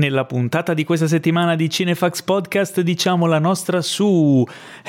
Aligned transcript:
Nella 0.00 0.24
puntata 0.24 0.72
di 0.72 0.82
questa 0.82 1.06
settimana 1.06 1.56
di 1.56 1.68
Cinefax 1.68 2.22
Podcast 2.22 2.80
diciamo 2.80 3.26
la 3.26 3.38
nostra 3.38 3.82
su 3.82 4.42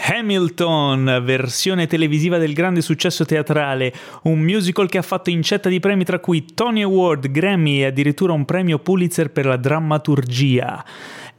Hamilton, 0.08 1.22
versione 1.26 1.86
televisiva 1.86 2.38
del 2.38 2.54
grande 2.54 2.80
successo 2.80 3.26
teatrale, 3.26 3.94
un 4.24 4.40
musical 4.40 4.88
che 4.88 5.00
ha 5.00 5.02
fatto 5.02 5.30
incetta 5.30 5.68
di 5.68 5.82
premi 5.82 6.06
tra 6.06 6.20
cui 6.20 6.46
Tony 6.54 6.82
Award, 6.84 7.30
Grammy 7.30 7.82
e 7.82 7.88
addirittura 7.88 8.32
un 8.32 8.46
premio 8.46 8.80
Pulitzer 8.80 9.32
per 9.32 9.48
la 9.48 9.58
drammaturgia 9.58 10.82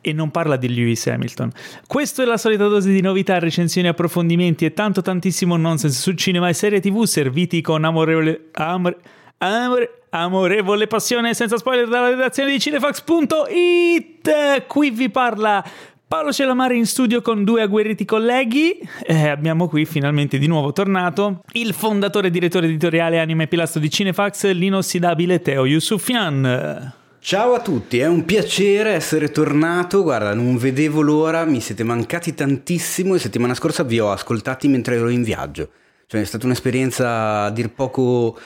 e 0.02 0.12
non 0.12 0.30
parla 0.30 0.56
di 0.56 0.68
Lewis 0.68 1.06
Hamilton. 1.06 1.50
Questa 1.86 2.24
è 2.24 2.26
la 2.26 2.36
solita 2.36 2.66
dose 2.66 2.90
di 2.90 3.00
novità, 3.00 3.38
recensioni, 3.38 3.88
approfondimenti 3.88 4.66
e 4.66 4.74
tanto 4.74 5.00
tantissimo 5.00 5.56
nonsense 5.56 5.98
su 5.98 6.12
cinema 6.12 6.50
e 6.50 6.52
serie 6.52 6.80
tv 6.80 7.04
serviti 7.04 7.62
con 7.62 7.84
amorevole... 7.84 8.48
Amore, 8.52 8.98
amore, 9.38 10.01
amorevole 10.14 10.86
passione 10.86 11.32
senza 11.32 11.56
spoiler 11.56 11.88
dalla 11.88 12.10
redazione 12.10 12.50
di 12.50 12.60
cinefax.it. 12.60 14.66
Qui 14.66 14.90
vi 14.90 15.08
parla 15.08 15.64
Paolo 16.06 16.32
Celamare 16.32 16.76
in 16.76 16.84
studio 16.84 17.22
con 17.22 17.44
due 17.44 17.62
agguerriti 17.62 18.04
colleghi. 18.04 18.78
Eh, 19.02 19.28
abbiamo 19.28 19.68
qui 19.68 19.86
finalmente 19.86 20.36
di 20.36 20.46
nuovo 20.46 20.72
tornato 20.72 21.42
il 21.52 21.72
fondatore 21.72 22.26
e 22.26 22.30
direttore 22.30 22.66
editoriale 22.66 23.20
anime 23.20 23.46
pilastro 23.46 23.80
di 23.80 23.88
Cinefax, 23.88 24.52
l'inossidabile 24.52 25.40
Teo 25.40 25.64
Yusufian. 25.64 26.92
Ciao 27.18 27.54
a 27.54 27.60
tutti, 27.60 27.98
è 27.98 28.06
un 28.06 28.26
piacere 28.26 28.90
essere 28.90 29.30
tornato, 29.30 30.02
guarda, 30.02 30.34
non 30.34 30.58
vedevo 30.58 31.00
l'ora, 31.00 31.44
mi 31.44 31.60
siete 31.60 31.84
mancati 31.84 32.34
tantissimo 32.34 33.14
e 33.14 33.18
settimana 33.18 33.54
scorsa 33.54 33.84
vi 33.84 34.00
ho 34.00 34.10
ascoltati 34.10 34.68
mentre 34.68 34.96
ero 34.96 35.08
in 35.08 35.22
viaggio. 35.22 35.70
Cioè 36.06 36.20
è 36.20 36.24
stata 36.24 36.44
un'esperienza 36.44 37.44
a 37.44 37.50
dir 37.50 37.70
poco 37.70 38.36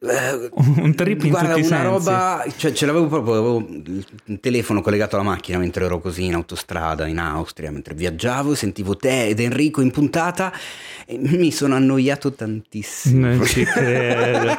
un 0.00 0.94
trip 0.94 1.24
in 1.24 1.30
Guarda, 1.30 1.54
tutti 1.54 1.66
una 1.66 1.82
roba, 1.82 2.44
cioè 2.56 2.70
ce 2.70 2.86
l'avevo 2.86 3.08
proprio, 3.08 3.34
avevo 3.34 3.66
il 3.66 4.38
telefono 4.40 4.80
collegato 4.80 5.16
alla 5.16 5.24
macchina 5.24 5.58
mentre 5.58 5.86
ero 5.86 5.98
così 5.98 6.26
in 6.26 6.34
autostrada 6.34 7.08
in 7.08 7.18
Austria, 7.18 7.72
mentre 7.72 7.94
viaggiavo, 7.94 8.54
sentivo 8.54 8.96
te 8.96 9.26
ed 9.26 9.40
Enrico 9.40 9.80
in 9.80 9.90
puntata 9.90 10.52
e 11.04 11.18
mi 11.18 11.50
sono 11.50 11.74
annoiato 11.74 12.32
tantissimo. 12.32 13.26
Non 13.26 13.44
ci 13.44 13.64
credo. 13.64 14.56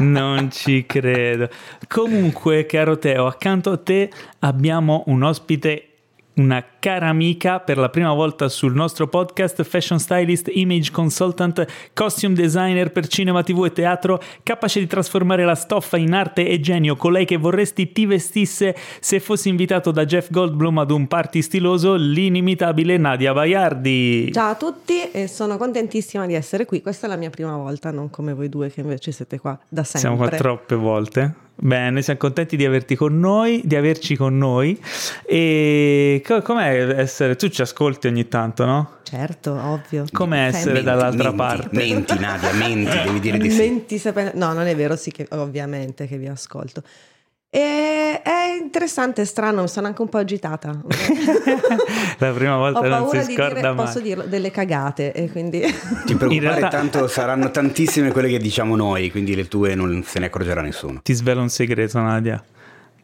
Non 0.00 0.50
ci 0.50 0.84
credo. 0.84 1.48
Comunque, 1.88 2.66
caro 2.66 2.98
Teo, 2.98 3.26
accanto 3.26 3.70
a 3.70 3.78
te 3.78 4.10
abbiamo 4.40 5.04
un 5.06 5.22
ospite 5.22 5.93
una 6.34 6.64
cara 6.78 7.08
amica 7.08 7.60
per 7.60 7.78
la 7.78 7.88
prima 7.88 8.12
volta 8.12 8.48
sul 8.48 8.74
nostro 8.74 9.06
podcast, 9.06 9.62
fashion 9.62 9.98
stylist, 9.98 10.50
image 10.52 10.90
consultant, 10.90 11.64
costume 11.92 12.34
designer 12.34 12.90
per 12.90 13.06
cinema, 13.06 13.42
tv 13.42 13.64
e 13.66 13.72
teatro, 13.72 14.20
capace 14.42 14.80
di 14.80 14.86
trasformare 14.86 15.44
la 15.44 15.54
stoffa 15.54 15.96
in 15.96 16.12
arte 16.12 16.48
e 16.48 16.60
genio, 16.60 16.96
colei 16.96 17.24
che 17.24 17.36
vorresti 17.36 17.92
ti 17.92 18.06
vestisse 18.06 18.74
se 19.00 19.20
fossi 19.20 19.48
invitato 19.48 19.90
da 19.90 20.04
Jeff 20.04 20.30
Goldblum 20.30 20.78
ad 20.78 20.90
un 20.90 21.06
party 21.06 21.42
stiloso, 21.42 21.94
l'inimitabile 21.94 22.96
Nadia 22.96 23.32
Baiardi. 23.32 24.32
Ciao 24.32 24.50
a 24.50 24.54
tutti 24.56 25.10
e 25.10 25.28
sono 25.28 25.56
contentissima 25.56 26.26
di 26.26 26.34
essere 26.34 26.64
qui. 26.64 26.82
Questa 26.82 27.06
è 27.06 27.08
la 27.08 27.16
mia 27.16 27.30
prima 27.30 27.56
volta, 27.56 27.90
non 27.90 28.10
come 28.10 28.34
voi 28.34 28.48
due 28.48 28.70
che 28.70 28.80
invece 28.80 29.12
siete 29.12 29.38
qua 29.38 29.58
da 29.68 29.84
sempre. 29.84 30.00
Siamo 30.00 30.16
qua 30.16 30.28
troppe 30.28 30.74
volte. 30.74 31.43
Bene, 31.56 32.02
siamo 32.02 32.18
contenti 32.18 32.56
di 32.56 32.64
averti 32.64 32.94
con 32.96 33.18
noi, 33.18 33.62
di 33.64 33.76
averci 33.76 34.16
con 34.16 34.36
noi. 34.36 34.78
E 35.24 36.20
co- 36.26 36.42
com'è 36.42 36.98
essere? 36.98 37.36
Tu 37.36 37.48
ci 37.48 37.62
ascolti 37.62 38.06
ogni 38.08 38.28
tanto, 38.28 38.64
no? 38.64 38.90
Certo, 39.04 39.52
ovvio. 39.52 40.04
Com'è 40.12 40.46
essere 40.46 40.72
Menti, 40.72 40.84
dall'altra 40.86 41.30
menti, 41.32 41.36
parte? 41.36 41.68
Menti 41.72 42.18
Nadia, 42.18 42.52
menti, 42.52 42.98
devi 43.04 43.20
dire 43.20 43.38
di 43.38 43.50
sì. 43.50 43.58
Menti 43.58 43.98
sapendo- 43.98 44.32
No, 44.34 44.52
non 44.52 44.66
è 44.66 44.74
vero, 44.74 44.96
sì 44.96 45.10
che 45.12 45.26
ovviamente 45.30 46.06
che 46.08 46.18
vi 46.18 46.26
ascolto. 46.26 46.82
E 47.56 48.20
è 48.20 48.58
interessante, 48.60 49.22
è 49.22 49.24
strano, 49.24 49.62
mi 49.62 49.68
sono 49.68 49.86
anche 49.86 50.02
un 50.02 50.08
po' 50.08 50.18
agitata. 50.18 50.72
La 52.18 52.32
prima 52.32 52.56
Ho 52.56 52.58
volta 52.58 52.80
non 52.80 53.02
paura 53.02 53.20
si 53.20 53.28
di 53.28 53.34
scorda 53.34 53.54
dire, 53.54 53.72
mai. 53.72 53.84
posso 53.84 54.00
dirlo, 54.00 54.24
delle 54.24 54.50
cagate 54.50 55.12
e 55.12 55.30
quindi... 55.30 55.60
Ti 55.60 56.16
preoccupare, 56.16 56.40
realtà- 56.40 56.68
tanto 56.68 57.06
saranno 57.06 57.52
tantissime 57.52 58.10
quelle 58.10 58.28
che 58.28 58.38
diciamo 58.38 58.74
noi, 58.74 59.08
quindi 59.12 59.36
le 59.36 59.46
tue 59.46 59.76
non 59.76 60.02
se 60.04 60.18
ne 60.18 60.26
accorgerà 60.26 60.62
nessuno. 60.62 60.98
Ti 61.00 61.12
svelo 61.12 61.42
un 61.42 61.48
segreto, 61.48 62.00
Nadia. 62.00 62.42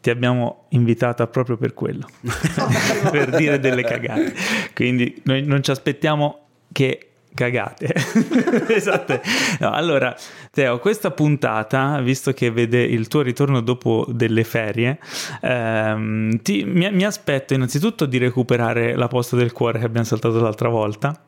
Ti 0.01 0.09
abbiamo 0.09 0.65
invitata 0.71 1.27
proprio 1.27 1.55
per 1.55 1.73
quello, 1.73 2.05
per 3.09 3.29
dire 3.29 3.57
delle 3.57 3.83
cagate. 3.83 4.33
Quindi 4.75 5.21
noi 5.23 5.43
non 5.43 5.63
ci 5.63 5.71
aspettiamo 5.71 6.39
che 6.73 7.10
cagate. 7.33 7.93
esatto. 8.69 9.19
No, 9.59 9.71
allora, 9.71 10.15
Teo, 10.51 10.79
questa 10.79 11.11
puntata, 11.11 11.99
visto 12.01 12.33
che 12.33 12.51
vede 12.51 12.81
il 12.83 13.07
tuo 13.07 13.21
ritorno 13.21 13.61
dopo 13.61 14.05
delle 14.09 14.43
ferie, 14.43 14.99
ehm, 15.41 16.41
ti- 16.41 16.63
mi, 16.65 16.91
mi 16.91 17.03
aspetto 17.03 17.53
innanzitutto 17.53 18.05
di 18.05 18.17
recuperare 18.17 18.95
la 18.95 19.07
posta 19.07 19.35
del 19.35 19.51
cuore 19.51 19.79
che 19.79 19.85
abbiamo 19.85 20.05
saltato 20.05 20.39
l'altra 20.39 20.69
volta. 20.69 21.19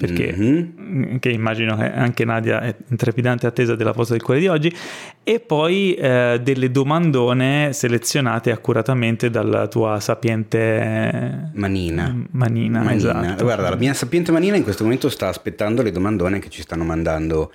Perché 0.00 0.32
Mhm. 0.34 1.18
che 1.18 1.28
immagino 1.28 1.76
che 1.76 1.92
anche 1.92 2.24
Nadia 2.24 2.60
è 2.62 2.74
in 2.88 2.96
trepidante 2.96 3.46
attesa 3.46 3.74
della 3.76 3.92
posta 3.92 4.14
del 4.14 4.22
cuore 4.22 4.40
di 4.40 4.46
oggi, 4.48 4.74
e 5.22 5.40
poi 5.40 5.92
eh, 5.92 6.40
delle 6.42 6.70
domandone 6.70 7.74
selezionate 7.74 8.50
accuratamente 8.50 9.28
dalla 9.28 9.68
tua 9.68 10.00
sapiente 10.00 11.50
Manina. 11.52 12.16
manina, 12.30 12.82
Manina. 12.82 12.94
esatto. 12.94 13.44
Guarda, 13.44 13.68
la 13.68 13.76
mia 13.76 13.92
sapiente 13.92 14.32
manina 14.32 14.56
in 14.56 14.62
questo 14.62 14.84
momento 14.84 15.10
sta 15.10 15.28
aspettando 15.28 15.82
le 15.82 15.92
domandone 15.92 16.38
che 16.38 16.48
ci 16.48 16.62
stanno 16.62 16.84
mandando 16.84 17.52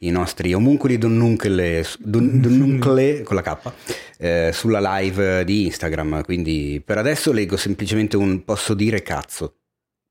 i 0.00 0.10
nostri 0.10 0.52
omuncoli 0.52 0.98
donnuncole, 0.98 1.82
don- 1.98 2.40
donnuncole 2.42 3.22
con 3.24 3.36
la 3.36 3.42
K 3.42 3.72
eh, 4.18 4.50
sulla 4.52 4.98
live 4.98 5.44
di 5.44 5.64
Instagram. 5.64 6.22
Quindi 6.24 6.82
per 6.84 6.98
adesso 6.98 7.32
leggo 7.32 7.56
semplicemente 7.56 8.18
un 8.18 8.44
posso 8.44 8.74
dire 8.74 9.00
cazzo. 9.02 9.54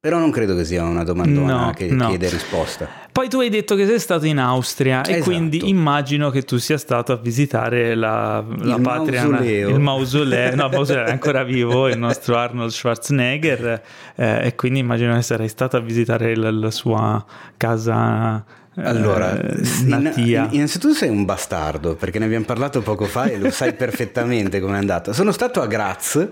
Però 0.05 0.19
non 0.19 0.29
credo 0.29 0.55
che 0.55 0.63
sia 0.65 0.83
una 0.83 1.03
domandona 1.03 1.65
No, 1.65 1.71
che 1.71 1.87
no. 1.87 2.09
chiede 2.09 2.29
risposta. 2.29 2.87
Poi 3.11 3.27
tu 3.27 3.39
hai 3.39 3.49
detto 3.49 3.75
che 3.75 3.87
sei 3.87 3.97
stato 3.97 4.27
in 4.27 4.37
Austria 4.37 5.01
e 5.01 5.13
Esatto. 5.13 5.23
quindi 5.31 5.67
immagino 5.67 6.29
che 6.29 6.43
tu 6.43 6.57
sia 6.57 6.77
stato 6.77 7.11
a 7.11 7.15
visitare 7.15 7.95
la, 7.95 8.43
la 8.59 8.75
Il 8.75 8.81
patria, 8.83 9.25
mausoleo. 9.25 9.69
il 9.69 9.79
mausoleo, 9.79 10.55
no, 10.55 10.69
mausoleo 10.69 11.05
è 11.05 11.09
ancora 11.09 11.43
vivo, 11.43 11.87
il 11.87 11.97
nostro 11.97 12.37
Arnold 12.37 12.69
Schwarzenegger 12.69 13.81
eh, 14.15 14.45
e 14.45 14.53
quindi 14.53 14.77
immagino 14.77 15.15
che 15.15 15.23
sarai 15.23 15.47
stato 15.47 15.75
a 15.77 15.79
visitare 15.79 16.35
la, 16.35 16.51
la 16.51 16.69
sua 16.69 17.25
casa 17.57 18.43
eh, 18.75 18.83
Allora, 18.83 19.39
in- 19.87 20.47
innanzitutto 20.51 20.93
sei 20.93 21.09
un 21.09 21.25
bastardo 21.25 21.95
perché 21.95 22.19
ne 22.19 22.25
abbiamo 22.25 22.45
parlato 22.45 22.81
poco 22.81 23.05
fa 23.05 23.25
e 23.25 23.39
lo 23.39 23.49
sai 23.49 23.73
perfettamente 23.73 24.59
com'è 24.59 24.77
andata. 24.77 25.13
Sono 25.13 25.31
stato 25.31 25.61
a 25.63 25.65
Graz, 25.65 26.27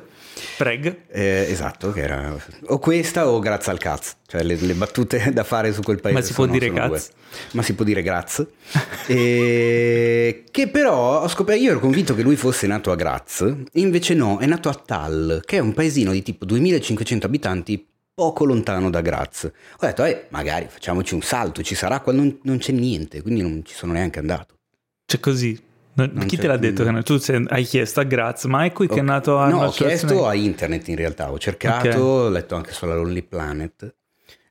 Preg. 0.57 1.05
eh, 1.09 1.45
esatto, 1.49 1.91
che 1.91 2.01
era 2.01 2.35
o 2.67 2.79
questa 2.79 3.27
o 3.27 3.39
grazie 3.39 3.71
al 3.71 3.79
cazzo, 3.79 4.13
cioè 4.27 4.43
le, 4.43 4.55
le 4.55 4.73
battute 4.73 5.31
da 5.33 5.43
fare 5.43 5.73
su 5.73 5.81
quel 5.81 5.99
paese. 5.99 6.19
Ma 6.19 6.25
si 6.25 6.33
può 6.33 6.45
dire 6.45 6.71
cazzo? 6.71 7.11
Ma 7.51 7.61
si 7.63 7.73
può 7.73 7.83
dire 7.83 8.01
Graz. 8.01 8.45
E 9.07 10.43
che 10.51 10.67
però 10.67 11.21
ho 11.21 11.27
scoperto, 11.27 11.61
io 11.61 11.71
ero 11.71 11.79
convinto 11.79 12.15
che 12.15 12.21
lui 12.21 12.35
fosse 12.35 12.67
nato 12.67 12.91
a 12.91 12.95
Graz, 12.95 13.51
invece 13.73 14.13
no, 14.13 14.37
è 14.37 14.45
nato 14.45 14.69
a 14.69 14.73
Tal, 14.73 15.41
che 15.45 15.57
è 15.57 15.59
un 15.59 15.73
paesino 15.73 16.11
di 16.11 16.21
tipo 16.21 16.45
2500 16.45 17.25
abitanti 17.25 17.87
poco 18.13 18.45
lontano 18.45 18.89
da 18.89 19.01
Graz. 19.01 19.45
Ho 19.45 19.85
detto, 19.85 20.03
eh, 20.03 20.27
magari 20.29 20.67
facciamoci 20.69 21.13
un 21.13 21.21
salto, 21.21 21.63
ci 21.63 21.75
sarà 21.75 21.99
qua, 21.99 22.13
non, 22.13 22.39
non 22.43 22.57
c'è 22.57 22.71
niente, 22.71 23.21
quindi 23.21 23.41
non 23.41 23.63
ci 23.65 23.73
sono 23.73 23.93
neanche 23.93 24.19
andato. 24.19 24.55
Cioè 25.05 25.19
così. 25.19 25.59
Non 25.95 26.25
chi 26.25 26.37
te 26.37 26.47
l'ha 26.47 26.57
detto? 26.57 26.83
Che 26.83 27.03
tu 27.03 27.19
hai 27.47 27.63
chiesto 27.63 27.99
a 27.99 28.03
Graz, 28.03 28.45
ma 28.45 28.65
è 28.65 28.71
qui 28.71 28.87
che 28.87 28.99
è 28.99 29.01
nato 29.01 29.31
No, 29.31 29.39
Arnold 29.39 29.67
ho 29.67 29.71
chiesto 29.71 30.27
a 30.27 30.33
internet 30.33 30.87
in 30.87 30.95
realtà, 30.95 31.31
ho 31.31 31.37
cercato, 31.37 31.87
Ok. 31.89 31.95
ho 31.97 32.29
letto 32.29 32.55
anche 32.55 32.71
sulla 32.71 32.95
Lonely 32.95 33.21
Planet. 33.21 33.95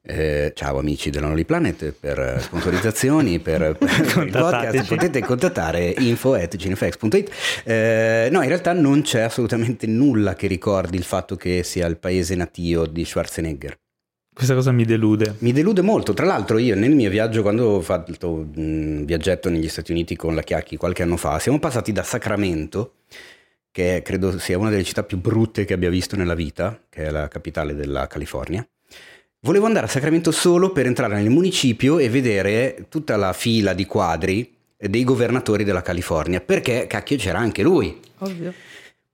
Eh, 0.05 0.53
ciao 0.57 0.79
amici 0.79 1.11
della 1.11 1.27
Lonely 1.27 1.45
Planet 1.45 1.93
per 1.93 2.41
sponsorizzazioni 2.41 3.39
per, 3.39 3.77
per 3.79 4.25
il 4.27 4.31
podcast 4.35 4.85
potete 4.89 5.21
contattare 5.21 5.95
info 5.99 6.35
at 6.35 6.57
cinefax.it 6.57 7.31
Eh, 7.63 8.29
no 8.33 8.43
in 8.43 8.49
realtà 8.49 8.73
non 8.73 9.03
c'è 9.03 9.21
assolutamente 9.21 9.87
nulla 9.87 10.35
che 10.35 10.49
ricordi 10.49 10.97
il 10.97 11.05
fatto 11.05 11.37
che 11.37 11.63
sia 11.63 11.87
il 11.87 11.99
paese 11.99 12.35
natio 12.35 12.87
di 12.87 13.05
Schwarzenegger 13.05 13.79
Questa 14.35 14.55
cosa 14.55 14.73
mi 14.73 14.85
delude. 14.85 15.37
mi 15.39 15.53
delude 15.53 15.83
molto, 15.83 16.15
tra 16.15 16.25
l'altro 16.25 16.57
io 16.57 16.75
nel 16.75 16.95
mio 16.95 17.11
viaggio, 17.11 17.43
quando 17.43 17.67
ho 17.67 17.81
fatto 17.83 18.49
un 18.55 19.05
viaggetto 19.05 19.51
negli 19.51 19.69
Stati 19.69 19.93
Uniti 19.93 20.17
con 20.17 20.35
la 20.35 20.43
Chiacchi 20.43 20.77
qualche 20.77 21.03
anno 21.03 21.19
fa, 21.19 21.39
siamo 21.39 21.59
passati 21.59 21.93
da 21.93 22.03
Sacramento, 22.03 22.95
che 23.71 24.01
credo 24.03 24.39
sia 24.39 24.57
una 24.57 24.71
delle 24.71 24.85
città 24.85 25.03
più 25.03 25.19
brutte 25.19 25.67
che 25.67 25.75
abbia 25.75 25.91
visto 25.91 26.17
nella 26.17 26.35
vita, 26.35 26.81
che 26.89 27.05
è 27.05 27.11
la 27.11 27.29
capitale 27.29 27.75
della 27.75 28.07
California. 28.07 28.67
Volevo 29.41 29.67
andare 29.67 29.87
a 29.87 29.89
Sacramento 29.89 30.31
solo 30.31 30.73
per 30.73 30.87
entrare 30.87 31.15
nel 31.15 31.29
municipio 31.29 31.99
e 31.99 32.09
vedere 32.09 32.87
tutta 32.89 33.17
la 33.17 33.33
fila 33.35 33.75
di 33.75 33.85
quadri 33.85 34.55
dei 34.77 35.05
governatori 35.05 35.63
della 35.63 35.83
California, 35.83 36.41
perché 36.41 36.87
cacchio 36.87 37.17
c'era 37.17 37.39
anche 37.39 37.63
lui. 37.63 38.01
Ovvio. 38.19 38.53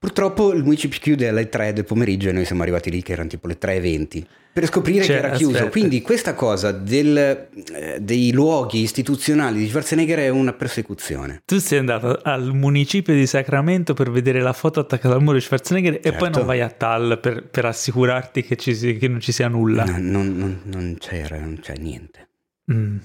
Purtroppo 0.00 0.52
il 0.52 0.62
Municipio 0.62 0.98
chiude 1.00 1.26
alle 1.28 1.48
3 1.48 1.72
del 1.72 1.84
pomeriggio 1.84 2.28
e 2.28 2.32
noi 2.32 2.44
siamo 2.44 2.62
arrivati 2.62 2.88
lì 2.88 3.02
che 3.02 3.12
erano 3.12 3.28
tipo 3.28 3.48
le 3.48 3.58
3.20 3.60 4.22
per 4.52 4.66
scoprire 4.66 5.02
Cioè, 5.04 5.20
che 5.20 5.26
era 5.26 5.36
chiuso. 5.36 5.54
aspetta. 5.56 5.70
Quindi 5.70 6.02
questa 6.02 6.34
cosa 6.34 6.70
del, 6.70 7.16
eh, 7.16 7.98
dei 8.00 8.32
luoghi 8.32 8.80
istituzionali 8.80 9.58
di 9.58 9.66
Schwarzenegger 9.68 10.18
è 10.20 10.28
una 10.28 10.52
persecuzione. 10.52 11.42
Tu 11.44 11.58
sei 11.58 11.78
andato 11.80 12.20
al 12.22 12.54
municipio 12.54 13.12
di 13.12 13.26
Sacramento 13.26 13.94
per 13.94 14.10
vedere 14.12 14.40
la 14.40 14.52
foto 14.52 14.78
attaccata 14.80 15.14
al 15.16 15.20
muro 15.22 15.34
di 15.36 15.40
Schwarzenegger 15.42 15.94
e 15.94 16.00
poi 16.12 16.12
Certo. 16.20 16.38
non 16.38 16.46
vai 16.46 16.60
a 16.60 16.68
Tal 16.70 17.18
per, 17.20 17.44
per 17.48 17.64
assicurarti 17.64 18.42
che, 18.44 18.54
ci 18.56 18.96
che 18.98 19.08
non 19.08 19.18
ci 19.20 19.32
sia 19.32 19.48
nulla. 19.48 19.82
No, 19.84 19.96
non, 19.98 20.36
non- 20.36 20.60
non 20.64 20.96
c'era, 21.00 21.38
non 21.40 21.58
c'è 21.60 21.74
niente. 21.76 22.28
Mm. 22.72 22.96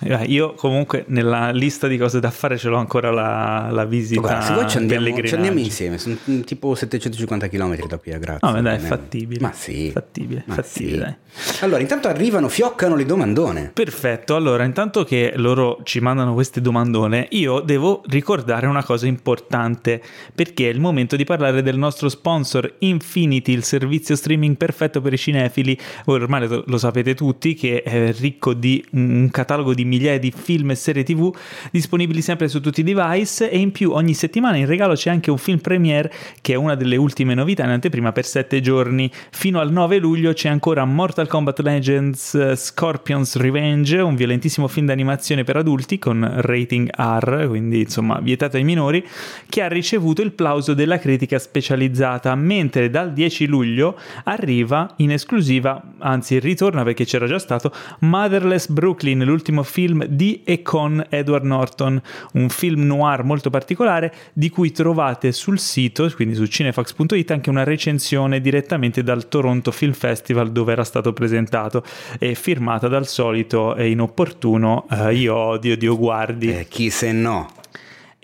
Eh, 0.00 0.24
Io 0.24 0.54
comunque 0.54 1.04
nella 1.08 1.50
lista 1.50 1.86
di 1.86 1.96
cose 1.96 2.18
da 2.18 2.30
fare 2.30 2.58
ce 2.58 2.68
l'ho 2.68 2.76
ancora 2.76 3.10
la, 3.10 3.68
la 3.70 3.84
visita 3.84 4.20
Guarda, 4.20 4.40
se 4.42 4.52
vuoi 4.52 4.68
ci 4.68 4.76
andiamo, 4.76 5.22
ci 5.22 5.34
andiamo 5.34 5.58
insieme, 5.60 5.98
sono 5.98 6.16
mm, 6.28 6.40
tipo 6.40 6.74
750 6.74 7.48
km 7.48 7.86
da 7.86 7.98
qui 7.98 8.12
a 8.12 8.18
Grazia. 8.18 8.48
No, 8.48 8.54
ma 8.54 8.60
dai, 8.60 8.76
è 8.76 8.80
fattibile. 8.80 9.40
Ma 9.40 9.52
sì. 9.52 9.90
Fattibile, 9.90 10.42
Ma 10.46 10.54
fattibile, 10.54 11.18
sì. 11.32 11.64
Allora, 11.64 11.80
intanto 11.80 12.08
arrivano, 12.08 12.48
fioccano 12.48 12.96
le 12.96 13.04
domandone. 13.04 13.70
Perfetto, 13.72 14.34
allora 14.34 14.64
intanto 14.64 15.04
che 15.04 15.32
loro 15.36 15.80
ci 15.84 16.00
mandano 16.00 16.34
queste 16.34 16.60
domandone, 16.60 17.28
io 17.30 17.60
devo 17.60 18.02
ricordare 18.06 18.66
una 18.66 18.82
cosa 18.82 19.06
importante 19.06 20.02
perché 20.34 20.68
è 20.68 20.72
il 20.72 20.80
momento 20.80 21.14
di 21.14 21.24
parlare 21.24 21.62
del 21.62 21.78
nostro 21.78 22.08
sponsor 22.08 22.74
Infinity, 22.78 23.52
il 23.52 23.62
servizio 23.62 24.16
streaming 24.16 24.56
perfetto 24.56 25.00
per 25.00 25.12
i 25.12 25.18
cinefili. 25.18 25.78
Voi 26.04 26.20
ormai 26.20 26.62
lo 26.66 26.78
sapete 26.78 27.14
tutti 27.14 27.54
che 27.54 27.82
è 27.82 28.12
ricco 28.12 28.54
di 28.54 28.84
un 28.92 29.28
catalogo 29.30 29.72
di 29.72 29.83
migliaia 29.84 30.18
di 30.18 30.32
film 30.34 30.70
e 30.70 30.74
serie 30.74 31.02
TV 31.02 31.34
disponibili 31.70 32.22
sempre 32.22 32.48
su 32.48 32.60
tutti 32.60 32.80
i 32.80 32.84
device 32.84 33.50
e 33.50 33.58
in 33.58 33.72
più 33.72 33.92
ogni 33.92 34.14
settimana 34.14 34.56
in 34.56 34.66
regalo 34.66 34.94
c'è 34.94 35.10
anche 35.10 35.30
un 35.30 35.38
film 35.38 35.58
premiere 35.58 36.12
che 36.40 36.54
è 36.54 36.56
una 36.56 36.74
delle 36.74 36.96
ultime 36.96 37.34
novità 37.34 37.64
in 37.64 37.70
anteprima 37.70 38.12
per 38.12 38.24
7 38.24 38.60
giorni. 38.60 39.10
Fino 39.30 39.60
al 39.60 39.70
9 39.72 39.98
luglio 39.98 40.32
c'è 40.32 40.48
ancora 40.48 40.84
Mortal 40.84 41.26
Kombat 41.26 41.60
Legends 41.60 42.34
eh, 42.34 42.56
Scorpion's 42.56 43.36
Revenge, 43.36 43.98
un 43.98 44.14
violentissimo 44.14 44.68
film 44.68 44.86
d'animazione 44.86 45.44
per 45.44 45.56
adulti 45.56 45.98
con 45.98 46.28
rating 46.40 46.90
R, 46.96 47.46
quindi 47.48 47.80
insomma 47.80 48.18
vietato 48.20 48.56
ai 48.56 48.64
minori, 48.64 49.06
che 49.48 49.62
ha 49.62 49.68
ricevuto 49.68 50.22
il 50.22 50.32
plauso 50.32 50.74
della 50.74 50.98
critica 50.98 51.38
specializzata, 51.38 52.34
mentre 52.34 52.90
dal 52.90 53.12
10 53.12 53.46
luglio 53.46 53.98
arriva 54.24 54.92
in 54.96 55.12
esclusiva, 55.12 55.80
anzi 55.98 56.38
ritorna 56.38 56.82
perché 56.82 57.04
c'era 57.04 57.26
già 57.26 57.38
stato, 57.38 57.72
Motherless 58.00 58.68
Brooklyn, 58.68 59.24
l'ultimo 59.24 59.62
film 59.62 59.73
di 60.08 60.42
e 60.44 60.62
con 60.62 61.04
Edward 61.08 61.44
Norton, 61.44 62.00
un 62.34 62.48
film 62.48 62.82
noir 62.82 63.24
molto 63.24 63.50
particolare 63.50 64.12
di 64.32 64.48
cui 64.48 64.70
trovate 64.70 65.32
sul 65.32 65.58
sito, 65.58 66.08
quindi 66.14 66.34
su 66.34 66.46
cinefax.it, 66.46 67.30
anche 67.30 67.50
una 67.50 67.64
recensione 67.64 68.40
direttamente 68.40 69.02
dal 69.02 69.28
Toronto 69.28 69.70
Film 69.70 69.92
Festival 69.92 70.52
dove 70.52 70.72
era 70.72 70.84
stato 70.84 71.12
presentato 71.12 71.82
e 72.18 72.34
firmata 72.34 72.88
dal 72.88 73.06
solito 73.06 73.74
e 73.74 73.90
inopportuno 73.90 74.86
eh, 74.90 75.14
Io 75.14 75.34
odio 75.34 75.76
Dio 75.76 75.96
guardi. 75.96 76.50
Eh, 76.50 76.66
chi 76.68 76.90
se 76.90 77.12
no? 77.12 77.62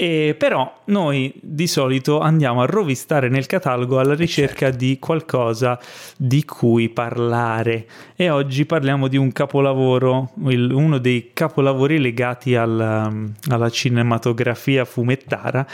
E 0.02 0.34
però 0.38 0.80
noi 0.86 1.30
di 1.42 1.66
solito 1.66 2.20
andiamo 2.20 2.62
a 2.62 2.64
rovistare 2.64 3.28
nel 3.28 3.44
catalogo 3.44 3.98
alla 3.98 4.14
ricerca 4.14 4.68
certo. 4.70 4.78
di 4.78 4.98
qualcosa 4.98 5.78
di 6.16 6.42
cui 6.46 6.88
parlare 6.88 7.86
e 8.16 8.30
oggi 8.30 8.64
parliamo 8.64 9.08
di 9.08 9.18
un 9.18 9.30
capolavoro, 9.30 10.30
il- 10.46 10.72
uno 10.72 10.96
dei 10.96 11.32
capolavori 11.34 11.98
legati 11.98 12.54
al- 12.56 13.30
alla 13.50 13.68
cinematografia 13.68 14.86
fumettara 14.86 15.66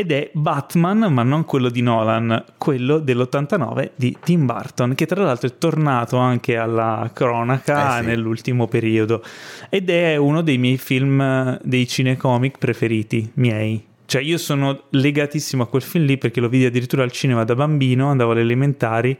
ed 0.00 0.12
è 0.12 0.30
Batman, 0.32 1.12
ma 1.12 1.22
non 1.22 1.44
quello 1.44 1.68
di 1.68 1.82
Nolan, 1.82 2.42
quello 2.56 3.00
dell'89 3.00 3.90
di 3.96 4.16
Tim 4.22 4.46
Burton, 4.46 4.94
che 4.94 5.04
tra 5.04 5.22
l'altro 5.22 5.46
è 5.48 5.58
tornato 5.58 6.16
anche 6.16 6.56
alla 6.56 7.10
cronaca 7.12 7.98
Eh 7.98 8.00
sì. 8.00 8.06
nell'ultimo 8.06 8.66
periodo 8.66 9.22
ed 9.68 9.90
è 9.90 10.16
uno 10.16 10.40
dei 10.40 10.56
miei 10.56 10.78
film 10.78 11.58
dei 11.62 11.86
cinecomic 11.86 12.56
preferiti 12.56 13.30
miei. 13.34 13.84
Cioè 14.06 14.22
io 14.22 14.38
sono 14.38 14.84
legatissimo 14.88 15.64
a 15.64 15.68
quel 15.68 15.82
film 15.82 16.06
lì 16.06 16.16
perché 16.16 16.40
lo 16.40 16.48
vidi 16.48 16.64
addirittura 16.64 17.02
al 17.02 17.12
cinema 17.12 17.44
da 17.44 17.54
bambino, 17.54 18.08
andavo 18.08 18.30
alle 18.32 18.40
elementari, 18.40 19.16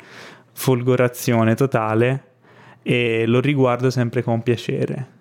folgorazione 0.52 1.54
totale 1.54 2.24
e 2.82 3.26
lo 3.26 3.40
riguardo 3.40 3.90
sempre 3.90 4.22
con 4.22 4.42
piacere. 4.42 5.18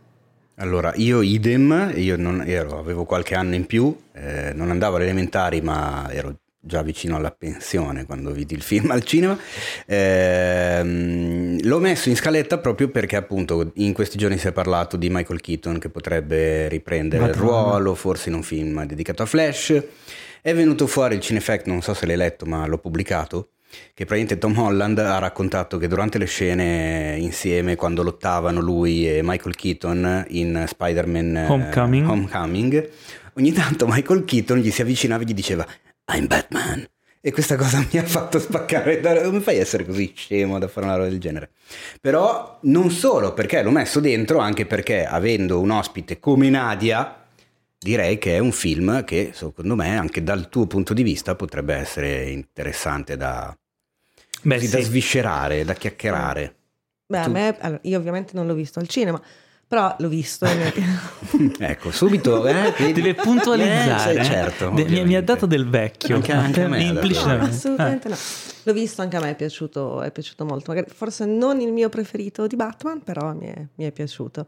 Allora, 0.62 0.92
io 0.96 1.22
idem, 1.22 1.94
io 1.96 2.18
non 2.18 2.44
ero, 2.46 2.78
avevo 2.78 3.06
qualche 3.06 3.34
anno 3.34 3.56
in 3.56 3.66
più, 3.66 3.96
eh, 4.14 4.52
non 4.54 4.70
andavo 4.70 4.98
alle 4.98 5.06
elementari 5.06 5.62
ma 5.62 6.12
ero 6.12 6.36
già 6.62 6.82
vicino 6.82 7.16
alla 7.16 7.32
pensione 7.32 8.06
quando 8.06 8.32
vidi 8.32 8.56
il 8.56 8.62
film 8.62 8.92
al 8.92 9.04
cinema. 9.06 9.38
Ehm, 9.86 11.66
l'ho 11.66 11.80
messo 11.80 12.10
in 12.10 12.18
scaletta 12.18 12.58
proprio 12.58 12.90
perché 12.90 13.16
appunto 13.16 13.72
in 13.76 13.94
questi 13.94 14.18
giorni 14.18 14.38
si 14.38 14.48
è 14.48 14.52
parlato 14.52 14.98
di 14.98 15.10
Michael 15.10 15.40
Keaton 15.40 15.80
che 15.80 15.90
potrebbe 15.90 16.68
riprendere 16.68 17.24
il 17.24 17.30
Madonna. 17.30 17.50
ruolo, 17.52 17.96
forse 17.96 18.28
in 18.28 18.36
un 18.36 18.44
film 18.44 18.84
dedicato 18.86 19.24
a 19.24 19.26
Flash. 19.26 19.82
È 20.42 20.54
venuto 20.54 20.88
fuori 20.88 21.16
il 21.16 21.22
Cinefact, 21.22 21.68
non 21.68 21.82
so 21.82 21.94
se 21.94 22.06
l'hai 22.06 22.18
letto 22.18 22.46
ma 22.46 22.66
l'ho 22.66 22.78
pubblicato, 22.80 23.52
che 23.94 24.06
praticamente 24.06 24.38
Tom 24.38 24.58
Holland 24.58 24.98
ha 25.00 25.20
raccontato 25.20 25.78
che 25.78 25.88
durante 25.88 26.18
le 26.18 26.26
scene 26.26 27.18
insieme, 27.20 27.76
quando 27.76 28.04
lottavano 28.04 28.60
lui 28.60 29.10
e 29.10 29.22
Michael 29.24 29.56
Keaton 29.56 30.26
in 30.30 30.66
Spider-Man 30.68 31.38
eh, 31.38 31.48
Homecoming. 31.48 32.08
Homecoming, 32.08 32.90
ogni 33.34 33.52
tanto 33.52 33.88
Michael 33.88 34.26
Keaton 34.26 34.58
gli 34.58 34.72
si 34.72 34.82
avvicinava 34.82 35.24
e 35.24 35.26
gli 35.26 35.34
diceva 35.34 35.66
I'm 36.14 36.28
Batman. 36.28 36.88
E 37.22 37.34
questa 37.34 37.58
cosa 37.58 37.86
mi 37.92 38.00
ha 38.00 38.06
fatto 38.06 38.40
spaccare. 38.40 39.02
Come 39.02 39.42
fai 39.42 39.58
a 39.58 39.62
essere 39.62 39.86
così 39.86 40.14
scemo 40.16 40.58
da 40.58 40.70
fare 40.70 40.86
una 40.86 40.96
roba 40.96 41.10
del 41.10 41.20
genere? 41.20 41.52
Però 42.00 42.60
non 42.64 42.92
solo, 42.92 43.34
perché 43.34 43.62
l'ho 43.62 43.72
messo 43.72 44.00
dentro, 44.00 44.40
anche 44.40 44.66
perché 44.66 45.06
avendo 45.06 45.60
un 45.60 45.70
ospite 45.70 46.20
come 46.20 46.50
Nadia, 46.50 47.26
direi 47.78 48.18
che 48.18 48.36
è 48.36 48.40
un 48.40 48.54
film 48.54 49.04
che 49.04 49.32
secondo 49.34 49.76
me, 49.76 49.98
anche 49.98 50.24
dal 50.24 50.48
tuo 50.48 50.66
punto 50.66 50.94
di 50.94 51.04
vista, 51.04 51.36
potrebbe 51.36 51.76
essere 51.76 52.30
interessante 52.30 53.18
da, 53.18 53.54
Beh, 54.42 54.60
sì. 54.60 54.70
da 54.70 54.82
sviscerare, 54.82 55.64
da 55.64 55.74
chiacchierare. 55.74 56.56
Beh, 57.06 57.28
me, 57.28 57.58
allora, 57.60 57.80
io 57.84 57.98
ovviamente 57.98 58.34
non 58.36 58.46
l'ho 58.46 58.54
visto 58.54 58.80
al 58.80 58.88
cinema, 58.88 59.20
però 59.68 59.96
l'ho 59.98 60.08
visto. 60.08 60.46
ecco, 61.60 61.92
subito 61.92 62.46
eh? 62.46 62.74
Deve 62.94 63.16
puntualizzare. 63.16 64.20
Eh, 64.20 64.24
certo, 64.24 64.70
De- 64.70 64.86
mi, 64.86 65.04
mi 65.06 65.16
ha 65.16 65.22
dato 65.22 65.46
del 65.46 65.68
vecchio. 65.68 66.16
Anche- 66.16 66.32
anche 66.32 66.64
a 66.64 66.68
me 66.68 66.84
implicitamente. 66.84 67.56
assolutamente 67.56 68.10
no. 68.10 68.16
L'ho 68.64 68.74
visto 68.74 69.02
anche 69.02 69.18
a 69.18 69.20
me, 69.22 69.32
è 69.32 69.36
piaciuto, 69.36 70.02
è 70.02 70.12
piaciuto 70.12 70.46
molto. 70.46 70.72
Magari, 70.72 70.92
forse 70.94 71.26
non 71.26 71.62
il 71.62 71.72
mio 71.72 71.90
preferito 71.90 72.46
di 72.46 72.56
Batman, 72.56 73.02
però 73.02 73.34
mi 73.34 73.48
è, 73.48 73.68
mi 73.76 73.86
è 73.86 73.92
piaciuto. 73.92 74.48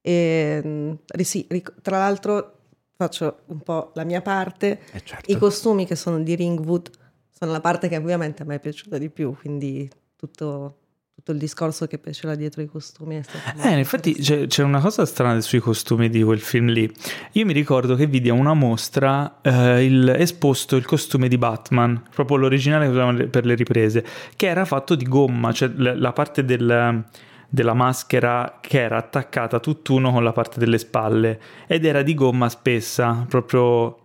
E, 0.00 0.96
ri- 1.06 1.24
sì, 1.24 1.46
tra 1.82 1.98
l'altro 1.98 2.54
faccio 2.96 3.40
un 3.46 3.60
po' 3.60 3.92
la 3.94 4.04
mia 4.04 4.22
parte. 4.22 4.80
Eh, 4.92 5.02
certo. 5.04 5.30
I 5.30 5.36
costumi 5.36 5.86
che 5.86 5.94
sono 5.94 6.20
di 6.20 6.34
Ringwood 6.34 6.90
sono 7.38 7.52
la 7.52 7.60
parte 7.60 7.88
che 7.88 7.96
ovviamente 7.96 8.42
a 8.42 8.46
me 8.46 8.56
è 8.56 8.60
piaciuta 8.60 8.98
di 8.98 9.10
più, 9.10 9.32
quindi 9.38 9.88
tutto, 10.16 10.78
tutto 11.14 11.30
il 11.30 11.38
discorso 11.38 11.86
che 11.86 11.98
piaceva 11.98 12.34
dietro 12.34 12.62
i 12.62 12.66
costumi 12.66 13.16
è 13.18 13.22
stato 13.22 13.60
Eh, 13.68 13.70
in 13.70 13.78
effetti 13.78 14.14
c'è, 14.14 14.62
una 14.64 14.80
cosa 14.80 15.06
strana 15.06 15.40
sui 15.40 15.60
costumi 15.60 16.08
di 16.08 16.20
quel 16.24 16.40
film 16.40 16.66
lì. 16.66 16.92
Io 17.32 17.44
mi 17.46 17.52
ricordo 17.52 17.94
che 17.94 18.06
vidi 18.06 18.28
a 18.28 18.32
una 18.32 18.54
mostra 18.54 19.40
eh, 19.40 19.84
il- 19.84 20.08
esposto 20.08 20.74
il 20.74 20.84
costume 20.84 21.28
di 21.28 21.38
Batman, 21.38 22.02
proprio 22.12 22.38
l'originale 22.38 22.86
che 22.86 22.90
usavano 22.90 23.28
per 23.28 23.46
le 23.46 23.54
riprese, 23.54 24.04
che 24.34 24.48
era 24.48 24.64
fatto 24.64 24.96
di 24.96 25.04
gomma, 25.04 25.52
cioè 25.52 25.70
la, 25.76 25.94
la 25.94 26.12
parte 26.12 26.44
del- 26.44 27.04
della 27.48 27.72
maschera 27.74 28.58
che 28.60 28.80
era 28.80 28.96
attaccata 28.96 29.60
tutt'uno 29.60 30.10
con 30.10 30.24
la 30.24 30.32
parte 30.32 30.58
delle 30.58 30.76
spalle 30.76 31.40
ed 31.68 31.84
era 31.84 32.02
di 32.02 32.14
gomma 32.14 32.48
spessa, 32.48 33.24
proprio... 33.28 34.00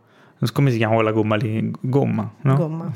Come 0.51 0.71
si 0.71 0.77
chiama 0.77 0.95
quella 0.95 1.12
gomma 1.12 1.35
lì? 1.35 1.71
Gomma, 1.79 2.31
no? 2.41 2.55
Gomma. 2.55 2.91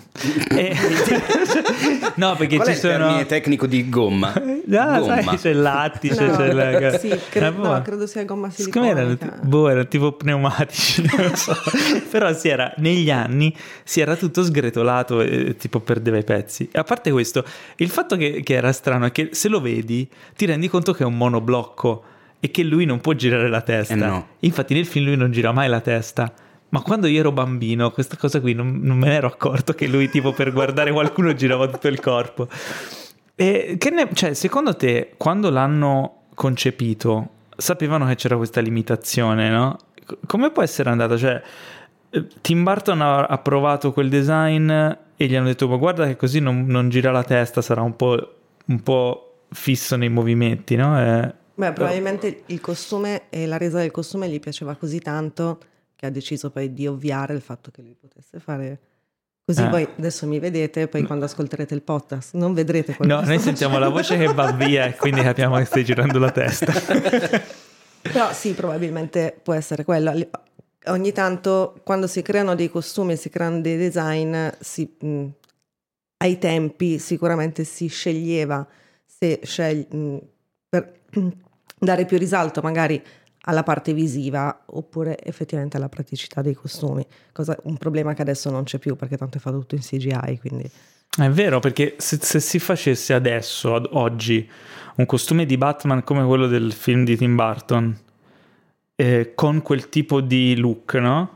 E- 0.50 0.76
no, 2.16 2.36
perché 2.36 2.56
Qual 2.58 2.68
è 2.68 2.72
ci 2.72 2.76
il 2.76 2.82
sono... 2.82 2.98
termine 2.98 3.26
tecnico 3.26 3.66
di 3.68 3.90
gomma? 3.90 4.34
Ah, 4.70 5.00
Gomma. 5.00 5.22
sai, 5.22 5.38
c'è 5.38 5.50
il 5.52 5.62
lattice, 5.62 6.26
No, 6.26 6.36
c'è 6.36 6.52
la... 6.52 6.98
sì, 7.00 7.08
cre- 7.30 7.48
Eh, 7.48 7.50
no, 7.52 7.62
boh. 7.76 7.82
credo 7.84 8.06
sia 8.06 8.26
gomma 8.26 8.50
siliconica. 8.50 9.40
boh, 9.42 9.70
erano 9.70 9.88
tipo 9.88 10.12
pneumatici, 10.12 11.10
non 11.18 11.34
so. 11.38 11.56
Però 12.12 12.34
si 12.34 12.50
era, 12.50 12.74
negli 12.80 13.10
anni 13.10 13.56
si 13.86 14.02
era 14.02 14.18
tutto 14.18 14.44
sgretolato 14.44 15.22
e 15.22 15.56
tipo 15.56 15.80
perdeva 15.80 16.18
i 16.18 16.26
pezzi. 16.26 16.68
E 16.70 16.80
a 16.80 16.84
parte 16.84 17.12
questo, 17.12 17.46
il 17.78 17.88
fatto 17.90 18.18
che, 18.18 18.42
che 18.44 18.56
era 18.56 18.74
strano 18.74 19.06
è 19.06 19.12
che 19.14 19.30
se 19.32 19.48
lo 19.48 19.62
vedi 19.62 20.06
ti 20.36 20.46
rendi 20.46 20.68
conto 20.68 20.92
che 20.92 21.04
è 21.04 21.06
un 21.06 21.16
monoblocco 21.16 22.04
e 22.42 22.52
che 22.52 22.64
lui 22.64 22.84
non 22.84 23.00
può 23.00 23.14
girare 23.14 23.48
la 23.48 23.62
testa. 23.62 23.94
Eh 23.94 23.98
no. 23.98 24.28
Infatti 24.40 24.74
nel 24.74 24.86
film 24.86 25.06
lui 25.06 25.16
non 25.16 25.32
gira 25.32 25.54
mai 25.54 25.70
la 25.70 25.80
testa. 25.80 26.30
Ma 26.70 26.82
quando 26.82 27.08
io 27.08 27.20
ero 27.20 27.32
bambino, 27.32 27.92
questa 27.92 28.18
cosa 28.18 28.42
qui 28.42 28.54
non, 28.54 28.80
non 28.82 28.98
me 28.98 29.08
ne 29.08 29.16
ero 29.16 29.28
accorto 29.28 29.74
che 29.74 29.88
lui 29.88 30.10
tipo 30.10 30.34
per 30.34 30.52
guardare 30.52 30.92
qualcuno 30.92 31.34
girava 31.34 31.68
tutto 31.68 31.88
il 31.88 32.00
corpo. 32.00 32.48
E 33.36 33.76
che 33.78 33.90
ne- 33.90 34.10
cioè, 34.14 34.34
secondo 34.34 34.76
te, 34.76 35.14
quando 35.16 35.50
l'hanno 35.50 36.24
concepito, 36.34 37.30
sapevano 37.56 38.06
che 38.08 38.16
c'era 38.16 38.36
questa 38.36 38.62
limitazione, 38.62 39.50
no? 39.50 39.78
Come 40.26 40.52
può 40.52 40.62
essere 40.62 40.90
andata? 40.90 41.18
Cioè, 41.18 41.42
eh, 42.10 42.28
Tim 42.42 42.64
Burton 42.64 43.02
ha, 43.02 43.26
ha 43.26 43.38
provato 43.38 43.94
quel 43.94 44.10
design 44.10 44.70
e 44.70 45.26
gli 45.26 45.36
hanno 45.36 45.48
detto 45.48 45.68
ma 45.68 45.78
guarda 45.78 46.06
che 46.06 46.16
così 46.16 46.40
non, 46.40 46.66
non 46.68 46.90
gira 46.90 47.12
la 47.12 47.24
testa, 47.24 47.62
sarà 47.62 47.82
un 47.82 47.96
po', 47.96 48.36
un 48.66 48.82
po' 48.82 49.40
fisso 49.50 49.96
nei 49.96 50.10
movimenti, 50.10 50.76
no? 50.76 51.00
Eh, 51.00 51.34
Beh, 51.56 51.74
probabilmente 51.74 52.44
il 52.48 52.62
costume 52.62 53.24
e 53.30 53.48
la 53.48 53.58
resa 53.58 53.80
del 53.80 53.90
costume 53.92 54.30
gli 54.30 54.40
piaceva 54.40 54.76
così 54.76 55.00
tanto 55.00 55.60
che 55.98 56.06
ha 56.06 56.10
deciso 56.12 56.52
poi 56.52 56.72
di 56.74 56.86
ovviare 56.88 57.34
il 57.34 57.42
fatto 57.42 57.72
che 57.72 57.82
lui 57.82 57.96
potesse 58.00 58.40
fare 58.40 58.80
così. 59.44 59.64
Eh. 59.64 59.68
Voi 59.70 59.88
adesso 59.98 60.28
mi 60.28 60.38
vedete, 60.40 60.88
poi 60.88 61.04
quando 61.04 61.26
ascolterete 61.26 61.74
il 61.74 61.82
podcast 61.82 62.36
non 62.36 62.54
vedrete 62.54 62.96
quello 62.96 63.16
No, 63.20 63.26
noi 63.26 63.40
sentiamo 63.40 63.80
la 63.80 63.90
voce 63.90 64.16
che 64.16 64.32
va 64.32 64.52
via 64.52 64.86
e 64.86 64.96
quindi 64.96 65.22
capiamo 65.22 65.58
che 65.58 65.66
stai 65.66 65.84
girando 65.84 66.20
la 66.20 66.32
testa. 66.32 66.72
Però 68.02 68.32
sì, 68.32 68.54
probabilmente 68.54 69.38
può 69.42 69.54
essere 69.54 69.84
quello. 69.84 70.14
Ogni 70.86 71.12
tanto 71.12 71.82
quando 71.84 72.06
si 72.08 72.22
creano 72.22 72.54
dei 72.56 72.70
costumi 72.70 73.18
si 73.18 73.30
creano 73.30 73.60
dei 73.60 73.76
design, 73.76 74.48
si- 74.60 74.96
mh, 75.00 75.26
ai 76.18 76.38
tempi 76.38 77.00
sicuramente 77.00 77.64
si 77.64 77.88
sceglieva 77.88 78.66
se 79.04 79.40
scegli- 79.44 79.94
mh, 79.94 80.18
per 80.70 81.00
dare 81.80 82.06
più 82.06 82.18
risalto 82.18 82.62
magari 82.62 83.02
alla 83.50 83.64
parte 83.64 83.94
visiva 83.94 84.64
oppure 84.66 85.18
effettivamente 85.24 85.78
alla 85.78 85.88
praticità 85.90 86.42
dei 86.42 86.54
costumi. 86.54 87.06
Cosa- 87.32 87.58
un 87.64 87.78
problema 87.78 88.14
che 88.14 88.22
adesso 88.22 88.50
non 88.50 88.64
c'è 88.64 88.78
più 88.78 88.96
perché 88.96 89.16
tanto 89.18 89.38
è 89.38 89.40
fatto 89.42 89.60
tutto 89.60 89.76
in 89.76 89.82
CGI, 89.82 90.38
quindi 90.40 90.70
È 91.18 91.30
vero, 91.30 91.60
perché 91.60 91.96
se, 91.98 92.18
se 92.22 92.40
si 92.40 92.60
facesse 92.60 93.14
adesso, 93.14 93.74
ad 93.74 93.88
oggi, 93.92 94.48
un 94.98 95.06
costume 95.06 95.46
di 95.46 95.58
Batman 95.58 96.04
come 96.04 96.24
quello 96.26 96.46
del 96.48 96.72
film 96.74 97.06
di 97.06 97.16
Tim 97.18 97.36
Burton, 97.36 97.98
eh, 98.96 99.32
con 99.34 99.62
quel 99.62 99.90
tipo 99.90 100.22
di 100.22 100.56
look, 100.58 100.94
no? 100.96 101.32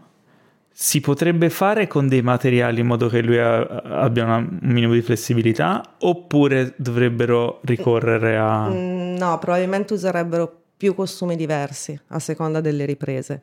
Si 0.73 0.99
potrebbe 1.01 1.49
fare 1.49 1.87
con 1.87 2.07
dei 2.07 2.21
materiali 2.21 2.79
in 2.81 2.87
modo 2.87 3.07
che 3.07 3.21
lui 3.21 3.37
ha- 3.39 3.61
abbia 3.61 4.23
una- 4.25 4.37
un 4.37 4.59
minimo 4.61 4.93
di 4.93 5.01
flessibilità, 5.01 5.95
oppure 5.99 6.73
dovrebbero 6.77 7.59
ricorrere 7.63 8.37
a... 8.37 8.67
Mm, 8.69 9.15
no, 9.15 9.37
probabilmente 9.39 9.93
userebbero 9.93 10.60
più 10.81 10.95
costumi 10.95 11.35
diversi 11.35 11.95
a 12.07 12.17
seconda 12.17 12.59
delle 12.59 12.85
riprese. 12.85 13.41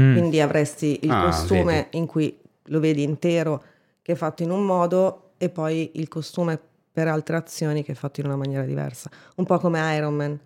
Mm. 0.00 0.12
Quindi 0.16 0.40
avresti 0.40 1.00
il 1.02 1.10
Ah, 1.10 1.24
costume 1.26 1.74
vedi. 1.74 1.98
in 1.98 2.06
cui 2.06 2.34
lo 2.68 2.80
vedi 2.80 3.02
intero 3.02 3.62
che 4.00 4.12
è 4.12 4.14
fatto 4.14 4.42
in 4.42 4.50
un 4.50 4.64
modo 4.64 5.32
e 5.36 5.50
poi 5.50 5.90
il 5.96 6.08
costume 6.08 6.58
per 6.90 7.06
altre 7.06 7.36
azioni 7.36 7.82
che 7.84 7.92
è 7.92 7.94
fatto 7.94 8.20
in 8.20 8.26
una 8.26 8.36
maniera 8.36 8.64
diversa. 8.64 9.10
Un 9.36 9.44
po' 9.44 9.58
come 9.58 9.78
Iron 9.96 10.14
Man. 10.14 10.40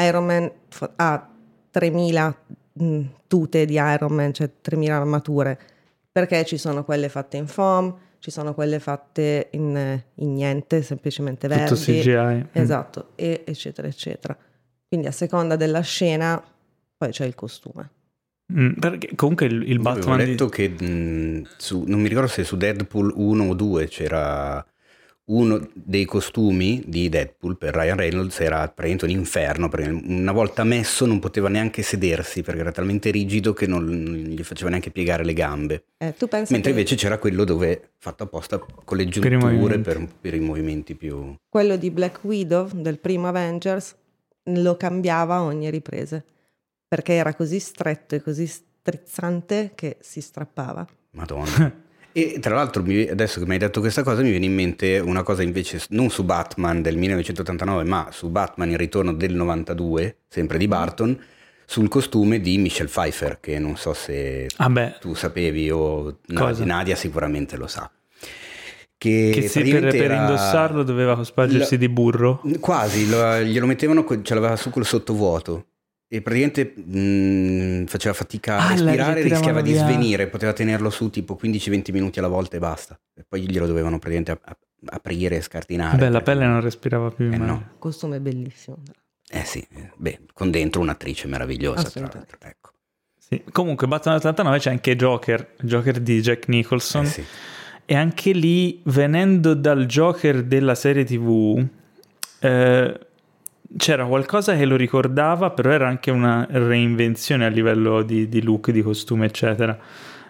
Iron 0.00 0.24
Man 0.24 0.50
fa- 0.68 0.90
ha 0.96 1.28
3000 1.70 2.34
mh, 2.72 3.00
tute 3.26 3.66
di 3.66 3.74
Iron 3.74 4.12
Man, 4.14 4.32
cioè 4.32 4.48
3000 4.62 4.96
armature, 4.96 5.58
perché 6.10 6.46
ci 6.46 6.56
sono 6.56 6.82
quelle 6.82 7.10
fatte 7.10 7.36
in 7.36 7.46
foam, 7.46 7.94
ci 8.20 8.30
sono 8.30 8.54
quelle 8.54 8.78
fatte 8.78 9.48
in, 9.50 10.00
in 10.14 10.32
niente, 10.32 10.80
semplicemente 10.80 11.46
verdi. 11.46 11.74
Tutto 11.74 11.80
CGI. 11.82 12.14
Mm. 12.16 12.42
Esatto, 12.52 13.08
e 13.16 13.42
eccetera, 13.46 13.86
eccetera. 13.86 14.34
Quindi 14.88 15.06
a 15.06 15.12
seconda 15.12 15.56
della 15.56 15.80
scena 15.80 16.42
poi 16.96 17.10
c'è 17.10 17.26
il 17.26 17.34
costume. 17.34 17.90
Mm, 18.50 18.72
perché 18.78 19.10
comunque 19.14 19.44
il, 19.46 19.62
il 19.68 19.78
Io 19.80 19.88
avevo 19.88 20.06
Batman 20.16 20.24
di- 20.24 20.48
che 20.48 20.68
mh, 20.68 21.48
su- 21.58 21.84
non 21.86 22.00
mi 22.00 22.08
ricordo 22.08 22.28
se 22.28 22.44
su 22.44 22.56
Deadpool 22.56 23.12
1 23.14 23.44
o 23.44 23.54
2 23.54 23.86
c'era 23.88 24.64
uno 25.26 25.68
dei 25.74 26.06
costumi 26.06 26.82
di 26.86 27.10
Deadpool 27.10 27.58
per 27.58 27.74
Ryan 27.74 27.98
Reynolds 27.98 28.40
era 28.40 28.60
praticamente 28.60 29.04
un 29.04 29.10
inferno 29.10 29.68
perché 29.68 29.90
una 29.90 30.32
volta 30.32 30.64
messo 30.64 31.04
non 31.04 31.18
poteva 31.18 31.50
neanche 31.50 31.82
sedersi 31.82 32.40
perché 32.40 32.60
era 32.60 32.72
talmente 32.72 33.10
rigido 33.10 33.52
che 33.52 33.66
non, 33.66 33.86
gli 33.86 34.42
faceva 34.42 34.70
neanche 34.70 34.90
piegare 34.90 35.24
le 35.26 35.34
gambe 35.34 35.84
Eh, 35.98 36.14
tu 36.16 36.28
pensi 36.28 36.54
mentre 36.54 36.72
che 36.72 36.78
invece 36.78 36.96
c'era 36.96 37.18
quello 37.18 37.44
dove 37.44 37.90
fatto 37.98 38.22
apposta 38.22 38.56
con 38.58 38.96
le 38.96 39.02
i 39.02 39.08
giunture 39.08 39.36
movimenti. 39.36 39.80
per, 39.82 40.08
per 40.18 40.32
i 40.32 40.40
movimenti 40.40 40.94
più 40.94 41.34
quello 41.50 41.76
di 41.76 41.90
Black 41.90 42.24
Widow 42.24 42.70
del 42.72 42.98
primo 42.98 43.28
Avengers 43.28 43.94
lo 44.56 44.76
cambiava 44.76 45.36
a 45.36 45.42
ogni 45.42 45.70
riprese 45.70 46.24
perché 46.86 47.14
era 47.14 47.34
così 47.34 47.58
stretto 47.60 48.14
e 48.14 48.22
così 48.22 48.46
strizzante 48.46 49.72
che 49.74 49.98
si 50.00 50.20
strappava. 50.20 50.86
Madonna. 51.10 51.86
E 52.12 52.38
tra 52.40 52.54
l'altro, 52.54 52.82
adesso 52.82 53.38
che 53.38 53.46
mi 53.46 53.52
hai 53.52 53.58
detto 53.58 53.80
questa 53.80 54.02
cosa, 54.02 54.22
mi 54.22 54.30
viene 54.30 54.46
in 54.46 54.54
mente 54.54 54.98
una 54.98 55.22
cosa 55.22 55.42
invece 55.42 55.80
non 55.90 56.10
su 56.10 56.24
Batman 56.24 56.82
del 56.82 56.96
1989, 56.96 57.84
ma 57.84 58.08
su 58.10 58.28
Batman 58.28 58.70
il 58.70 58.78
ritorno 58.78 59.12
del 59.12 59.34
92, 59.34 60.16
sempre 60.26 60.58
di 60.58 60.66
Barton, 60.66 61.20
sul 61.64 61.88
costume 61.88 62.40
di 62.40 62.56
Michelle 62.56 62.88
Pfeiffer, 62.88 63.38
che 63.40 63.58
non 63.58 63.76
so 63.76 63.92
se 63.92 64.48
Ah 64.56 64.90
tu 64.98 65.14
sapevi 65.14 65.70
o 65.70 66.18
Cosa? 66.34 66.64
Nadia 66.64 66.96
sicuramente 66.96 67.56
lo 67.56 67.66
sa. 67.66 67.88
Che, 68.98 69.30
che 69.32 69.48
sì, 69.48 69.62
per, 69.62 69.90
per 69.90 70.10
indossarlo 70.10 70.82
doveva 70.82 71.22
spargersi 71.22 71.74
La- 71.74 71.78
di 71.80 71.88
burro. 71.88 72.42
Quasi, 72.58 73.08
lo- 73.08 73.40
glielo 73.42 73.66
mettevano, 73.66 74.04
ce 74.22 74.34
l'aveva 74.34 74.56
su 74.56 74.70
col 74.70 74.84
sottovuoto. 74.84 75.66
E 76.10 76.20
praticamente 76.22 76.72
mh, 76.74 77.84
faceva 77.86 78.14
fatica 78.14 78.56
a 78.56 78.66
Ah, 78.68 78.68
la 78.70 78.74
respirare, 78.86 79.22
rischiava 79.22 79.60
di 79.60 79.72
via. 79.72 79.84
svenire, 79.84 80.26
poteva 80.26 80.52
tenerlo 80.54 80.88
su 80.90 81.10
tipo 81.10 81.38
15-20 81.40 81.92
minuti 81.92 82.18
alla 82.18 82.28
volta 82.28 82.56
e 82.56 82.60
basta. 82.60 82.98
E 83.14 83.24
poi 83.28 83.42
glielo 83.48 83.66
dovevano 83.66 83.98
praticamente 83.98 84.30
ap- 84.32 84.40
ap- 84.48 84.94
aprire 84.94 85.36
e 85.36 85.40
scardinare. 85.42 85.96
Beh, 85.98 86.08
la 86.08 86.22
pelle 86.22 86.46
non 86.46 86.60
respirava 86.62 87.10
più. 87.10 87.30
Eh, 87.30 87.36
no. 87.36 87.72
Costume 87.78 88.20
bellissimo. 88.20 88.78
Eh 89.30 89.44
sì, 89.44 89.58
eh, 89.76 89.90
beh, 89.96 90.20
con 90.32 90.50
dentro 90.50 90.80
un'attrice 90.80 91.28
meravigliosa, 91.28 91.88
tra 91.90 92.00
l'altro. 92.00 92.38
Ecco. 92.40 92.70
Sì. 93.18 93.42
Comunque, 93.52 93.86
Batman 93.86 94.16
89 94.16 94.58
c'è 94.58 94.70
anche 94.70 94.96
Joker, 94.96 95.52
Joker 95.60 96.00
di 96.00 96.20
Jack 96.22 96.48
Nicholson. 96.48 97.04
Eh 97.04 97.08
sì. 97.08 97.24
E 97.90 97.94
anche 97.94 98.32
lì, 98.32 98.80
venendo 98.84 99.54
dal 99.54 99.86
Joker 99.86 100.42
della 100.42 100.74
serie 100.74 101.04
TV, 101.04 101.66
eh, 102.40 102.98
c'era 103.78 104.04
qualcosa 104.04 104.54
che 104.54 104.66
lo 104.66 104.76
ricordava, 104.76 105.48
però 105.52 105.70
era 105.70 105.88
anche 105.88 106.10
una 106.10 106.46
reinvenzione 106.50 107.46
a 107.46 107.48
livello 107.48 108.02
di, 108.02 108.28
di 108.28 108.42
look, 108.42 108.72
di 108.72 108.82
costume, 108.82 109.24
eccetera. 109.24 109.78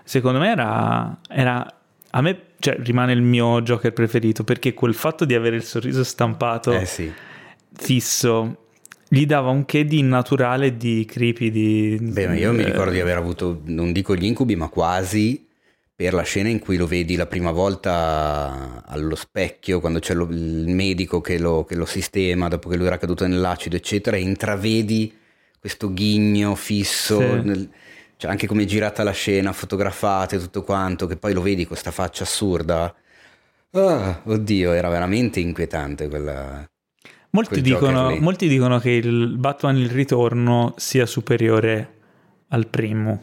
Secondo 0.04 0.38
me 0.38 0.50
era, 0.50 1.18
era- 1.28 1.74
a 2.10 2.20
me 2.20 2.40
cioè, 2.60 2.76
rimane 2.78 3.12
il 3.12 3.22
mio 3.22 3.60
Joker 3.62 3.92
preferito 3.92 4.44
perché 4.44 4.72
quel 4.72 4.94
fatto 4.94 5.24
di 5.24 5.34
avere 5.34 5.56
il 5.56 5.64
sorriso 5.64 6.04
stampato 6.04 6.72
Eh 6.72 6.86
sì. 6.86 7.12
fisso 7.72 8.66
gli 9.08 9.26
dava 9.26 9.50
un 9.50 9.64
che 9.64 9.84
di 9.84 10.00
naturale, 10.02 10.76
di 10.76 11.04
creepy, 11.04 11.50
di... 11.50 11.98
Beh, 12.00 12.28
ma 12.28 12.36
io 12.36 12.52
mi 12.52 12.62
eh, 12.62 12.66
ricordo 12.66 12.92
di 12.92 13.00
aver 13.00 13.16
avuto, 13.16 13.62
non 13.64 13.90
dico 13.90 14.14
gli 14.14 14.26
incubi, 14.26 14.54
ma 14.54 14.68
quasi 14.68 15.47
per 15.98 16.14
la 16.14 16.22
scena 16.22 16.48
in 16.48 16.60
cui 16.60 16.76
lo 16.76 16.86
vedi 16.86 17.16
la 17.16 17.26
prima 17.26 17.50
volta 17.50 18.84
allo 18.86 19.16
specchio, 19.16 19.80
quando 19.80 19.98
c'è 19.98 20.14
lo- 20.14 20.28
il 20.30 20.68
medico 20.68 21.20
che 21.20 21.40
lo, 21.40 21.64
che 21.64 21.74
lo 21.74 21.86
sistema 21.86 22.46
dopo 22.46 22.68
che 22.68 22.76
lui 22.76 22.86
era 22.86 22.98
caduto 22.98 23.26
nell'acido, 23.26 23.74
eccetera, 23.74 24.16
e 24.16 24.20
intravedi 24.20 25.12
questo 25.58 25.92
ghigno 25.92 26.54
fisso, 26.54 27.18
Sì. 27.18 27.40
nel- 27.42 27.68
cioè 28.16 28.30
anche 28.30 28.46
come 28.46 28.62
è 28.62 28.66
girata 28.66 29.02
la 29.02 29.10
scena, 29.10 29.52
fotografate, 29.52 30.38
tutto 30.38 30.62
quanto, 30.62 31.08
che 31.08 31.16
poi 31.16 31.32
lo 31.32 31.42
vedi 31.42 31.62
con 31.62 31.72
questa 31.72 31.90
faccia 31.90 32.22
assurda. 32.22 32.94
Ah, 33.72 34.20
oddio, 34.22 34.70
era 34.74 34.88
veramente 34.88 35.40
inquietante 35.40 36.06
quella... 36.08 36.64
Molti 37.30 37.60
dicono, 37.60 38.14
molti 38.20 38.46
dicono 38.46 38.78
che 38.78 38.90
il 38.90 39.36
Batman 39.36 39.76
il 39.76 39.90
ritorno 39.90 40.74
sia 40.76 41.06
superiore 41.06 41.94
al 42.50 42.68
primo. 42.68 43.20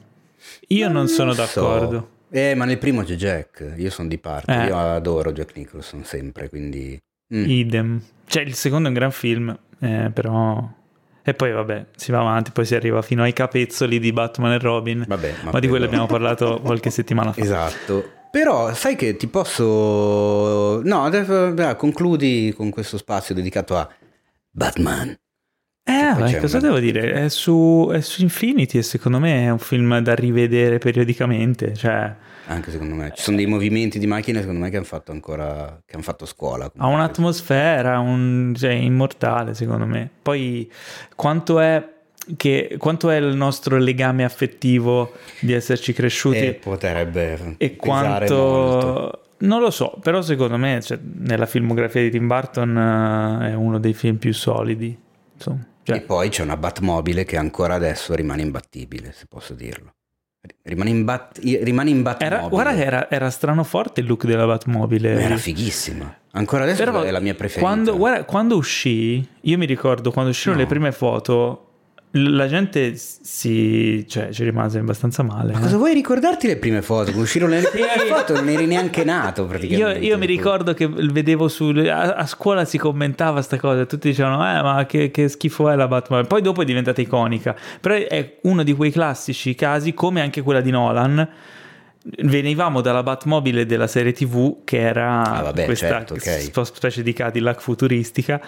Io 0.68 0.90
non, 0.90 1.08
sono 1.08 1.34
lo 1.34 1.46
so. 1.46 2.10
Eh, 2.30 2.56
ma 2.56 2.66
nel 2.66 2.78
primo 2.78 3.04
c'è 3.04 3.16
Jack, 3.16 3.74
io 3.78 3.90
sono 3.90 4.08
di 4.08 4.18
parte, 4.18 4.52
Eh. 4.52 4.66
io 4.66 4.78
adoro 4.78 5.32
Jack 5.32 5.56
Nicholson 5.56 6.04
sempre, 6.04 6.50
quindi... 6.50 7.02
Mm. 7.34 7.50
Idem. 7.50 8.02
Cioè, 8.26 8.44
il 8.44 8.54
secondo 8.54 8.88
è 8.88 8.92
un 8.92 8.98
gran 8.98 9.12
film, 9.12 9.58
eh, 9.80 10.12
però... 10.14 10.68
E 11.28 11.34
poi 11.34 11.52
vabbè, 11.52 11.88
si 11.96 12.12
va 12.12 12.20
avanti, 12.20 12.52
poi 12.52 12.66
si 12.66 12.76
arriva 12.76 13.02
fino 13.02 13.24
ai 13.24 13.34
capezzoli 13.34 14.00
di 14.00 14.12
Batman 14.12 14.52
e 14.52 14.60
Robin. 14.60 15.06
Vabbè, 15.08 15.34
ma, 15.44 15.52
ma 15.52 15.60
di 15.60 15.68
quello 15.68 15.86
abbiamo 15.86 16.06
parlato 16.06 16.60
qualche 16.62 16.92
settimana 16.92 17.34
fa. 17.34 17.42
Esatto. 17.42 18.12
Però 18.30 18.72
sai 18.74 18.96
che 18.96 19.16
ti 19.16 19.28
posso... 19.28 20.82
No, 20.84 21.04
adesso 21.04 21.54
concludi 21.78 22.54
con 22.56 22.70
questo 22.70 22.98
spazio 22.98 23.34
dedicato 23.34 23.76
a 23.76 23.90
Batman. 24.52 25.18
Eh, 25.88 26.40
cosa 26.40 26.58
una- 26.58 26.68
devo 26.68 26.80
dire? 26.80 27.12
È 27.12 27.30
su, 27.30 27.90
è 27.94 28.02
su 28.02 28.24
Infinity 28.24 28.80
e 28.80 28.82
secondo 28.82 29.20
me 29.20 29.44
è 29.44 29.52
un 29.52 29.60
film 29.60 30.00
da 30.00 30.16
rivedere 30.16 30.80
periodicamente. 30.80 31.76
Cioè, 31.76 32.12
Anche 32.48 32.72
secondo 32.72 32.96
me. 32.96 33.12
Ci 33.14 33.22
sono 33.22 33.38
dei 33.38 33.46
movimenti 33.46 34.00
di 34.00 34.08
macchine 34.08 34.40
secondo 34.40 34.62
me 34.62 34.72
che 34.72 34.78
hanno 34.78 34.86
fatto 34.86 35.12
ancora... 35.12 35.80
che 35.86 35.94
hanno 35.94 36.04
fatto 36.04 36.26
scuola. 36.26 36.72
ha 36.76 36.88
un'atmosfera, 36.88 38.00
un, 38.00 38.54
cioè, 38.58 38.72
immortale 38.72 39.54
secondo 39.54 39.86
me. 39.86 40.10
Poi 40.24 40.72
quanto 41.16 41.60
è, 41.60 41.88
che, 42.36 42.78
quanto 42.80 43.12
è 43.12 43.18
il 43.18 43.36
nostro 43.36 43.78
legame 43.78 44.24
affettivo 44.24 45.14
di 45.40 45.54
esserci 45.54 45.94
cresciuti 45.94 46.38
E 46.40 46.54
potrebbe 46.54 47.56
e 47.58 47.76
quanto... 47.76 48.36
molto. 48.36 49.20
Non 49.38 49.60
lo 49.60 49.70
so, 49.70 50.00
però 50.02 50.24
secondo 50.24 50.58
me 50.58 50.82
cioè, 50.82 50.98
nella 51.00 51.46
filmografia 51.46 52.02
di 52.02 52.10
Tim 52.10 52.26
Burton 52.26 52.76
eh, 53.42 53.52
è 53.52 53.54
uno 53.54 53.78
dei 53.78 53.94
film 53.94 54.16
più 54.16 54.34
solidi. 54.34 54.98
Insomma, 55.36 55.66
cioè, 55.86 55.98
E 55.98 56.02
poi 56.02 56.30
c'è 56.30 56.42
una 56.42 56.58
Batmobile 56.58 57.26
che 57.26 57.38
ancora 57.38 57.76
adesso 57.76 58.16
rimane 58.16 58.42
imbattibile, 58.42 59.14
se 59.14 59.26
posso 59.30 59.54
dirlo. 59.54 59.94
Rimane 60.64 60.90
in, 60.90 61.04
bat, 61.06 61.40
rimane 61.44 61.90
in 61.92 62.02
Batmobile. 62.02 62.38
Era, 62.40 62.48
guarda 62.48 62.74
che 62.76 62.84
era, 62.84 63.10
era 63.10 63.30
strano 63.30 63.64
forte 63.64 64.02
il 64.02 64.08
look 64.08 64.26
della 64.26 64.46
Batmobile. 64.46 65.20
Era 65.22 65.38
fighissima. 65.38 66.18
Ancora 66.32 66.64
adesso 66.64 66.84
Però 66.84 67.02
è 67.02 67.12
la 67.12 67.20
mia 67.20 67.34
preferita. 67.36 67.66
Quando, 67.68 67.98
guarda, 67.98 68.26
quando 68.26 68.56
uscì, 68.58 69.28
io 69.42 69.58
mi 69.58 69.66
ricordo 69.66 70.12
quando 70.12 70.32
uscirono 70.32 70.58
No. 70.58 70.64
le 70.64 70.70
prime 70.70 70.92
foto, 70.92 71.68
la 72.18 72.48
gente 72.48 72.96
si, 72.96 74.06
cioè, 74.08 74.32
ci 74.32 74.44
rimase 74.44 74.80
abbastanza 74.80 75.22
male. 75.22 75.52
Ma 75.52 75.60
eh. 75.60 75.62
cosa 75.62 75.76
vuoi 75.78 75.94
ricordarti 75.94 76.48
le 76.48 76.56
prime 76.58 76.82
foto? 76.82 77.12
Uscirono 77.18 77.54
le 77.54 77.62
prime 77.70 77.88
foto 78.08 78.34
non 78.34 78.48
eri 78.48 78.66
neanche 78.66 79.04
nato 79.04 79.42
Io, 79.42 79.48
praticamente. 79.48 80.06
io 80.06 80.18
mi 80.18 80.26
ricordo 80.26 80.74
che 80.74 80.88
vedevo 80.88 81.48
su, 81.50 81.74
a, 81.76 82.14
a 82.14 82.26
scuola 82.26 82.64
si 82.64 82.78
commentava 82.78 83.42
sta 83.42 83.58
cosa, 83.58 83.86
tutti 83.86 84.08
dicevano 84.10 84.36
eh 84.36 84.62
ma 84.62 84.86
che, 84.86 85.12
che 85.12 85.28
schifo 85.28 85.70
è 85.70 85.76
la 85.76 85.88
Batman, 85.88 86.26
poi 86.28 86.42
dopo 86.42 86.62
è 86.62 86.66
diventata 86.66 87.02
iconica, 87.02 87.56
però 87.82 87.96
è 87.96 88.38
uno 88.44 88.64
di 88.64 88.74
quei 88.74 88.92
classici 88.92 89.54
casi 89.56 89.94
come 89.94 90.22
anche 90.22 90.42
quella 90.42 90.62
di 90.62 90.72
Nolan, 90.72 91.28
venivamo 92.20 92.82
dalla 92.82 93.04
Batmobile 93.04 93.66
della 93.66 93.88
serie 93.88 94.14
tv 94.14 94.64
che 94.64 94.80
era 94.80 95.22
Ah, 95.22 95.42
vabbè, 95.42 95.66
questa 95.66 95.88
certo, 95.88 96.14
ok. 96.14 96.40
sp- 96.40 96.76
specie 96.76 97.04
di 97.04 97.12
Cadillac 97.14 97.60
futuristica, 97.60 98.40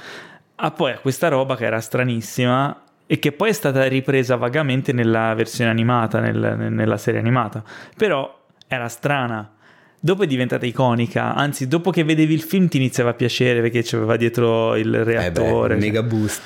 a 0.56 0.72
poi 0.72 0.92
a 0.94 1.00
questa 1.00 1.28
roba 1.28 1.56
che 1.56 1.66
era 1.66 1.80
stranissima 1.82 2.84
e 3.08 3.20
che 3.20 3.32
poi 3.32 3.50
è 3.50 3.54
stata 3.54 3.86
ripresa 3.88 4.36
vagamente 4.36 4.92
nella 4.94 5.34
versione 5.34 5.72
animata, 5.72 6.20
nel- 6.20 6.68
nella 6.70 6.98
serie 6.98 7.20
animata, 7.20 7.64
però 7.96 8.46
era 8.68 8.88
strana. 8.90 9.54
Dopo 10.00 10.24
è 10.24 10.28
diventata 10.28 10.66
iconica, 10.66 11.34
anzi 11.34 11.68
dopo 11.68 11.90
che 11.90 12.04
vedevi 12.04 12.34
il 12.34 12.42
film 12.44 12.68
ti 12.68 12.78
iniziava 12.78 13.10
a 13.10 13.14
piacere 13.14 13.62
perché 13.62 13.82
c'aveva 13.84 14.16
dietro 14.16 14.76
il 14.76 14.94
Eh 14.94 14.98
beh, 15.00 15.04
reattore. 15.04 15.74
cioè. 15.74 15.84
mega 15.84 16.04
boost. 16.04 16.42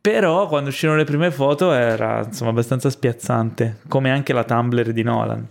Però 0.00 0.46
quando 0.46 0.68
uscirono 0.70 0.96
le 0.96 1.04
prime 1.04 1.30
foto 1.32 1.72
era 1.72 2.22
insomma 2.24 2.50
abbastanza 2.50 2.88
spiazzante, 2.88 3.78
come 3.88 4.10
anche 4.12 4.32
la 4.32 4.44
Tumblr 4.44 4.92
di 4.92 5.02
Nolan. 5.02 5.46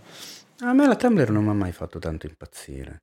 A 0.60 0.72
me 0.72 0.86
la 0.86 0.96
Tumblr 0.96 1.30
non 1.30 1.44
mi 1.44 1.50
ha 1.50 1.54
mai 1.54 1.72
fatto 1.72 1.98
tanto 1.98 2.26
impazzire. 2.26 3.02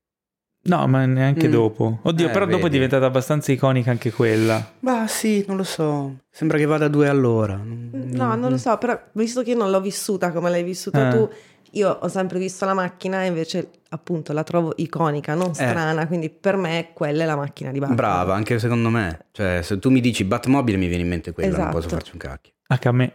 No, 0.67 0.88
ma 0.88 1.05
neanche 1.05 1.48
Mm. 1.48 1.51
dopo. 1.51 2.00
Oddio, 2.01 2.27
Eh, 2.27 2.31
però 2.31 2.45
dopo 2.45 2.57
è 2.57 2.62
vedi. 2.63 2.74
diventata 2.74 3.05
abbastanza 3.05 3.51
iconica 3.51 3.91
anche 3.91 4.12
quella. 4.12 4.63
Bah 4.79 5.05
sì, 5.07 5.43
non 5.48 5.57
lo 5.57 5.63
so. 5.63 6.15
Sembra 6.31 6.57
che 6.57 6.65
vada 6.65 6.86
a 6.86 6.88
due 6.88 7.07
all'ora. 7.07 7.60
No, 7.63 8.36
non 8.36 8.50
lo 8.50 8.57
so, 8.57 8.75
però 8.77 9.00
visto 9.12 9.43
che 9.43 9.51
io 9.51 9.57
non 9.57 9.69
l'ho 9.69 9.79
vissuta 9.81 10.31
come 10.31 10.50
l'hai 10.50 10.63
vissuta 10.63 11.07
Eh. 11.10 11.12
tu, 11.12 11.29
io 11.74 11.89
ho 12.01 12.07
sempre 12.07 12.39
visto 12.39 12.65
la 12.65 12.74
macchina 12.74 13.24
e 13.24 13.27
invece 13.27 13.69
appunto 13.89 14.34
la 14.34 14.43
trovo 14.43 14.74
iconica, 14.77 15.36
non 15.36 15.53
strana, 15.53 16.07
quindi 16.07 16.29
per 16.31 16.55
me 16.57 16.89
quella 16.93 17.24
è 17.24 17.25
la 17.27 17.36
macchina 17.36 17.69
di 17.72 17.77
Batman. 17.79 17.95
Brava, 17.98 18.34
anche 18.34 18.57
secondo 18.57 18.89
me. 18.89 19.25
Cioè, 19.34 19.60
se 19.62 19.77
tu 19.77 19.91
mi 19.91 20.01
dici 20.01 20.24
Batmobile 20.24 20.77
mi 20.77 20.88
viene 20.88 21.03
in 21.03 21.10
mente 21.10 21.31
quella, 21.31 21.50
non 21.50 21.60
Esatto. 21.60 21.75
posso 21.75 21.89
farci 21.89 22.12
un 22.13 22.19
cacchio. 22.19 22.53
Anche 22.67 22.88
a 22.88 22.91
me. 22.91 23.12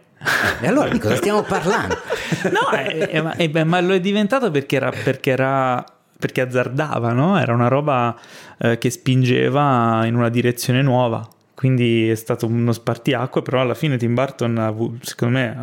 E 0.61 0.67
allora 0.67 0.87
di 0.89 0.99
cosa 0.99 1.15
stiamo 1.17 1.41
parlando? 1.43 1.97
No, 2.49 2.71
eh, 2.75 3.09
eh, 3.11 3.21
ma, 3.21 3.35
eh, 3.35 3.49
beh, 3.49 3.65
ma 3.65 3.81
lo 3.81 3.93
è 3.93 3.99
diventato 3.99 4.49
perché 4.51 4.77
era, 4.77 4.89
perché 4.91 5.31
era 5.31 5.83
perché 6.21 6.41
azzardava, 6.41 7.11
no? 7.11 7.39
Era 7.39 7.53
una 7.53 7.67
roba 7.67 8.15
eh, 8.59 8.77
che 8.77 8.91
spingeva 8.91 10.05
in 10.05 10.15
una 10.15 10.29
direzione 10.29 10.83
nuova. 10.83 11.27
Quindi 11.55 12.09
è 12.09 12.15
stato 12.15 12.45
uno 12.45 12.71
spartiacque, 12.71 13.41
però 13.41 13.61
alla 13.61 13.73
fine 13.73 13.97
Tim 13.97 14.13
Burton, 14.13 14.99
secondo 15.01 15.37
me, 15.37 15.57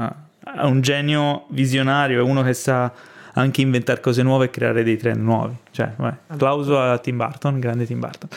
ha 0.44 0.66
un 0.66 0.80
genio 0.80 1.46
visionario, 1.50 2.18
è 2.18 2.22
uno 2.22 2.42
che 2.42 2.54
sa 2.54 2.92
anche 3.34 3.60
inventare 3.60 4.00
cose 4.00 4.22
nuove 4.22 4.46
e 4.46 4.50
creare 4.50 4.82
dei 4.82 4.96
trend 4.96 5.20
nuovi. 5.20 5.54
Cioè, 5.70 5.92
vai, 5.96 6.12
applauso 6.26 6.78
a 6.78 6.98
Tim 6.98 7.16
Burton, 7.16 7.60
grande 7.60 7.86
Tim 7.86 8.00
Burton. 8.00 8.28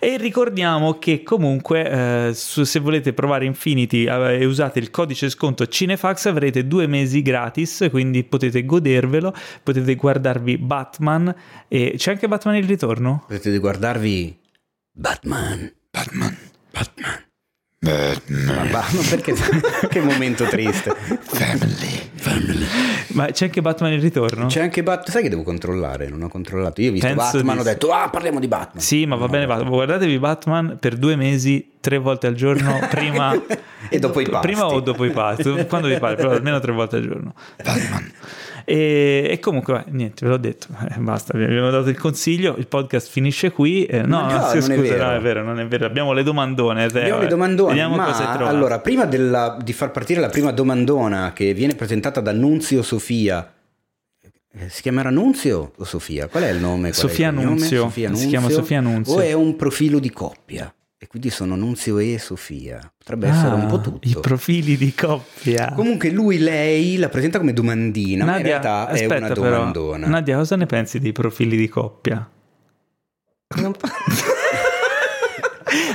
E 0.00 0.16
ricordiamo 0.16 0.98
che 0.98 1.22
comunque, 1.22 2.28
eh, 2.28 2.34
su- 2.34 2.64
se 2.64 2.80
volete 2.80 3.12
provare 3.12 3.44
Infinity 3.44 4.06
eh, 4.06 4.40
e 4.40 4.44
usate 4.44 4.78
il 4.78 4.90
codice 4.90 5.28
sconto 5.28 5.66
Cinefax, 5.66 6.26
avrete 6.26 6.66
due 6.66 6.86
mesi 6.86 7.22
gratis, 7.22 7.88
quindi 7.90 8.24
potete 8.24 8.64
godervelo, 8.64 9.34
potete 9.62 9.94
guardarvi 9.94 10.58
Batman 10.58 11.34
e 11.68 11.94
c'è 11.96 12.12
anche 12.12 12.28
Batman 12.28 12.56
il 12.56 12.64
ritorno? 12.64 13.24
Potete 13.26 13.58
guardarvi 13.58 14.38
Batman. 14.92 15.72
Batman. 15.90 16.36
Batman. 16.70 17.24
Ma, 17.78 18.14
ma 18.70 18.82
perché? 19.10 19.34
che 19.90 20.00
momento 20.00 20.44
triste. 20.46 20.94
Family. 21.20 22.10
Family. 22.14 22.64
Ma 23.08 23.26
c'è 23.26 23.44
anche 23.44 23.60
Batman 23.60 23.92
il 23.92 24.00
ritorno? 24.00 24.46
C'è 24.46 24.60
anche 24.62 24.82
Batman. 24.82 25.10
Sai 25.10 25.22
che 25.22 25.28
devo 25.28 25.42
controllare? 25.42 26.08
Non 26.08 26.22
ho 26.22 26.28
controllato. 26.28 26.80
Io 26.80 26.88
ho 26.88 26.92
visto 26.92 27.06
Penso 27.06 27.22
Batman, 27.36 27.54
di 27.56 27.60
ho 27.60 27.64
detto, 27.64 27.92
ah, 27.92 28.08
parliamo 28.08 28.40
di 28.40 28.48
Batman. 28.48 28.82
Sì, 28.82 29.04
ma 29.04 29.16
va 29.16 29.26
No. 29.26 29.30
bene, 29.30 29.46
va- 29.46 29.62
guardatevi 29.62 30.18
Batman 30.18 30.78
per 30.80 30.96
due 30.96 31.16
mesi, 31.16 31.72
tre 31.80 31.98
volte 31.98 32.26
al 32.26 32.34
giorno, 32.34 32.78
prima, 32.88 33.38
E 33.90 33.98
dopo 33.98 34.20
i 34.20 34.28
pasti. 34.28 34.46
prima 34.46 34.66
o 34.66 34.80
dopo 34.80 35.04
i 35.04 35.10
pasti, 35.10 35.66
quando 35.66 35.86
vi 35.88 35.98
pare, 35.98 36.16
però 36.16 36.30
almeno 36.30 36.58
tre 36.58 36.72
volte 36.72 36.96
al 36.96 37.02
giorno. 37.02 37.34
E, 38.68 39.28
e 39.30 39.38
comunque, 39.38 39.74
beh, 39.74 39.92
niente, 39.92 40.24
ve 40.26 40.32
l'ho 40.32 40.38
detto, 40.38 40.66
eh, 40.90 40.98
basta, 40.98 41.38
vi 41.38 41.44
abbiamo 41.44 41.70
dato 41.70 41.88
il 41.88 41.96
consiglio, 41.96 42.56
il 42.58 42.66
podcast 42.66 43.08
finisce 43.08 43.52
qui. 43.52 43.84
eh, 43.84 44.02
no, 44.02 44.22
no, 44.22 44.50
è 44.50 44.60
scusa, 44.60 44.74
vero. 44.74 45.04
no, 45.04 45.12
è 45.14 45.20
vero, 45.20 45.42
non 45.44 45.60
è 45.60 45.66
vero, 45.68 45.86
abbiamo 45.86 46.12
le 46.12 46.24
domandone. 46.24 46.88
Teo, 46.88 47.00
Abbiamo 47.02 47.20
le 47.20 47.28
domandone, 47.28 47.68
Vediamo 47.70 47.94
ma 47.94 48.04
cosa 48.06 48.28
hai 48.28 48.36
trovato. 48.36 48.56
allora, 48.56 48.80
prima 48.80 49.04
della- 49.04 49.56
di 49.62 49.72
far 49.72 49.92
partire 49.92 50.20
la 50.20 50.28
prima 50.30 50.50
domandona 50.50 51.32
che 51.32 51.54
viene 51.54 51.76
presentata 51.76 52.20
da 52.20 52.32
Nunzio 52.32 52.82
Sofia, 52.82 53.52
eh, 54.58 54.68
si 54.68 54.82
chiamerà 54.82 55.10
Nunzio 55.10 55.72
o 55.76 55.84
Sofia? 55.84 56.26
Qual 56.26 56.42
è 56.42 56.50
il 56.50 56.58
nome? 56.58 56.88
È 56.88 56.92
Sofia? 56.92 57.30
Nunzio. 57.30 57.82
Sofia 57.82 58.12
Si 58.14 58.26
chiama 58.26 58.48
Sofia 58.50 58.80
Nunzio. 58.80 59.14
O 59.14 59.20
è 59.20 59.32
un 59.32 59.54
profilo 59.54 60.00
di 60.00 60.10
coppia? 60.10 60.74
E 60.98 61.06
quindi 61.08 61.28
sono 61.28 61.56
Nunzio 61.56 61.98
e 61.98 62.18
Sofia. 62.18 62.80
Potrebbe 62.96 63.28
essere 63.28 63.54
un 63.54 63.66
po' 63.66 63.76
Ah, 63.76 63.80
tutto. 63.80 64.08
I 64.08 64.16
profili 64.18 64.78
di 64.78 64.94
coppia. 64.94 65.72
Comunque 65.74 66.08
lui, 66.10 66.38
lei 66.38 66.96
la 66.96 67.10
presenta 67.10 67.38
come 67.38 67.52
domandina, 67.52 68.24
ma 68.24 68.30
in 68.30 68.36
Nadia, 68.38 68.60
realtà 68.60 68.88
aspetta 68.88 69.14
è 69.14 69.18
una 69.18 69.28
però, 69.28 69.42
domandona. 69.42 70.06
Nadia, 70.06 70.38
cosa 70.38 70.56
ne 70.56 70.64
pensi 70.64 70.98
dei 70.98 71.12
profili 71.12 71.58
di 71.58 71.68
coppia? 71.68 72.30
Non 73.56 73.74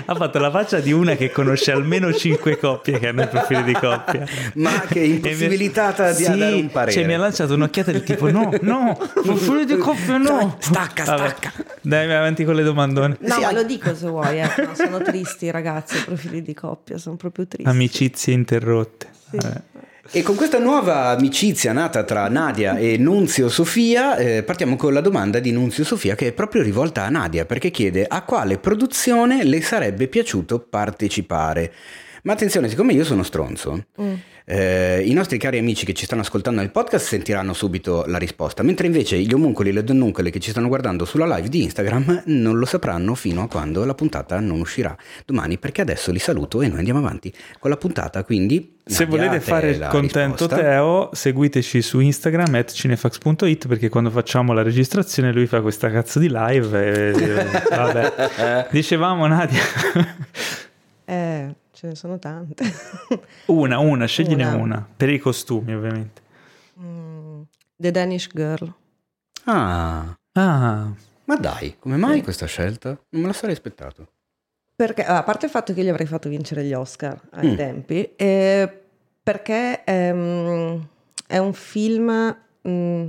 Ha 0.05 0.15
fatto 0.15 0.39
la 0.39 0.51
faccia 0.51 0.79
di 0.79 0.91
una 0.91 1.15
che 1.15 1.31
conosce 1.31 1.71
almeno 1.71 2.13
cinque 2.13 2.57
coppie 2.57 2.99
che 2.99 3.07
hanno 3.07 3.23
i 3.23 3.27
profili 3.27 3.63
di 3.63 3.73
coppia. 3.73 4.25
Ma 4.55 4.81
che 4.87 5.01
è 5.01 5.05
impossibilitata 5.05 6.11
di 6.11 6.23
Sì, 6.23 6.37
dare 6.37 6.55
un 6.55 6.69
parere. 6.69 6.91
Cioè, 6.91 7.05
mi 7.05 7.13
ha 7.13 7.17
lanciato 7.17 7.53
un'occhiata 7.53 7.91
del 7.91 8.03
tipo: 8.03 8.29
no, 8.31 8.49
no, 8.61 8.97
profili 9.23 9.65
di 9.65 9.77
coppia, 9.77 10.17
no. 10.17 10.57
Stacca, 10.59 11.03
Vabbè, 11.03 11.29
stacca. 11.29 11.51
Dai, 11.81 12.07
vai 12.07 12.15
avanti 12.17 12.43
con 12.43 12.55
le 12.55 12.63
domandone. 12.63 13.17
No, 13.19 13.33
Sì, 13.35 13.41
ma 13.41 13.51
lo 13.51 13.63
dico 13.63 13.95
se 13.95 14.07
vuoi, 14.07 14.39
eh. 14.39 14.49
No, 14.57 14.75
sono 14.75 15.01
tristi 15.01 15.49
ragazzi, 15.51 15.97
i 15.97 16.03
profili 16.03 16.41
di 16.41 16.53
coppia, 16.53 16.97
sono 16.97 17.15
proprio 17.15 17.47
tristi. 17.47 17.69
Amicizie 17.69 18.33
interrotte. 18.33 19.07
Vabbè. 19.31 19.61
E 20.09 20.23
con 20.23 20.35
questa 20.35 20.57
nuova 20.57 21.09
amicizia 21.09 21.73
nata 21.73 22.03
tra 22.03 22.27
Nadia 22.27 22.75
e 22.75 22.97
Nunzio 22.97 23.49
Sofia, 23.49 24.17
eh, 24.17 24.41
partiamo 24.41 24.75
con 24.75 24.93
la 24.93 24.99
domanda 24.99 25.39
di 25.39 25.51
Nunzio 25.51 25.83
Sofia 25.83 26.15
che 26.15 26.29
è 26.29 26.31
proprio 26.31 26.63
rivolta 26.63 27.03
a 27.03 27.09
Nadia 27.09 27.45
perché 27.45 27.69
chiede 27.69 28.07
a 28.07 28.23
quale 28.23 28.57
produzione 28.57 29.43
le 29.43 29.61
sarebbe 29.61 30.07
piaciuto 30.07 30.59
partecipare. 30.59 31.71
Ma 32.23 32.33
attenzione, 32.33 32.69
siccome 32.69 32.93
io 32.93 33.03
sono 33.03 33.23
stronzo, 33.23 33.85
Mm. 33.99 34.13
eh, 34.45 35.01
i 35.05 35.13
nostri 35.13 35.37
cari 35.37 35.57
amici 35.57 35.85
che 35.85 35.93
ci 35.93 36.05
stanno 36.05 36.21
ascoltando 36.21 36.59
nel 36.61 36.69
podcast 36.71 37.05
sentiranno 37.07 37.53
subito 37.53 38.03
la 38.07 38.17
risposta, 38.17 38.61
mentre 38.63 38.85
invece 38.85 39.17
gli 39.19 39.33
omuncoli 39.33 39.69
e 39.69 39.71
le 39.73 39.83
donnuncole 39.83 40.29
che 40.29 40.39
ci 40.39 40.51
stanno 40.51 40.67
guardando 40.67 41.05
sulla 41.05 41.25
live 41.35 41.49
di 41.49 41.63
Instagram 41.63 42.23
non 42.25 42.57
lo 42.57 42.65
sapranno 42.65 43.15
fino 43.15 43.41
a 43.41 43.47
quando 43.47 43.83
la 43.85 43.95
puntata 43.95 44.39
non 44.39 44.59
uscirà 44.59 44.95
domani, 45.25 45.57
perché 45.57 45.81
adesso 45.81 46.11
li 46.11 46.19
saluto 46.19 46.61
e 46.61 46.67
noi 46.67 46.77
andiamo 46.79 46.99
avanti 46.99 47.33
con 47.59 47.69
la 47.69 47.77
puntata, 47.77 48.23
quindi... 48.23 48.79
Se 48.83 49.05
volete 49.05 49.39
fare 49.39 49.77
contento 49.89 50.45
risposta. 50.47 50.55
Teo, 50.57 51.09
seguiteci 51.13 51.81
su 51.81 51.99
Instagram 51.99 52.55
at 52.55 52.71
cinefax.it 52.71 53.67
perché 53.67 53.89
quando 53.89 54.09
facciamo 54.09 54.53
la 54.53 54.63
registrazione 54.63 55.31
lui 55.31 55.45
fa 55.45 55.61
questa 55.61 55.89
cazzo 55.91 56.19
di 56.19 56.27
live. 56.29 57.11
E, 57.11 57.11
vabbè. 57.69 58.67
Dicevamo 58.71 59.27
Nadia. 59.27 59.61
Eh, 61.05 61.55
ce 61.81 61.87
ne 61.87 61.95
sono 61.95 62.19
tante. 62.19 62.63
Una, 63.47 63.79
una, 63.79 64.05
scegliene 64.05 64.45
Una. 64.45 64.55
una. 64.55 64.87
Per 64.95 65.09
i 65.09 65.17
costumi, 65.17 65.73
ovviamente. 65.73 66.21
Mm, 66.79 67.41
The 67.75 67.89
Danish 67.89 68.29
Girl. 68.31 68.71
Ah, 69.45 70.15
Ah, 70.33 70.89
ma 71.25 71.35
dai, 71.37 71.75
come 71.79 71.97
mai 71.97 72.21
questa 72.21 72.45
scelta? 72.45 72.89
Non 73.09 73.21
me 73.21 73.27
la 73.27 73.33
sarei 73.33 73.55
aspettato. 73.55 74.07
Perché, 74.75 75.03
a 75.03 75.23
parte 75.23 75.45
il 75.47 75.51
fatto 75.51 75.73
che 75.73 75.83
gli 75.83 75.89
avrei 75.89 76.05
fatto 76.07 76.29
vincere 76.29 76.63
gli 76.63 76.73
Oscar 76.73 77.19
ai 77.31 77.51
Mm. 77.51 77.55
tempi, 77.55 78.13
eh, 78.15 78.81
perché 79.23 79.83
ehm, 79.83 80.87
è 81.27 81.37
un 81.39 81.53
film, 81.53 82.37
mm, 82.67 83.07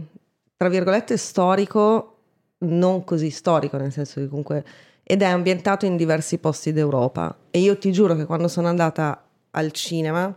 tra 0.56 0.68
virgolette, 0.70 1.16
storico, 1.18 2.16
non 2.58 3.04
così 3.04 3.28
storico, 3.30 3.76
nel 3.76 3.92
senso 3.92 4.18
che 4.20 4.28
comunque, 4.28 4.64
ed 5.02 5.22
è 5.22 5.26
ambientato 5.26 5.86
in 5.86 5.96
diversi 5.96 6.38
posti 6.38 6.72
d'Europa. 6.72 7.36
E 7.50 7.58
io 7.60 7.76
ti 7.78 7.92
giuro 7.92 8.14
che 8.14 8.24
quando 8.24 8.48
sono 8.48 8.68
andata 8.68 9.24
al 9.50 9.72
cinema, 9.72 10.34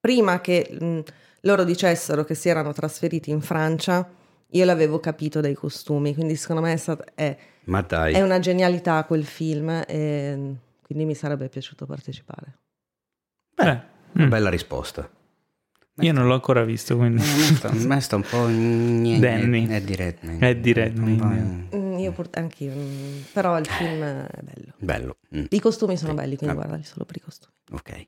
prima 0.00 0.40
che 0.40 0.78
mm, 0.82 1.00
loro 1.42 1.64
dicessero 1.64 2.24
che 2.24 2.34
si 2.34 2.48
erano 2.48 2.72
trasferiti 2.72 3.30
in 3.30 3.40
Francia, 3.40 4.08
io 4.50 4.64
l'avevo 4.64 5.00
capito 5.00 5.40
dai 5.40 5.54
costumi, 5.54 6.14
quindi 6.14 6.36
secondo 6.36 6.62
me 6.62 6.72
è, 6.72 6.76
stata, 6.76 7.04
è 7.14 7.36
Ma 7.64 7.82
dai. 7.82 8.14
è 8.14 8.22
una 8.22 8.38
genialità 8.38 9.04
quel 9.04 9.24
film 9.24 9.84
e 9.86 10.56
quindi 10.82 11.04
mi 11.04 11.14
sarebbe 11.14 11.48
piaciuto 11.48 11.86
partecipare. 11.86 12.58
beh. 13.54 13.94
Una 14.12 14.26
mm. 14.26 14.30
bella 14.30 14.48
risposta. 14.48 15.08
Io 16.00 16.12
non 16.12 16.26
l'ho 16.26 16.34
ancora 16.34 16.62
visto, 16.62 16.96
quindi... 16.96 17.22
Eh, 17.22 17.66
a 17.66 17.72
me 17.72 18.00
sta, 18.00 18.16
un 18.16 18.22
po'... 18.22 18.46
niente, 18.48 19.26
Danny. 19.26 19.66
È 19.66 19.80
di 19.80 19.94
Redmayne. 19.94 20.48
È 20.48 20.56
di 20.56 20.72
Redmayne. 20.72 21.68
Io 22.06 22.12
pur- 22.12 22.28
anch'io, 22.32 22.72
mm, 22.74 23.20
però 23.32 23.58
il 23.58 23.66
film 23.66 24.02
è 24.02 24.26
bello. 24.42 24.72
Bello. 24.78 25.16
mm, 25.36 25.44
I 25.50 25.60
costumi 25.60 25.96
sono 25.96 26.14
belli, 26.14 26.36
quindi 26.36 26.54
Ah. 26.56 26.58
guardali 26.58 26.82
solo 26.84 27.04
per 27.04 27.16
i 27.16 27.20
costumi. 27.20 27.52
Ok. 27.72 28.06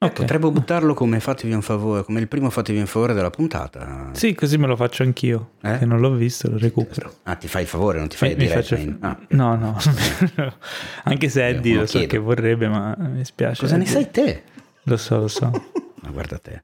Ok. 0.00 0.12
Potremmo 0.12 0.52
buttarlo 0.52 0.94
come 0.94 1.18
fatevi 1.18 1.52
un 1.52 1.60
favore, 1.62 2.04
come 2.04 2.20
il 2.20 2.28
primo 2.28 2.50
fatevi 2.50 2.78
un 2.78 2.86
favore 2.86 3.14
della 3.14 3.30
puntata. 3.30 4.10
Sì, 4.12 4.32
così 4.32 4.56
me 4.56 4.68
lo 4.68 4.76
faccio 4.76 5.02
anch'io. 5.02 5.54
Eh? 5.60 5.78
Che 5.78 5.84
non 5.86 5.98
l'ho 5.98 6.12
visto, 6.14 6.48
lo 6.48 6.56
recupero. 6.56 7.12
Ah, 7.24 7.34
ti 7.34 7.48
fai 7.48 7.62
il 7.62 7.68
favore, 7.68 7.98
non 7.98 8.06
ti 8.06 8.16
fai 8.16 8.28
Mi- 8.28 8.34
di 8.36 8.44
mi 8.44 8.50
faccio- 8.50 8.76
Redmayne. 8.76 8.98
Ah. 9.04 9.18
No, 9.30 9.56
no. 9.56 9.76
Anche 11.04 11.28
se 11.28 11.46
Eddie 11.48 11.72
uno 11.72 11.80
lo 11.80 11.86
so 11.86 11.98
chiedo. 11.98 12.12
che 12.12 12.18
vorrebbe, 12.18 12.68
ma 12.68 12.94
mi 12.96 13.24
spiace. 13.24 13.60
Cosa 13.62 13.76
ne 13.76 13.82
Eddie. 13.82 13.92
sai 13.92 14.10
te? 14.10 14.42
Lo 14.84 14.96
so, 14.96 15.18
lo 15.18 15.28
so. 15.28 15.50
Ma 16.02 16.10
guarda 16.10 16.38
te. 16.38 16.62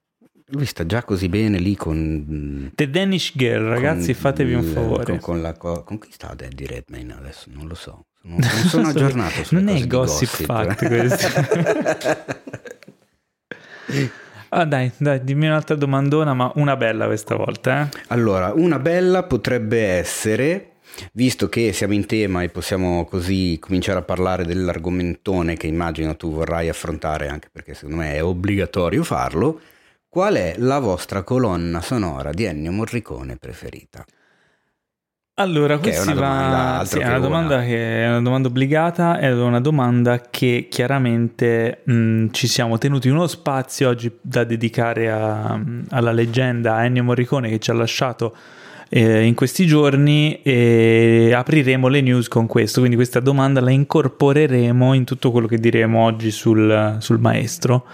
Lui 0.49 0.67
sta 0.67 0.85
già 0.85 1.03
così 1.03 1.31
bene 1.31 1.59
lì 1.59 1.75
con... 1.75 2.71
The 2.75 2.91
Danish 2.91 3.33
Girl, 3.35 3.65
ragazzi, 3.65 4.13
con 4.13 4.23
fatevi 4.23 4.53
un 4.53 4.63
favore. 4.63 5.05
Con, 5.05 5.19
con 5.19 5.41
la, 5.41 5.55
co- 5.55 5.85
con 5.85 5.99
chi 5.99 6.13
sta 6.13 6.35
Eddie 6.39 6.67
Redmayne 6.67 7.15
adesso? 7.15 7.49
Non 7.51 7.67
lo 7.67 7.75
so. 7.75 8.05
Non, 8.25 8.41
non 8.45 8.65
sono 8.69 8.89
aggiornato 8.89 9.43
sulle 9.43 9.63
Non 9.63 9.75
è 9.75 9.87
gossip 9.87 10.29
gossip. 10.29 10.45
fact 10.47 10.87
questo. 10.87 11.27
ah, 14.51 14.65
dai, 14.67 14.93
dai, 14.99 15.25
dimmi 15.25 15.47
un'altra 15.47 15.77
domandona, 15.77 16.35
ma 16.35 16.53
una 16.57 16.77
bella 16.77 17.07
questa 17.07 17.37
volta, 17.37 17.83
eh? 17.83 17.89
Allora, 18.09 18.53
una 18.55 18.79
bella 18.79 19.23
potrebbe 19.23 19.81
essere, 19.83 20.73
visto 21.13 21.49
che 21.49 21.73
siamo 21.73 21.95
in 21.95 22.05
tema 22.05 22.43
e 22.43 22.51
possiamo 22.51 23.07
così 23.07 23.57
cominciare 23.59 24.01
a 24.01 24.03
parlare 24.03 24.45
dell'argomentone 24.45 25.57
che 25.57 25.69
immagino 25.69 26.17
tu 26.17 26.33
vorrai 26.33 26.69
affrontare, 26.69 27.29
anche 27.29 27.49
perché 27.51 27.73
secondo 27.73 27.97
me 27.97 28.15
è 28.15 28.23
obbligatorio 28.23 29.03
farlo, 29.03 29.61
qual 30.15 30.35
è 30.37 30.55
la 30.59 30.79
vostra 30.79 31.25
colonna 31.25 31.81
sonora 31.81 32.31
di 32.31 32.45
Ennio 32.45 32.71
Morricone 32.71 33.37
preferita? 33.37 34.05
Allora, 35.39 35.81
Che 35.81 35.91
è 35.91 35.93
questa 35.93 36.13
una 36.13 36.15
domanda, 36.15 36.85
sì, 36.85 36.99
è 37.01 37.09
una 37.09 37.19
domanda 37.19 37.61
che 37.63 38.05
è 38.05 38.09
una 38.09 38.21
domanda 38.23 38.47
obbligata, 38.47 39.19
è 39.19 39.33
una 39.33 39.59
domanda 39.59 40.21
che 40.31 40.69
chiaramente 40.71 41.81
mh, 41.83 42.27
ci 42.31 42.47
siamo 42.47 42.79
tenuti 42.79 43.09
uno 43.09 43.27
spazio 43.27 43.89
oggi 43.89 44.17
da 44.21 44.45
dedicare 44.45 45.11
a- 45.11 45.61
alla 45.89 46.13
leggenda 46.13 46.85
Ennio 46.85 47.03
Morricone 47.03 47.49
che 47.49 47.59
ci 47.59 47.73
ha 47.73 47.75
lasciato 47.75 48.37
eh, 48.91 49.25
in 49.25 49.35
questi 49.35 49.67
giorni 49.67 50.41
e 50.43 51.33
apriremo 51.35 51.89
le 51.89 52.01
news 52.01 52.29
con 52.29 52.47
questo, 52.47 52.79
quindi 52.79 52.95
questa 52.95 53.19
domanda 53.19 53.61
la 53.61 53.71
incorporeremo 53.73 54.93
in 54.95 55.03
tutto 55.03 55.33
quello 55.33 55.49
che 55.49 55.59
diremo 55.59 56.05
oggi 56.05 56.31
sul, 56.31 56.99
sul 57.01 57.19
maestro, 57.19 57.87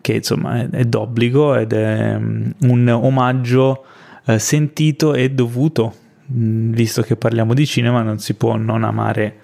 che 0.00 0.14
insomma 0.14 0.60
è, 0.60 0.70
è 0.70 0.84
d'obbligo 0.84 1.54
ed 1.56 1.72
è 1.72 2.16
mm, 2.18 2.50
un 2.62 2.88
omaggio 2.88 3.84
eh, 4.26 4.38
sentito 4.38 5.14
e 5.14 5.30
dovuto, 5.30 5.94
Mm, 6.32 6.72
visto 6.72 7.02
che 7.02 7.14
parliamo 7.14 7.54
di 7.54 7.64
cinema 7.66 8.02
non 8.02 8.18
si 8.18 8.34
può 8.34 8.56
non 8.56 8.82
amare 8.82 9.40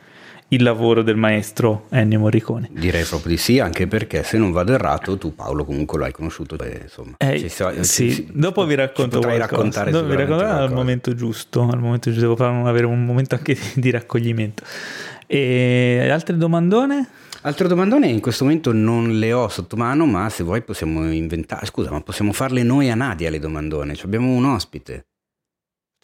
il 0.48 0.62
lavoro 0.62 1.02
del 1.02 1.16
maestro 1.16 1.86
Ennio 1.90 2.18
Morricone. 2.18 2.68
Direi 2.72 3.04
proprio 3.04 3.30
di 3.30 3.38
sì, 3.38 3.58
anche 3.58 3.86
perché 3.86 4.22
se 4.22 4.36
non 4.36 4.50
vado 4.50 4.72
errato, 4.74 5.16
tu 5.16 5.34
Paolo 5.34 5.64
comunque 5.64 5.96
lo 5.96 6.04
hai 6.04 6.12
conosciuto, 6.12 6.58
e, 6.58 6.80
insomma. 6.82 7.14
Eh, 7.16 7.48
so- 7.48 7.72
sì, 7.82 8.12
ci- 8.12 8.28
dopo 8.32 8.66
vi 8.66 8.74
racconto 8.74 9.20
potrai 9.20 9.36
qualcosa. 9.36 9.56
raccontare 9.56 9.90
Dopo 9.92 10.08
vi 10.08 10.16
racconterò 10.16 10.56
al 10.58 10.72
momento 10.72 11.14
giusto, 11.14 11.62
al 11.62 11.78
momento 11.78 12.10
giusto, 12.10 12.22
devo 12.22 12.36
fare 12.36 12.68
avere 12.68 12.84
un 12.84 13.04
momento 13.04 13.36
anche 13.36 13.54
di, 13.54 13.80
di 13.80 13.90
raccoglimento. 13.90 14.64
E 15.26 16.08
altre 16.10 16.36
domandone? 16.36 17.08
Altre 17.44 17.66
domandone 17.66 18.06
in 18.06 18.20
questo 18.20 18.44
momento 18.44 18.72
non 18.72 19.18
le 19.18 19.32
ho 19.32 19.48
sotto 19.48 19.74
mano, 19.74 20.06
ma 20.06 20.28
se 20.28 20.44
vuoi 20.44 20.62
possiamo 20.62 21.10
inventare. 21.10 21.66
Scusa, 21.66 21.90
ma 21.90 22.00
possiamo 22.00 22.32
farle 22.32 22.62
noi 22.62 22.88
a 22.88 22.94
Nadia 22.94 23.30
le 23.30 23.40
domandone? 23.40 23.96
Ci 23.96 24.04
abbiamo 24.04 24.32
un 24.32 24.44
ospite. 24.44 25.06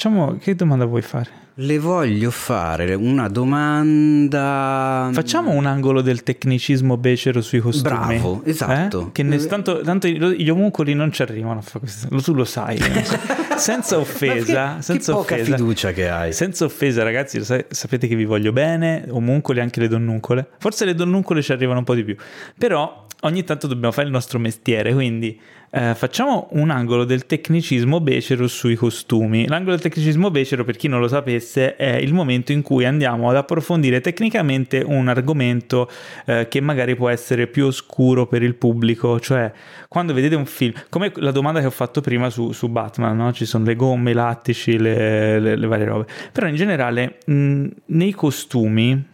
Facciamo, 0.00 0.36
che 0.36 0.54
domanda 0.54 0.84
vuoi 0.84 1.02
fare? 1.02 1.28
Le 1.54 1.76
voglio 1.80 2.30
fare 2.30 2.94
una 2.94 3.26
domanda. 3.26 5.10
Facciamo 5.12 5.50
un 5.50 5.66
angolo 5.66 6.02
del 6.02 6.22
tecnicismo 6.22 6.96
becero 6.96 7.40
sui 7.40 7.58
costumi. 7.58 8.16
Bravo, 8.18 8.42
esatto. 8.44 9.08
Eh? 9.08 9.10
Che 9.10 9.24
ne- 9.24 9.44
tanto, 9.46 9.80
tanto 9.80 10.06
gli 10.06 10.48
omuncoli 10.48 10.94
non 10.94 11.10
ci 11.10 11.22
arrivano 11.22 11.58
a 11.58 11.62
fare 11.62 11.80
questo. 11.80 12.06
Tu 12.22 12.32
lo 12.32 12.44
sai. 12.44 12.78
senza 13.58 13.98
offesa. 13.98 14.76
Che, 14.76 14.82
senza 14.82 15.10
che 15.10 15.18
poca 15.18 15.34
offesa. 15.34 15.56
fiducia 15.56 15.90
che 15.90 16.08
hai. 16.08 16.32
Senza 16.32 16.64
offesa, 16.64 17.02
ragazzi, 17.02 17.42
sa- 17.42 17.64
sapete 17.68 18.06
che 18.06 18.14
vi 18.14 18.24
voglio 18.24 18.52
bene, 18.52 19.04
omuncoli 19.08 19.58
anche 19.58 19.80
le 19.80 19.88
donnuncole. 19.88 20.48
Forse 20.58 20.84
le 20.84 20.94
donnuncole 20.94 21.42
ci 21.42 21.50
arrivano 21.50 21.80
un 21.80 21.84
po' 21.84 21.96
di 21.96 22.04
più. 22.04 22.14
Però 22.56 23.04
ogni 23.22 23.42
tanto 23.42 23.66
dobbiamo 23.66 23.90
fare 23.90 24.06
il 24.06 24.12
nostro 24.12 24.38
mestiere, 24.38 24.92
quindi 24.94 25.40
eh, 25.70 25.94
facciamo 25.94 26.48
un 26.52 26.70
angolo 26.70 27.04
del 27.04 27.26
tecnicismo 27.26 28.00
becero 28.00 28.46
sui 28.46 28.74
costumi. 28.74 29.46
L'angolo 29.46 29.72
del 29.72 29.80
tecnicismo 29.80 30.30
becero, 30.30 30.64
per 30.64 30.76
chi 30.76 30.88
non 30.88 31.00
lo 31.00 31.08
sapesse, 31.08 31.76
è 31.76 31.96
il 31.96 32.14
momento 32.14 32.52
in 32.52 32.62
cui 32.62 32.84
andiamo 32.84 33.28
ad 33.28 33.36
approfondire 33.36 34.00
tecnicamente 34.00 34.82
un 34.84 35.08
argomento 35.08 35.90
eh, 36.24 36.48
che 36.48 36.60
magari 36.60 36.96
può 36.96 37.08
essere 37.08 37.46
più 37.46 37.66
oscuro 37.66 38.26
per 38.26 38.42
il 38.42 38.54
pubblico, 38.54 39.20
cioè 39.20 39.52
quando 39.88 40.14
vedete 40.14 40.34
un 40.34 40.46
film, 40.46 40.72
come 40.88 41.12
la 41.16 41.32
domanda 41.32 41.60
che 41.60 41.66
ho 41.66 41.70
fatto 41.70 42.00
prima 42.00 42.30
su, 42.30 42.52
su 42.52 42.68
Batman, 42.68 43.16
no? 43.16 43.32
ci 43.32 43.44
sono 43.44 43.64
le 43.64 43.76
gomme, 43.76 44.12
i 44.12 44.14
lattici, 44.14 44.78
le, 44.78 45.38
le- 45.38 45.56
le 45.56 45.66
varie 45.66 45.84
robe, 45.84 46.06
però 46.32 46.46
in 46.46 46.54
generale 46.54 47.18
mh, 47.26 47.66
nei 47.86 48.12
costumi, 48.12 49.06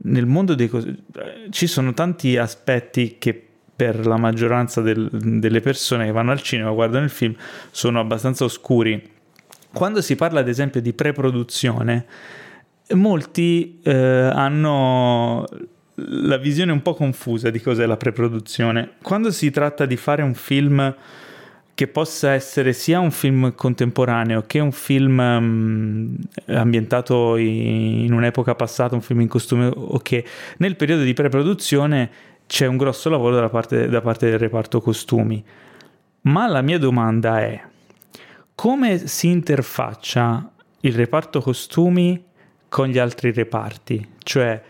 nel 0.00 0.26
mondo 0.26 0.54
dei 0.54 0.68
costumi, 0.68 1.02
ci 1.50 1.66
sono 1.66 1.94
tanti 1.94 2.36
aspetti 2.36 3.16
che 3.18 3.47
per 3.78 4.08
la 4.08 4.16
maggioranza 4.16 4.80
del- 4.80 5.08
delle 5.08 5.60
persone 5.60 6.06
che 6.06 6.10
vanno 6.10 6.32
al 6.32 6.42
cinema, 6.42 6.72
guardano 6.72 7.04
il 7.04 7.10
film, 7.10 7.32
sono 7.70 8.00
abbastanza 8.00 8.42
oscuri. 8.42 9.00
Quando 9.72 10.00
si 10.00 10.16
parla 10.16 10.40
ad 10.40 10.48
esempio 10.48 10.80
di 10.80 10.92
preproduzione, 10.92 12.04
molti 12.94 13.78
eh, 13.84 13.92
hanno 13.94 15.46
la 15.94 16.38
visione 16.38 16.72
un 16.72 16.82
po' 16.82 16.94
confusa 16.94 17.50
di 17.50 17.60
cos'è 17.60 17.86
la 17.86 17.96
preproduzione. 17.96 18.94
Quando 19.00 19.30
si 19.30 19.48
tratta 19.52 19.86
di 19.86 19.96
fare 19.96 20.22
un 20.22 20.34
film 20.34 20.96
che 21.78 21.86
possa 21.86 22.32
essere 22.32 22.72
sia 22.72 22.98
un 22.98 23.12
film 23.12 23.54
contemporaneo 23.54 24.42
che 24.44 24.58
un 24.58 24.72
film 24.72 25.22
mm, 25.22 26.14
ambientato 26.46 27.36
in, 27.36 28.06
in 28.06 28.12
un'epoca 28.12 28.56
passata, 28.56 28.96
un 28.96 29.02
film 29.02 29.20
in 29.20 29.28
costume 29.28 29.70
o 29.72 29.98
che 29.98 30.24
nel 30.56 30.74
periodo 30.74 31.04
di 31.04 31.14
preproduzione 31.14 32.10
c'è 32.48 32.66
un 32.66 32.78
grosso 32.78 33.10
lavoro 33.10 33.36
da 33.36 33.50
parte, 33.50 33.88
da 33.88 34.00
parte 34.00 34.30
del 34.30 34.38
reparto 34.38 34.80
costumi. 34.80 35.44
Ma 36.22 36.48
la 36.48 36.62
mia 36.62 36.78
domanda 36.78 37.40
è 37.40 37.62
come 38.54 39.06
si 39.06 39.28
interfaccia 39.28 40.50
il 40.80 40.94
reparto 40.94 41.42
costumi 41.42 42.24
con 42.68 42.88
gli 42.88 42.98
altri 42.98 43.32
reparti? 43.32 44.14
Cioè 44.22 44.60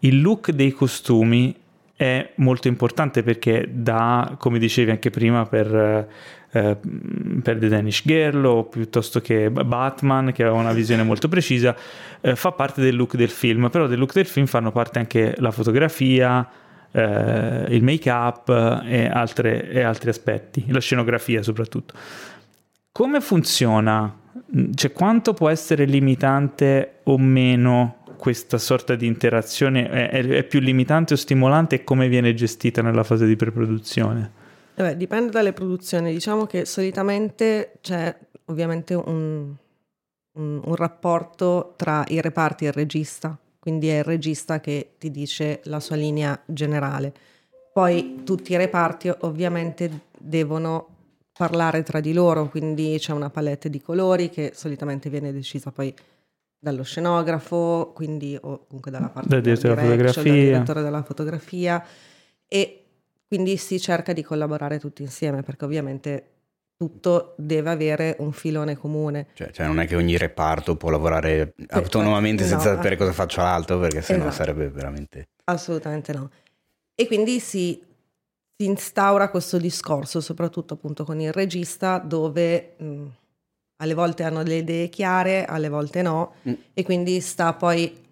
il 0.00 0.20
look 0.20 0.50
dei 0.50 0.72
costumi 0.72 1.54
è 1.94 2.32
molto 2.36 2.66
importante 2.66 3.22
perché 3.22 3.68
da, 3.70 4.34
come 4.36 4.58
dicevi 4.58 4.90
anche 4.90 5.10
prima, 5.10 5.46
per, 5.46 5.72
eh, 6.50 6.76
per 7.42 7.58
The 7.58 7.68
Danish 7.68 8.02
Girl 8.04 8.44
o 8.44 8.64
piuttosto 8.64 9.20
che 9.20 9.48
Batman, 9.48 10.32
che 10.32 10.42
aveva 10.42 10.58
una 10.58 10.72
visione 10.72 11.04
molto 11.04 11.28
precisa, 11.28 11.74
eh, 12.20 12.34
fa 12.34 12.50
parte 12.50 12.80
del 12.80 12.96
look 12.96 13.14
del 13.14 13.30
film, 13.30 13.70
però 13.70 13.86
del 13.86 13.98
look 13.98 14.12
del 14.12 14.26
film 14.26 14.46
fanno 14.46 14.72
parte 14.72 14.98
anche 14.98 15.34
la 15.38 15.52
fotografia, 15.52 16.48
eh, 16.92 17.66
il 17.68 17.82
make-up 17.82 18.48
e, 18.84 19.06
altre- 19.06 19.68
e 19.70 19.82
altri 19.82 20.10
aspetti, 20.10 20.64
la 20.70 20.80
scenografia 20.80 21.42
soprattutto. 21.42 21.94
Come 22.92 23.20
funziona? 23.20 24.12
Cioè, 24.74 24.92
quanto 24.92 25.34
può 25.34 25.48
essere 25.48 25.84
limitante 25.84 27.00
o 27.04 27.18
meno 27.18 27.96
questa 28.16 28.58
sorta 28.58 28.94
di 28.96 29.06
interazione? 29.06 29.88
È, 29.88 30.10
è- 30.10 30.26
è 30.26 30.42
più 30.44 30.60
limitante 30.60 31.14
o 31.14 31.16
stimolante 31.16 31.76
e 31.76 31.84
come 31.84 32.08
viene 32.08 32.34
gestita 32.34 32.82
nella 32.82 33.04
fase 33.04 33.26
di 33.26 33.36
preproduzione? 33.36 34.30
Vabbè, 34.74 34.96
dipende 34.96 35.30
dalle 35.30 35.52
produzioni. 35.52 36.12
Diciamo 36.12 36.46
che 36.46 36.64
solitamente 36.64 37.72
c'è 37.80 38.16
ovviamente 38.46 38.94
un, 38.94 39.54
un- 40.32 40.60
un 40.64 40.74
rapporto 40.74 41.74
tra 41.76 42.04
i 42.08 42.20
reparti 42.20 42.64
e 42.64 42.68
il 42.68 42.72
regista, 42.74 43.36
quindi 43.68 43.88
è 43.88 43.98
il 43.98 44.04
regista 44.04 44.60
che 44.60 44.94
ti 44.96 45.10
dice 45.10 45.60
la 45.64 45.78
sua 45.78 45.94
linea 45.94 46.40
generale. 46.46 47.12
Poi 47.70 48.22
tutti 48.24 48.52
i 48.52 48.56
reparti 48.56 49.12
ovviamente 49.20 50.06
devono 50.18 50.96
parlare 51.34 51.82
tra 51.82 52.00
di 52.00 52.14
loro, 52.14 52.48
quindi 52.48 52.96
c'è 52.98 53.12
una 53.12 53.28
palette 53.28 53.68
di 53.68 53.82
colori 53.82 54.30
che 54.30 54.52
solitamente 54.54 55.10
viene 55.10 55.34
decisa 55.34 55.70
poi 55.70 55.94
dallo 56.58 56.82
scenografo, 56.82 57.92
quindi 57.94 58.38
o 58.40 58.64
comunque 58.66 58.90
dalla 58.90 59.10
parte 59.10 59.34
art 59.34 59.44
direttore 59.44 59.74
della 59.74 59.96
direction, 59.96 60.24
dal 60.24 60.32
fotografia. 60.32 60.44
direttore 60.44 60.82
della 60.82 61.02
fotografia 61.02 61.84
e 62.48 62.84
quindi 63.28 63.58
si 63.58 63.78
cerca 63.78 64.14
di 64.14 64.22
collaborare 64.22 64.78
tutti 64.78 65.02
insieme 65.02 65.42
perché 65.42 65.66
ovviamente 65.66 66.37
tutto 66.78 67.34
deve 67.36 67.70
avere 67.70 68.14
un 68.20 68.30
filone 68.30 68.76
comune. 68.76 69.26
Cioè, 69.34 69.50
cioè, 69.50 69.66
non 69.66 69.80
è 69.80 69.86
che 69.86 69.96
ogni 69.96 70.16
reparto 70.16 70.76
può 70.76 70.90
lavorare 70.90 71.54
autonomamente 71.70 72.44
no, 72.44 72.48
senza 72.48 72.70
eh. 72.70 72.74
sapere 72.76 72.96
cosa 72.96 73.12
faccia 73.12 73.42
l'altro, 73.42 73.80
perché 73.80 74.00
sennò 74.00 74.28
Esatto. 74.28 74.36
sarebbe 74.36 74.70
veramente... 74.70 75.28
Assolutamente 75.44 76.12
no. 76.12 76.30
E 76.94 77.06
quindi 77.08 77.40
si, 77.40 77.82
si 78.56 78.64
instaura 78.64 79.28
questo 79.28 79.58
discorso, 79.58 80.20
soprattutto 80.20 80.74
appunto 80.74 81.02
con 81.02 81.20
il 81.20 81.32
regista, 81.32 81.98
dove 81.98 82.74
mh, 82.76 83.04
alle 83.78 83.94
volte 83.94 84.22
hanno 84.22 84.42
le 84.42 84.58
idee 84.58 84.88
chiare, 84.88 85.46
alle 85.46 85.68
volte 85.68 86.02
no, 86.02 86.34
mm. 86.48 86.52
e 86.74 86.84
quindi 86.84 87.20
sta 87.20 87.54
poi 87.54 88.06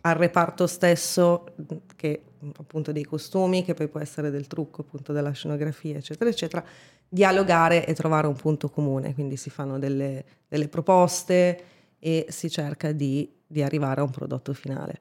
al 0.00 0.14
reparto 0.16 0.66
stesso 0.66 1.54
che 1.94 2.22
appunto 2.56 2.90
dei 2.90 3.04
costumi, 3.04 3.64
che 3.64 3.74
poi 3.74 3.86
può 3.86 4.00
essere 4.00 4.30
del 4.30 4.48
trucco, 4.48 4.80
appunto 4.80 5.12
della 5.12 5.32
scenografia, 5.32 5.98
eccetera, 5.98 6.30
eccetera, 6.30 6.64
dialogare 7.08 7.86
e 7.86 7.94
trovare 7.94 8.26
un 8.26 8.36
punto 8.36 8.68
comune. 8.68 9.14
Quindi 9.14 9.36
si 9.36 9.50
fanno 9.50 9.78
delle, 9.78 10.24
delle 10.48 10.68
proposte 10.68 11.62
e 11.98 12.26
si 12.28 12.50
cerca 12.50 12.92
di, 12.92 13.30
di 13.46 13.62
arrivare 13.62 14.00
a 14.00 14.04
un 14.04 14.10
prodotto 14.10 14.52
finale. 14.52 15.00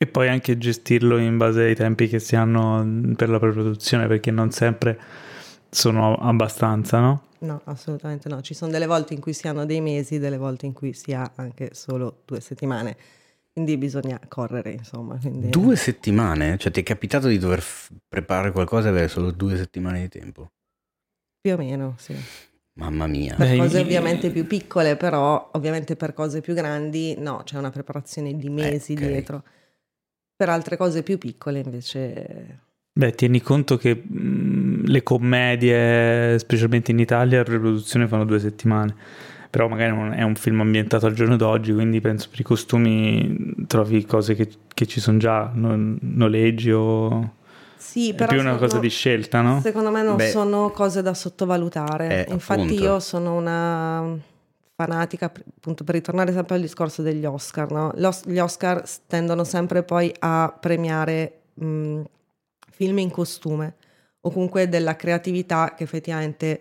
E 0.00 0.06
poi 0.06 0.28
anche 0.28 0.56
gestirlo 0.58 1.18
in 1.18 1.36
base 1.36 1.62
ai 1.62 1.74
tempi 1.74 2.06
che 2.06 2.20
si 2.20 2.36
hanno 2.36 3.14
per 3.16 3.28
la 3.28 3.40
preproduzione, 3.40 4.06
perché 4.06 4.30
non 4.30 4.52
sempre 4.52 5.00
sono 5.70 6.14
abbastanza, 6.14 7.00
no? 7.00 7.22
No, 7.40 7.60
assolutamente 7.64 8.28
no. 8.28 8.40
Ci 8.40 8.54
sono 8.54 8.70
delle 8.70 8.86
volte 8.86 9.14
in 9.14 9.20
cui 9.20 9.32
si 9.32 9.48
hanno 9.48 9.66
dei 9.66 9.80
mesi, 9.80 10.18
delle 10.18 10.36
volte 10.38 10.66
in 10.66 10.72
cui 10.72 10.92
si 10.92 11.12
ha 11.14 11.30
anche 11.34 11.70
solo 11.72 12.22
due 12.24 12.40
settimane. 12.40 12.96
Quindi 13.52 13.76
bisogna 13.76 14.20
correre, 14.28 14.70
insomma. 14.70 15.18
Quindi... 15.18 15.48
Due 15.50 15.74
settimane? 15.74 16.56
Cioè 16.58 16.70
ti 16.70 16.80
è 16.80 16.84
capitato 16.84 17.26
di 17.26 17.38
dover 17.38 17.60
f- 17.60 17.90
preparare 18.08 18.52
qualcosa 18.52 18.86
e 18.86 18.90
avere 18.90 19.08
solo 19.08 19.32
due 19.32 19.56
settimane 19.56 20.00
di 20.00 20.08
tempo? 20.08 20.50
Più 21.54 21.56
o 21.56 21.66
meno, 21.66 21.94
sì. 21.96 22.14
Mamma 22.74 23.06
mia. 23.06 23.34
Per 23.34 23.56
cose 23.56 23.80
ovviamente 23.80 24.30
più 24.30 24.46
piccole, 24.46 24.96
però 24.96 25.50
ovviamente 25.52 25.96
per 25.96 26.12
cose 26.12 26.40
più 26.40 26.54
grandi 26.54 27.16
no, 27.18 27.42
c'è 27.44 27.56
una 27.56 27.70
preparazione 27.70 28.36
di 28.36 28.50
mesi 28.50 28.92
okay. 28.92 29.08
dietro. 29.08 29.42
Per 30.36 30.48
altre 30.48 30.76
cose 30.76 31.02
più 31.02 31.16
piccole 31.18 31.60
invece... 31.60 32.66
Beh, 32.92 33.12
tieni 33.12 33.40
conto 33.40 33.76
che 33.76 33.94
mh, 33.94 34.84
le 34.86 35.02
commedie, 35.02 36.38
specialmente 36.38 36.90
in 36.90 36.98
Italia, 36.98 37.38
la 37.38 37.44
preproduzione 37.44 38.06
fanno 38.06 38.24
due 38.24 38.38
settimane 38.38 38.94
però 39.50 39.66
magari 39.66 39.96
non 39.96 40.12
è 40.12 40.22
un 40.22 40.34
film 40.34 40.60
ambientato 40.60 41.06
al 41.06 41.14
giorno 41.14 41.34
d'oggi, 41.36 41.72
quindi 41.72 42.02
penso 42.02 42.28
per 42.28 42.40
i 42.40 42.42
costumi 42.42 43.54
trovi 43.66 44.04
cose 44.04 44.34
che, 44.34 44.46
che 44.74 44.84
ci 44.84 45.00
sono 45.00 45.16
già, 45.16 45.50
non, 45.54 45.98
noleggi 46.00 46.70
o... 46.70 47.36
Sì, 47.78 48.12
però 48.14 48.30
è 48.32 48.34
più 48.34 48.40
una 48.40 48.56
cosa 48.56 48.78
di 48.78 48.88
scelta, 48.88 49.40
no? 49.40 49.60
Secondo 49.60 49.90
me 49.90 50.02
non 50.02 50.16
Beh, 50.16 50.30
sono 50.30 50.70
cose 50.70 51.00
da 51.00 51.14
sottovalutare. 51.14 52.26
Eh, 52.26 52.32
Infatti 52.32 52.60
appunto. 52.60 52.82
io 52.82 53.00
sono 53.00 53.36
una 53.36 54.16
fanatica, 54.74 55.26
appunto 55.56 55.84
per 55.84 55.94
ritornare 55.94 56.32
sempre 56.32 56.56
al 56.56 56.60
discorso 56.60 57.02
degli 57.02 57.24
Oscar, 57.24 57.70
no? 57.70 57.92
Gli 58.24 58.38
Oscar 58.38 58.84
tendono 59.06 59.44
sempre 59.44 59.82
poi 59.82 60.12
a 60.18 60.56
premiare 60.58 61.40
mh, 61.54 62.02
film 62.70 62.98
in 62.98 63.10
costume 63.10 63.74
o 64.20 64.30
comunque 64.30 64.68
della 64.68 64.96
creatività 64.96 65.74
che 65.76 65.84
effettivamente 65.84 66.60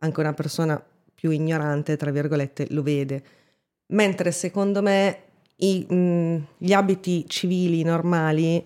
anche 0.00 0.20
una 0.20 0.32
persona 0.34 0.82
più 1.14 1.30
ignorante, 1.30 1.96
tra 1.96 2.10
virgolette, 2.10 2.66
lo 2.70 2.82
vede. 2.82 3.22
Mentre 3.88 4.32
secondo 4.32 4.82
me 4.82 5.18
i, 5.56 5.86
mh, 5.88 6.46
gli 6.58 6.72
abiti 6.72 7.24
civili 7.28 7.82
normali 7.82 8.64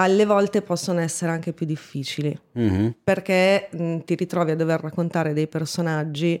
alle 0.00 0.24
volte 0.24 0.62
possono 0.62 1.00
essere 1.00 1.30
anche 1.32 1.52
più 1.52 1.66
difficili 1.66 2.36
mm-hmm. 2.58 2.88
perché 3.02 3.68
mh, 3.70 3.98
ti 4.00 4.14
ritrovi 4.14 4.52
a 4.52 4.56
dover 4.56 4.80
raccontare 4.80 5.32
dei 5.32 5.48
personaggi 5.48 6.40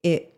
e 0.00 0.32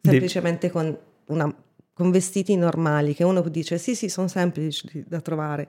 semplicemente 0.00 0.70
con, 0.70 0.96
una, 1.26 1.54
con, 1.92 2.10
vestiti 2.10 2.56
normali 2.56 3.14
che 3.14 3.24
uno 3.24 3.40
dice 3.42 3.78
sì 3.78 3.94
sì 3.94 4.08
sono 4.08 4.26
semplici 4.28 5.04
da 5.06 5.20
trovare 5.20 5.68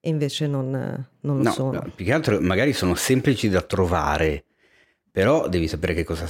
e 0.00 0.08
invece 0.08 0.46
non, 0.46 0.70
non 1.20 1.36
lo 1.36 1.42
no, 1.42 1.50
sono. 1.52 1.72
No, 1.72 1.92
più 1.94 2.04
che 2.04 2.12
altro 2.12 2.40
magari 2.40 2.72
sono 2.72 2.94
semplici 2.96 3.48
da 3.48 3.60
trovare, 3.60 4.46
però 5.10 5.46
devi 5.48 5.68
sapere 5.68 5.94
che 5.94 6.02
cosa 6.02 6.28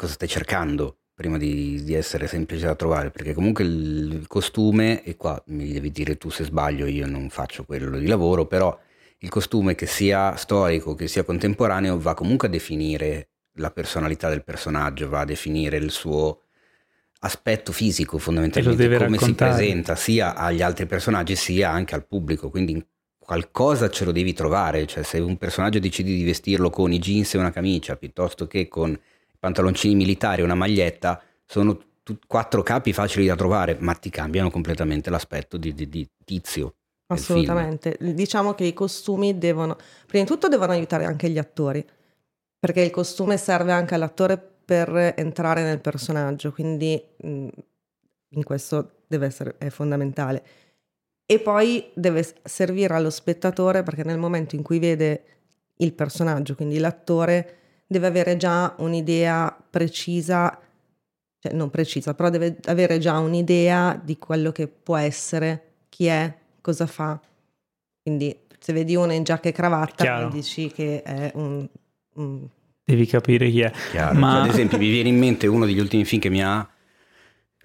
cosa 0.00 0.14
stai 0.14 0.28
cercando 0.28 0.99
prima 1.20 1.36
di, 1.36 1.84
di, 1.84 1.92
essere 1.92 2.26
semplice 2.26 2.64
da 2.64 2.74
trovare, 2.74 3.10
perché 3.10 3.34
comunque 3.34 3.62
il 3.62 4.24
costume, 4.26 5.04
e 5.04 5.16
qua 5.16 5.40
mi 5.48 5.70
devi 5.70 5.90
dire 5.90 6.16
tu 6.16 6.30
se 6.30 6.44
sbaglio, 6.44 6.86
io 6.86 7.06
non 7.06 7.28
faccio 7.28 7.64
quello 7.64 7.98
di 7.98 8.06
lavoro, 8.06 8.46
però 8.46 8.74
il 9.18 9.28
costume 9.28 9.74
che 9.74 9.84
sia 9.84 10.34
storico, 10.36 10.94
che 10.94 11.08
sia 11.08 11.22
contemporaneo, 11.22 11.98
va 11.98 12.14
comunque 12.14 12.48
a 12.48 12.50
definire 12.50 13.28
la 13.56 13.70
personalità 13.70 14.30
del 14.30 14.42
personaggio, 14.42 15.10
va 15.10 15.20
a 15.20 15.24
definire 15.26 15.76
il 15.76 15.90
suo 15.90 16.44
aspetto 17.18 17.70
fisico 17.70 18.16
fondamentalmente, 18.16 18.82
come 18.82 18.96
raccontare. 18.96 19.26
si 19.26 19.34
presenta 19.34 19.96
sia 19.96 20.34
agli 20.34 20.62
altri 20.62 20.86
personaggi 20.86 21.36
sia 21.36 21.68
anche 21.70 21.94
al 21.94 22.06
pubblico, 22.06 22.48
quindi 22.48 22.82
qualcosa 23.18 23.90
ce 23.90 24.06
lo 24.06 24.12
devi 24.12 24.32
trovare, 24.32 24.86
cioè 24.86 25.02
se 25.02 25.18
un 25.18 25.36
personaggio 25.36 25.80
decidi 25.80 26.16
di 26.16 26.24
vestirlo 26.24 26.70
con 26.70 26.90
i 26.94 26.98
jeans 26.98 27.34
e 27.34 27.38
una 27.38 27.52
camicia 27.52 27.96
piuttosto 27.96 28.46
che 28.46 28.68
con 28.68 28.98
pantaloncini 29.40 29.94
militari 29.94 30.42
una 30.42 30.54
maglietta 30.54 31.20
sono 31.46 31.76
t- 32.04 32.18
quattro 32.26 32.62
capi 32.62 32.92
facili 32.92 33.26
da 33.26 33.34
trovare, 33.34 33.76
ma 33.80 33.94
ti 33.94 34.10
cambiano 34.10 34.50
completamente 34.50 35.10
l'aspetto 35.10 35.56
di, 35.56 35.74
di, 35.74 35.88
di 35.88 36.08
tizio. 36.24 36.74
Assolutamente. 37.06 37.96
Diciamo 37.98 38.54
che 38.54 38.64
i 38.64 38.72
costumi 38.72 39.36
devono, 39.36 39.76
prima 40.06 40.24
di 40.24 40.30
tutto 40.30 40.46
devono 40.46 40.72
aiutare 40.72 41.06
anche 41.06 41.28
gli 41.28 41.38
attori, 41.38 41.84
perché 42.58 42.82
il 42.82 42.90
costume 42.90 43.36
serve 43.36 43.72
anche 43.72 43.94
all'attore 43.94 44.38
per 44.38 45.14
entrare 45.16 45.62
nel 45.62 45.80
personaggio, 45.80 46.52
quindi 46.52 47.02
mm, 47.26 47.48
in 48.28 48.44
questo 48.44 49.00
deve 49.08 49.26
essere 49.26 49.56
è 49.58 49.70
fondamentale. 49.70 50.44
E 51.26 51.40
poi 51.40 51.90
deve 51.94 52.24
servire 52.44 52.94
allo 52.94 53.10
spettatore 53.10 53.82
perché 53.82 54.04
nel 54.04 54.18
momento 54.18 54.54
in 54.54 54.62
cui 54.62 54.78
vede 54.78 55.24
il 55.76 55.92
personaggio, 55.92 56.54
quindi 56.54 56.78
l'attore, 56.78 57.59
deve 57.90 58.06
avere 58.06 58.36
già 58.36 58.72
un'idea 58.78 59.54
precisa, 59.68 60.56
cioè 61.40 61.52
non 61.52 61.70
precisa, 61.70 62.14
però 62.14 62.30
deve 62.30 62.58
avere 62.66 62.98
già 62.98 63.18
un'idea 63.18 64.00
di 64.00 64.16
quello 64.16 64.52
che 64.52 64.68
può 64.68 64.96
essere, 64.96 65.72
chi 65.88 66.06
è, 66.06 66.32
cosa 66.60 66.86
fa. 66.86 67.20
Quindi 68.00 68.36
se 68.60 68.72
vedi 68.72 68.94
uno 68.94 69.12
in 69.12 69.24
giacca 69.24 69.48
e 69.48 69.52
cravatta 69.52 70.28
dici 70.28 70.70
che 70.70 71.02
è 71.02 71.32
un, 71.34 71.66
un... 72.14 72.46
Devi 72.84 73.06
capire 73.06 73.50
chi 73.50 73.62
è. 73.62 73.72
Chiaro. 73.90 74.16
Ma... 74.16 74.34
Cioè, 74.34 74.40
ad 74.42 74.48
esempio 74.50 74.78
mi 74.78 74.88
viene 74.88 75.08
in 75.08 75.18
mente 75.18 75.48
uno 75.48 75.66
degli 75.66 75.80
ultimi 75.80 76.04
film 76.04 76.20
che 76.20 76.30
mi 76.30 76.44
ha 76.44 76.68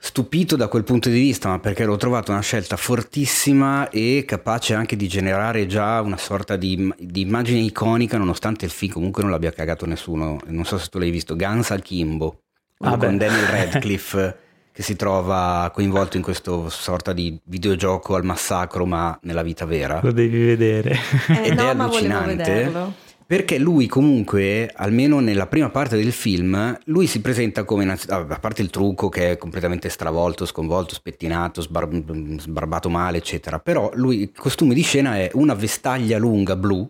stupito 0.05 0.55
da 0.55 0.67
quel 0.67 0.83
punto 0.83 1.09
di 1.09 1.19
vista, 1.19 1.49
ma 1.49 1.59
perché 1.59 1.83
l'ho 1.83 1.97
trovato 1.97 2.31
una 2.31 2.41
scelta 2.41 2.77
fortissima 2.77 3.89
e 3.89 4.23
capace 4.25 4.75
anche 4.75 4.95
di 4.95 5.07
generare 5.07 5.65
già 5.65 5.99
una 5.99 6.15
sorta 6.15 6.55
di, 6.55 6.93
di 6.99 7.21
immagine 7.21 7.59
iconica, 7.61 8.15
nonostante 8.17 8.65
il 8.65 8.71
film 8.71 8.93
comunque 8.93 9.23
non 9.23 9.31
l'abbia 9.31 9.51
cagato 9.51 9.87
nessuno. 9.87 10.37
Non 10.45 10.63
so 10.63 10.77
se 10.77 10.89
tu 10.89 10.99
l'hai 10.99 11.09
visto, 11.09 11.35
Guns 11.35 11.71
Akimbo, 11.71 12.41
ah 12.81 12.97
con 12.97 13.17
Daniel 13.17 13.47
Radcliffe. 13.49 14.37
che 14.71 14.83
si 14.83 14.95
trova 14.95 15.71
coinvolto 15.73 16.17
in 16.17 16.23
questo 16.23 16.69
sorta 16.69 17.11
di 17.11 17.39
videogioco 17.45 18.15
al 18.15 18.23
massacro, 18.23 18.85
ma 18.85 19.17
nella 19.23 19.41
vita 19.41 19.65
vera. 19.65 20.01
Lo 20.03 20.11
devi 20.11 20.45
vedere. 20.45 20.99
Eh, 21.29 21.47
Ed 21.47 21.53
no, 21.55 21.63
è 21.63 21.67
allucinante. 21.69 23.03
Perché 23.27 23.57
lui 23.57 23.87
comunque, 23.87 24.71
almeno 24.71 25.19
nella 25.19 25.47
prima 25.47 25.69
parte 25.69 25.95
del 25.95 26.11
film, 26.11 26.77
lui 26.85 27.07
si 27.07 27.21
presenta 27.21 27.63
come, 27.63 27.97
a 28.07 28.39
parte 28.39 28.61
il 28.61 28.69
trucco 28.69 29.09
che 29.09 29.31
è 29.31 29.37
completamente 29.37 29.89
stravolto, 29.89 30.45
sconvolto, 30.45 30.93
spettinato, 30.93 31.59
sbar- 31.61 32.39
sbarbato 32.39 32.87
male, 32.87 33.17
eccetera, 33.17 33.57
però 33.57 33.89
lui, 33.95 34.21
il 34.21 34.31
costume 34.35 34.75
di 34.75 34.83
scena 34.83 35.17
è 35.17 35.31
una 35.33 35.55
vestaglia 35.55 36.19
lunga 36.19 36.55
blu, 36.55 36.87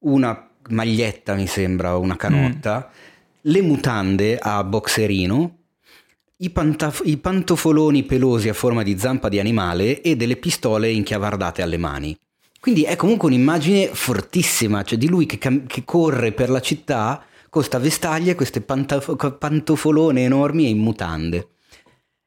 una 0.00 0.48
maglietta 0.70 1.34
mi 1.34 1.46
sembra, 1.46 1.98
una 1.98 2.16
canotta, 2.16 2.88
mm. 2.88 2.94
le 3.42 3.60
mutande 3.60 4.38
a 4.38 4.64
boxerino, 4.64 5.56
i, 6.38 6.48
pantaf- 6.48 7.04
i 7.04 7.18
pantofoloni 7.18 8.04
pelosi 8.04 8.48
a 8.48 8.54
forma 8.54 8.82
di 8.82 8.98
zampa 8.98 9.28
di 9.28 9.38
animale 9.38 10.00
e 10.00 10.16
delle 10.16 10.36
pistole 10.36 10.90
inchiavardate 10.90 11.60
alle 11.60 11.76
mani. 11.76 12.16
Quindi 12.60 12.82
è 12.82 12.96
comunque 12.96 13.28
un'immagine 13.28 13.88
fortissima, 13.92 14.82
cioè 14.82 14.98
di 14.98 15.08
lui 15.08 15.26
che, 15.26 15.38
cam- 15.38 15.66
che 15.66 15.84
corre 15.84 16.32
per 16.32 16.50
la 16.50 16.60
città 16.60 17.22
con 17.48 17.62
questa 17.62 17.78
vestaglia 17.78 18.32
e 18.32 18.34
queste 18.34 18.60
pantaf- 18.60 19.36
pantofolone 19.36 20.24
enormi 20.24 20.66
e 20.66 20.68
in 20.68 20.78
mutande. 20.78 21.48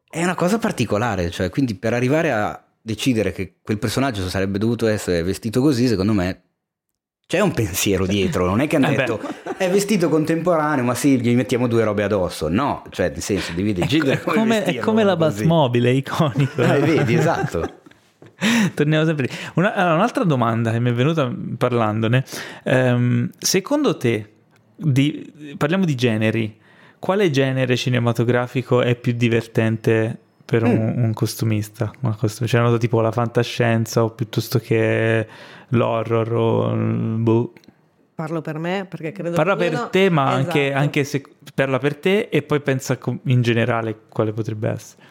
È 0.10 0.24
una 0.24 0.36
cosa 0.36 0.58
particolare, 0.58 1.30
cioè, 1.30 1.50
quindi 1.50 1.76
per 1.76 1.94
arrivare 1.94 2.32
a 2.32 2.64
decidere 2.82 3.32
che 3.32 3.56
quel 3.62 3.78
personaggio 3.78 4.28
sarebbe 4.28 4.58
dovuto 4.58 4.88
essere 4.88 5.22
vestito 5.24 5.62
così, 5.62 5.88
secondo 5.88 6.14
me 6.14 6.42
c'è 7.28 7.40
un 7.40 7.54
pensiero 7.54 8.06
dietro, 8.06 8.46
non 8.46 8.60
è 8.60 8.68
che 8.68 8.76
hanno 8.76 8.88
eh 8.92 8.96
detto 8.96 9.22
è 9.56 9.70
vestito 9.70 10.10
contemporaneo, 10.10 10.84
ma 10.84 10.96
sì, 10.96 11.20
gli 11.22 11.34
mettiamo 11.36 11.68
due 11.68 11.84
robe 11.84 12.04
addosso. 12.04 12.50
No, 12.50 12.84
cioè 12.90 13.10
nel 13.10 13.22
senso 13.22 13.54
devi 13.54 13.74
decidere 13.74 14.14
è, 14.14 14.20
come, 14.20 14.64
è 14.64 14.80
come 14.80 15.04
la 15.04 15.16
Batmobile, 15.16 15.92
iconico. 15.92 16.62
Eh, 16.62 16.80
vedi, 16.80 17.14
esatto. 17.14 17.81
Torniamo 18.74 19.06
sempre 19.06 19.28
lì. 19.28 19.36
Una, 19.56 19.74
allora, 19.74 19.96
un'altra 19.96 20.24
domanda 20.24 20.72
che 20.72 20.80
mi 20.80 20.90
è 20.90 20.94
venuta 20.94 21.32
parlandone. 21.58 22.24
Um, 22.64 23.30
secondo 23.38 23.98
te, 23.98 24.30
di, 24.76 25.56
parliamo 25.58 25.86
di 25.86 25.96
generi, 25.96 26.60
quale 27.00 27.30
genere 27.30 27.76
cinematografico 27.76 28.82
è 28.82 28.96
più 28.96 29.14
divertente 29.14 30.18
per 30.44 30.64
un, 30.64 30.96
mm. 30.98 31.04
un 31.04 31.14
costumista? 31.14 31.92
Costum- 32.18 32.48
cioè, 32.48 32.62
noto 32.62 32.78
tipo 32.78 33.00
la 33.02 33.12
fantascienza 33.12 34.04
o 34.04 34.10
piuttosto 34.10 34.60
che 34.60 35.28
l'horror 35.70 36.34
o 36.34 36.76
boh. 36.76 37.54
parlo 38.16 38.42
per 38.42 38.58
me 38.58 38.86
perché 38.90 39.12
credo 39.12 39.36
Parla 39.36 39.56
per 39.56 39.74
ognuno- 39.74 39.90
te, 39.90 40.10
ma 40.10 40.30
anche, 40.30 40.66
Esatto. 40.68 40.82
anche 40.82 41.04
se 41.04 41.24
parla 41.56 41.80
per 41.80 41.96
te 41.96 42.28
e 42.30 42.42
poi 42.42 42.60
pensa 42.60 42.98
in 43.26 43.42
generale 43.42 43.98
quale 44.10 44.34
potrebbe 44.34 44.70
essere. 44.70 45.02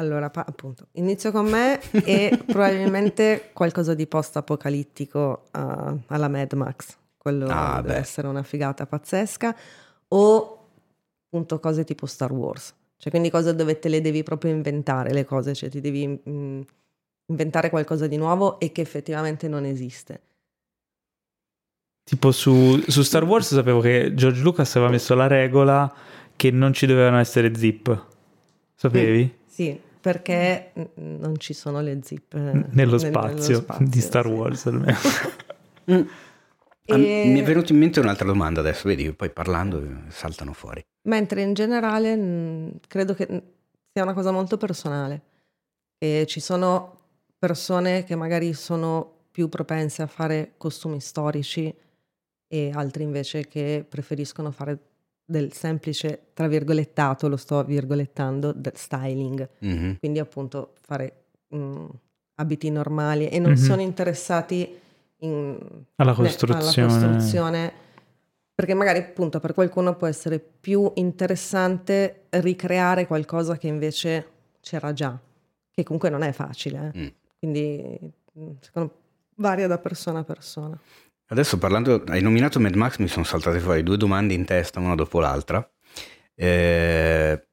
Allora, 0.00 0.30
pa- 0.30 0.46
appunto, 0.48 0.86
inizio 0.92 1.30
con 1.30 1.46
me 1.46 1.78
e 2.04 2.38
probabilmente 2.46 3.50
qualcosa 3.52 3.92
di 3.94 4.06
post-apocalittico 4.06 5.48
eh, 5.52 5.96
alla 6.06 6.28
Mad 6.28 6.52
Max. 6.54 6.96
Quello 7.18 7.46
Ah, 7.50 7.82
deve 7.82 7.94
beh. 7.94 8.00
essere 8.00 8.26
una 8.26 8.42
figata 8.42 8.86
pazzesca. 8.86 9.54
O 10.08 10.66
appunto 11.26 11.60
cose 11.60 11.84
tipo 11.84 12.06
Star 12.06 12.32
Wars. 12.32 12.74
Cioè, 12.96 13.10
quindi 13.10 13.30
cose 13.30 13.54
dove 13.54 13.78
te 13.78 13.88
le 13.88 14.00
devi 14.00 14.22
proprio 14.22 14.52
inventare 14.52 15.12
le 15.12 15.24
cose, 15.24 15.54
cioè 15.54 15.68
ti 15.68 15.80
devi 15.80 16.06
mm, 16.28 16.60
inventare 17.26 17.70
qualcosa 17.70 18.06
di 18.06 18.16
nuovo 18.16 18.58
e 18.58 18.72
che 18.72 18.80
effettivamente 18.80 19.48
non 19.48 19.64
esiste. 19.64 20.20
Tipo 22.04 22.32
su, 22.32 22.82
su 22.88 23.02
Star 23.02 23.24
Wars 23.24 23.54
sapevo 23.54 23.80
che 23.80 24.14
George 24.14 24.40
Lucas 24.42 24.74
aveva 24.76 24.90
messo 24.90 25.14
la 25.14 25.26
regola 25.28 25.92
che 26.34 26.50
non 26.50 26.72
ci 26.72 26.86
dovevano 26.86 27.18
essere 27.18 27.54
zip. 27.54 28.06
Sapevi? 28.74 29.36
Sì, 29.46 29.78
perché 30.00 30.72
mm, 30.78 31.18
non 31.20 31.38
ci 31.38 31.52
sono 31.52 31.80
le 31.80 32.00
zip 32.02 32.34
eh, 32.34 32.64
Nello 32.70 32.96
nel- 32.96 33.00
spazio, 33.00 33.54
spazio, 33.60 33.86
di 33.86 34.00
Star 34.00 34.24
sì. 34.26 34.30
Wars 34.32 34.66
almeno. 34.66 34.98
Mm. 35.90 36.02
Ah, 36.86 36.96
E- 36.96 37.22
Mi 37.26 37.40
è 37.40 37.42
venuta 37.42 37.72
in 37.72 37.78
mente 37.80 37.98
un'altra 37.98 38.26
domanda 38.26 38.60
adesso, 38.60 38.86
vedi, 38.86 39.12
poi 39.12 39.30
parlando 39.30 39.82
eh, 39.82 39.88
saltano 40.10 40.52
fuori. 40.52 40.80
Mentre 41.08 41.42
in 41.42 41.52
generale 41.54 42.78
credo 42.86 43.14
che 43.14 43.26
sia 43.92 44.02
una 44.04 44.12
cosa 44.12 44.30
molto 44.30 44.56
personale. 44.56 45.20
E 45.98 46.26
ci 46.26 46.38
sono 46.38 46.98
persone 47.38 48.04
che 48.04 48.14
magari 48.14 48.52
sono 48.52 49.24
più 49.32 49.48
propense 49.48 50.02
a 50.02 50.06
fare 50.06 50.52
costumi 50.56 51.00
storici 51.00 51.74
e 52.46 52.70
altri 52.74 53.02
invece 53.02 53.48
che 53.48 53.84
preferiscono 53.88 54.50
fare 54.52 54.78
del 55.30 55.52
semplice, 55.52 56.30
tra 56.34 56.48
virgolettato, 56.48 57.28
lo 57.28 57.36
sto 57.36 57.62
virgolettando, 57.62 58.52
del 58.52 58.72
styling. 58.74 59.48
Mhm. 59.60 59.98
Quindi 60.00 60.18
appunto 60.18 60.72
fare 60.80 61.14
mh, 61.48 61.84
abiti 62.34 62.70
normali 62.70 63.28
e 63.28 63.38
non 63.38 63.52
Mhm. 63.52 63.56
sono 63.56 63.80
interessati 63.80 64.78
in, 65.18 65.58
Alla 65.96 66.10
ne- 66.10 66.16
costruzione. 66.16 66.88
alla 66.92 67.08
costruzione, 67.12 67.72
perché 68.54 68.74
magari 68.74 68.98
appunto 68.98 69.38
per 69.40 69.54
qualcuno 69.54 69.94
può 69.96 70.06
essere 70.06 70.38
più 70.40 70.90
interessante 70.94 72.24
ricreare 72.30 73.06
qualcosa 73.06 73.56
che 73.56 73.68
invece 73.68 74.26
c'era 74.60 74.92
già, 74.92 75.18
che 75.70 75.82
comunque 75.84 76.10
non 76.10 76.22
è 76.22 76.32
facile. 76.32 76.90
eh. 76.94 76.98
Mm. 76.98 77.06
Quindi 77.38 78.12
mh, 78.32 78.50
secondo 78.60 78.94
varia 79.36 79.66
da 79.66 79.78
persona 79.78 80.20
a 80.20 80.24
persona. 80.24 80.78
Adesso 81.30 81.58
parlando, 81.58 82.02
hai 82.08 82.22
nominato 82.22 82.58
Mad 82.58 82.74
Max, 82.74 82.98
mi 82.98 83.06
sono 83.06 83.24
saltate 83.24 83.60
fuori 83.60 83.84
due 83.84 83.96
domande 83.96 84.34
in 84.34 84.44
testa, 84.44 84.80
una 84.80 84.96
dopo 84.96 85.20
l'altra. 85.20 85.64
Eh, 86.34 87.46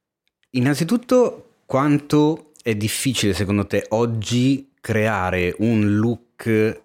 innanzitutto, 0.52 1.58
quanto 1.64 2.54
è 2.64 2.74
difficile 2.74 3.34
secondo 3.36 3.68
te 3.68 3.86
oggi 3.90 4.74
creare 4.82 5.54
un 5.60 5.98
look 5.98 6.82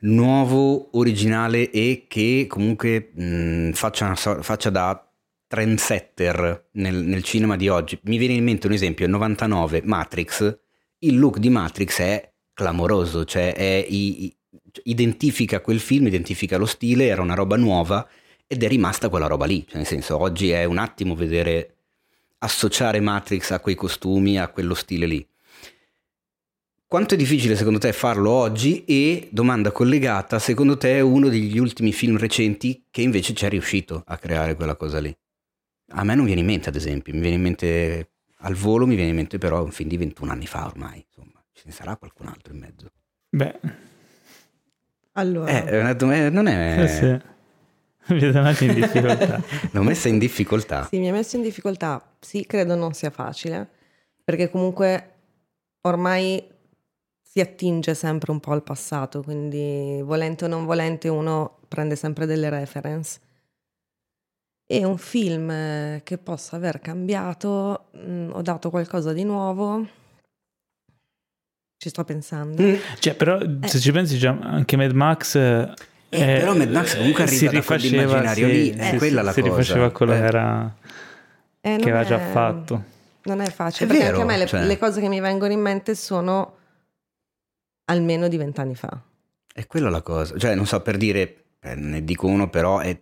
nuovo, 0.00 0.98
originale 0.98 1.70
e 1.70 2.06
che 2.08 2.46
comunque 2.48 3.12
mh, 3.14 3.70
faccia, 3.70 4.06
una 4.06 4.16
so- 4.16 4.42
faccia 4.42 4.70
da 4.70 5.08
trendsetter 5.46 6.70
nel, 6.72 6.96
nel 6.96 7.22
cinema 7.22 7.54
di 7.54 7.68
oggi? 7.68 7.96
Mi 8.02 8.16
viene 8.18 8.34
in 8.34 8.42
mente 8.42 8.66
un 8.66 8.72
esempio, 8.72 9.04
il 9.04 9.12
99 9.12 9.82
Matrix, 9.84 10.58
il 10.98 11.16
look 11.16 11.38
di 11.38 11.48
Matrix 11.48 12.00
è 12.00 12.32
clamoroso, 12.52 13.24
cioè 13.24 13.54
è 13.54 13.86
i- 13.88 14.36
identifica 14.84 15.60
quel 15.60 15.80
film, 15.80 16.06
identifica 16.06 16.56
lo 16.56 16.66
stile, 16.66 17.06
era 17.06 17.22
una 17.22 17.34
roba 17.34 17.56
nuova 17.56 18.08
ed 18.46 18.62
è 18.62 18.68
rimasta 18.68 19.08
quella 19.08 19.26
roba 19.26 19.46
lì, 19.46 19.64
cioè 19.66 19.78
nel 19.78 19.86
senso 19.86 20.18
oggi 20.18 20.50
è 20.50 20.64
un 20.64 20.78
attimo 20.78 21.14
vedere, 21.14 21.76
associare 22.38 23.00
Matrix 23.00 23.50
a 23.50 23.60
quei 23.60 23.74
costumi, 23.74 24.38
a 24.38 24.48
quello 24.48 24.74
stile 24.74 25.06
lì. 25.06 25.26
Quanto 26.86 27.14
è 27.14 27.16
difficile 27.16 27.56
secondo 27.56 27.78
te 27.78 27.92
farlo 27.92 28.30
oggi 28.30 28.84
e, 28.84 29.28
domanda 29.32 29.72
collegata, 29.72 30.38
secondo 30.38 30.76
te 30.76 30.96
è 30.96 31.00
uno 31.00 31.28
degli 31.28 31.58
ultimi 31.58 31.92
film 31.92 32.18
recenti 32.18 32.84
che 32.90 33.02
invece 33.02 33.34
ci 33.34 33.44
è 33.46 33.48
riuscito 33.48 34.02
a 34.06 34.16
creare 34.16 34.54
quella 34.54 34.76
cosa 34.76 35.00
lì? 35.00 35.12
A 35.88 36.04
me 36.04 36.14
non 36.14 36.24
viene 36.24 36.40
in 36.40 36.46
mente 36.46 36.68
ad 36.68 36.76
esempio, 36.76 37.12
mi 37.12 37.20
viene 37.20 37.36
in 37.36 37.42
mente 37.42 38.10
al 38.38 38.54
volo, 38.54 38.86
mi 38.86 38.94
viene 38.94 39.10
in 39.10 39.16
mente 39.16 39.38
però 39.38 39.64
un 39.64 39.72
film 39.72 39.88
di 39.88 39.96
21 39.96 40.30
anni 40.30 40.46
fa 40.46 40.66
ormai, 40.66 41.04
insomma, 41.04 41.42
ce 41.52 41.62
ne 41.66 41.72
sarà 41.72 41.96
qualcun 41.96 42.26
altro 42.26 42.52
in 42.52 42.60
mezzo. 42.60 42.92
Beh, 43.30 43.58
Allora, 45.16 45.50
Eh, 45.50 45.64
è 45.64 45.80
una 45.80 45.90
eh, 45.90 46.30
non 46.30 46.46
è... 46.46 46.82
eh 46.82 46.88
sì. 46.88 47.32
Mi 48.14 48.22
un 48.26 48.36
attimo 48.36 48.72
in 48.72 48.80
difficoltà. 48.80 49.42
L'ho 49.72 49.82
messa 49.82 50.08
in 50.08 50.18
difficoltà. 50.18 50.86
sì, 50.90 50.98
mi 50.98 51.08
ha 51.08 51.12
messo 51.12 51.36
in 51.36 51.42
difficoltà. 51.42 52.04
Sì, 52.20 52.44
credo 52.44 52.74
non 52.74 52.92
sia 52.92 53.10
facile, 53.10 53.66
perché 54.22 54.50
comunque 54.50 55.10
ormai 55.82 56.46
si 57.22 57.40
attinge 57.40 57.94
sempre 57.94 58.30
un 58.30 58.40
po' 58.40 58.52
al 58.52 58.62
passato, 58.62 59.22
quindi 59.22 60.00
volente 60.02 60.44
o 60.44 60.48
non 60.48 60.66
volente 60.66 61.08
uno 61.08 61.58
prende 61.66 61.96
sempre 61.96 62.26
delle 62.26 62.50
reference. 62.50 63.20
E 64.66 64.84
un 64.84 64.96
film 64.98 66.00
che 66.02 66.18
possa 66.18 66.56
aver 66.56 66.80
cambiato, 66.80 67.86
mh, 67.92 68.30
ho 68.32 68.42
dato 68.42 68.70
qualcosa 68.70 69.12
di 69.12 69.24
nuovo, 69.24 69.86
ci 71.84 71.90
sto 71.90 72.02
pensando. 72.04 72.62
Mm. 72.62 72.74
Cioè, 72.98 73.14
però, 73.14 73.38
se 73.66 73.78
ci 73.78 73.92
pensi, 73.92 74.16
già 74.16 74.34
anche 74.40 74.76
Mad 74.78 74.92
Max. 74.92 75.34
eh, 75.34 75.70
Eh, 76.08 76.38
però 76.38 76.54
Mad 76.56 76.70
Max 76.70 76.96
comunque 76.96 77.26
si 77.26 77.44
arriva 77.46 77.52
da 77.52 77.58
rifaceva, 77.76 78.04
quell'immaginario 78.04 78.46
sì, 78.48 78.52
lì, 78.54 78.70
è 78.70 78.90
sì, 78.90 78.96
quella 78.96 79.20
sì, 79.20 79.26
la 79.26 79.32
si 79.32 79.40
cosa. 79.42 79.52
rifaceva 79.56 79.90
quello 79.90 80.12
Eh. 80.14 80.18
che 80.18 80.24
era 80.24 80.74
Eh, 81.60 81.76
che 81.76 81.90
aveva 81.90 82.04
già 82.04 82.18
fatto. 82.18 82.84
Non 83.24 83.40
è 83.40 83.50
facile, 83.50 83.84
È 83.84 83.88
perché 83.88 84.04
vero, 84.04 84.20
anche 84.20 84.32
a 84.32 84.34
me 84.34 84.42
le, 84.42 84.46
cioè- 84.48 84.64
le 84.64 84.78
cose 84.78 85.00
che 85.02 85.08
mi 85.08 85.20
vengono 85.20 85.52
in 85.52 85.60
mente 85.60 85.94
sono 85.94 86.56
almeno 87.86 88.28
di 88.28 88.36
vent'anni 88.38 88.74
fa. 88.74 88.98
È 89.52 89.66
quella 89.66 89.90
la 89.90 90.00
cosa. 90.02 90.38
Cioè, 90.38 90.54
non 90.54 90.66
so, 90.66 90.80
per 90.80 90.96
dire, 90.96 91.44
eh, 91.60 91.74
ne 91.74 92.02
dico 92.04 92.26
uno, 92.26 92.48
però 92.48 92.78
è 92.78 92.98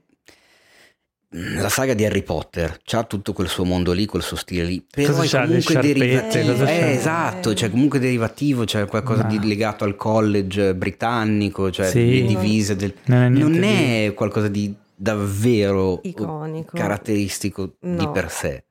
la 1.34 1.68
saga 1.70 1.94
di 1.94 2.04
Harry 2.04 2.22
Potter 2.22 2.78
c'ha 2.84 3.04
tutto 3.04 3.32
quel 3.32 3.48
suo 3.48 3.64
mondo 3.64 3.92
lì, 3.92 4.04
quel 4.06 4.22
suo 4.22 4.36
stile 4.36 4.64
lì. 4.64 4.84
Però 4.88 5.12
Cosa 5.14 5.42
è 5.42 5.46
comunque 5.46 5.74
derivativo. 5.80 6.52
Eh, 6.52 6.56
c'ha? 6.66 6.90
esatto, 6.90 7.54
cioè 7.54 7.70
comunque 7.70 7.98
derivativo, 7.98 8.64
c'è 8.64 8.86
qualcosa 8.86 9.22
di 9.22 9.38
Ma- 9.38 9.44
legato 9.46 9.84
al 9.84 9.96
college 9.96 10.74
britannico, 10.74 11.70
cioè 11.70 11.88
Sì. 11.88 12.20
le 12.20 12.26
divise 12.26 12.76
del... 12.76 12.92
Non 13.06 13.62
è, 13.64 14.06
di- 14.08 14.14
qualcosa 14.14 14.48
di 14.48 14.74
davvero 14.94 16.00
Iconico. 16.02 16.76
caratteristico 16.76 17.74
di 17.80 18.04
No. 18.04 18.10
per 18.12 18.30
sé. 18.30 18.64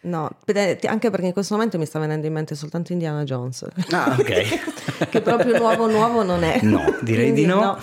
No, 0.00 0.30
anche 0.86 1.10
perché 1.10 1.26
in 1.26 1.32
questo 1.32 1.54
momento 1.54 1.76
mi 1.76 1.84
sta 1.84 1.98
venendo 1.98 2.26
in 2.26 2.32
mente 2.32 2.54
soltanto 2.54 2.92
Indiana 2.92 3.24
Jones. 3.24 3.66
Ah, 3.90 4.16
ok. 4.18 5.08
che 5.10 5.20
proprio 5.20 5.58
nuovo 5.58 5.88
nuovo 5.90 6.22
non 6.22 6.44
è. 6.44 6.60
No, 6.62 6.96
direi 7.02 7.24
Quindi 7.32 7.40
di 7.42 7.46
no. 7.46 7.76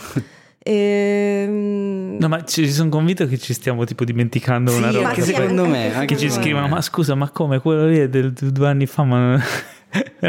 Ehm, 0.67 2.17
No, 2.19 2.28
ma 2.28 2.43
ci 2.43 2.71
sono 2.71 2.89
convinto 2.89 3.28
che 3.28 3.38
ci 3.38 3.54
stiamo 3.54 3.84
tipo 3.86 4.04
dimenticando 4.04 4.71
Sì, 4.71 4.78
una 4.78 4.91
roba. 4.91 5.08
anche 5.10 5.21
secondo 5.21 5.65
me. 5.67 5.93
Anche 5.93 6.15
che 6.15 6.17
ci 6.19 6.30
scrivono, 6.32 6.67
ma 6.67 6.82
scusa, 6.82 7.13
ma 7.13 7.30
come 7.30 7.60
quello 7.60 7.86
lì 7.86 7.97
è 7.99 8.10
del 8.10 8.32
due 8.32 8.67
anni 8.67 8.86
fa, 8.88 9.04
ma 9.04 9.39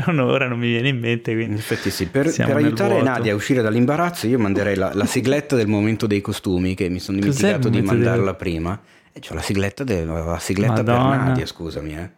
no, 0.07 0.25
ora 0.27 0.47
non 0.47 0.59
mi 0.59 0.69
viene 0.69 0.89
in 0.89 0.99
mente. 0.99 1.31
In 1.31 1.37
Quindi. 1.39 1.57
effetti 1.57 1.91
sì, 1.91 2.07
per, 2.07 2.31
per 2.35 2.57
aiutare 2.57 2.95
vuoto. 2.95 3.05
Nadia 3.09 3.33
a 3.33 3.35
uscire 3.37 3.63
dall'imbarazzo 3.63 4.27
io 4.27 4.39
manderei 4.39 4.77
la, 4.77 4.91
la 4.95 5.07
sigletta 5.07 5.57
del 5.57 5.69
momento 5.69 6.07
dei 6.07 6.21
costumi 6.21 6.75
che 6.75 6.89
mi 6.89 6.99
sono 6.99 7.19
dimenticato 7.19 7.69
di 7.69 7.81
mandarla 7.81 8.35
prima. 8.35 8.79
E 9.13 9.21
c'ho 9.21 9.33
la 9.33 9.41
sigletta, 9.41 9.83
de- 9.85 10.05
la 10.05 10.39
sigletta 10.39 10.83
per. 10.83 10.99
Nadia, 10.99 11.47
scusami 11.47 11.97
eh. 11.97 12.11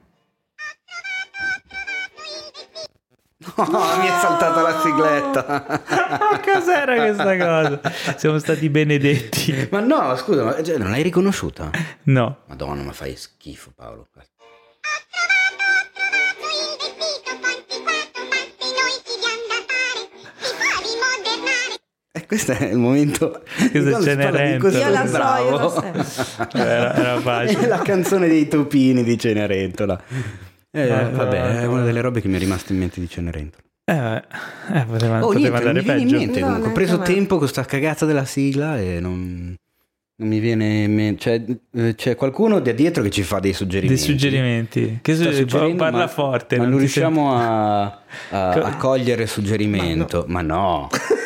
No, 3.56 3.96
mi 4.00 4.06
è 4.06 4.10
saltata 4.20 4.60
la 4.62 4.80
sigletta. 4.80 5.64
Ma 6.30 6.40
cos'era 6.40 6.94
questa 6.96 7.36
cosa? 7.36 7.80
Siamo 8.16 8.38
stati 8.38 8.68
benedetti. 8.68 9.68
ma 9.70 9.80
no, 9.80 10.14
scusa, 10.16 10.44
ma, 10.44 10.62
cioè, 10.62 10.76
non 10.78 10.90
l'hai 10.90 11.02
riconosciuta? 11.02 11.70
No, 12.04 12.38
Madonna, 12.46 12.82
ma 12.82 12.92
fai 12.92 13.16
schifo 13.16 13.70
Paolo. 13.74 14.08
E 22.10 22.26
questo 22.26 22.52
è 22.52 22.64
il 22.64 22.78
momento 22.78 23.42
Questo 23.70 23.78
è 23.78 23.98
di 23.98 24.02
Cenerentola. 24.04 24.58
costumi, 24.58 24.82
Io 24.84 24.90
la 24.90 24.98
so, 24.98 25.04
io 25.06 25.10
bravo. 25.12 25.68
so. 25.68 26.48
era, 26.54 26.94
era 26.94 27.14
È 27.18 27.20
facile. 27.20 27.66
la 27.68 27.78
canzone 27.78 28.28
dei 28.28 28.48
topini 28.48 29.04
di 29.04 29.18
Cenerentola. 29.18 30.02
Eh, 30.70 30.86
vabbè, 31.10 31.60
è 31.60 31.66
una 31.66 31.82
delle 31.84 32.00
robe 32.00 32.20
che 32.20 32.28
mi 32.28 32.36
è 32.36 32.38
rimasta 32.38 32.72
in 32.72 32.78
mente 32.78 33.00
di 33.00 33.08
Cenerentola. 33.08 33.62
Eh, 33.84 34.22
eh, 34.80 34.84
poteva, 34.84 35.24
Oh, 35.24 35.32
poteva 35.32 35.58
niente, 35.60 35.68
andare 35.68 35.72
mi 35.72 35.82
viene 35.82 36.00
in 36.00 36.06
peggio. 36.08 36.18
mente 36.18 36.40
No, 36.40 36.46
comunque. 36.46 36.68
Ho 36.68 36.72
preso 36.74 36.94
a 36.96 36.98
me. 36.98 37.04
tempo 37.04 37.28
con 37.28 37.38
questa 37.38 37.64
cagata 37.64 38.04
della 38.04 38.24
sigla 38.26 38.78
e 38.78 39.00
non, 39.00 39.54
non 40.16 40.28
mi 40.28 40.38
viene 40.40 40.82
in 40.82 40.94
mente. 40.94 41.20
Cioè, 41.20 41.42
eh, 41.86 41.94
c'è 41.94 42.14
qualcuno 42.16 42.60
da 42.60 42.72
dietro 42.72 43.02
che 43.02 43.08
ci 43.10 43.22
fa 43.22 43.36
dei 43.36 43.50
Dei 43.50 43.54
suggerimenti. 43.54 44.02
suggerimenti. 44.02 44.98
Che 45.00 45.14
Sta 45.14 45.30
su- 45.30 45.36
suggerendo, 45.36 45.76
parla 45.76 45.98
ma- 46.00 46.08
forte. 46.08 46.58
Ma 46.58 46.64
non, 46.64 46.72
ti 46.74 46.78
riusciamo 46.80 47.34
a, 47.34 47.82
a- 47.84 48.00
Co- 48.52 48.60
a 48.62 48.76
cogliere 48.76 49.22
il 49.22 49.28
suggerimento. 49.28 50.24
Ma 50.28 50.42
no. 50.42 50.54
Ma 50.54 50.54
no, 50.54 50.88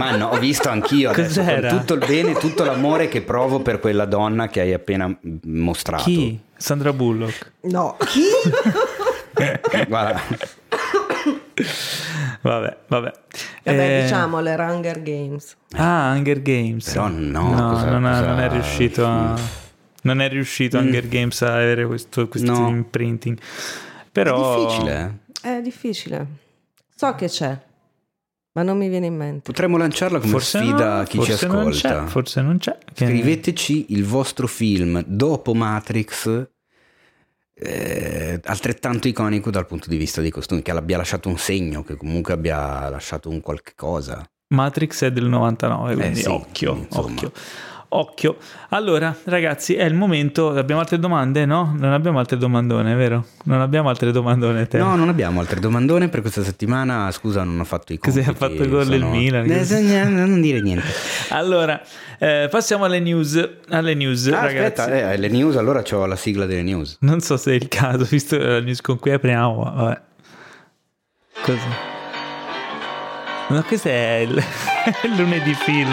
ho 0.00 0.38
visto 0.38 0.68
anch'io 0.68 1.10
adesso, 1.10 1.42
con 1.42 1.66
tutto 1.68 1.94
il 1.94 2.04
bene, 2.06 2.34
tutto 2.34 2.64
l'amore 2.64 3.08
che 3.08 3.22
provo 3.22 3.60
per 3.60 3.80
quella 3.80 4.04
donna 4.04 4.48
che 4.48 4.60
hai 4.60 4.72
appena 4.72 5.12
mostrato. 5.44 6.04
Chi? 6.04 6.38
Sandra 6.56 6.92
Bullock. 6.92 7.52
No, 7.62 7.96
chi? 7.98 8.22
Guarda, 9.88 10.20
Vabbè, 12.40 12.76
vabbè. 12.88 13.12
Vabbè, 13.64 13.98
Eh, 13.98 14.02
diciamo 14.02 14.40
le 14.40 14.54
Hunger 14.54 15.02
Games. 15.02 15.56
Ah, 15.72 16.12
Hunger 16.14 16.42
Games. 16.42 16.88
Però 16.92 17.08
no, 17.08 17.52
no 17.54 17.70
cosa- 17.72 17.90
non, 17.90 18.06
è, 18.06 18.10
cosa- 18.10 18.26
non 18.26 18.40
è 18.40 18.48
riuscito 18.50 19.06
a... 19.06 19.34
Non 20.02 20.20
è 20.20 20.28
riuscito 20.28 20.76
Hunger 20.78 21.08
Games 21.08 21.40
a 21.42 21.54
avere 21.54 21.86
questo, 21.86 22.28
questo 22.28 22.52
No. 22.52 22.68
imprinting. 22.68 23.38
Però... 24.12 24.54
è 24.54 24.66
difficile. 24.66 25.20
eh. 25.42 25.56
È 25.56 25.60
difficile. 25.62 26.26
So 26.94 27.14
che 27.14 27.26
c'è, 27.28 27.58
ma 28.54 28.62
non 28.62 28.76
mi 28.78 28.88
viene 28.88 29.06
in 29.06 29.16
mente. 29.16 29.42
Potremmo 29.52 29.76
lanciarla 29.76 30.18
come 30.18 30.30
Forse 30.32 30.58
sfida 30.58 30.94
no, 30.94 31.00
a 31.00 31.04
chi 31.04 31.20
ci 31.22 31.46
non 31.46 31.56
ascolta. 31.68 32.04
c'è, 32.04 32.06
forse 32.10 32.40
non 32.42 32.58
c'è. 32.58 32.76
Che- 32.92 33.06
Scriveteci 33.06 33.86
il 33.90 34.04
vostro 34.04 34.46
film 34.46 35.02
dopo 35.06 35.54
Matrix, 35.54 36.48
eh, 37.56 38.40
altrettanto 38.44 39.08
iconico 39.08 39.50
dal 39.50 39.66
punto 39.66 39.88
di 39.88 39.96
vista 39.96 40.20
dei 40.20 40.30
costumi, 40.30 40.62
che 40.62 40.70
abbia 40.70 40.96
lasciato 40.96 41.28
un 41.28 41.38
segno, 41.38 41.82
che 41.82 41.96
comunque 41.96 42.32
abbia 42.32 42.88
lasciato 42.88 43.28
un 43.28 43.40
qualche 43.40 43.72
cosa. 43.76 44.24
Matrix 44.48 45.04
è 45.04 45.12
del 45.12 45.26
99, 45.26 45.94
quindi 45.94 46.18
Eh 46.20 46.22
sì, 46.22 46.28
occhio, 46.28 46.74
insomma. 46.76 47.06
occhio. 47.12 47.32
Occhio. 47.96 48.36
Allora, 48.70 49.14
ragazzi, 49.24 49.74
è 49.74 49.84
il 49.84 49.94
momento. 49.94 50.50
Abbiamo 50.50 50.80
altre 50.80 50.98
domande? 50.98 51.44
No? 51.46 51.74
Non 51.78 51.92
abbiamo 51.92 52.18
altre 52.18 52.36
domandone, 52.36 52.92
vero? 52.94 53.24
Non 53.44 53.60
abbiamo 53.60 53.88
altre 53.88 54.10
domandone. 54.10 54.66
Te. 54.66 54.78
No, 54.78 54.96
non 54.96 55.08
abbiamo 55.08 55.38
altre 55.38 55.60
domandone 55.60 56.08
per 56.08 56.20
questa 56.20 56.42
settimana. 56.42 57.08
Scusa, 57.12 57.44
non 57.44 57.60
ho 57.60 57.64
fatto 57.64 57.92
i 57.92 57.98
Cos'è, 57.98 58.24
compiti. 58.24 58.44
ha 58.44 58.48
fatto 58.48 58.68
gol 58.68 58.86
del 58.86 59.04
Milan? 59.04 59.48
Eh, 59.48 60.04
non 60.08 60.40
dire 60.40 60.60
niente. 60.60 60.82
Allora, 61.30 61.80
eh, 62.18 62.48
passiamo 62.50 62.84
alle 62.84 62.98
news. 63.00 63.48
Alle 63.68 63.94
news, 63.94 64.26
Ah, 64.26 64.40
ragazzi. 64.42 64.80
aspetta, 64.80 65.12
eh, 65.12 65.16
le 65.16 65.28
news, 65.28 65.56
allora 65.56 65.82
ho 65.88 66.06
la 66.06 66.16
sigla 66.16 66.46
delle 66.46 66.62
news. 66.62 66.96
Non 67.00 67.20
so 67.20 67.36
se 67.36 67.52
è 67.52 67.54
il 67.54 67.68
caso, 67.68 68.04
visto 68.10 68.36
la 68.36 68.60
news 68.60 68.80
con 68.80 68.98
cui 68.98 69.12
apriamo. 69.12 69.72
Vabbè. 69.74 70.00
Così. 71.42 71.58
No, 73.50 73.62
questo 73.62 73.88
è 73.88 74.24
il, 74.26 74.30
il 75.04 75.14
lunedì 75.16 75.54
film. 75.54 75.90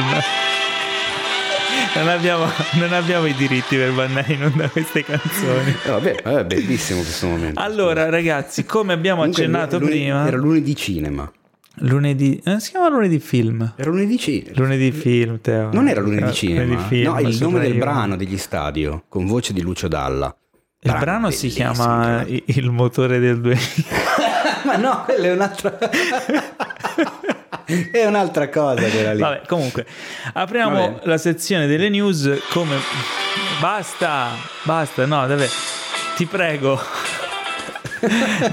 Non 1.94 2.08
abbiamo, 2.08 2.46
non 2.80 2.94
abbiamo 2.94 3.26
i 3.26 3.34
diritti 3.34 3.76
per 3.76 3.92
mandare 3.92 4.34
in 4.34 4.44
onda 4.44 4.70
queste 4.70 5.04
canzoni. 5.04 5.76
Eh, 5.86 5.90
vabbè, 5.90 6.22
è 6.22 6.46
bellissimo 6.46 7.02
questo 7.02 7.28
momento. 7.28 7.60
Allora, 7.60 8.10
ragazzi, 8.10 8.66
come 8.66 8.94
abbiamo 8.94 9.20
Comunque, 9.20 9.44
accennato 9.44 9.78
lunedì- 9.78 10.00
prima, 10.00 10.26
Era 10.28 10.38
lunedì 10.38 10.76
cinema. 10.76 11.32
lunedì. 11.76 12.42
eh, 12.44 12.60
si 12.60 12.72
chiama 12.72 12.90
lunedì 12.90 13.20
film. 13.20 13.74
Era 13.76 13.90
lunedì 13.90 14.18
cinema. 14.18 14.52
Lunedì 14.56 14.92
film, 14.92 15.42
Teo. 15.42 15.70
Non 15.74 15.88
era 15.90 16.00
lunedì 16.02 16.30
Eh, 16.30 16.34
cinema. 16.34 16.64
lunedì 16.64 16.84
film, 16.88 17.12
no, 17.14 17.20
il 17.20 17.38
nome 17.42 17.60
del 17.60 17.74
io. 17.74 17.80
brano 17.80 18.16
degli 18.16 18.38
stadio, 18.38 19.04
con 19.10 19.26
voce 19.26 19.52
di 19.54 19.62
Lucio 19.62 19.88
Dalla. 19.88 20.34
Il 20.84 20.96
brano 20.98 21.30
si 21.30 21.48
bellissimo, 21.48 21.74
chiama 21.74 22.26
Il 22.28 22.72
motore 22.72 23.20
del 23.20 23.40
2000. 23.42 23.60
Ma 24.66 24.78
no, 24.78 25.04
quella 25.06 25.26
è 25.28 25.32
un'altra. 25.34 25.78
è 27.92 28.06
un'altra 28.06 28.50
cosa 28.50 28.82
quella 28.88 29.14
lì. 29.14 29.20
Vabbè, 29.20 29.42
comunque, 29.48 29.86
apriamo 30.34 30.80
Vabbè. 30.80 31.06
la 31.08 31.18
sezione 31.18 31.68
delle 31.68 31.90
news 31.90 32.42
come... 32.50 32.78
Basta, 33.60 34.30
basta, 34.64 35.06
no, 35.06 35.28
davvero, 35.28 35.52
ti 36.16 36.26
prego. 36.26 36.80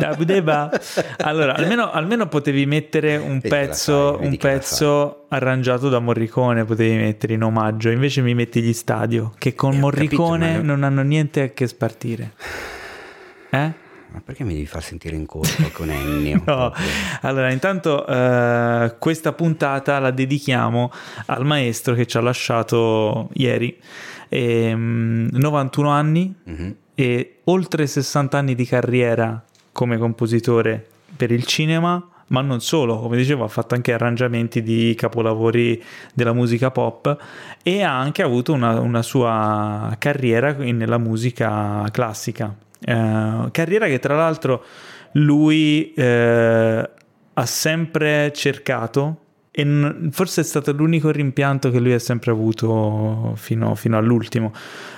Allora, 1.18 1.55
almeno, 1.55 1.90
almeno 1.90 2.28
potevi 2.28 2.66
mettere 2.66 3.16
un 3.16 3.38
Vedi 3.38 3.49
pezzo, 3.49 4.18
vedi 4.18 4.26
un 4.26 4.36
pezzo 4.36 5.24
arrangiato 5.28 5.88
da 5.88 6.01
Morricone, 6.01 6.66
potevi 6.66 6.96
mettere 6.96 7.32
in 7.32 7.42
omaggio, 7.42 7.88
invece 7.88 8.20
mi 8.20 8.34
metti 8.34 8.61
gli 8.61 8.74
stadio, 8.74 9.32
che 9.38 9.55
con 9.55 9.72
Eh, 9.72 9.78
Morricone 9.78 10.46
capito, 10.49 10.66
non 10.66 10.82
hanno 10.82 11.01
niente 11.01 11.40
a 11.40 11.49
che 11.49 11.66
spartire. 11.66 12.32
Eh? 13.49 13.72
Ma 14.11 14.20
perché 14.24 14.42
mi 14.44 14.54
devi 14.54 14.66
far 14.66 14.82
sentire 14.82 15.16
in 15.16 15.26
colpa 15.26 15.68
con 15.72 15.90
Ennio? 15.92 16.42
No. 16.46 16.72
Allora, 17.22 17.50
intanto 17.50 18.06
eh, 18.06 18.94
questa 18.98 19.32
puntata 19.32 19.98
la 19.98 20.11
dedichiamo 20.11 20.90
al 21.26 21.44
maestro 21.44 21.94
che 21.94 22.06
ci 22.06 22.16
ha 22.16 22.20
lasciato 22.20 23.28
ieri. 23.34 23.76
Ehm, 24.30 25.28
91 25.32 25.88
anni 25.90 26.34
Mhm. 26.44 26.74
e 26.94 27.36
oltre 27.44 27.86
60 27.86 28.38
anni 28.38 28.54
di 28.54 28.64
carriera 28.64 29.42
come 29.72 29.96
compositore 29.98 30.84
per 31.16 31.30
il 31.30 31.44
cinema, 31.44 32.02
ma 32.28 32.40
non 32.42 32.61
solo, 32.61 32.98
come 33.00 33.16
dicevo, 33.16 33.44
ha 33.44 33.48
fatto 33.48 33.74
anche 33.74 33.92
arrangiamenti 33.92 34.62
di 34.62 34.94
capolavori 34.96 35.82
della 36.12 36.32
musica 36.32 36.70
pop 36.70 37.16
e 37.62 37.82
ha 37.82 37.98
anche 37.98 38.22
avuto 38.22 38.52
una, 38.52 38.80
una 38.80 39.02
sua 39.02 39.94
carriera 39.98 40.52
nella 40.52 40.98
musica 40.98 41.84
classica. 41.90 42.54
Eh, 42.81 43.49
carriera 43.51 43.87
che 43.87 43.99
tra 43.99 44.14
l'altro 44.14 44.64
lui 45.12 45.93
eh, 45.95 46.91
ha 47.35 47.47
sempre 47.47 48.33
cercato 48.33 49.22
e 49.59 49.64
n- 49.64 50.11
forse 50.12 50.43
è 50.43 50.45
stato 50.45 50.70
l'unico 50.72 51.11
rimpianto 51.11 51.70
che 51.70 51.81
lui 51.81 51.93
ha 51.93 51.99
sempre 51.99 52.31
avuto 52.31 53.33
fino, 53.35 53.74
fino 53.74 53.97
all'ultimo. 53.97 54.53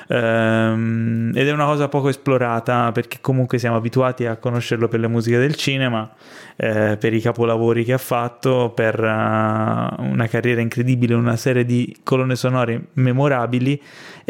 Ehm, 0.07 1.33
ed 1.35 1.49
è 1.49 1.51
una 1.51 1.65
cosa 1.65 1.89
poco 1.89 2.11
esplorata 2.11 2.93
perché 2.93 3.19
comunque 3.23 3.59
siamo 3.59 3.77
abituati 3.77 4.27
a 4.27 4.37
conoscerlo 4.37 4.87
per 4.87 5.01
le 5.01 5.09
musiche 5.09 5.39
del 5.39 5.55
cinema, 5.55 6.11
eh, 6.57 6.99
per 7.01 7.15
i 7.15 7.21
capolavori 7.23 7.85
che 7.85 7.95
ha 7.95 7.99
fatto, 7.99 8.71
per 8.75 9.01
una 9.01 10.27
carriera 10.29 10.61
incredibile, 10.61 11.15
una 11.15 11.37
serie 11.37 11.65
di 11.65 11.97
colonne 12.03 12.37
sonore 12.37 12.89
memorabili 12.95 13.81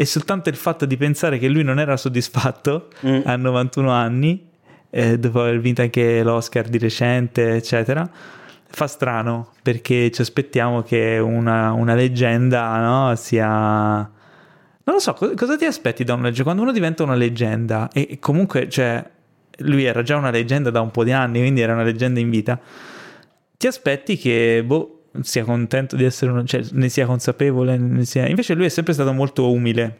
e 0.01 0.05
soltanto 0.05 0.49
il 0.49 0.55
fatto 0.55 0.87
di 0.87 0.97
pensare 0.97 1.37
che 1.37 1.47
lui 1.47 1.61
non 1.63 1.77
era 1.79 1.95
soddisfatto 1.95 2.87
Mm. 3.05 3.19
a 3.23 3.35
91 3.35 3.91
anni, 3.91 4.47
eh, 4.89 5.19
dopo 5.19 5.41
aver 5.41 5.59
vinto 5.59 5.83
anche 5.83 6.23
l'Oscar 6.23 6.67
di 6.69 6.79
recente, 6.79 7.53
eccetera, 7.53 8.09
fa 8.67 8.87
strano 8.87 9.49
perché 9.61 10.09
ci 10.09 10.21
aspettiamo 10.21 10.81
che 10.81 11.19
una, 11.19 11.71
una 11.73 11.93
leggenda 11.93 12.79
no, 12.79 13.15
sia... 13.15 13.47
Non 14.83 14.95
lo 14.95 14.99
so, 14.99 15.13
co- 15.13 15.33
cosa 15.35 15.55
ti 15.55 15.65
aspetti 15.65 16.03
da 16.03 16.13
una 16.13 16.23
leggenda? 16.23 16.43
Quando 16.45 16.63
uno 16.63 16.71
diventa 16.71 17.03
una 17.03 17.13
leggenda 17.13 17.87
e 17.93 18.07
e 18.09 18.17
comunque, 18.17 18.67
cioè, 18.69 19.07
lui 19.59 19.83
era 19.83 20.01
già 20.01 20.17
una 20.17 20.31
leggenda 20.31 20.71
da 20.71 20.81
un 20.81 20.89
po' 20.89 21.03
di 21.03 21.11
anni, 21.11 21.41
quindi 21.41 21.61
era 21.61 21.73
una 21.73 21.83
leggenda 21.83 22.19
in 22.19 22.31
vita, 22.31 22.59
ti 23.55 23.67
aspetti 23.67 24.17
che, 24.17 24.63
boh, 24.65 25.00
sia 25.21 25.43
contento 25.43 25.95
di 25.95 26.03
essere 26.03 26.31
uno, 26.31 26.43
cioè, 26.45 26.61
ne 26.71 26.89
sia 26.89 27.05
consapevole, 27.05 27.77
ne 27.77 28.05
sia... 28.05 28.27
invece 28.27 28.53
lui 28.53 28.65
è 28.65 28.69
sempre 28.69 28.93
stato 28.93 29.11
molto 29.13 29.51
umile. 29.51 29.99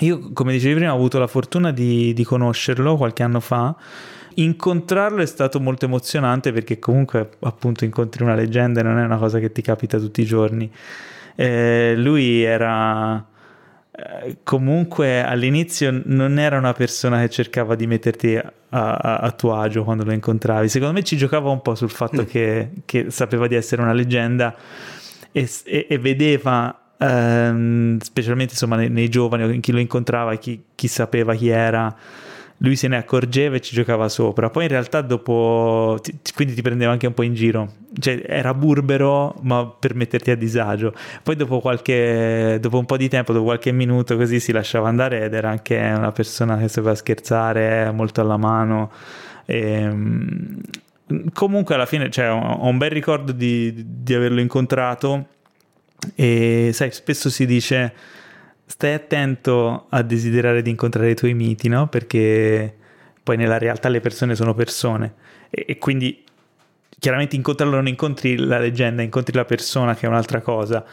Io, 0.00 0.32
come 0.32 0.52
dicevi 0.52 0.74
prima, 0.74 0.92
ho 0.92 0.96
avuto 0.96 1.18
la 1.18 1.26
fortuna 1.26 1.70
di, 1.72 2.12
di 2.12 2.24
conoscerlo 2.24 2.96
qualche 2.96 3.22
anno 3.22 3.40
fa. 3.40 3.74
Incontrarlo 4.34 5.22
è 5.22 5.26
stato 5.26 5.58
molto 5.60 5.86
emozionante 5.86 6.52
perché 6.52 6.78
comunque 6.78 7.30
appunto 7.40 7.84
incontri 7.84 8.22
una 8.22 8.34
leggenda 8.34 8.80
e 8.80 8.82
non 8.82 8.98
è 8.98 9.04
una 9.04 9.16
cosa 9.16 9.38
che 9.38 9.50
ti 9.50 9.62
capita 9.62 9.98
tutti 9.98 10.20
i 10.20 10.26
giorni. 10.26 10.70
Eh, 11.34 11.94
lui 11.96 12.42
era 12.42 13.24
comunque 14.42 15.22
all'inizio 15.22 16.02
non 16.04 16.38
era 16.38 16.58
una 16.58 16.72
persona 16.72 17.20
che 17.20 17.30
cercava 17.30 17.74
di 17.74 17.86
metterti 17.86 18.36
a, 18.36 18.52
a- 18.68 19.16
a 19.18 19.30
tuo 19.32 19.54
agio 19.54 19.84
quando 19.84 20.04
lo 20.04 20.12
incontravi. 20.12 20.68
Secondo 20.68 20.92
me 20.94 21.02
ci 21.02 21.16
giocava 21.16 21.50
un 21.50 21.62
po' 21.62 21.74
sul 21.74 21.90
fatto 21.90 22.24
che, 22.26 22.70
che 22.84 23.06
sapeva 23.10 23.46
di 23.46 23.54
essere 23.54 23.80
una 23.82 23.92
leggenda 23.92 24.54
e, 25.32 25.48
e- 25.64 25.86
e 25.88 25.98
vedeva, 25.98 26.78
ehm, 26.98 27.98
specialmente 28.00 28.52
insomma 28.52 28.76
nei, 28.76 28.90
nei 28.90 29.08
giovani 29.08 29.54
in 29.54 29.60
chi 29.60 29.72
lo 29.72 29.78
incontrava, 29.78 30.34
chi, 30.36 30.62
chi 30.74 30.88
sapeva 30.88 31.34
chi 31.34 31.48
era, 31.48 31.94
lui 32.58 32.76
se 32.76 32.88
ne 32.88 32.96
accorgeva 32.96 33.56
e 33.56 33.60
ci 33.60 33.74
giocava 33.74 34.08
sopra. 34.08 34.50
Poi 34.50 34.64
in 34.64 34.68
realtà 34.68 35.02
dopo, 35.02 35.98
ti- 36.02 36.18
quindi 36.34 36.54
ti 36.54 36.62
prendeva 36.62 36.92
anche 36.92 37.06
un 37.06 37.14
po' 37.14 37.22
in 37.22 37.34
giro, 37.34 37.72
cioè 37.98 38.22
era 38.26 38.54
burbero 38.54 39.34
ma 39.42 39.66
per 39.66 39.94
metterti 39.94 40.30
a 40.30 40.36
disagio. 40.36 40.94
Poi 41.22 41.36
dopo 41.36 41.60
qualche, 41.60 42.58
dopo 42.60 42.78
un 42.78 42.86
po' 42.86 42.96
di 42.96 43.08
tempo, 43.08 43.32
dopo 43.32 43.44
qualche 43.44 43.72
minuto 43.72 44.16
così 44.16 44.40
si 44.40 44.52
lasciava 44.52 44.88
andare 44.88 45.24
ed 45.24 45.34
era 45.34 45.50
anche 45.50 45.76
una 45.76 46.12
persona 46.12 46.56
che 46.58 46.68
sapeva 46.68 46.94
scherzare, 46.94 47.90
molto 47.92 48.20
alla 48.20 48.36
mano. 48.36 48.90
Ehm, 49.46 50.60
comunque 51.32 51.74
alla 51.74 51.86
fine 51.86 52.10
cioè, 52.10 52.30
ho 52.30 52.66
un 52.66 52.78
bel 52.78 52.90
ricordo 52.90 53.32
di, 53.32 53.84
di 54.02 54.14
averlo 54.14 54.40
incontrato 54.40 55.26
e 56.14 56.70
sai 56.72 56.90
spesso 56.90 57.30
si 57.30 57.46
dice 57.46 57.92
stai 58.66 58.92
attento 58.94 59.86
a 59.88 60.02
desiderare 60.02 60.60
di 60.60 60.70
incontrare 60.70 61.10
i 61.10 61.14
tuoi 61.14 61.34
miti 61.34 61.68
no? 61.68 61.88
perché 61.88 62.74
poi 63.22 63.36
nella 63.36 63.58
realtà 63.58 63.88
le 63.88 64.00
persone 64.00 64.34
sono 64.34 64.54
persone 64.54 65.14
e, 65.50 65.64
e 65.68 65.78
quindi 65.78 66.24
chiaramente 66.98 67.36
incontrarlo 67.36 67.76
non 67.76 67.86
incontri 67.86 68.36
la 68.36 68.58
leggenda 68.58 69.02
incontri 69.02 69.34
la 69.34 69.44
persona 69.44 69.94
che 69.94 70.06
è 70.06 70.08
un'altra 70.08 70.40
cosa 70.40 70.84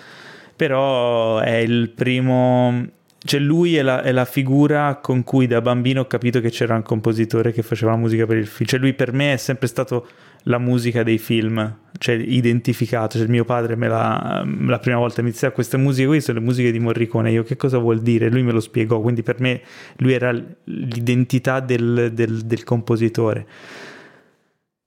però 0.56 1.40
è 1.40 1.56
il 1.56 1.90
primo 1.90 2.88
cioè 3.26 3.40
lui 3.40 3.78
è 3.78 3.82
la, 3.82 4.02
è 4.02 4.12
la, 4.12 4.26
figura 4.26 5.00
con 5.02 5.24
cui 5.24 5.48
da 5.48 5.62
bambino 5.62 6.02
ho 6.02 6.08
capito 6.08 6.42
che 6.42 6.50
c'era 6.50 6.76
un 6.76 6.82
compositore 6.84 7.54
che 7.54 7.62
faceva 7.62 7.92
la 7.92 7.98
musica 7.98 8.26
per 8.26 8.36
il 8.36 8.48
film. 8.48 8.68
Cioè 8.68 8.80
lui 8.80 8.94
per 8.94 9.14
me 9.14 9.34
è 9.34 9.38
sempre 9.38 9.68
stato 9.68 10.08
la 10.44 10.58
musica 10.58 11.04
dei 11.04 11.18
film, 11.18 11.78
cioè 11.98 12.16
identificato. 12.16 13.18
Cioè 13.18 13.28
mio 13.28 13.46
padre 13.46 13.78
me 13.78 13.88
la, 13.88 14.46
la 14.66 14.80
prima 14.80 14.98
volta 14.98 15.22
mi 15.22 15.32
ah, 15.42 15.52
queste 15.52 15.78
musiche 15.78 16.08
qui 16.08 16.20
sono 16.20 16.40
le 16.40 16.46
musiche 16.46 16.72
di 16.72 16.80
Morricone. 16.80 17.32
Io 17.32 17.44
che 17.44 17.56
cosa 17.56 17.78
vuol 17.78 18.02
dire? 18.02 18.30
Lui 18.30 18.44
me 18.44 18.52
lo 18.52 18.60
spiegò, 18.60 19.00
quindi 19.00 19.24
per 19.24 19.40
me 19.40 19.62
lui 19.98 20.12
era 20.12 20.32
l'identità 20.66 21.62
del, 21.62 22.12
del, 22.14 22.42
del 22.42 22.64
compositore. 22.66 23.48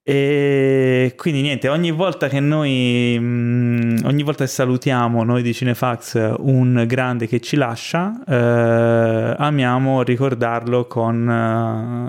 E 0.08 1.14
quindi 1.16 1.40
niente, 1.40 1.68
ogni 1.68 1.90
volta 1.90 2.28
che 2.28 2.38
noi, 2.38 3.16
mm, 3.18 4.04
ogni 4.04 4.22
volta 4.22 4.44
che 4.44 4.50
salutiamo 4.50 5.24
noi 5.24 5.42
di 5.42 5.52
Cinefax 5.52 6.36
un 6.38 6.84
grande 6.86 7.26
che 7.26 7.40
ci 7.40 7.56
lascia, 7.56 8.22
eh, 8.24 9.34
amiamo 9.36 10.02
ricordarlo 10.02 10.86
con, 10.86 11.26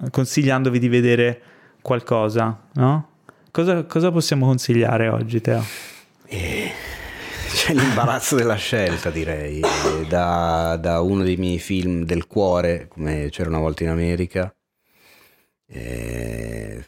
uh, 0.04 0.10
consigliandovi 0.12 0.78
di 0.78 0.88
vedere 0.90 1.42
qualcosa, 1.82 2.68
no? 2.74 3.10
Cosa, 3.50 3.84
cosa 3.86 4.12
possiamo 4.12 4.46
consigliare 4.46 5.08
oggi, 5.08 5.42
Teo? 5.42 5.64
Eh, 6.28 6.72
c'è 7.52 7.74
l'imbarazzo 7.74 8.36
della 8.36 8.58
scelta, 8.58 9.10
direi. 9.10 9.62
Da, 10.08 10.78
da, 10.80 11.02
uno 11.02 11.24
dei 11.24 11.38
miei 11.38 11.58
film 11.58 12.04
del 12.04 12.28
cuore, 12.28 12.88
come 12.88 13.30
c'era 13.32 13.50
una 13.50 13.58
volta 13.58 13.82
in 13.82 13.90
America. 13.90 14.54
Eh, 15.66 16.86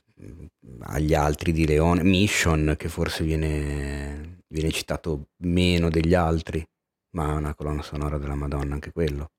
agli 0.82 1.14
altri 1.14 1.52
di 1.52 1.66
Leone, 1.66 2.04
Mission 2.04 2.76
che 2.78 2.90
forse 2.90 3.24
viene, 3.24 4.42
viene 4.48 4.72
citato 4.72 5.30
meno 5.38 5.90
degli 5.90 6.14
altri, 6.14 6.64
ma 7.12 7.32
è 7.32 7.36
una 7.36 7.56
colonna 7.56 7.82
sonora 7.82 8.18
della 8.18 8.36
Madonna 8.36 8.74
anche 8.74 8.92
quello. 8.92 9.32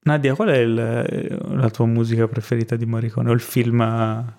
Nadia, 0.00 0.34
qual 0.34 0.48
è 0.48 0.58
il, 0.58 0.74
la 0.74 1.70
tua 1.70 1.86
musica 1.86 2.26
preferita 2.28 2.76
di 2.76 2.86
Morricone 2.86 3.30
o 3.30 3.32
il 3.32 3.40
film, 3.40 4.34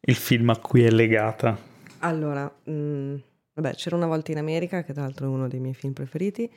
il 0.00 0.14
film 0.14 0.50
a 0.50 0.56
cui 0.58 0.84
è 0.84 0.90
legata? 0.90 1.58
Allora, 2.00 2.44
mh, 2.44 2.72
mm, 2.72 3.16
vabbè, 3.54 3.74
c'era 3.74 3.96
una 3.96 4.06
volta 4.06 4.30
in 4.30 4.38
America, 4.38 4.84
che 4.84 4.92
tra 4.92 5.02
l'altro 5.02 5.26
è 5.26 5.28
uno 5.28 5.48
dei 5.48 5.58
miei 5.58 5.74
film 5.74 5.92
preferiti, 5.92 6.48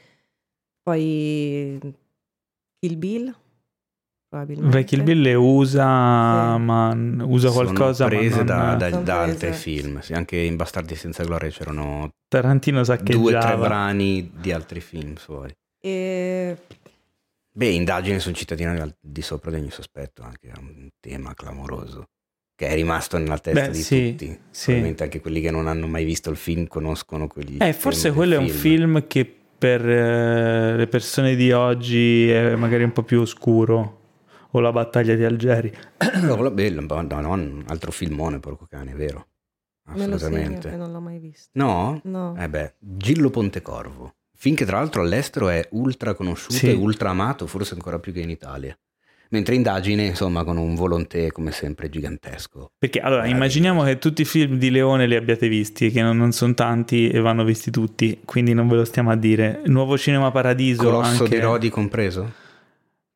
poi 0.83 1.79
Kill 2.79 2.97
Bill, 2.97 3.35
probabilmente. 4.31 4.77
Beh, 4.77 4.83
Kill 4.85 5.03
Bill 5.03 5.21
le 5.21 5.33
usa, 5.33 6.53
sì. 6.55 6.61
ma 6.61 6.95
usa 7.25 7.49
Sono 7.49 7.63
qualcosa. 7.63 8.05
prese 8.05 8.45
da, 8.45 8.75
da, 8.75 8.89
da 8.89 9.21
altri 9.23 9.51
film. 9.51 9.99
Sì, 9.99 10.13
anche 10.13 10.37
in 10.37 10.55
Bastardi 10.55 10.95
senza 10.95 11.23
gloria 11.25 11.49
c'erano 11.49 12.09
Tarantino 12.29 12.81
due 13.01 13.35
o 13.35 13.39
tre 13.39 13.57
brani 13.57 14.31
di 14.33 14.53
altri 14.53 14.79
film 14.79 15.15
suoi. 15.15 15.53
E... 15.81 16.57
Beh, 17.53 17.67
indagini 17.67 18.19
sul 18.19 18.33
cittadino 18.33 18.95
di 19.01 19.21
sopra 19.21 19.51
di 19.51 19.57
ogni 19.57 19.71
sospetto, 19.71 20.23
anche 20.23 20.47
è 20.47 20.57
un 20.57 20.87
tema 21.01 21.33
clamoroso 21.33 22.05
che 22.55 22.67
è 22.67 22.75
rimasto 22.75 23.17
nella 23.17 23.39
testa 23.39 23.65
Beh, 23.65 23.71
di 23.71 23.81
sì, 23.81 24.11
tutti. 24.11 24.39
Sì. 24.51 24.63
Probabilmente 24.65 25.03
anche 25.03 25.19
quelli 25.19 25.41
che 25.41 25.51
non 25.51 25.67
hanno 25.67 25.87
mai 25.87 26.05
visto 26.05 26.29
il 26.29 26.37
film 26.37 26.67
conoscono 26.67 27.27
quegli 27.27 27.57
Eh, 27.59 27.73
forse 27.73 28.11
quello 28.13 28.35
è 28.35 28.37
un 28.37 28.47
film 28.47 29.07
che 29.07 29.25
per 29.57 29.87
eh, 29.87 30.77
le 30.77 30.87
persone 30.87 31.35
di 31.35 31.51
oggi 31.51 32.29
è 32.29 32.55
magari 32.55 32.83
un 32.83 32.91
po' 32.93 33.03
più 33.03 33.19
oscuro 33.19 34.00
o 34.51 34.59
la 34.59 34.71
battaglia 34.71 35.15
di 35.15 35.23
Algeri. 35.23 35.71
No, 36.21 36.51
bello, 36.51 36.81
no, 36.81 37.21
no, 37.21 37.31
un 37.31 37.63
altro 37.67 37.91
filmone, 37.91 38.39
porco 38.39 38.65
cane, 38.65 38.91
è 38.91 38.95
vero. 38.95 39.27
Assolutamente. 39.85 40.69
Me 40.69 40.77
lo 40.77 40.83
non 40.83 40.91
l'ho 40.93 40.99
mai 40.99 41.19
visto. 41.19 41.49
No? 41.53 41.99
No. 42.03 42.35
Eh 42.37 42.49
beh, 42.49 42.75
Gillo 42.79 43.29
Pontecorvo. 43.29 44.15
Finché 44.35 44.65
tra 44.65 44.77
l'altro 44.77 45.01
all'estero 45.01 45.49
è 45.49 45.67
ultra 45.71 46.13
conosciuto 46.13 46.55
sì. 46.55 46.69
e 46.69 46.73
ultra 46.73 47.11
amato, 47.11 47.45
forse 47.47 47.75
ancora 47.75 47.99
più 47.99 48.11
che 48.11 48.21
in 48.21 48.29
Italia. 48.29 48.77
Mentre 49.29 49.55
indagine, 49.55 50.05
insomma, 50.05 50.43
con 50.43 50.57
un 50.57 50.75
volonté 50.75 51.31
come 51.31 51.51
sempre 51.51 51.89
gigantesco. 51.89 52.71
Perché 52.77 52.99
allora, 52.99 53.27
immaginiamo 53.27 53.83
che 53.83 53.97
tutti 53.97 54.23
i 54.23 54.25
film 54.25 54.57
di 54.57 54.69
Leone 54.69 55.07
li 55.07 55.15
abbiate 55.15 55.47
visti, 55.47 55.89
che 55.89 56.01
non, 56.01 56.17
non 56.17 56.33
sono 56.33 56.53
tanti 56.53 57.09
e 57.09 57.19
vanno 57.19 57.45
visti 57.45 57.71
tutti, 57.71 58.19
quindi 58.25 58.53
non 58.53 58.67
ve 58.67 58.75
lo 58.75 58.83
stiamo 58.83 59.09
a 59.09 59.15
dire. 59.15 59.61
Nuovo 59.65 59.97
Cinema 59.97 60.31
Paradiso. 60.31 60.83
Colosso 60.83 61.23
anche... 61.23 61.35
di 61.35 61.41
Rodi 61.41 61.69
compreso? 61.69 62.33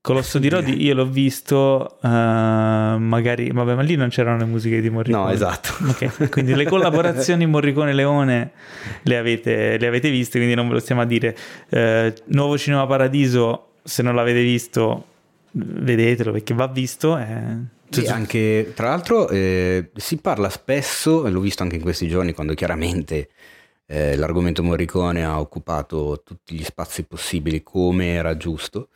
Colosso 0.06 0.38
di 0.38 0.50
Rodi 0.50 0.84
io 0.84 0.94
l'ho 0.94 1.08
visto, 1.08 1.98
uh, 2.00 2.08
magari, 2.08 3.50
vabbè, 3.50 3.74
ma 3.74 3.82
lì 3.82 3.96
non 3.96 4.10
c'erano 4.10 4.38
le 4.38 4.46
musiche 4.46 4.80
di 4.80 4.92
Morricone. 4.92 5.24
No, 5.24 5.32
esatto. 5.32 5.70
Okay. 5.90 6.30
Quindi 6.30 6.54
le 6.54 6.66
collaborazioni 6.66 7.48
Morricone-Leone 7.48 8.52
le 9.02 9.18
avete, 9.18 9.80
le 9.80 9.88
avete, 9.88 10.12
viste, 10.12 10.38
quindi 10.38 10.54
non 10.54 10.68
ve 10.68 10.76
lo 10.76 10.80
stiamo 10.80 11.02
a 11.02 11.06
dire. 11.06 11.36
Uh, 11.70 12.14
Nuovo 12.26 12.56
Cinema 12.56 12.86
Paradiso, 12.86 13.70
se 13.82 14.04
non 14.04 14.14
l'avete 14.14 14.44
visto, 14.44 15.06
vedetelo 15.54 16.34
perché 16.34 16.54
va 16.54 16.68
visto. 16.68 17.18
Eh. 17.18 18.04
E 18.04 18.08
anche, 18.08 18.74
tra 18.76 18.90
l'altro, 18.90 19.28
eh, 19.30 19.90
si 19.96 20.18
parla 20.18 20.50
spesso, 20.50 21.26
e 21.26 21.32
l'ho 21.32 21.40
visto 21.40 21.64
anche 21.64 21.78
in 21.78 21.82
questi 21.82 22.08
giorni, 22.08 22.34
quando 22.34 22.54
chiaramente 22.54 23.30
eh, 23.88 24.16
l'argomento 24.16 24.62
Morricone 24.62 25.26
ha 25.26 25.40
occupato 25.40 26.22
tutti 26.24 26.54
gli 26.54 26.64
spazi 26.64 27.06
possibili 27.06 27.64
come 27.64 28.14
era 28.14 28.38
giusto 28.38 28.90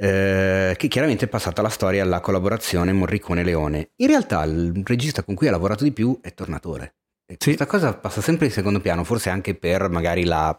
eh, 0.00 0.74
che 0.76 0.86
chiaramente 0.86 1.24
è 1.24 1.28
passata 1.28 1.60
la 1.60 1.68
storia 1.68 2.04
alla 2.04 2.20
collaborazione 2.20 2.92
Morricone-Leone. 2.92 3.90
In 3.96 4.06
realtà 4.06 4.44
il 4.44 4.82
regista 4.84 5.24
con 5.24 5.34
cui 5.34 5.48
ha 5.48 5.50
lavorato 5.50 5.82
di 5.82 5.92
più 5.92 6.18
è 6.22 6.32
Tornatore. 6.32 6.94
E 7.26 7.36
sì. 7.38 7.54
Questa 7.54 7.66
cosa 7.66 7.94
passa 7.94 8.20
sempre 8.20 8.46
in 8.46 8.52
secondo 8.52 8.80
piano, 8.80 9.02
forse 9.02 9.28
anche 9.28 9.54
per 9.56 9.90
magari 9.90 10.24
la 10.24 10.58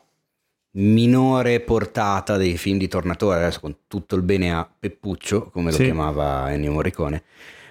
minore 0.72 1.62
portata 1.62 2.36
dei 2.36 2.58
film 2.58 2.78
di 2.78 2.90
Tornatore, 2.90 3.38
adesso 3.38 3.62
con 3.62 3.76
tutto 3.88 4.16
il 4.16 4.24
bene 4.24 4.54
a 4.54 4.70
Peppuccio, 4.78 5.50
come 5.50 5.72
lo 5.72 5.78
sì. 5.78 5.86
chiamava 5.86 6.52
Ennio 6.52 6.74
Morricone. 6.74 7.24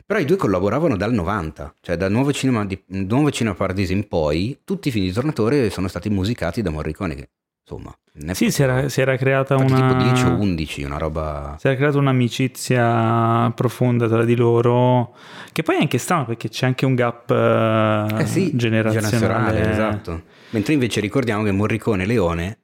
Però 0.06 0.18
i 0.18 0.24
due 0.24 0.36
collaboravano 0.36 0.96
dal 0.96 1.12
90, 1.12 1.74
cioè 1.80 1.96
dal 1.96 2.10
nuovo 2.10 2.32
cinema, 2.32 2.64
di, 2.64 2.82
nuovo 2.86 3.30
cinema 3.30 3.54
Paradiso 3.54 3.92
in 3.92 4.08
poi, 4.08 4.58
tutti 4.64 4.88
i 4.88 4.90
film 4.90 5.04
di 5.04 5.12
Tornatore 5.12 5.68
sono 5.68 5.86
stati 5.86 6.08
musicati 6.08 6.62
da 6.62 6.70
Morricone, 6.70 7.14
che 7.14 7.28
insomma. 7.68 7.94
Sì, 8.34 8.50
si 8.50 8.62
era, 8.62 8.88
si 8.88 9.00
era, 9.00 9.16
creata 9.16 9.56
una... 9.56 9.90
tipo 9.90 10.02
10 10.02 10.24
o 10.24 10.30
11, 10.40 10.82
una 10.82 10.98
roba... 10.98 11.56
Si 11.60 11.66
era 11.66 11.76
creata 11.76 11.98
un'amicizia 11.98 13.52
profonda 13.54 14.08
tra 14.08 14.24
di 14.24 14.34
loro, 14.34 15.14
che 15.52 15.62
poi 15.62 15.76
è 15.76 15.80
anche 15.80 15.98
strano 15.98 16.24
perché 16.24 16.48
c'è 16.48 16.66
anche 16.66 16.84
un 16.84 16.94
gap 16.94 17.30
eh, 17.30 18.26
sì, 18.26 18.56
generazionale. 18.56 19.70
Esatto. 19.70 20.22
Mentre 20.50 20.72
invece 20.72 21.00
ricordiamo 21.00 21.44
che 21.44 21.52
Morricone 21.52 22.02
e 22.02 22.06
Leone, 22.06 22.58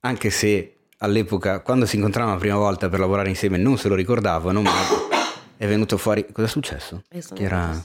anche 0.00 0.30
se 0.30 0.76
all'epoca, 0.98 1.60
quando 1.60 1.84
si 1.84 1.96
incontravano 1.96 2.34
la 2.34 2.40
prima 2.40 2.56
volta 2.56 2.88
per 2.88 3.00
lavorare 3.00 3.28
insieme, 3.28 3.58
non 3.58 3.76
se 3.76 3.88
lo 3.88 3.94
ricordavano, 3.94 4.62
ma 4.62 4.72
è 5.56 5.66
venuto 5.66 5.98
fuori... 5.98 6.24
Cosa 6.32 6.46
è 6.46 6.50
successo? 6.50 7.02
Che 7.08 7.42
era... 7.42 7.82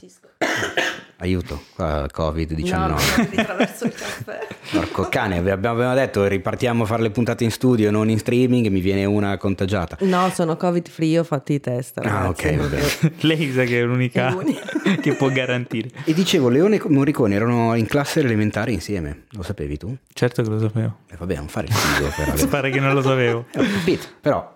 Aiuto, 1.18 1.62
qua 1.74 2.06
Covid-19. 2.12 2.88
No, 2.88 2.94
attraverso 2.94 3.84
il 3.84 3.92
caffè. 3.92 4.46
Porco 4.72 5.08
cane, 5.08 5.38
abbiamo 5.50 5.94
detto 5.94 6.26
ripartiamo 6.26 6.82
a 6.82 6.86
fare 6.86 7.02
le 7.02 7.10
puntate 7.10 7.44
in 7.44 7.50
studio, 7.50 7.90
non 7.90 8.10
in 8.10 8.18
streaming, 8.18 8.66
mi 8.68 8.80
viene 8.80 9.04
una 9.04 9.36
contagiata. 9.36 9.96
No, 10.00 10.28
sono 10.30 10.56
Covid 10.56 10.88
free, 10.88 11.18
ho 11.18 11.24
fatto 11.24 11.52
i 11.52 11.60
test. 11.60 11.98
Ah, 11.98 12.28
ok, 12.28 12.56
vabbè. 12.56 12.80
Lei 13.20 13.52
sa 13.52 13.64
che 13.64 13.80
è 13.80 13.84
l'unica, 13.84 14.28
è 14.28 14.30
l'unica. 14.32 14.62
che 15.00 15.14
può 15.14 15.28
garantire. 15.28 15.90
E 16.04 16.12
dicevo, 16.12 16.48
Leone 16.48 16.76
e 16.76 16.82
Morricone 16.88 17.34
erano 17.34 17.74
in 17.74 17.86
classe 17.86 18.20
elementare 18.20 18.72
insieme, 18.72 19.24
lo 19.30 19.42
sapevi 19.42 19.76
tu? 19.76 19.96
Certo 20.12 20.42
che 20.42 20.48
lo 20.48 20.58
sapevo. 20.58 20.98
E 21.08 21.14
eh, 21.14 21.16
vabbè, 21.16 21.36
non 21.36 21.48
fare 21.48 21.66
il 21.66 21.72
figo 21.72 22.10
per 22.14 22.48
Pare 22.48 22.70
che 22.72 22.80
non 22.80 22.92
lo 22.92 23.02
sapevo. 23.02 23.46
Eh, 23.52 23.70
capito, 23.70 24.06
però 24.20 24.53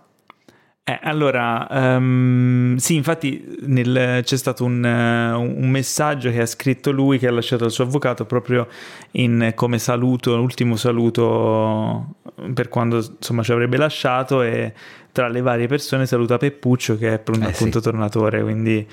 eh, 0.89 0.99
allora, 1.03 1.67
um, 1.71 2.77
sì, 2.77 2.95
infatti 2.95 3.45
nel, 3.67 4.23
c'è 4.25 4.37
stato 4.39 4.65
un, 4.65 4.83
uh, 4.83 5.39
un, 5.39 5.69
messaggio 5.69 6.31
che 6.31 6.41
ha 6.41 6.47
scritto 6.47 6.91
lui, 6.91 7.19
che 7.19 7.27
ha 7.27 7.31
lasciato 7.31 7.65
al 7.65 7.71
suo 7.71 7.85
avvocato 7.85 8.25
proprio 8.25 8.67
in, 9.11 9.53
come 9.55 9.79
saluto, 9.79 10.35
l'ultimo 10.35 10.77
saluto 10.77 12.15
per 12.55 12.71
quando 12.71 13.05
insomma 13.19 13.43
ci 13.43 13.53
avrebbe 13.53 13.77
lasciato 13.77 14.41
e 14.41 14.73
tra 15.13 15.29
le 15.29 15.43
varie 15.43 15.67
persone 15.67 16.07
saluta 16.07 16.39
Peppuccio 16.39 16.97
che 16.97 17.09
è 17.09 17.13
appunto 17.13 17.53
sì. 17.53 17.81
tornatore, 17.83 18.41
quindi 18.41 18.87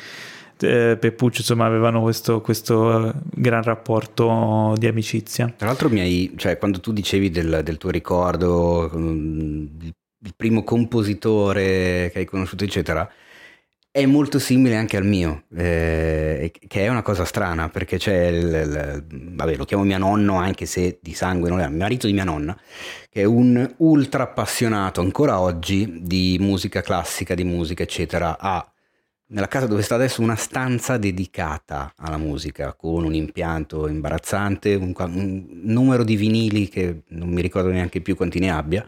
eh, 0.60 0.98
Peppuccio 1.00 1.39
insomma 1.39 1.66
avevano 1.66 2.02
questo, 2.02 2.41
questo, 2.41 3.14
gran 3.24 3.64
rapporto 3.64 4.74
di 4.76 4.88
amicizia. 4.88 5.54
Tra 5.56 5.68
l'altro 5.68 5.89
mi 5.89 6.02
hai, 6.02 6.34
cioè 6.36 6.58
quando 6.58 6.82
tu 6.82 6.91
dicevi 6.91 7.30
del, 7.30 7.62
del 7.64 7.78
tuo 7.78 7.89
ricordo, 7.89 8.89
il 10.26 10.34
primo 10.36 10.64
compositore 10.64 12.10
che 12.12 12.20
hai 12.20 12.26
conosciuto, 12.26 12.64
eccetera, 12.64 13.10
è 13.92 14.06
molto 14.06 14.40
simile 14.40 14.76
anche 14.76 14.98
al 14.98 15.06
mio, 15.06 15.44
eh, 15.56 16.52
che 16.68 16.84
è 16.84 16.90
una 16.90 17.02
cosa 17.02 17.24
strana 17.24 17.70
perché 17.70 17.98
c'è 17.98 18.28
il, 18.28 18.46
il, 18.46 19.06
vabbè, 19.36 19.56
lo 19.56 19.64
chiamo 19.64 19.84
mio 19.84 19.98
nonno 19.98 20.36
anche 20.36 20.66
se 20.66 21.00
di 21.02 21.14
sangue 21.14 21.48
non 21.48 21.62
è, 21.62 21.66
il 21.66 21.72
marito 21.72 22.08
di 22.08 22.12
mia 22.12 22.26
nonna, 22.26 22.60
che 23.10 23.22
è 23.22 23.24
un 23.24 23.74
ultra 23.78 24.24
appassionato 24.24 25.00
ancora 25.00 25.40
oggi 25.40 26.00
di 26.02 26.36
musica 26.42 26.82
classica, 26.82 27.36
di 27.36 27.46
musica, 27.46 27.84
eccetera. 27.84 28.38
Ha 28.38 28.70
nella 29.28 29.48
casa 29.48 29.66
dove 29.66 29.82
sta 29.82 29.96
adesso 29.96 30.22
una 30.22 30.36
stanza 30.36 30.98
dedicata 30.98 31.94
alla 31.98 32.18
musica 32.18 32.74
con 32.74 33.06
un 33.06 33.14
impianto 33.14 33.88
imbarazzante, 33.88 34.76
un, 34.76 34.94
un 34.98 35.46
numero 35.64 36.04
di 36.04 36.16
vinili 36.16 36.68
che 36.68 37.04
non 37.10 37.30
mi 37.30 37.42
ricordo 37.42 37.70
neanche 37.70 38.02
più 38.02 38.16
quanti 38.16 38.40
ne 38.40 38.52
abbia 38.52 38.88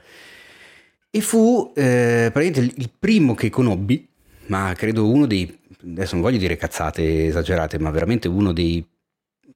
E 1.10 1.22
fu 1.22 1.72
eh, 1.76 2.30
praticamente 2.32 2.80
il, 2.80 2.92
primo 2.98 3.34
che 3.34 3.50
conobbi, 3.50 4.08
ma 4.48 4.74
credo 4.76 5.10
uno 5.10 5.26
dei, 5.26 5.58
adesso 5.84 6.14
non 6.14 6.24
voglio 6.24 6.38
dire 6.38 6.58
cazzate 6.58 7.28
esagerate, 7.28 7.80
ma 7.80 7.90
veramente 7.92 8.28
uno 8.28 8.52
dei 8.52 8.86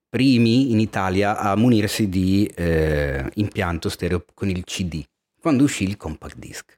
primi 0.09 0.71
in 0.71 0.79
Italia 0.79 1.37
a 1.37 1.55
munirsi 1.55 2.09
di 2.09 2.45
eh, 2.55 3.29
impianto 3.35 3.89
stereo 3.89 4.25
con 4.33 4.49
il 4.49 4.63
CD, 4.63 5.03
quando 5.39 5.63
uscì 5.63 5.83
il 5.83 5.97
compact 5.97 6.37
disc. 6.37 6.77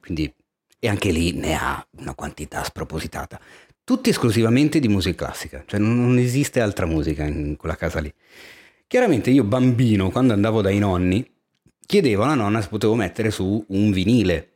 Quindi, 0.00 0.32
e 0.78 0.88
anche 0.88 1.10
lì 1.10 1.32
ne 1.32 1.54
ha 1.54 1.84
una 1.98 2.14
quantità 2.14 2.62
spropositata. 2.64 3.40
Tutti 3.84 4.10
esclusivamente 4.10 4.80
di 4.80 4.88
musica 4.88 5.26
classica, 5.26 5.62
cioè 5.66 5.78
non 5.78 6.18
esiste 6.18 6.60
altra 6.60 6.86
musica 6.86 7.24
in 7.24 7.56
quella 7.56 7.76
casa 7.76 8.00
lì. 8.00 8.12
Chiaramente 8.88 9.30
io 9.30 9.44
bambino, 9.44 10.10
quando 10.10 10.32
andavo 10.32 10.60
dai 10.60 10.78
nonni, 10.78 11.24
chiedevo 11.86 12.24
alla 12.24 12.34
nonna 12.34 12.60
se 12.60 12.68
potevo 12.68 12.94
mettere 12.94 13.30
su 13.30 13.64
un 13.68 13.90
vinile. 13.92 14.50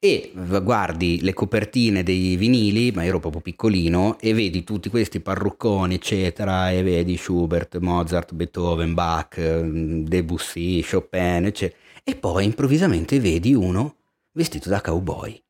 E 0.00 0.30
guardi 0.62 1.20
le 1.22 1.34
copertine 1.34 2.04
dei 2.04 2.36
vinili, 2.36 2.92
ma 2.92 3.04
ero 3.04 3.18
proprio 3.18 3.42
piccolino, 3.42 4.16
e 4.20 4.32
vedi 4.32 4.62
tutti 4.62 4.90
questi 4.90 5.18
parrucconi, 5.18 5.94
eccetera, 5.94 6.70
e 6.70 6.84
vedi 6.84 7.16
Schubert, 7.16 7.78
Mozart, 7.78 8.32
Beethoven, 8.32 8.94
Bach, 8.94 9.40
Debussy, 9.40 10.84
Chopin, 10.88 11.46
eccetera. 11.46 11.80
E 12.04 12.14
poi 12.14 12.44
improvvisamente 12.44 13.18
vedi 13.18 13.54
uno 13.54 13.96
vestito 14.32 14.68
da 14.68 14.80
cowboy. 14.80 15.42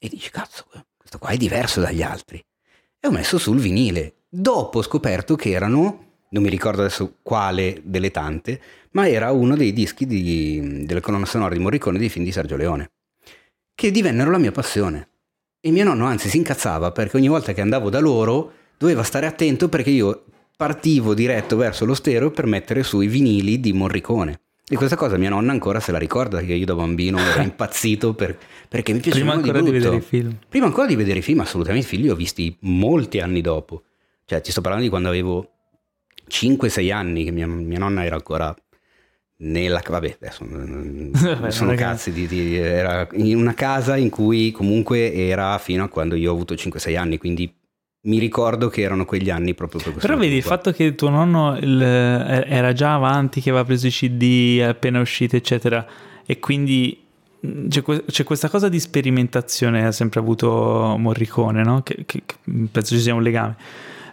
E 0.00 0.08
dici, 0.08 0.30
cazzo, 0.30 0.64
questo 0.96 1.18
qua 1.18 1.28
è 1.28 1.36
diverso 1.36 1.80
dagli 1.80 2.02
altri. 2.02 2.44
E 2.98 3.06
ho 3.06 3.12
messo 3.12 3.38
sul 3.38 3.60
vinile. 3.60 4.14
Dopo 4.28 4.78
ho 4.78 4.82
scoperto 4.82 5.36
che 5.36 5.50
erano 5.50 6.10
non 6.32 6.42
mi 6.42 6.48
ricordo 6.48 6.80
adesso 6.80 7.16
quale 7.22 7.80
delle 7.84 8.10
tante, 8.10 8.60
ma 8.92 9.08
era 9.08 9.30
uno 9.32 9.56
dei 9.56 9.72
dischi 9.72 10.06
di, 10.06 10.84
delle 10.84 11.00
colonne 11.00 11.26
sonore 11.26 11.56
di 11.56 11.62
Morricone 11.62 11.98
dei 11.98 12.08
film 12.08 12.24
di 12.24 12.32
Sergio 12.32 12.56
Leone, 12.56 12.90
che 13.74 13.90
divennero 13.90 14.30
la 14.30 14.38
mia 14.38 14.52
passione. 14.52 15.08
E 15.60 15.70
mio 15.70 15.84
nonno 15.84 16.06
anzi 16.06 16.28
si 16.28 16.38
incazzava 16.38 16.90
perché 16.90 17.16
ogni 17.16 17.28
volta 17.28 17.52
che 17.52 17.60
andavo 17.60 17.88
da 17.88 18.00
loro 18.00 18.52
doveva 18.76 19.02
stare 19.02 19.26
attento 19.26 19.68
perché 19.68 19.90
io 19.90 20.24
partivo 20.56 21.14
diretto 21.14 21.56
verso 21.56 21.84
lo 21.84 21.94
stereo 21.94 22.30
per 22.30 22.46
mettere 22.46 22.82
su 22.82 23.00
i 23.00 23.06
vinili 23.06 23.60
di 23.60 23.72
Morricone. 23.72 24.40
E 24.68 24.76
questa 24.76 24.96
cosa 24.96 25.16
mia 25.16 25.28
nonna 25.28 25.52
ancora 25.52 25.80
se 25.80 25.92
la 25.92 25.98
ricorda 25.98 26.40
che 26.40 26.54
io 26.54 26.64
da 26.64 26.74
bambino 26.74 27.18
ero 27.18 27.42
impazzito 27.42 28.14
per, 28.14 28.38
perché 28.68 28.92
mi 28.92 29.00
piaceva 29.00 29.32
Prima 29.32 29.36
ancora 29.36 29.58
di, 29.58 29.64
di 29.64 29.70
vedere 29.70 29.96
i 29.96 30.00
film. 30.00 30.36
Prima 30.48 30.66
ancora 30.66 30.86
di 30.86 30.96
vedere 30.96 31.18
i 31.18 31.22
film, 31.22 31.40
assolutamente 31.40 31.86
i 31.86 31.88
film 31.88 32.02
li 32.02 32.10
ho 32.10 32.14
visti 32.14 32.56
molti 32.60 33.20
anni 33.20 33.40
dopo. 33.40 33.82
Cioè, 34.24 34.40
ti 34.40 34.50
sto 34.50 34.60
parlando 34.60 34.84
di 34.84 34.90
quando 34.90 35.08
avevo 35.08 35.50
5-6 36.28 36.92
anni, 36.92 37.24
che 37.24 37.32
mia, 37.32 37.46
mia, 37.46 37.78
nonna 37.78 38.04
era 38.04 38.14
ancora 38.14 38.54
nella... 39.42 39.82
Vabbè, 39.86 40.16
adesso 40.20 40.44
Vabbè, 40.48 41.50
sono 41.50 41.74
cazzi 41.74 42.12
di, 42.12 42.26
di, 42.26 42.56
Era 42.56 43.06
in 43.12 43.36
una 43.36 43.54
casa 43.54 43.96
in 43.96 44.10
cui 44.10 44.50
comunque 44.50 45.12
era 45.12 45.58
fino 45.58 45.84
a 45.84 45.88
quando 45.88 46.14
io 46.14 46.30
ho 46.30 46.34
avuto 46.34 46.54
5-6 46.54 46.96
anni, 46.96 47.18
quindi 47.18 47.52
mi 48.04 48.18
ricordo 48.18 48.68
che 48.68 48.82
erano 48.82 49.04
quegli 49.04 49.30
anni 49.30 49.54
proprio 49.54 49.80
per 49.80 49.92
questo. 49.92 50.08
Però 50.08 50.20
vedi 50.20 50.36
il 50.36 50.42
fatto 50.42 50.72
che 50.72 50.94
tuo 50.94 51.08
nonno 51.08 51.56
il, 51.56 51.80
era 51.80 52.72
già 52.72 52.94
avanti, 52.94 53.40
che 53.40 53.50
aveva 53.50 53.64
preso 53.64 53.86
i 53.86 53.90
CD 53.90 54.60
appena 54.66 55.00
usciti, 55.00 55.36
eccetera, 55.36 55.86
e 56.26 56.38
quindi 56.38 57.00
c'è, 57.68 57.82
c'è, 58.06 58.24
questa 58.24 58.48
cosa 58.48 58.68
di 58.68 58.80
sperimentazione, 58.80 59.86
ha 59.86 59.92
sempre 59.92 60.20
avuto 60.20 60.96
Morricone, 60.98 61.62
no? 61.62 61.82
Che, 61.82 62.04
che, 62.06 62.22
che 62.26 62.34
penso 62.70 62.94
ci 62.94 63.00
sia 63.00 63.14
un 63.14 63.22
legame. 63.22 63.56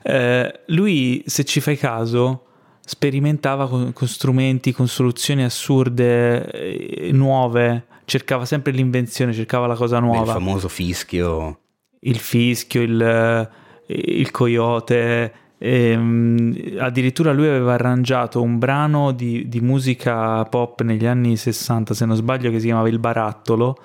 Eh, 0.04 0.60
lui, 0.68 1.24
se 1.26 1.44
ci 1.44 1.60
fai 1.60 1.78
caso, 1.78 2.46
sperimentava 2.90 3.70
con, 3.70 3.94
con 3.94 4.08
strumenti, 4.08 4.72
con 4.72 4.88
soluzioni 4.88 5.44
assurde, 5.44 6.50
eh, 6.50 7.12
nuove, 7.12 7.86
cercava 8.06 8.46
sempre 8.46 8.72
l'invenzione, 8.72 9.32
cercava 9.32 9.68
la 9.68 9.76
cosa 9.76 10.00
nuova. 10.00 10.34
Il 10.34 10.40
famoso 10.40 10.68
fischio. 10.70 11.60
Il 12.00 12.18
fischio, 12.18 12.82
il, 12.82 13.50
il 13.86 14.32
coyote. 14.32 15.34
Ehm, 15.60 16.78
addirittura 16.80 17.32
lui 17.32 17.48
aveva 17.48 17.74
arrangiato 17.74 18.42
un 18.42 18.58
brano 18.58 19.12
di, 19.12 19.48
di 19.48 19.60
musica 19.60 20.44
pop 20.46 20.82
negli 20.82 21.06
anni 21.06 21.38
60, 21.38 21.94
se 21.94 22.06
non 22.06 22.16
sbaglio, 22.16 22.50
che 22.50 22.60
si 22.60 22.66
chiamava 22.66 22.90
Il 22.90 22.98
Barattolo 22.98 23.78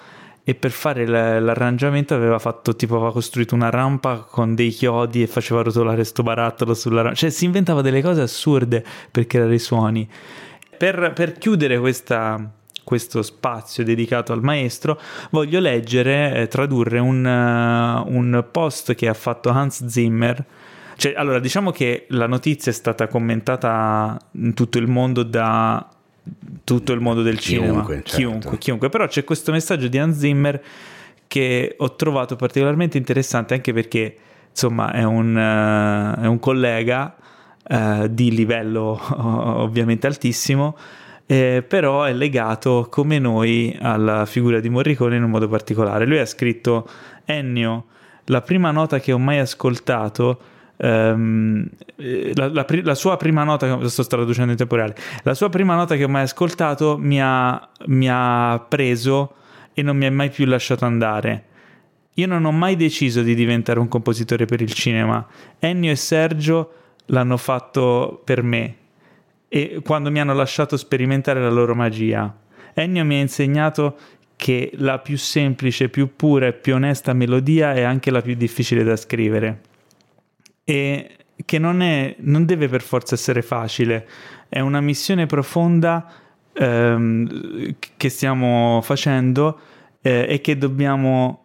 e 0.46 0.54
per 0.54 0.70
fare 0.72 1.06
l'arrangiamento 1.06 2.14
aveva 2.14 2.38
fatto 2.38 2.76
tipo 2.76 2.96
aveva 2.96 3.12
costruito 3.12 3.54
una 3.54 3.70
rampa 3.70 4.18
con 4.18 4.54
dei 4.54 4.68
chiodi 4.68 5.22
e 5.22 5.26
faceva 5.26 5.62
rotolare 5.62 6.04
sto 6.04 6.22
barattolo 6.22 6.74
sulla 6.74 7.00
rampa 7.00 7.16
cioè 7.16 7.30
si 7.30 7.46
inventava 7.46 7.80
delle 7.80 8.02
cose 8.02 8.20
assurde 8.20 8.84
per 9.10 9.26
creare 9.26 9.54
i 9.54 9.58
suoni. 9.58 10.08
Per, 10.76 11.12
per 11.14 11.38
chiudere 11.38 11.78
questa, 11.78 12.50
questo 12.82 13.22
spazio 13.22 13.84
dedicato 13.84 14.32
al 14.32 14.42
maestro 14.42 15.00
voglio 15.30 15.60
leggere 15.60 16.34
eh, 16.34 16.48
tradurre 16.48 16.98
un, 16.98 17.24
uh, 17.24 18.14
un 18.14 18.44
post 18.50 18.94
che 18.94 19.08
ha 19.08 19.14
fatto 19.14 19.48
Hans 19.48 19.86
Zimmer. 19.86 20.44
Cioè, 20.96 21.14
allora, 21.16 21.40
diciamo 21.40 21.70
che 21.70 22.06
la 22.10 22.26
notizia 22.26 22.70
è 22.70 22.74
stata 22.74 23.08
commentata 23.08 24.16
in 24.32 24.54
tutto 24.54 24.78
il 24.78 24.88
mondo 24.88 25.22
da 25.22 25.88
tutto 26.64 26.92
il 26.92 27.00
mondo 27.00 27.22
del 27.22 27.38
cinema, 27.38 27.72
chiunque, 27.72 27.94
certo. 27.96 28.16
chiunque, 28.16 28.58
chiunque. 28.58 28.88
Però 28.88 29.06
c'è 29.06 29.24
questo 29.24 29.52
messaggio 29.52 29.88
di 29.88 29.98
Hans 29.98 30.18
Zimmer 30.18 30.62
che 31.26 31.74
ho 31.76 31.94
trovato 31.96 32.36
particolarmente 32.36 32.98
interessante 32.98 33.54
anche 33.54 33.72
perché 33.72 34.16
insomma 34.50 34.92
è 34.92 35.02
un, 35.02 35.34
uh, 35.34 36.22
è 36.22 36.26
un 36.26 36.38
collega 36.38 37.16
uh, 37.68 38.06
di 38.08 38.30
livello 38.30 39.00
ovviamente 39.62 40.06
altissimo. 40.06 40.76
Eh, 41.26 41.64
però 41.66 42.02
è 42.02 42.12
legato 42.12 42.86
come 42.90 43.18
noi 43.18 43.74
alla 43.80 44.26
figura 44.26 44.60
di 44.60 44.68
Morricone 44.68 45.16
in 45.16 45.22
un 45.22 45.30
modo 45.30 45.48
particolare. 45.48 46.04
Lui 46.04 46.18
ha 46.18 46.26
scritto 46.26 46.86
Ennio, 47.24 47.86
la 48.26 48.42
prima 48.42 48.70
nota 48.70 49.00
che 49.00 49.12
ho 49.12 49.18
mai 49.18 49.38
ascoltato 49.38 50.38
Um, 50.84 51.66
la, 52.34 52.48
la, 52.48 52.66
la, 52.68 52.94
sua 52.94 53.16
prima 53.16 53.42
nota, 53.42 53.88
sto 53.88 54.04
traducendo 54.04 54.50
in 54.50 54.58
tempo 54.58 54.76
reale, 54.76 54.94
la 55.22 55.32
sua 55.32 55.48
prima 55.48 55.74
nota 55.74 55.96
che 55.96 56.04
ho 56.04 56.08
mai 56.10 56.24
ascoltato 56.24 56.98
mi 56.98 57.22
ha, 57.22 57.70
mi 57.86 58.06
ha 58.10 58.62
preso 58.68 59.36
e 59.72 59.80
non 59.80 59.96
mi 59.96 60.04
ha 60.04 60.12
mai 60.12 60.28
più 60.28 60.44
lasciato 60.44 60.84
andare. 60.84 61.44
Io 62.14 62.26
non 62.26 62.44
ho 62.44 62.52
mai 62.52 62.76
deciso 62.76 63.22
di 63.22 63.34
diventare 63.34 63.78
un 63.78 63.88
compositore 63.88 64.44
per 64.44 64.60
il 64.60 64.74
cinema. 64.74 65.26
Ennio 65.58 65.90
e 65.90 65.96
Sergio 65.96 66.72
l'hanno 67.06 67.38
fatto 67.38 68.20
per 68.22 68.42
me 68.42 68.76
e 69.48 69.80
quando 69.82 70.10
mi 70.10 70.20
hanno 70.20 70.34
lasciato 70.34 70.76
sperimentare 70.76 71.40
la 71.40 71.50
loro 71.50 71.74
magia. 71.74 72.30
Ennio 72.74 73.06
mi 73.06 73.16
ha 73.16 73.20
insegnato 73.20 73.96
che 74.36 74.70
la 74.74 74.98
più 74.98 75.16
semplice, 75.16 75.88
più 75.88 76.14
pura 76.14 76.48
e 76.48 76.52
più 76.52 76.74
onesta 76.74 77.14
melodia 77.14 77.72
è 77.72 77.80
anche 77.80 78.10
la 78.10 78.20
più 78.20 78.34
difficile 78.34 78.84
da 78.84 78.96
scrivere 78.96 79.72
e 80.64 81.16
che 81.44 81.58
non, 81.58 81.82
è, 81.82 82.16
non 82.20 82.44
deve 82.44 82.68
per 82.68 82.82
forza 82.82 83.14
essere 83.14 83.42
facile, 83.42 84.08
è 84.48 84.60
una 84.60 84.80
missione 84.80 85.26
profonda 85.26 86.10
ehm, 86.52 87.76
che 87.96 88.08
stiamo 88.08 88.80
facendo 88.82 89.58
eh, 90.00 90.26
e 90.28 90.40
che 90.40 90.56
dobbiamo 90.56 91.40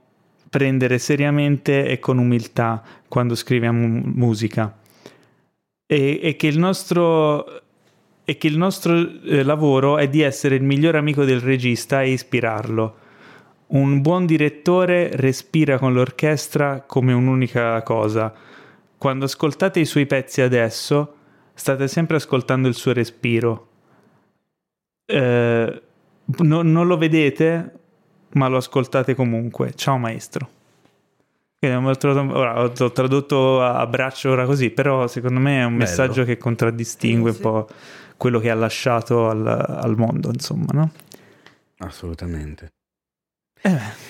prendere 0.49 0.97
seriamente 0.97 1.85
e 1.85 1.99
con 1.99 2.17
umiltà 2.17 2.81
quando 3.07 3.35
scriviamo 3.35 4.01
musica. 4.03 4.77
E, 5.85 6.19
e 6.21 6.35
che 6.35 6.47
il 6.47 6.59
nostro, 6.59 7.61
e 8.23 8.37
che 8.37 8.47
il 8.47 8.57
nostro 8.57 8.95
eh, 9.23 9.43
lavoro 9.43 9.97
è 9.97 10.07
di 10.07 10.21
essere 10.21 10.55
il 10.55 10.63
migliore 10.63 10.97
amico 10.97 11.25
del 11.25 11.39
regista 11.39 12.01
e 12.01 12.11
ispirarlo. 12.11 12.95
Un 13.67 14.01
buon 14.01 14.25
direttore 14.25 15.09
respira 15.13 15.77
con 15.77 15.93
l'orchestra 15.93 16.83
come 16.87 17.13
un'unica 17.13 17.81
cosa 17.83 18.33
quando 18.99 19.25
ascoltate 19.25 19.79
i 19.79 19.85
suoi 19.85 20.05
pezzi 20.05 20.41
adesso, 20.41 21.15
state 21.53 21.87
sempre 21.87 22.17
ascoltando 22.17 22.67
il 22.67 22.75
suo 22.75 22.91
respiro. 22.91 23.67
Eh, 25.05 25.81
no, 26.25 26.61
non 26.61 26.85
lo 26.85 26.97
vedete, 26.97 27.71
ma 28.33 28.47
lo 28.49 28.57
ascoltate 28.57 29.15
comunque. 29.15 29.73
Ciao 29.73 29.97
maestro. 29.97 30.49
Ora, 31.61 32.61
ho 32.61 32.91
tradotto 32.91 33.61
a 33.61 33.87
braccio 33.87 34.31
ora 34.31 34.45
così, 34.45 34.69
però 34.69 35.07
secondo 35.07 35.39
me 35.39 35.59
è 35.59 35.63
un 35.63 35.77
Bello. 35.77 35.89
messaggio 35.89 36.23
che 36.25 36.37
contraddistingue 36.37 37.31
sì, 37.31 37.37
sì. 37.37 37.45
un 37.45 37.51
po' 37.51 37.67
quello 38.17 38.39
che 38.39 38.49
ha 38.49 38.55
lasciato 38.55 39.29
al, 39.29 39.47
al 39.47 39.97
mondo, 39.97 40.29
insomma, 40.29 40.67
no? 40.73 40.91
Assolutamente. 41.77 42.67
Eh. 43.61 44.08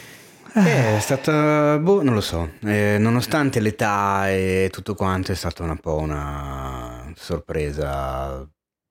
Eh, 0.54 0.98
è 0.98 1.00
stata, 1.00 1.78
boh, 1.78 2.02
non 2.02 2.14
lo 2.14 2.22
so, 2.22 2.52
eh, 2.66 2.98
nonostante 3.00 3.60
l'età 3.60 4.30
e 4.30 4.70
tutto 4.72 4.96
quanto 4.96 5.32
è 5.32 5.36
stata 5.36 5.64
un 5.64 5.78
po' 5.78 5.98
una 5.98 7.12
sorpresa, 7.16 8.48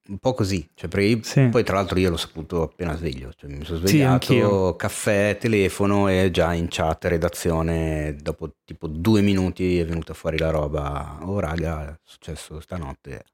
un 0.09 0.19
po' 0.19 0.35
così, 0.35 0.69
cioè, 0.75 1.01
io, 1.01 1.19
sì. 1.23 1.49
poi 1.49 1.65
tra 1.65 1.77
l'altro 1.77 1.99
io 1.99 2.11
l'ho 2.11 2.17
saputo 2.17 2.63
appena 2.63 2.97
sveglio, 2.97 3.33
cioè, 3.37 3.51
mi 3.51 3.65
sono 3.65 3.79
svegliato, 3.79 4.71
sì, 4.71 4.77
caffè, 4.77 5.37
telefono 5.39 6.09
e 6.09 6.31
già 6.31 6.55
in 6.55 6.67
chat, 6.69 7.05
redazione, 7.07 8.17
dopo 8.21 8.55
tipo 8.65 8.87
due 8.87 9.21
minuti 9.21 9.79
è 9.81 9.85
venuta 9.85 10.15
fuori 10.15 10.39
la 10.39 10.51
roba, 10.51 11.19
oh 11.23 11.41
raga, 11.41 11.91
è 11.91 11.99
successo 12.05 12.61
stanotte, 12.61 13.25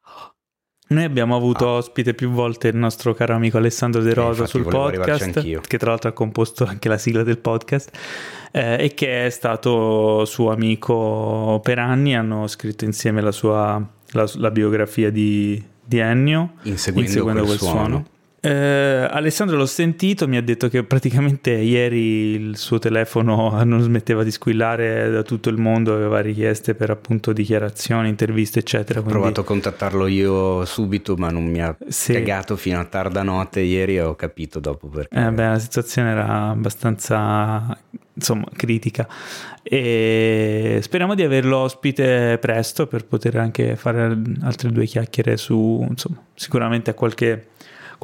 Noi 0.95 1.05
abbiamo 1.05 1.35
avuto 1.35 1.67
ah. 1.67 1.73
ospite 1.79 2.15
più 2.15 2.31
volte 2.31 2.69
il 2.69 2.77
nostro 2.77 3.15
caro 3.15 3.35
amico 3.35 3.57
Alessandro 3.59 4.01
De 4.01 4.15
Rosa 4.15 4.45
eh, 4.45 4.47
sul 4.47 4.65
podcast, 4.65 5.61
che 5.67 5.77
tra 5.77 5.91
l'altro 5.91 6.11
ha 6.11 6.13
composto 6.13 6.65
anche 6.65 6.89
la 6.89 6.99
sigla 6.99 7.25
del 7.25 7.39
podcast, 7.39 7.91
eh, 8.53 8.85
e 8.85 8.95
che 8.95 9.27
è 9.27 9.31
stato 9.31 10.25
suo 10.25 10.53
amico 10.53 11.61
per 11.65 11.81
anni, 11.81 12.15
hanno 12.15 12.47
scritto 12.47 12.85
insieme 12.85 13.21
la 13.21 13.33
sua 13.33 13.85
la, 14.13 14.31
la 14.37 14.51
biografia 14.53 15.11
di, 15.11 15.63
di 15.85 15.99
Ennio, 15.99 16.53
inseguendo, 16.63 17.11
inseguendo 17.11 17.43
quel, 17.45 17.59
quel, 17.59 17.59
suono. 17.59 17.87
suono. 17.87 18.07
Eh, 18.45 19.09
Alessandro 19.11 19.57
l'ho 19.57 19.65
sentito, 19.65 20.29
mi 20.29 20.37
ha 20.37 20.43
detto 20.43 20.69
che 20.69 20.85
praticamente 20.85 21.51
ieri 21.51 22.35
il 22.35 22.59
suo 22.59 22.79
telefono 22.79 23.59
non 23.65 23.81
smetteva 23.81 24.23
di 24.23 24.31
squillare 24.31 25.09
da 25.09 25.23
tutto 25.23 25.49
il 25.49 25.57
mondo, 25.57 25.95
aveva 25.95 26.21
richieste 26.21 26.75
per 26.75 26.91
appunto 26.91 27.33
dichiarazioni, 27.33 28.11
interviste, 28.11 28.59
eccetera. 28.59 28.99
Ho 28.99 29.03
quindi... 29.03 29.21
provato 29.21 29.41
a 29.41 29.45
contattarlo 29.45 30.07
io 30.09 30.63
subito, 30.67 31.17
ma 31.17 31.31
non 31.31 31.47
mi 31.47 31.63
ha 31.63 31.75
sì. 31.89 32.13
spiegato 32.13 32.57
fino 32.57 32.79
a 32.79 32.85
tarda 32.85 33.23
notte 33.23 33.61
ieri 33.61 33.99
ho 33.99 34.15
capito 34.15 34.61
dopo 34.61 34.89
perché. 34.89 35.19
Eh 35.19 35.31
beh, 35.31 35.49
la 35.49 35.59
situazione 35.59 36.11
era 36.11 36.51
abbastanza 36.51 37.79
insomma 38.17 38.45
critica 38.55 39.09
e 39.61 40.79
speriamo 40.83 41.17
di 41.17 41.23
averlo 41.25 41.57
ospite 41.57 42.39
presto 42.41 42.87
per 42.87 43.07
poter 43.07 43.37
anche 43.39 43.75
fare 43.75 44.17
altre 44.43 44.71
due 44.71 44.85
chiacchiere 44.85 45.37
su 45.37 45.85
insomma 45.89 46.23
sicuramente 46.33 46.91
a 46.91 46.95
qualche 46.95 47.49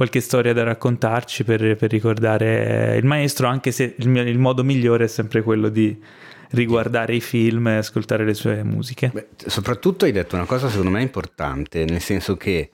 qualche 0.01 0.21
storia 0.21 0.55
da 0.55 0.63
raccontarci 0.63 1.45
per, 1.45 1.77
per 1.77 1.91
ricordare 1.91 2.97
il 2.97 3.05
maestro, 3.05 3.49
anche 3.49 3.71
se 3.71 3.97
il, 3.99 4.09
mio, 4.09 4.23
il, 4.23 4.39
modo 4.39 4.65
migliore 4.65 5.05
è 5.05 5.09
sempre 5.09 5.43
quello 5.43 5.69
di 5.69 5.95
riguardare 6.53 7.15
i 7.15 7.21
film 7.21 7.69
e 7.69 7.77
ascoltare 7.77 8.25
le 8.25 8.33
sue 8.33 8.65
musiche. 8.65 9.11
Beh, 9.13 9.29
soprattutto 9.45 10.07
hai 10.07 10.13
detto 10.13 10.37
una 10.37 10.47
cosa 10.47 10.71
secondo 10.71 10.89
me 10.89 11.03
importante, 11.03 11.85
nel 11.85 12.01
senso 12.01 12.39
che 12.39 12.71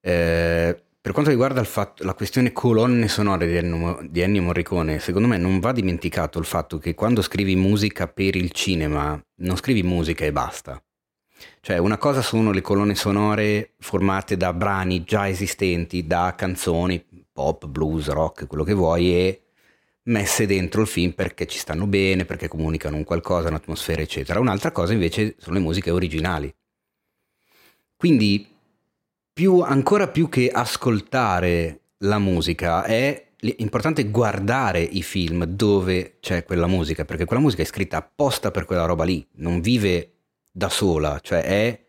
eh, 0.00 0.82
per 1.00 1.12
quanto 1.12 1.30
riguarda 1.30 1.62
fatto, 1.62 2.02
la 2.02 2.14
questione 2.14 2.50
colonne 2.50 3.06
sonore 3.06 3.46
di 3.46 3.54
Ennio, 3.54 4.00
di 4.02 4.20
Ennio 4.20 4.42
Morricone, 4.42 4.98
secondo 4.98 5.28
me 5.28 5.38
non 5.38 5.60
va 5.60 5.70
dimenticato 5.70 6.40
il 6.40 6.46
fatto 6.46 6.78
che 6.78 6.94
quando 6.94 7.22
scrivi 7.22 7.54
musica 7.54 8.08
per 8.08 8.34
il 8.34 8.50
cinema, 8.50 9.16
non 9.36 9.54
scrivi 9.54 9.84
musica 9.84 10.24
e 10.24 10.32
basta 10.32 10.82
cioè 11.60 11.78
una 11.78 11.98
cosa 11.98 12.22
sono 12.22 12.52
le 12.52 12.60
colonne 12.60 12.94
sonore 12.94 13.72
formate 13.78 14.36
da 14.36 14.52
brani 14.52 15.04
già 15.04 15.28
esistenti, 15.28 16.06
da 16.06 16.34
canzoni, 16.36 17.04
pop, 17.32 17.66
blues, 17.66 18.08
rock, 18.08 18.46
quello 18.46 18.64
che 18.64 18.74
vuoi, 18.74 19.14
e 19.14 19.42
messe 20.04 20.46
dentro 20.46 20.82
il 20.82 20.86
film 20.86 21.12
perché 21.12 21.46
ci 21.46 21.58
stanno 21.58 21.86
bene, 21.86 22.24
perché 22.24 22.48
comunicano 22.48 22.96
un 22.96 23.04
qualcosa, 23.04 23.48
un'atmosfera, 23.48 24.02
eccetera. 24.02 24.40
Un'altra 24.40 24.72
cosa 24.72 24.92
invece 24.92 25.36
sono 25.38 25.56
le 25.56 25.62
musiche 25.62 25.90
originali. 25.90 26.54
Quindi 27.96 28.46
più, 29.32 29.60
ancora 29.60 30.08
più 30.08 30.28
che 30.28 30.50
ascoltare 30.50 31.80
la 31.98 32.18
musica 32.18 32.84
è 32.84 33.30
importante 33.56 34.10
guardare 34.10 34.80
i 34.80 35.02
film 35.02 35.44
dove 35.44 36.18
c'è 36.20 36.44
quella 36.44 36.66
musica, 36.66 37.04
perché 37.04 37.24
quella 37.24 37.42
musica 37.42 37.62
è 37.62 37.66
scritta 37.66 37.96
apposta 37.96 38.50
per 38.50 38.64
quella 38.64 38.84
roba 38.84 39.04
lì, 39.04 39.26
non 39.36 39.60
vive 39.60 40.13
da 40.56 40.68
sola, 40.68 41.18
cioè 41.20 41.42
è 41.42 41.84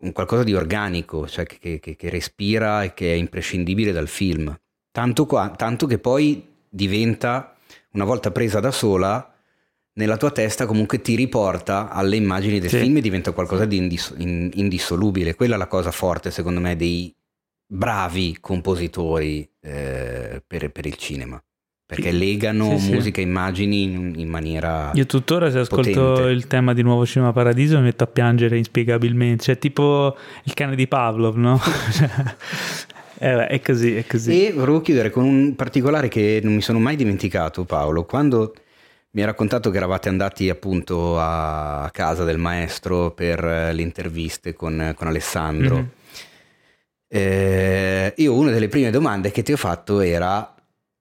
un 0.00 0.12
qualcosa 0.12 0.44
di 0.44 0.52
organico, 0.54 1.26
cioè 1.26 1.46
che, 1.46 1.80
che, 1.80 1.96
che 1.96 2.10
respira 2.10 2.82
e 2.82 2.92
che 2.92 3.12
è 3.12 3.16
imprescindibile 3.16 3.92
dal 3.92 4.08
film. 4.08 4.54
Tanto, 4.90 5.24
qua, 5.24 5.54
tanto 5.56 5.86
che 5.86 5.98
poi 5.98 6.46
diventa, 6.68 7.56
una 7.92 8.04
volta 8.04 8.30
presa 8.30 8.60
da 8.60 8.70
sola, 8.70 9.34
nella 9.94 10.18
tua 10.18 10.30
testa 10.30 10.66
comunque 10.66 11.00
ti 11.00 11.14
riporta 11.14 11.88
alle 11.88 12.16
immagini 12.16 12.60
del 12.60 12.68
sì. 12.68 12.78
film 12.78 12.98
e 12.98 13.00
diventa 13.00 13.32
qualcosa 13.32 13.64
di 13.64 13.78
indis- 13.78 14.14
in- 14.18 14.50
indissolubile. 14.52 15.34
Quella 15.34 15.54
è 15.54 15.58
la 15.58 15.66
cosa 15.66 15.90
forte, 15.90 16.30
secondo 16.30 16.60
me, 16.60 16.76
dei 16.76 17.12
bravi 17.66 18.36
compositori 18.38 19.50
eh, 19.60 20.42
per, 20.46 20.70
per 20.70 20.86
il 20.86 20.96
cinema 20.96 21.42
perché 21.88 22.10
legano 22.10 22.76
sì, 22.78 22.92
musica 22.92 23.22
e 23.22 23.24
immagini 23.24 23.84
in, 23.84 24.12
in, 24.16 24.28
maniera 24.28 24.90
io 24.92 25.06
tuttora 25.06 25.50
se 25.50 25.60
ascolto 25.60 25.90
potente. 25.90 26.30
il 26.32 26.46
tema 26.46 26.74
di 26.74 26.82
Nuovo 26.82 27.06
Cinema 27.06 27.32
Paradiso 27.32 27.78
mi 27.78 27.84
metto 27.84 28.04
a 28.04 28.06
piangere 28.06 28.58
inspiegabilmente 28.58 29.44
cioè 29.44 29.58
tipo 29.58 30.14
il 30.44 30.52
cane 30.52 30.76
di 30.76 30.86
Pavlov 30.86 31.36
no? 31.36 31.58
eh, 33.18 33.46
è 33.46 33.60
così 33.62 33.96
è 33.96 34.04
così 34.06 34.48
e 34.48 34.52
volevo 34.52 34.82
chiudere 34.82 35.08
con 35.08 35.24
un 35.24 35.54
particolare 35.56 36.08
che 36.08 36.40
non 36.42 36.56
mi 36.56 36.60
sono 36.60 36.78
mai 36.78 36.94
dimenticato 36.94 37.64
Paolo 37.64 38.04
quando 38.04 38.52
mi 39.12 39.22
ha 39.22 39.26
raccontato 39.26 39.70
che 39.70 39.78
eravate 39.78 40.10
andati 40.10 40.50
appunto 40.50 41.18
a 41.18 41.88
casa 41.90 42.24
del 42.24 42.36
maestro 42.36 43.12
per 43.12 43.42
le 43.42 43.80
interviste 43.80 44.52
con, 44.52 44.92
con 44.94 45.06
Alessandro 45.06 45.76
mm-hmm. 45.76 45.86
eh, 47.08 48.12
io 48.14 48.34
una 48.34 48.50
delle 48.50 48.68
prime 48.68 48.90
domande 48.90 49.30
che 49.30 49.42
ti 49.42 49.52
ho 49.52 49.56
fatto 49.56 50.00
era 50.00 50.52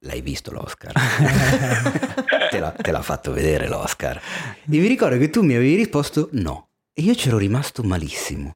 l'hai 0.08 0.22
visto 0.22 0.52
l'Oscar? 0.52 0.94
te, 2.50 2.60
l'ha, 2.60 2.72
te, 2.72 2.92
l'ha, 2.92 3.02
fatto 3.02 3.32
vedere 3.32 3.68
l'Oscar. 3.68 4.18
E 4.18 4.62
mi 4.66 4.88
ricordo 4.88 5.18
che 5.18 5.30
tu 5.30 5.44
mi 5.44 5.56
avevi 5.56 5.76
risposto 5.76 6.30
no. 6.32 6.70
E 6.94 7.04
io 7.04 7.14
c'ero 7.14 7.38
rimasto 7.38 7.84
malissimo. 7.84 8.54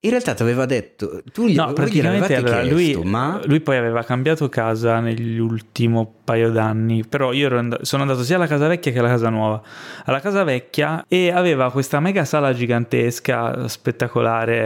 In 0.00 0.10
realtà 0.10 0.34
ti 0.34 0.42
aveva 0.42 0.66
detto, 0.66 1.22
tu 1.32 1.46
gli, 1.46 1.54
no, 1.54 1.72
praticamente 1.72 2.34
allora, 2.34 2.60
chiesto, 2.60 3.00
lui, 3.00 3.10
ma... 3.10 3.40
lui 3.46 3.60
poi 3.60 3.78
aveva 3.78 4.02
cambiato 4.02 4.50
casa 4.50 5.00
negli 5.00 5.38
ultimi 5.38 6.06
paio 6.24 6.50
d'anni, 6.50 7.06
però 7.06 7.32
io 7.32 7.56
and- 7.56 7.80
sono 7.80 8.02
andato 8.02 8.22
sia 8.22 8.36
alla 8.36 8.46
casa 8.46 8.68
vecchia 8.68 8.92
che 8.92 8.98
alla 8.98 9.08
casa 9.08 9.30
nuova. 9.30 9.62
Alla 10.04 10.20
casa 10.20 10.44
vecchia 10.44 11.06
e 11.08 11.30
aveva 11.30 11.70
questa 11.70 12.00
mega 12.00 12.26
sala 12.26 12.52
gigantesca, 12.52 13.66
spettacolare, 13.66 14.56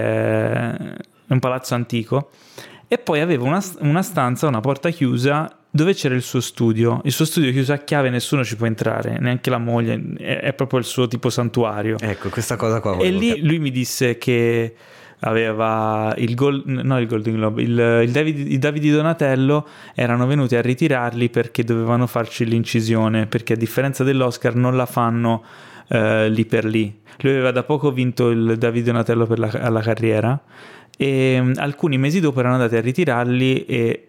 eh, 0.99 1.05
un 1.29 1.39
palazzo 1.39 1.75
antico 1.75 2.31
e 2.89 2.97
poi 2.99 3.21
aveva 3.21 3.45
una, 3.45 3.63
una 3.81 4.03
stanza, 4.03 4.47
una 4.47 4.61
porta 4.61 4.89
chiusa 4.89 5.58
dove 5.71 5.95
c'era 5.95 6.15
il 6.15 6.23
suo 6.23 6.41
studio. 6.41 7.01
Il 7.05 7.13
suo 7.13 7.25
studio 7.25 7.51
è 7.51 7.53
chiuso 7.53 7.73
a 7.73 7.79
chiave, 7.79 8.11
nessuno 8.11 8.45
ci 8.45 8.57
può 8.57 8.67
entrare, 8.67 9.19
neanche 9.21 9.51
la 9.51 9.59
moglie, 9.59 10.01
è, 10.19 10.41
è 10.41 10.53
proprio 10.55 10.79
il 10.79 10.85
suo 10.85 11.07
tipo 11.09 11.31
santuario. 11.31 11.97
Ecco, 11.99 12.29
questa 12.29 12.57
cosa 12.57 12.81
qua. 12.81 12.97
E 12.99 13.11
lì 13.11 13.45
lui 13.45 13.59
mi 13.59 13.71
disse 13.71 14.19
che 14.19 14.75
aveva 15.21 16.15
il, 16.17 16.35
Gold, 16.35 16.65
no, 16.67 17.01
il 17.01 17.07
Golden 17.07 17.35
Globe, 17.35 17.63
il, 17.63 18.03
il 18.05 18.11
David, 18.11 18.51
i 18.51 18.59
Davide 18.59 18.91
Donatello 18.91 19.67
erano 19.95 20.27
venuti 20.27 20.55
a 20.55 20.61
ritirarli 20.61 21.29
perché 21.29 21.65
dovevano 21.65 22.07
farci 22.07 22.45
l'incisione, 22.45 23.27
perché 23.27 23.55
a 23.55 23.57
differenza 23.57 24.05
dell'Oscar 24.05 24.55
non 24.55 24.77
la 24.77 24.87
fanno 24.87 25.45
eh, 25.89 26.29
lì 26.29 26.45
per 26.45 26.65
lì. 26.65 27.01
Lui 27.21 27.33
aveva 27.33 27.51
da 27.51 27.65
poco 27.65 27.91
vinto 27.91 28.31
il 28.31 28.57
Davide 28.59 28.87
Donatello 28.87 29.27
per 29.27 29.39
la, 29.39 29.51
alla 29.61 29.81
carriera 29.81 30.41
e 30.97 31.39
mm, 31.41 31.53
alcuni 31.57 31.99
mesi 31.99 32.21
dopo 32.21 32.41
erano 32.41 32.55
andati 32.55 32.77
a 32.77 32.81
ritirarli 32.81 33.65
e 33.67 34.08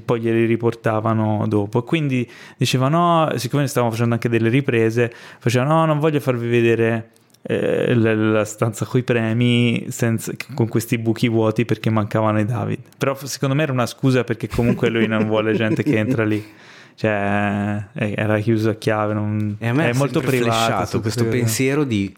poi 0.00 0.20
glieli 0.20 0.44
riportavano 0.44 1.46
dopo. 1.48 1.82
Quindi 1.82 2.28
diceva 2.56 2.88
no, 2.88 3.30
siccome 3.36 3.66
stavamo 3.66 3.90
facendo 3.90 4.14
anche 4.14 4.28
delle 4.28 4.48
riprese, 4.48 5.12
faceva 5.38 5.64
no, 5.64 5.84
non 5.84 5.98
voglio 5.98 6.20
farvi 6.20 6.48
vedere 6.48 7.10
eh, 7.42 7.94
la, 7.94 8.14
la, 8.14 8.44
stanza 8.44 8.84
con 8.84 9.00
i 9.00 9.02
premi 9.02 9.86
senza, 9.88 10.32
con 10.54 10.68
questi 10.68 10.98
buchi 10.98 11.28
vuoti 11.28 11.64
perché 11.64 11.90
mancavano 11.90 12.40
i 12.40 12.44
David. 12.44 12.80
Però 12.96 13.16
secondo 13.24 13.54
me 13.54 13.62
era 13.62 13.72
una 13.72 13.86
scusa 13.86 14.24
perché 14.24 14.48
comunque 14.48 14.88
lui 14.88 15.06
non 15.06 15.26
vuole 15.26 15.54
gente 15.54 15.82
che 15.82 15.96
entra 15.96 16.24
lì. 16.24 16.44
Cioè, 16.94 17.84
eh, 17.92 18.14
era 18.16 18.38
chiuso 18.40 18.70
a 18.70 18.74
chiave. 18.74 19.14
Non... 19.14 19.56
È, 19.58 19.70
è 19.70 19.92
molto 19.92 20.20
privato 20.20 21.00
questo 21.00 21.24
pensiero 21.26 21.84
di 21.84 22.12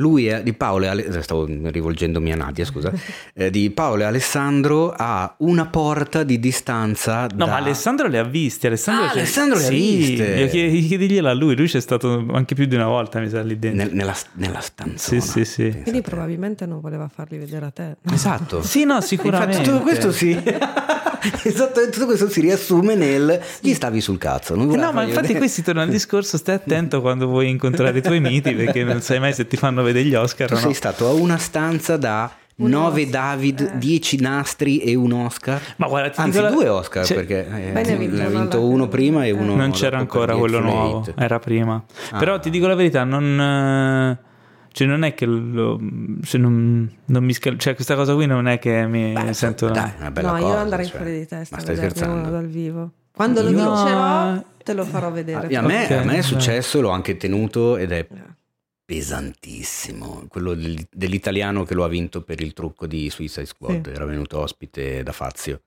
lui 0.00 0.26
è, 0.26 0.42
di 0.42 0.52
Paolo 0.54 0.86
e 0.86 0.88
Ale, 0.88 1.22
stavo 1.22 1.46
rivolgendomi 1.46 2.32
a 2.32 2.36
Nadia, 2.36 2.64
scusa, 2.64 2.90
eh, 3.34 3.50
di 3.50 3.70
Paolo 3.70 4.02
e 4.02 4.04
Alessandro 4.06 4.92
ha 4.96 5.34
una 5.38 5.66
porta 5.66 6.22
di 6.22 6.40
distanza. 6.40 7.22
No, 7.22 7.44
da... 7.44 7.46
ma 7.46 7.56
Alessandro 7.56 8.08
le 8.08 8.18
ha 8.18 8.24
viste. 8.24 8.66
Alessandro, 8.66 9.04
ah, 9.04 9.10
Alessandro 9.10 9.58
le 9.58 9.66
ha 9.66 9.70
viste. 9.70 10.48
Chiedigliela 10.48 11.30
a 11.30 11.34
lui, 11.34 11.54
lui 11.54 11.68
c'è 11.68 11.80
stato 11.80 12.26
anche 12.32 12.54
più 12.54 12.64
di 12.64 12.74
una 12.74 12.86
volta, 12.86 13.20
mi 13.20 13.28
sa 13.28 13.42
lì 13.42 13.58
dentro. 13.58 13.84
Nel, 13.84 13.94
nella, 13.94 14.16
nella 14.34 14.60
stanza. 14.60 15.10
Sì, 15.10 15.20
sì, 15.20 15.44
sì. 15.44 15.80
Quindi 15.82 16.00
probabilmente 16.00 16.66
non 16.66 16.80
voleva 16.80 17.08
farli 17.08 17.38
vedere 17.38 17.66
a 17.66 17.70
te. 17.70 17.96
Esatto. 18.10 18.62
sì, 18.62 18.84
no, 18.84 19.00
sicuramente. 19.00 19.58
Infatti, 19.58 19.70
tutto 19.70 19.82
questo 19.82 20.12
sì. 20.12 20.30
esatto, 21.44 21.88
tutto 21.90 22.06
questo 22.06 22.28
si 22.28 22.40
riassume 22.40 22.94
nel 22.94 23.40
gli 23.60 23.74
stavi 23.74 24.00
sul 24.00 24.18
cazzo. 24.18 24.54
no, 24.54 24.64
ma 24.92 25.02
infatti 25.02 25.20
vedere. 25.20 25.38
qui 25.38 25.48
si 25.48 25.62
torna 25.62 25.82
al 25.82 25.88
discorso, 25.88 26.36
stai 26.36 26.54
attento 26.54 27.00
quando 27.00 27.26
vuoi 27.26 27.48
incontrare 27.48 27.98
i 27.98 28.02
tuoi 28.02 28.20
miti 28.20 28.54
perché 28.54 28.84
non 28.84 29.00
sai 29.00 29.20
mai 29.20 29.32
se 29.32 29.46
ti 29.46 29.56
fanno 29.56 29.82
vedere 29.82 29.89
gli 29.94 30.14
Oscar 30.14 30.48
tu 30.48 30.54
no. 30.54 30.60
sei 30.60 30.74
stato 30.74 31.08
a 31.08 31.12
una 31.12 31.38
stanza 31.38 31.96
da 31.96 32.32
un 32.56 32.70
9 32.70 33.02
Oscar. 33.02 33.10
David, 33.10 33.72
10 33.76 34.16
eh. 34.16 34.20
nastri 34.20 34.78
e 34.80 34.94
un 34.94 35.12
Oscar. 35.12 35.60
Ma 35.76 35.86
guarda, 35.86 36.10
ti 36.10 36.20
Anzi, 36.20 36.40
la... 36.40 36.50
due 36.50 36.68
Oscar 36.68 37.04
cioè, 37.06 37.16
perché 37.16 37.46
eh, 37.46 37.72
ne 37.72 37.92
ha 37.92 37.96
vinto, 37.96 38.28
vinto 38.28 38.64
uno 38.66 38.86
prima 38.88 39.24
e 39.24 39.30
uno 39.30 39.54
Non 39.54 39.70
c'era 39.70 39.98
ancora 39.98 40.36
quello 40.36 40.60
nuovo, 40.60 41.06
era 41.16 41.38
prima. 41.38 41.82
Ah. 42.10 42.18
Però 42.18 42.38
ti 42.38 42.50
dico 42.50 42.66
la 42.66 42.74
verità, 42.74 43.04
non 43.04 44.18
cioè 44.72 44.86
non 44.86 45.02
è 45.02 45.14
che 45.14 45.26
lo, 45.26 45.80
cioè 46.22 46.40
non, 46.40 46.88
non 47.06 47.24
mi 47.24 47.32
scal- 47.32 47.58
cioè 47.58 47.74
questa 47.74 47.96
cosa 47.96 48.14
qui 48.14 48.26
non 48.26 48.46
è 48.46 48.60
che 48.60 48.86
mi 48.86 49.12
Beh, 49.12 49.32
sento 49.32 49.68
dai, 49.68 49.90
una 49.98 50.10
bella 50.12 50.30
no 50.30 50.38
cosa, 50.38 50.46
io 50.46 50.56
andrei 50.56 50.86
cioè, 50.86 50.96
fuori 50.96 51.18
di 51.18 51.26
testa 51.26 51.56
ma 51.56 51.62
stai 51.62 51.76
scherzando 51.76 52.30
dal 52.30 52.46
vivo 52.46 52.92
quando 53.12 53.42
lo 53.42 53.48
vincerò 53.48 54.44
te 54.62 54.72
lo 54.72 54.84
farò 54.84 55.10
vedere 55.10 55.54
ah, 55.56 55.58
a 55.58 55.62
me, 55.62 55.84
okay, 55.84 55.98
a 55.98 56.04
me 56.04 56.18
è 56.18 56.22
successo 56.22 56.80
l'ho 56.80 56.90
anche 56.90 57.16
tenuto 57.16 57.76
ed 57.76 57.90
è 57.90 58.06
pesantissimo. 58.90 60.24
Quello 60.28 60.54
del- 60.54 60.84
dell'italiano 60.90 61.62
che 61.62 61.74
lo 61.74 61.84
ha 61.84 61.88
vinto 61.88 62.22
per 62.22 62.40
il 62.40 62.52
trucco 62.52 62.88
di 62.88 63.08
Suicide 63.08 63.46
Squad. 63.46 63.86
Sì. 63.86 63.94
Era 63.94 64.04
venuto 64.04 64.40
ospite 64.40 65.04
da 65.04 65.12
Fazio. 65.12 65.62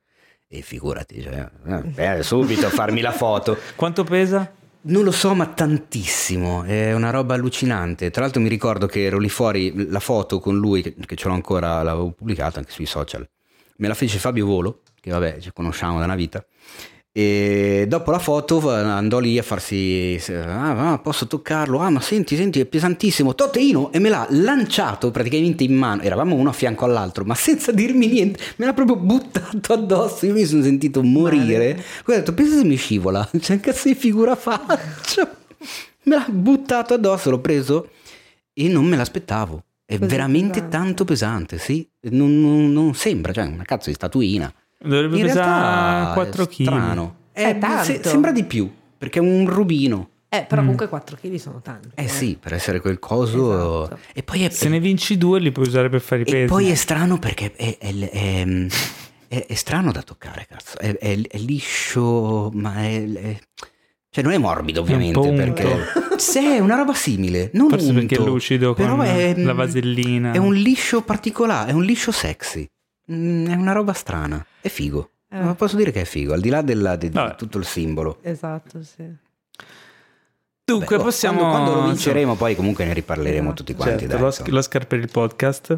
E 0.45 0.61
figurati, 0.61 1.21
cioè, 1.21 1.49
eh, 1.95 2.17
eh, 2.17 2.21
subito 2.24 2.65
a 2.65 2.69
farmi 2.69 2.99
la 2.99 3.13
foto. 3.13 3.57
Quanto 3.78 4.03
pesa? 4.03 4.53
Non 4.82 5.05
lo 5.05 5.11
so, 5.11 5.34
ma 5.34 5.47
tantissimo, 5.47 6.63
è 6.63 6.93
una 6.93 7.11
roba 7.11 7.34
allucinante. 7.36 8.11
Tra 8.11 8.24
l'altro 8.24 8.41
mi 8.41 8.49
ricordo 8.49 8.88
che 8.88 9.05
ero 9.05 9.17
lì 9.19 9.30
fuori, 9.30 9.89
la 9.89 10.01
foto 10.01 10.39
con 10.39 10.57
lui, 10.57 10.82
che 10.84 11.15
ce 11.15 11.28
l'ho 11.30 11.34
ancora, 11.34 11.82
l'avevo 11.82 12.11
pubblicata 12.11 12.59
anche 12.59 12.71
sui 12.71 12.86
social, 12.86 13.28
me 13.78 13.88
la 13.88 13.93
fece 13.93 14.19
Fabio 14.19 14.45
Volo, 14.45 14.82
che 14.99 15.09
vabbè 15.11 15.39
ci 15.39 15.51
conosciamo 15.53 15.97
da 15.97 16.03
una 16.03 16.15
vita, 16.15 16.45
e 17.16 17.86
dopo 17.88 18.09
la 18.09 18.18
foto 18.18 18.72
andò 18.72 19.20
lì 19.20 19.38
a 19.38 19.43
farsi, 19.43 20.20
ah, 20.36 20.99
posso 21.01 21.28
toccarlo, 21.28 21.78
ah 21.78 21.91
ma 21.91 22.01
senti, 22.01 22.36
senti, 22.36 22.59
è 22.59 22.66
pesantissimo, 22.66 23.36
Toteino, 23.36 23.91
e 23.91 23.99
me 23.99 24.09
l'ha 24.09 24.26
lanciato 24.32 25.11
praticamente 25.11 25.64
in 25.64 25.76
mano, 25.76 26.01
eravamo 26.01 26.34
uno 26.34 26.49
a 26.49 26.53
fianco 26.53 26.86
all'altro, 26.86 27.24
ma 27.24 27.36
senza 27.36 27.72
dirmi 27.72 28.07
niente, 28.07 28.39
me 28.55 28.66
l'ha 28.66 28.74
proprio 28.74 28.95
buttato 28.95 29.74
addosso, 29.74 30.26
io 30.26 30.34
mi 30.34 30.43
sono 30.43 30.64
sentito 30.64 31.03
morire, 31.03 31.80
poi 32.03 32.16
ho 32.16 32.18
detto, 32.18 32.34
pensa 32.34 32.57
se 32.57 32.64
mi 32.64 32.78
scivola, 32.78 33.30
cioè 33.39 33.59
cazzo 33.59 33.89
di 33.89 33.93
figura 33.93 34.36
faccio, 34.36 35.22
me 36.05 36.16
l'ha 36.16 36.26
buttato 36.28 36.95
addosso, 36.95 37.30
l'ho 37.30 37.39
preso 37.41 37.89
e 38.53 38.68
non 38.70 38.86
me 38.86 38.97
l'aspettavo, 38.97 39.64
è 39.86 39.99
Così 39.99 40.09
veramente 40.09 40.68
tanto 40.68 41.05
pesante, 41.05 41.59
sì, 41.59 41.88
non, 42.09 42.41
non- 42.41 42.74
non 42.74 42.95
sembra, 42.95 43.32
cioè 43.32 43.45
una 43.45 43.66
cazzo 43.66 43.89
di 43.89 43.95
statuina. 43.95 44.51
Dovrebbe 44.84 45.18
In 45.18 45.26
pesare 45.26 45.50
realtà 45.50 46.14
4 46.14 46.44
è 46.44 46.48
kg. 46.48 46.62
strano. 46.64 47.16
È 47.32 47.58
tanto. 47.58 47.84
se- 47.84 48.02
sembra 48.04 48.32
di 48.32 48.44
più, 48.44 48.70
perché 48.98 49.20
è 49.20 49.22
un 49.22 49.48
rubino. 49.50 50.10
Eh, 50.30 50.46
però 50.48 50.62
comunque 50.62 50.88
4 50.90 51.16
kg 51.22 51.36
sono 51.36 51.62
tanti. 51.62 51.90
Eh 51.96 52.08
sì, 52.08 52.38
per 52.40 52.54
essere 52.54 52.80
quel 52.80 52.98
coso. 53.00 53.84
Esatto. 53.86 54.00
E 54.14 54.24
poi 54.24 54.44
è, 54.44 54.50
Se 54.50 54.68
ne 54.70 54.80
vinci 54.80 55.18
due 55.18 55.40
li 55.40 55.52
puoi 55.52 55.68
usare 55.68 55.90
per 55.90 56.02
fare 56.02 56.22
i 56.22 56.26
e 56.28 56.32
pesi. 56.32 56.46
poi 56.48 56.70
è 56.70 56.76
strano 56.76 57.18
perché 57.20 57.54
è, 57.56 57.78
è- 57.78 58.10
è- 58.10 58.68
è- 59.28 59.46
è 59.48 59.54
strano 59.54 59.92
da 59.92 60.02
toccare, 60.02 60.46
cazzo. 60.50 60.78
È, 60.80 60.98
è- 60.98 61.22
è 61.22 61.38
liscio, 61.38 62.50
ma 62.54 62.78
è, 62.84 63.04
è- 63.12 63.40
Cioè 64.10 64.24
non 64.24 64.34
è 64.34 64.38
morbido 64.38 64.82
ovviamente, 64.82 65.18
un 65.20 65.36
perché... 65.36 65.64
unto. 65.66 66.18
Sì, 66.18 66.40
è 66.40 66.60
una 66.60 66.76
roba 66.76 66.94
simile. 66.94 67.50
Non 67.54 67.70
Forse 67.70 67.94
perché 67.94 68.16
è 68.16 68.20
unto, 68.20 68.32
lucido 68.32 68.74
però 68.74 68.96
con 68.96 69.06
è, 69.06 69.36
la 69.38 69.54
vasellina. 69.54 70.32
È 70.34 70.38
un 70.38 70.54
liscio 70.54 71.02
particolare, 71.02 71.72
è 71.72 71.74
un 71.74 71.84
liscio 71.84 72.12
sexy. 72.12 72.68
Mm, 73.12 73.48
È 73.48 73.56
una 73.56 73.72
roba 73.74 73.94
strana. 73.94 74.44
È 74.64 74.70
figo. 74.70 75.09
Eh. 75.30 75.41
Ma 75.41 75.55
posso 75.55 75.76
dire 75.76 75.91
che 75.91 76.01
è 76.01 76.05
figo, 76.05 76.34
al 76.34 76.39
di 76.39 76.47
là 76.49 76.61
della- 76.61 76.95
di, 76.95 77.09
di 77.09 77.16
Vabbè. 77.16 77.36
tutto 77.36 77.57
il 77.57 77.66
simbolo. 77.66 78.20
Esatto, 78.22 78.82
sì. 78.82 79.03
Dunque, 80.66 80.95
Beh, 80.95 81.01
oh, 81.01 81.05
possiamo. 81.05 81.39
Quando, 81.39 81.57
quando 81.72 81.74
lo 81.82 81.88
vinceremo, 81.88 82.36
poi 82.36 82.55
comunque 82.55 82.86
ne 82.86 82.93
riparleremo 82.93 83.47
Esatto. 83.47 83.53
tutti 83.55 83.74
quanti. 83.76 84.07
Certo, 84.07 84.41
dai, 84.43 84.51
l'Oscar 84.51 84.88
per 84.88 84.99
il 84.99 85.09
podcast. 85.11 85.78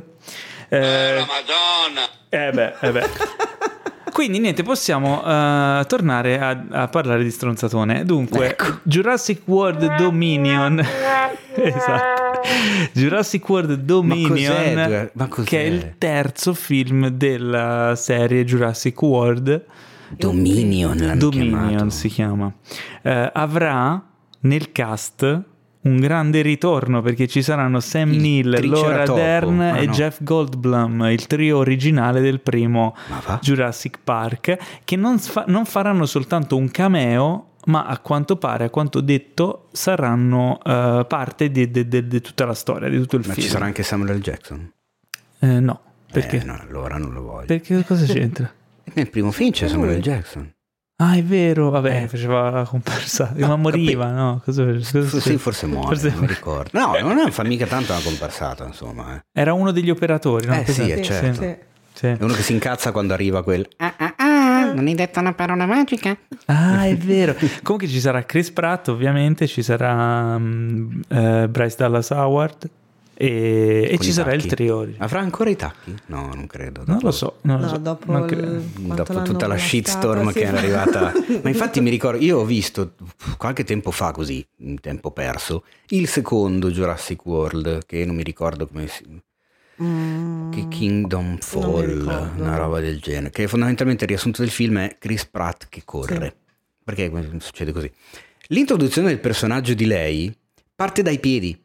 Eh, 0.70 1.26
Madonna! 1.26 2.08
eh 2.30 2.52
beh, 2.52 2.74
eh 2.82 2.92
beh. 2.92 3.10
Quindi 4.14 4.40
niente, 4.40 4.62
possiamo 4.64 5.22
eh, 5.26 5.84
tornare 5.88 6.40
a, 6.40 6.66
a 6.84 6.88
parlare 6.88 7.24
di 7.24 7.32
stronzatone. 7.32 8.06
Dunque, 8.06 8.50
Ecco. 8.52 8.80
Jurassic 8.84 9.42
World 9.46 9.96
Dominion. 9.96 10.80
esatto. 11.56 12.25
Jurassic 12.94 13.48
World 13.50 13.74
Dominion? 13.82 15.10
Ma 15.14 15.28
cos'è? 15.28 15.46
che 15.48 15.60
è 15.62 15.64
il 15.66 15.96
terzo 15.98 16.54
film 16.54 17.08
della 17.10 17.94
serie 17.96 18.44
Jurassic 18.46 19.02
World. 19.02 19.66
Dominion 20.18 20.96
l'hanno 20.98 21.16
Dominion 21.20 21.68
chiamato. 21.68 21.90
si 21.90 22.08
chiama. 22.10 22.52
Eh, 23.02 23.32
avrà 23.34 24.02
nel 24.42 24.72
cast 24.72 25.42
un 25.82 25.98
grande 25.98 26.42
ritorno 26.42 27.02
perché 27.02 27.28
ci 27.28 27.42
saranno 27.44 27.80
Sam 27.80 28.12
Il 28.14 28.20
Neill, 28.22 28.70
Laura. 28.70 29.04
Dern 29.06 29.60
Ah, 29.62 29.78
e 29.80 29.86
no. 29.86 29.92
Jeff 29.92 30.18
Goldblum, 30.24 31.08
il 31.12 31.28
trio 31.28 31.58
originale 31.58 32.22
del 32.22 32.40
primo 32.40 32.96
Ma? 33.08 33.40
Jurassic 33.42 34.00
Park, 34.04 34.58
che 34.84 34.96
non, 34.96 35.20
fa- 35.20 35.46
non 35.48 35.66
faranno 35.66 36.06
soltanto 36.08 36.56
un 36.58 36.72
cameo, 36.72 37.50
ma 37.66 37.86
a 37.86 38.00
quanto 38.00 38.36
pare, 38.38 38.66
a 38.66 38.70
quanto 38.70 39.02
detto, 39.02 39.68
saranno 39.72 40.60
eh, 40.64 41.06
parte 41.08 41.50
di, 41.52 41.70
di- 41.72 41.88
di- 41.88 42.08
di 42.08 42.22
tutta 42.22 42.46
la 42.46 42.54
storia, 42.54 42.90
di 42.90 42.98
tutto 43.00 43.16
il 43.18 43.24
Ma 43.28 43.34
film. 43.34 43.46
ci 43.46 43.52
sarà 43.52 43.66
anche 43.66 43.84
Samuel 43.84 44.18
L. 44.18 44.22
Jackson? 44.22 44.72
Eh, 45.40 45.60
no, 45.60 45.82
perché? 46.12 46.42
Eh, 46.42 46.44
no, 46.44 46.58
allora 46.60 46.98
non 46.98 47.12
lo 47.14 47.22
voglio. 47.22 47.46
Perché 47.48 47.84
cosa 47.86 48.06
c'entra? 48.06 48.52
Nel 48.94 49.10
primo 49.10 49.32
film 49.32 49.52
c'è 49.52 49.68
Samuel 49.68 49.98
L. 49.98 50.02
Jackson. 50.02 50.52
Ah, 50.98 51.16
è 51.16 51.24
vero, 51.24 51.70
vabbè, 51.72 52.04
Eh. 52.04 52.08
faceva 52.08 52.50
la 52.50 52.64
comparsa, 52.64 53.34
No, 53.36 53.48
ma 53.48 53.56
moriva, 53.58 54.06
capito. 54.06 54.22
no? 54.22 54.42
Cosa, 54.46 54.64
cosa 55.02 55.20
sì, 55.20 55.38
forse 55.38 55.66
muore, 55.68 55.88
Forse- 55.88 56.10
non 56.12 56.20
mi 56.20 56.28
ricordo. 56.28 56.70
No, 56.80 56.98
non 57.14 57.32
fa 57.34 57.44
mica 57.44 57.66
tanto 57.66 57.92
una 57.92 58.02
comparsata, 58.02 58.64
insomma. 58.66 59.16
eh. 59.18 59.24
Era 59.34 59.52
uno 59.52 59.72
degli 59.72 59.90
operatori, 59.90 60.48
no? 60.48 60.54
Eh, 60.54 60.66
sì, 60.72 60.90
eh, 60.90 61.02
certo. 61.02 61.42
Sì. 61.42 61.56
sì. 61.94 62.06
È 62.08 62.18
uno 62.24 62.34
che 62.34 62.42
si 62.44 62.54
incazza 62.54 62.94
quando 62.94 63.12
arriva 63.14 63.44
quel... 63.44 63.68
Ah, 63.76 63.94
ah, 63.98 64.14
ah, 64.16 64.55
non 64.74 64.88
hai 64.88 64.96
detto 64.96 65.20
una 65.20 65.34
parola 65.34 65.66
magica? 65.66 66.18
Ah, 66.46 66.86
è 66.86 66.96
vero. 66.98 67.36
Comunque 67.64 67.88
ci 67.90 68.00
sarà 68.00 68.24
Chris 68.24 68.52
Pratt, 68.52 68.88
ovviamente, 68.90 69.48
ci 69.48 69.62
sarà 69.62 70.38
mm, 70.38 71.02
eh, 71.10 71.48
Bryce 71.50 71.76
Dallas 71.78 72.10
Howard 72.10 72.70
e, 73.18 73.88
e 73.92 73.98
ci 74.00 74.12
sarà 74.12 74.34
il 74.34 74.42
tacchi. 74.42 74.56
trio. 74.56 74.88
Avrà 74.98 75.20
ancora 75.22 75.50
i 75.50 75.56
tacchi? 75.56 75.96
No, 76.08 76.32
non 76.34 76.48
credo. 76.48 76.84
Non 76.86 76.96
dopo- 76.96 77.06
lo 77.06 77.12
so, 77.12 77.38
non 77.44 77.58
lo 77.60 77.64
No, 77.66 77.70
so. 77.70 77.78
dopo 77.78 78.12
non 78.12 78.28
il- 78.30 78.62
Dopo 78.96 79.22
tutta 79.22 79.48
la 79.48 79.58
shitstorm 79.58 80.28
sì. 80.32 80.40
che 80.40 80.46
era 80.46 80.58
arrivata. 80.58 81.14
Ma 81.42 81.50
infatti 81.50 81.80
mi 81.80 81.90
ricordo, 81.90 82.22
io 82.24 82.40
ho 82.40 82.46
visto 82.46 82.94
qualche 83.38 83.64
tempo 83.64 83.92
fa 83.92 84.12
così, 84.12 84.46
in 84.58 84.80
tempo 84.82 85.12
perso, 85.12 85.64
il 85.90 86.08
secondo 86.10 86.70
Jurassic 86.70 87.26
World, 87.26 87.86
che 87.86 88.04
non 88.06 88.16
mi 88.16 88.24
ricordo 88.24 88.68
come 88.68 88.88
si... 88.88 89.04
Mm, 89.82 90.52
Che 90.52 90.68
Kingdom 90.70 91.38
Fall, 91.40 92.32
una 92.38 92.56
roba 92.56 92.80
del 92.80 93.00
genere. 93.00 93.30
Che 93.30 93.48
fondamentalmente 93.48 94.04
il 94.06 94.10
riassunto 94.10 94.42
del 94.42 94.50
film 94.52 94.78
è 94.80 94.96
Chris 94.98 95.26
Pratt 95.26 95.68
che 95.70 95.82
corre. 95.84 96.36
Perché 96.84 97.12
succede 97.40 97.72
così? 97.72 97.92
L'introduzione 98.48 99.10
del 99.10 99.20
personaggio 99.20 99.74
di 99.74 99.86
lei 99.86 100.34
parte 100.76 101.02
dai 101.02 101.20
piedi. 101.20 101.60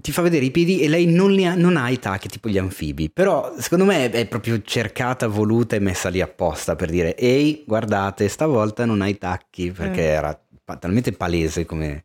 Ti 0.00 0.12
fa 0.12 0.22
vedere 0.22 0.46
i 0.46 0.50
piedi 0.50 0.80
e 0.80 0.88
lei 0.88 1.04
non, 1.04 1.38
ha, 1.40 1.54
non 1.54 1.76
ha 1.76 1.90
i 1.90 1.98
tacchi, 1.98 2.28
tipo 2.28 2.48
gli 2.48 2.56
anfibi. 2.56 3.10
Però 3.10 3.52
secondo 3.58 3.84
me 3.84 4.08
è, 4.10 4.26
proprio 4.26 4.62
cercata, 4.62 5.26
voluta 5.26 5.76
e 5.76 5.80
messa 5.80 6.08
lì 6.08 6.22
apposta 6.22 6.74
per 6.76 6.88
dire: 6.88 7.14
Ehi, 7.16 7.64
guardate, 7.66 8.28
stavolta 8.28 8.86
non 8.86 9.02
hai 9.02 9.18
tacchi. 9.18 9.70
Perché 9.70 10.00
Eh. 10.00 10.04
era 10.04 10.40
talmente 10.78 11.12
palese 11.12 11.66
come, 11.66 12.04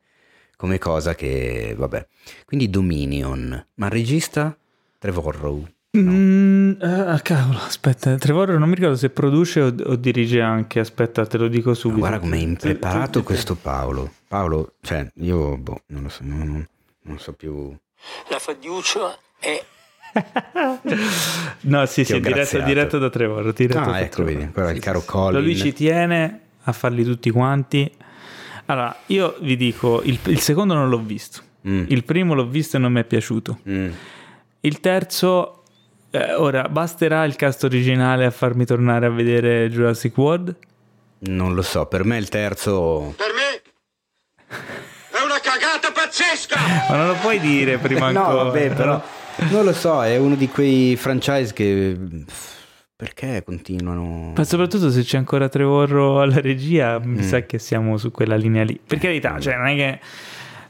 come 0.58 0.78
cosa 0.80 1.16
che 1.16 1.74
vabbè. 1.78 2.06
Quindi 2.46 2.70
Dominion. 2.70 3.66
Ma 3.76 3.86
il 3.86 3.92
regista? 3.94 4.58
Trevorrow. 5.06 5.68
Mm, 5.96 6.82
ah, 6.82 7.20
cavolo, 7.22 7.60
aspetta, 7.60 8.16
Trevorrow 8.16 8.58
non 8.58 8.68
mi 8.68 8.74
ricordo 8.76 8.96
se 8.98 9.12
produce 9.12 9.62
o, 9.62 9.74
o 9.86 9.96
dirige 9.96 10.42
anche. 10.42 10.80
Aspetta, 10.80 11.26
te 11.28 11.38
lo 11.38 11.48
dico 11.48 11.70
Ma 11.70 11.76
subito. 11.76 12.00
guarda 12.00 12.20
com'è 12.20 12.38
impreparato 12.38 13.12
Sì, 13.12 13.20
sì, 13.20 13.24
questo 13.24 13.56
Paolo. 13.56 14.12
Paolo, 14.28 14.74
cioè, 14.82 15.08
io 15.18 15.58
boh, 15.58 15.82
non 15.88 16.04
lo 16.04 16.10
so, 16.10 16.22
non, 16.24 16.68
non 17.04 17.20
so 17.20 17.34
più. 17.34 17.74
La 18.30 18.40
fiducia 18.40 19.16
è 19.40 19.64
No, 21.62 21.86
sì, 21.86 22.02
Ti 22.02 22.06
sì, 22.06 22.14
è 22.16 22.20
diretto, 22.20 22.60
diretto 22.62 22.98
da 22.98 23.10
Trevor. 23.12 23.54
Diretto 23.54 23.80
Ah, 23.80 23.86
da 23.86 24.00
ecco, 24.02 24.24
Trevor. 24.24 24.34
vedi, 24.34 24.52
quello 24.52 24.68
è 24.70 24.72
il 24.72 24.80
caro. 24.80 25.02
Colin. 25.06 25.42
Lui 25.44 25.56
ci 25.56 25.72
tiene 25.72 26.40
a 26.64 26.72
farli 26.72 27.04
tutti 27.04 27.30
quanti. 27.30 27.90
Allora, 28.66 28.96
io 29.08 29.38
vi 29.42 29.56
dico, 29.56 30.02
il, 30.04 30.18
il 30.26 30.40
secondo 30.40 30.74
non 30.74 30.90
l'ho 30.90 31.00
visto. 31.00 31.42
Mm, 31.68 31.86
Il 31.90 32.04
primo 32.04 32.34
l'ho 32.34 32.48
visto 32.48 32.78
e 32.78 32.80
non 32.80 32.92
mi 32.92 33.02
è 33.02 33.04
piaciuto. 33.04 33.60
mm. 33.70 33.90
Il 34.66 34.80
terzo, 34.80 35.64
eh, 36.10 36.34
ora, 36.34 36.68
basterà 36.70 37.24
il 37.26 37.36
cast 37.36 37.64
originale 37.66 38.26
a 38.26 38.32
farmi 38.32 38.66
tornare 38.66 39.06
a 39.06 39.10
vedere 39.10 39.70
Jurassic 39.70 40.18
World? 40.18 40.56
Non 41.20 41.54
lo 41.54 41.62
so, 41.62 41.86
per 41.86 42.04
me 42.04 42.18
il 42.18 42.30
terzo. 42.30 43.14
per 43.16 43.28
me 43.36 43.62
è 44.48 45.24
una 45.24 45.40
cagata 45.40 45.92
pazzesca! 45.94 46.56
Ma 46.90 46.96
non 46.98 47.08
lo 47.10 47.14
puoi 47.16 47.40
dire 47.40 47.78
prima 47.78 48.10
no, 48.12 48.26
ancora. 48.26 48.44
vabbè, 48.44 48.70
però. 48.74 49.02
Non 49.50 49.66
lo 49.66 49.74
so, 49.74 50.04
è 50.04 50.18
uno 50.18 50.36
di 50.36 50.48
quei 50.48 50.96
franchise 50.96 51.54
che. 51.54 51.96
Perché 52.96 53.44
continuano. 53.46 54.34
Ma 54.36 54.44
soprattutto 54.46 54.90
se 54.90 55.04
c'è 55.04 55.18
ancora 55.18 55.48
Trevorro 55.50 56.22
alla 56.22 56.40
regia, 56.40 57.00
Mm. 57.00 57.16
mi 57.18 57.24
sa 57.24 57.42
che 57.42 57.60
siamo 57.60 57.98
su 57.98 58.10
quella 58.10 58.36
linea 58.36 58.64
lì. 58.64 58.80
Per 58.84 58.98
carità, 58.98 59.38
cioè 59.40 59.58
non 59.58 59.68
è 59.68 59.76
che 59.76 60.00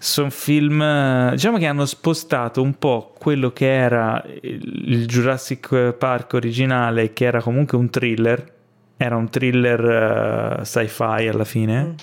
sono 0.06 0.30
film, 0.30 1.32
diciamo 1.32 1.58
che 1.58 1.66
hanno 1.66 1.86
spostato 1.86 2.62
un 2.62 2.78
po' 2.78 3.14
quello 3.18 3.52
che 3.52 3.74
era 3.74 4.24
il 4.42 5.06
Jurassic 5.08 5.94
Park 5.94 6.34
originale, 6.34 7.12
che 7.12 7.26
era 7.26 7.42
comunque 7.42 7.78
un 7.78 7.90
thriller, 7.90 8.54
era 8.98 9.16
un 9.16 9.30
thriller 9.30 10.60
eh, 10.62 10.66
sci-fi 10.66 11.28
alla 11.28 11.44
fine, 11.44 11.84
Mm. 11.84 11.94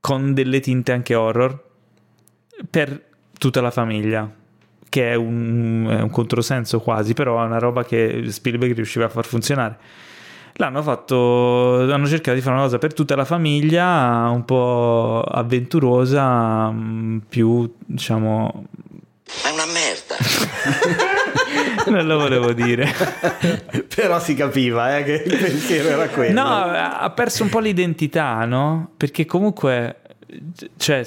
con 0.00 0.34
delle 0.34 0.60
tinte 0.60 0.92
anche 0.92 1.14
horror, 1.14 1.70
per 2.68 3.02
tutta 3.38 3.60
la 3.60 3.70
famiglia. 3.70 4.30
Che 4.88 5.10
è 5.10 5.14
un, 5.14 5.86
è 5.88 6.02
un 6.02 6.10
controsenso 6.10 6.78
quasi, 6.80 7.14
però 7.14 7.42
è 7.42 7.46
una 7.46 7.58
roba 7.58 7.82
che 7.84 8.24
Spielberg 8.26 8.74
riusciva 8.74 9.06
a 9.06 9.08
far 9.08 9.24
funzionare. 9.24 9.78
L'hanno 10.56 10.82
fatto, 10.82 11.90
hanno 11.92 12.06
cercato 12.06 12.36
di 12.36 12.42
fare 12.42 12.54
una 12.54 12.64
cosa 12.64 12.78
per 12.78 12.92
tutta 12.92 13.16
la 13.16 13.24
famiglia, 13.24 14.28
un 14.28 14.44
po' 14.44 15.22
avventurosa, 15.22 16.70
mm, 16.70 17.18
più 17.28 17.72
diciamo 17.86 18.66
non 21.88 22.06
lo 22.06 22.18
volevo 22.18 22.52
dire. 22.52 22.92
Però 23.94 24.20
si 24.20 24.34
capiva 24.34 24.98
eh, 24.98 25.04
che 25.04 25.22
il 25.24 25.36
pensiero 25.36 25.88
era 25.88 26.08
quello. 26.08 26.40
No, 26.40 26.48
ha 26.48 27.10
perso 27.10 27.42
un 27.42 27.48
po' 27.48 27.60
l'identità, 27.60 28.44
no? 28.44 28.90
Perché 28.96 29.24
comunque, 29.24 29.96
cioè, 30.76 31.06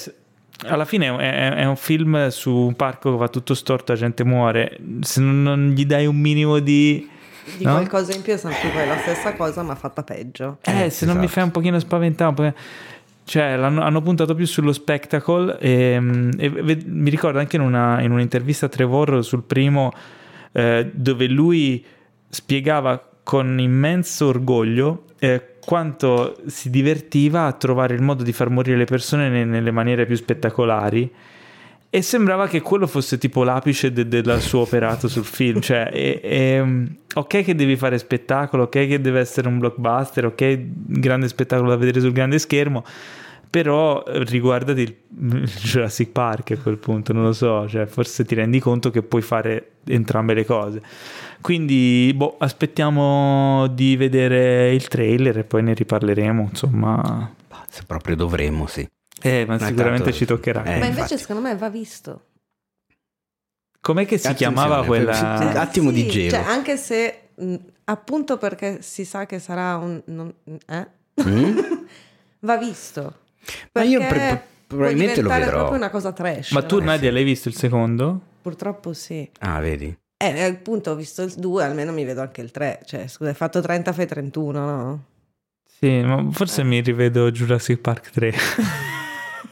alla 0.66 0.86
fine 0.86 1.16
è, 1.18 1.54
è 1.54 1.66
un 1.66 1.76
film 1.76 2.30
su 2.30 2.52
un 2.52 2.76
parco 2.76 3.12
che 3.12 3.18
va 3.18 3.28
tutto 3.28 3.54
storto, 3.54 3.91
la 3.91 3.98
gente 3.98 4.24
muore. 4.24 4.78
Se 5.02 5.22
non, 5.22 5.43
non 5.43 5.70
gli 5.70 5.86
dai 5.86 6.06
un 6.06 6.18
minimo 6.18 6.60
di... 6.60 7.14
Di 7.58 7.64
no? 7.64 7.72
qualcosa 7.72 8.14
in 8.14 8.22
più 8.22 8.34
è 8.34 8.38
sempre 8.38 8.70
poi 8.70 8.88
la 8.88 8.98
stessa 8.98 9.34
cosa, 9.36 9.62
ma 9.62 9.76
fatta 9.76 10.04
peggio. 10.04 10.58
Eh, 10.62 10.89
se 10.89 11.06
non 11.06 11.16
mi 11.18 11.26
esatto. 11.26 11.28
fai 11.28 11.43
un 11.43 11.52
pochino 11.52 11.80
spaventare, 11.80 12.30
un 12.30 12.36
po'... 12.36 12.60
cioè 13.24 13.56
l'hanno, 13.56 13.82
hanno 13.82 14.02
puntato 14.02 14.34
più 14.34 14.46
sullo 14.46 14.74
spectacle 14.74 15.58
e, 15.60 16.02
e 16.38 16.50
ve- 16.50 16.84
mi 16.86 17.10
ricordo 17.10 17.39
anche 17.39 17.56
in, 17.56 17.62
una, 17.62 18.02
in 18.02 18.12
un'intervista 18.12 18.66
a 18.66 18.70
Trevor 18.70 19.24
sul 19.24 19.43
primo 19.43 19.91
eh, 20.52 20.89
dove 20.91 21.28
lui 21.28 21.86
spiegava 22.30 23.10
con 23.24 23.60
immenso 23.60 24.28
orgoglio 24.28 25.06
eh, 25.20 25.56
quanto 25.64 26.38
si 26.46 26.70
divertiva 26.70 27.46
a 27.46 27.54
trovare 27.54 27.96
il 27.96 28.02
modo 28.02 28.24
di 28.24 28.32
far 28.32 28.50
morire 28.50 28.78
le 28.78 28.86
persone 28.86 29.30
ne- 29.30 29.46
nelle 29.46 29.72
maniere 29.72 30.06
più 30.06 30.16
spettacolari 30.16 31.12
e 31.89 32.01
sembrava 32.01 32.47
che 32.47 32.61
quello 32.61 32.88
fosse 32.88 33.17
tipo 33.17 33.43
l'apice 33.43 33.91
de- 33.91 34.07
del 34.07 34.41
suo 34.41 34.61
operato 34.61 35.07
sul 35.07 35.23
film. 35.23 35.61
Cioè, 35.61 35.89
e- 35.93 36.19
e, 36.23 36.88
ok 37.13 37.43
che 37.43 37.55
devi 37.55 37.75
fare 37.75 37.97
spettacolo, 37.97 38.63
ok 38.63 38.88
che 38.88 38.99
deve 39.01 39.19
essere 39.19 39.47
un 39.47 39.59
blockbuster, 39.59 40.25
ok 40.25 40.57
grande 40.88 41.27
spettacolo 41.27 41.69
da 41.69 41.77
vedere 41.77 41.99
sul 42.01 42.11
grande 42.11 42.38
schermo, 42.39 42.83
però 43.49 44.03
eh, 44.03 44.23
riguardati 44.25 44.81
il 44.81 44.95
Jurassic 45.61 46.09
Park 46.09 46.51
a 46.51 46.57
quel 46.57 46.77
punto, 46.77 47.13
non 47.13 47.23
lo 47.23 47.31
so, 47.31 47.67
cioè, 47.69 47.86
forse 47.86 48.25
ti 48.25 48.36
rendi 48.36 48.59
conto 48.59 48.89
che 48.89 49.01
puoi 49.01 49.21
fare 49.21 49.75
entrambe 49.86 50.33
le 50.33 50.43
cose. 50.45 50.81
Quindi, 51.39 52.11
boh, 52.13 52.36
aspettiamo 52.39 53.67
di 53.67 53.95
vedere 53.95 54.73
il 54.73 54.88
trailer 54.88 55.38
e 55.38 55.43
poi 55.43 55.63
ne 55.63 55.73
riparleremo, 55.73 56.47
insomma. 56.49 57.33
Se 57.69 57.83
proprio 57.86 58.15
dovremmo, 58.15 58.67
sì. 58.67 58.86
Eh, 59.22 59.45
ma 59.45 59.57
Ma 59.57 59.66
sicuramente 59.68 60.03
tanto- 60.03 60.18
ci 60.18 60.26
toccherà. 60.26 60.61
eh, 60.61 60.63
ma 60.63 60.74
infatti. 60.76 60.89
invece 60.89 61.18
secondo 61.18 61.41
me 61.41 61.55
va 61.55 61.70
visto. 61.70 62.26
Com'è 63.82 64.05
che 64.05 64.18
si 64.18 64.26
Attenzione, 64.28 64.53
chiamava 64.55 64.86
quella... 64.86 65.13
sì, 65.13 65.24
Un 65.45 65.57
attimo 65.57 65.91
di 65.91 66.07
gelo. 66.07 66.32
Cioè, 66.32 66.43
anche 66.43 66.76
se 66.78 67.20
mh, 67.36 67.55
appunto 67.86 68.38
perché 68.38 68.82
si 68.82 69.05
sa 69.05 69.26
che 69.26 69.39
sarà 69.39 69.78
un... 69.78 70.01
non- 70.05 70.34
eh? 70.68 70.88
Mm? 71.24 71.57
va 72.41 72.57
visto. 72.57 73.20
Ma 73.74 73.84
io 73.84 73.99
pre- 73.99 74.43
può 74.68 74.78
probabilmente 74.78 75.22
lo 75.22 75.30
vedrò. 75.30 75.51
proprio 75.51 75.78
una 75.78 75.89
cosa 75.91 76.11
trash. 76.11 76.51
Ma 76.51 76.63
tu? 76.63 76.80
Nadia, 76.82 77.11
l'hai 77.11 77.24
visto 77.24 77.47
il 77.47 77.55
secondo? 77.55 78.20
Purtroppo 78.41 78.93
sì. 78.93 79.30
Ah, 79.39 79.59
vedi? 79.59 79.95
Eh, 80.18 80.41
appunto 80.43 80.91
ho 80.91 80.95
visto 80.95 81.22
il 81.22 81.34
2, 81.36 81.63
almeno 81.63 81.91
mi 81.91 82.03
vedo 82.05 82.22
anche 82.22 82.41
il 82.41 82.49
3. 82.49 82.82
Cioè, 82.86 83.07
scusa, 83.07 83.30
hai 83.30 83.36
fatto 83.36 83.61
30, 83.61 83.93
fai 83.93 84.07
31, 84.07 84.66
no? 84.66 85.03
Sì, 85.78 86.01
ma 86.01 86.26
forse 86.32 86.63
mi 86.63 86.80
rivedo 86.82 87.30
Jurassic 87.30 87.78
Park 87.80 88.09
3. 88.09 88.34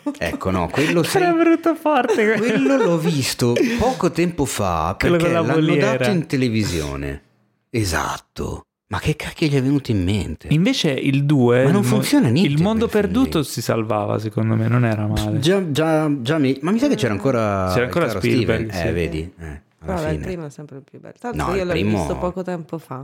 Ecco, 0.18 0.50
no, 0.52 0.68
quello 0.70 1.04
sì. 1.04 1.18
Era 1.18 1.32
brutto 1.32 1.76
forte. 1.76 2.34
Quello 2.38 2.78
l'ho 2.78 2.98
visto 3.00 3.54
poco 3.80 4.12
tempo 4.12 4.46
fa 4.46 4.96
perché 4.98 5.28
la 5.28 5.42
l'hanno 5.42 5.54
voliera. 5.54 5.98
dato 5.98 6.10
in 6.10 6.26
televisione. 6.28 7.22
Esatto. 7.70 8.62
Ma 8.88 9.00
che 9.00 9.16
cacchio 9.16 9.48
gli 9.48 9.56
è 9.56 9.62
venuto 9.62 9.90
in 9.90 10.04
mente? 10.04 10.48
Invece 10.52 10.92
il 10.92 11.26
2... 11.26 11.64
Ma 11.64 11.72
non 11.72 11.84
funziona 11.84 12.28
niente 12.28 12.52
Il 12.52 12.62
mondo 12.62 12.88
perduto 12.88 13.40
lì. 13.40 13.44
si 13.44 13.60
salvava, 13.62 14.20
secondo 14.20 14.54
me, 14.56 14.68
non 14.68 14.86
era 14.86 15.08
male. 15.08 15.40
Già, 15.40 15.72
già, 15.72 16.08
già 16.22 16.38
mi... 16.38 16.56
Ma 16.62 16.70
mi 16.70 16.78
sa 16.78 16.88
che 16.88 16.96
c'era 16.96 17.14
ancora... 17.14 17.72
C'era 17.74 17.86
ancora 17.86 18.06
il 18.06 18.12
Steven. 18.20 18.70
sì. 18.72 18.82
Eh, 18.88 18.92
vedi? 18.92 19.34
Eh, 19.40 19.46
alla 19.46 19.62
Però 19.96 20.02
il 20.04 20.10
fine. 20.10 20.26
primo 20.26 20.46
è 20.46 20.50
sempre 20.52 20.76
il 20.78 20.84
più 20.84 21.00
bello. 21.00 21.16
Tanto 21.20 21.38
No, 21.44 21.56
io 21.56 21.62
il 21.62 21.66
l'ho 21.68 21.72
primo- 21.74 21.98
visto 21.98 22.18
poco 22.18 22.44
tempo 22.44 22.78
fa. 22.78 23.04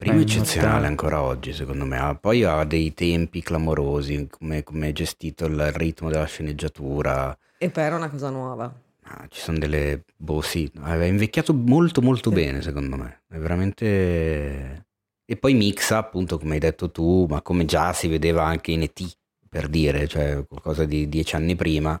Primo 0.00 0.20
eccezionale 0.20 0.86
ancora 0.86 1.20
oggi, 1.20 1.52
secondo 1.52 1.84
me. 1.84 1.98
Ah, 1.98 2.14
Poi 2.14 2.42
ha 2.42 2.64
dei 2.64 2.94
tempi 2.94 3.42
clamorosi, 3.42 4.28
come, 4.30 4.62
come 4.62 4.88
è 4.88 4.92
gestito 4.92 5.44
il 5.44 5.70
ritmo 5.72 6.08
della 6.08 6.24
sceneggiatura. 6.24 7.36
E 7.58 7.68
poi 7.68 7.82
era 7.84 7.96
una 7.96 8.08
cosa 8.08 8.30
nuova. 8.30 8.74
Ah, 9.02 9.26
ci 9.28 9.38
sono 9.40 9.58
delle... 9.58 10.04
Boh, 10.16 10.40
sì, 10.40 10.70
è 10.82 11.04
invecchiato 11.04 11.52
molto 11.52 12.00
molto 12.00 12.30
Sì. 12.30 12.36
bene, 12.36 12.62
secondo 12.62 12.96
me. 12.96 13.24
È 13.28 13.36
veramente... 13.36 14.86
E 15.26 15.36
poi 15.36 15.52
mixa, 15.52 15.98
appunto, 15.98 16.38
come 16.38 16.54
hai 16.54 16.60
detto 16.60 16.90
tu, 16.90 17.26
ma 17.28 17.42
come 17.42 17.66
già 17.66 17.92
si 17.92 18.08
vedeva 18.08 18.42
anche 18.42 18.70
in 18.72 18.80
E.T., 18.80 19.06
per 19.50 19.68
dire, 19.68 20.08
cioè 20.08 20.46
qualcosa 20.48 20.86
di 20.86 21.10
dieci 21.10 21.36
anni 21.36 21.56
prima. 21.56 22.00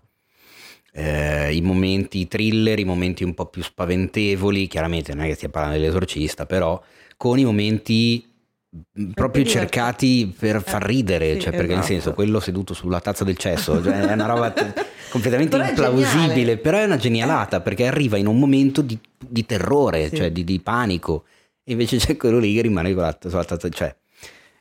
Eh, 0.92 1.54
I 1.54 1.60
momenti 1.60 2.26
thriller, 2.26 2.78
i 2.78 2.84
momenti 2.84 3.24
un 3.24 3.34
po' 3.34 3.44
più 3.46 3.62
spaventevoli, 3.62 4.68
chiaramente 4.68 5.12
non 5.14 5.24
è 5.24 5.28
che 5.28 5.34
stia 5.34 5.50
parlando 5.50 5.78
dell'esorcista, 5.78 6.46
però 6.46 6.82
con 7.20 7.38
i 7.38 7.44
momenti 7.44 8.26
mh, 8.70 9.10
proprio 9.10 9.44
cercati 9.44 10.34
per 10.38 10.62
far 10.62 10.82
ridere, 10.82 11.34
sì, 11.34 11.40
cioè 11.40 11.50
perché 11.50 11.74
nel 11.74 11.80
esatto. 11.80 11.92
senso 11.92 12.14
quello 12.14 12.40
seduto 12.40 12.72
sulla 12.72 12.98
tazza 13.00 13.24
del 13.24 13.36
cesso 13.36 13.82
cioè, 13.82 14.00
è 14.06 14.12
una 14.14 14.24
roba 14.24 14.50
t- 14.52 14.86
completamente 15.10 15.54
Però 15.58 15.66
è 15.66 15.68
implausibile, 15.68 16.28
geniale. 16.34 16.56
però 16.56 16.78
è 16.78 16.84
una 16.84 16.96
genialata 16.96 17.60
perché 17.60 17.86
arriva 17.86 18.16
in 18.16 18.26
un 18.26 18.38
momento 18.38 18.80
di, 18.80 18.98
di 19.18 19.44
terrore, 19.44 20.08
Sì. 20.08 20.16
cioè 20.16 20.32
di, 20.32 20.44
di 20.44 20.60
panico, 20.60 21.24
e 21.62 21.72
invece 21.72 21.98
c'è 21.98 22.16
quello 22.16 22.38
lì 22.38 22.54
che 22.54 22.62
rimane 22.62 22.94
con 22.94 23.02
la, 23.02 23.18
sulla 23.20 23.44
tazza, 23.44 23.68
cioè 23.68 23.94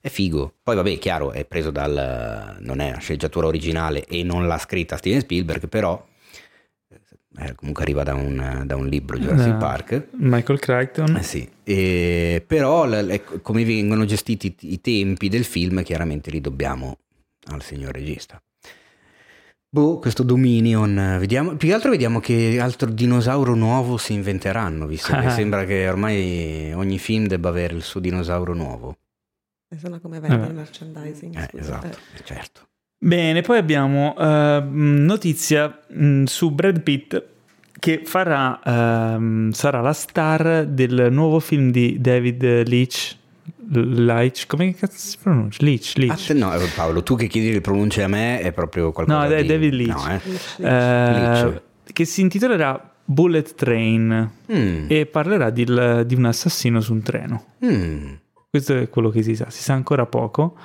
è 0.02 0.10
figo. 0.10 0.56
Poi 0.62 0.76
vabbè, 0.76 0.98
chiaro, 0.98 1.32
è 1.32 1.46
preso 1.46 1.72
dal... 1.72 2.58
non 2.60 2.82
è 2.82 2.90
una 2.90 3.00
sceneggiatura 3.00 3.48
originale 3.48 4.04
e 4.06 4.24
non 4.24 4.48
l'ha 4.48 4.58
scritta 4.58 4.98
Steven 4.98 5.22
Spielberg, 5.22 5.70
però 5.70 6.06
eh, 7.38 7.54
comunque 7.56 7.84
arriva 7.84 8.04
da 8.04 8.16
un, 8.16 8.64
da 8.66 8.76
un 8.76 8.88
libro, 8.88 9.18
Jurassic 9.18 9.52
Da- 9.52 9.58
Park. 9.58 10.08
Michael 10.14 10.60
Crichton. 10.60 11.16
Eh 11.18 11.24
sì, 11.24 11.48
E- 11.64 12.44
però 12.46 12.86
l- 12.86 13.06
l- 13.06 13.42
come 13.42 13.64
vengono 13.66 14.06
gestiti 14.06 14.56
i- 14.62 14.82
tempi 14.82 15.30
del 15.30 15.44
film 15.46 15.84
chiaramente 15.84 16.32
li 16.32 16.42
dobbiamo 16.42 16.98
al 17.52 17.62
signor 17.62 17.94
regista. 17.94 18.42
Boh, 19.72 20.00
questo 20.00 20.24
Dominion, 20.24 21.18
vediamo, 21.20 21.56
più 21.56 21.68
che 21.68 21.74
altro 21.76 21.92
vediamo 21.92 22.20
che 22.20 22.60
altro 22.60 22.90
dinosauro 22.90 23.54
nuovo 23.54 23.98
si 23.98 24.14
inventeranno, 24.14 24.88
visto 24.88 25.16
che 25.16 25.30
sembra 25.30 25.64
che 25.66 25.88
ormai 25.88 26.74
ogni 26.74 26.98
film 26.98 27.28
debba 27.28 27.50
avere 27.50 27.76
il 27.76 27.84
suo 27.84 28.00
dinosauro 28.00 28.56
nuovo. 28.56 28.98
E 29.72 29.78
sono 29.78 30.00
come 30.00 30.20
vende 30.20 30.44
Eh. 30.44 30.48
il 30.48 30.56
merchandising. 30.56 31.38
Eh, 31.38 31.50
esatto, 31.60 31.88
eh, 32.16 32.24
certo. 32.24 32.69
Bene, 33.02 33.42
poi 33.42 33.58
abbiamo 33.58 34.14
eh, 34.20 34.62
notizia 34.70 35.80
mh, 35.88 36.24
su 36.26 36.52
Brad 36.52 36.82
Pitt 36.82 37.24
che 37.80 38.02
farà, 38.04 38.60
ehm, 38.62 39.52
sarà 39.52 39.80
la 39.80 39.94
star 39.94 40.66
del 40.66 41.08
nuovo 41.10 41.40
film 41.40 41.72
di 41.72 41.98
David 42.02 42.68
Leitch. 42.68 43.16
Leitch, 43.72 44.48
come 44.48 44.74
cazzo 44.76 44.98
si 44.98 45.18
pronuncia? 45.22 45.64
Leitch, 45.64 45.96
Leitch. 45.96 46.12
Atte- 46.30 46.34
no, 46.34 46.54
eh, 46.54 46.68
Paolo, 46.76 47.02
tu 47.04 47.16
che 47.16 47.28
chiedi 47.28 47.54
le 47.54 47.62
pronunce 47.62 48.04
a 48.04 48.08
me 48.10 48.42
è 48.42 48.52
proprio 48.52 48.92
qualcosa 48.92 49.18
No, 49.20 49.26
è 49.34 49.42
di... 49.44 49.48
David 49.48 49.74
Leitch. 49.74 49.94
No, 49.96 50.10
eh? 50.12 50.20
Leitch, 50.58 51.44
Leitch. 51.44 51.62
che 51.94 52.04
si 52.06 52.20
intitolerà 52.22 52.92
Bullet 53.06 53.56
Train 53.56 54.32
Mm, 54.52 54.86
e 54.90 55.06
parlerà 55.06 55.52
di, 55.52 55.64
di 55.64 56.16
un 56.16 56.26
assassino 56.26 56.82
su 56.82 56.92
un 56.94 57.02
treno. 57.02 57.46
mm. 57.66 58.14
Questo 58.50 58.76
è 58.76 58.90
quello 58.90 59.10
che 59.10 59.22
si 59.24 59.36
sa, 59.36 59.50
si 59.50 59.62
sa 59.64 59.74
ancora 59.74 60.06
poco, 60.08 60.58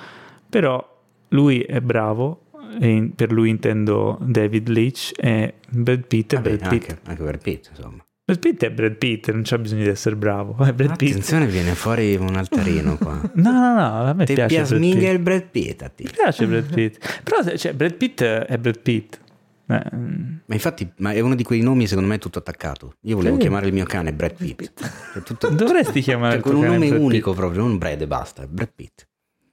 però 0.49 0.94
lui 1.29 1.61
è 1.61 1.79
bravo, 1.81 2.41
e 2.79 3.11
per 3.15 3.31
lui 3.31 3.49
intendo 3.49 4.17
David 4.21 4.67
Leitch 4.69 5.11
e 5.15 5.55
Brad 5.69 6.05
Pitt 6.07 6.35
è 6.35 6.41
Brad 6.41 6.57
Pitt. 6.67 6.89
anche, 6.89 6.97
anche 7.05 7.23
per 7.23 7.37
Pitt, 7.37 7.67
insomma. 7.69 8.03
Brad 8.25 8.39
Pitt 8.39 8.63
è 8.63 8.71
Brad 8.71 8.95
Pitt, 8.95 9.29
non 9.31 9.43
c'è 9.43 9.57
bisogno 9.59 9.83
di 9.83 9.89
essere 9.89 10.15
bravo, 10.15 10.55
è 10.63 10.73
Brad 10.73 10.95
Pitt. 10.97 11.11
Attenzione, 11.11 11.45
viene 11.45 11.75
fuori 11.75 12.15
un 12.15 12.35
altarino 12.35 12.97
qua. 12.97 13.21
No, 13.35 13.51
no, 13.51 13.73
no, 13.75 14.03
a 14.09 14.13
me 14.13 14.25
Ti 14.25 14.33
piace 14.33 14.55
Brad 14.63 14.79
Pitt. 14.81 15.01
il 15.03 15.19
Brad 15.19 15.43
Pitt 15.43 15.81
a 15.83 15.89
te. 15.89 16.03
Mi 16.03 16.09
piace 16.11 16.47
Brad 16.47 16.73
Pitt. 16.73 17.21
Però 17.23 17.55
cioè, 17.55 17.73
Brad 17.73 17.93
Pitt 17.93 18.23
è 18.23 18.57
Brad 18.57 18.79
Pitt. 18.79 19.19
Eh, 19.67 19.81
mm, 19.95 20.35
Ma 20.45 20.53
infatti, 20.55 20.91
ma 20.97 21.11
è 21.11 21.19
uno 21.21 21.33
di 21.35 21.43
quei 21.43 21.61
nomi 21.61 21.87
secondo 21.87 22.09
me 22.09 22.17
tutto 22.17 22.39
attaccato. 22.39 22.95
Io 23.01 23.15
volevo 23.15 23.35
Sì. 23.35 23.41
chiamare 23.41 23.67
il 23.67 23.73
mio 23.73 23.85
cane 23.85 24.11
Brad 24.13 24.35
Pitt. 24.35 24.71
Cioè, 25.13 25.23
tutto- 25.23 25.49
Dovresti 25.53 26.01
chiamare 26.01 26.31
cioè, 26.31 26.37
il 26.39 26.43
con 26.43 26.51
tuo 26.53 26.61
un 26.61 26.65
cane 26.67 26.77
nome 26.77 26.89
Brad 26.89 27.01
unico 27.01 27.33
proprio, 27.33 27.61
non 27.61 27.77
Brad 27.77 28.01
e 28.01 28.07
basta, 28.07 28.41
è 28.43 28.47
Brad 28.47 28.71
Pitt. 28.75 29.07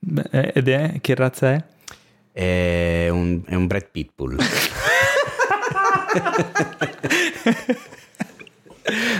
Beh, 0.04 0.28
eh, 0.32 0.50
Ed 0.54 0.68
è? 0.68 1.00
Che 1.00 1.14
razza 1.14 1.52
è? 1.52 1.64
È 2.32 3.08
un, 3.08 3.42
è 3.46 3.54
un 3.54 3.68
Brad 3.68 3.88
Pitbull. 3.90 4.36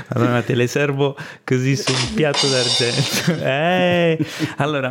Allora 0.08 0.42
te 0.42 0.54
le 0.54 0.66
servo 0.66 1.16
così 1.44 1.76
su 1.76 1.92
un 1.92 2.14
piatto 2.14 2.46
d'argento. 2.48 3.44
Eh. 3.44 4.18
Allora, 4.56 4.90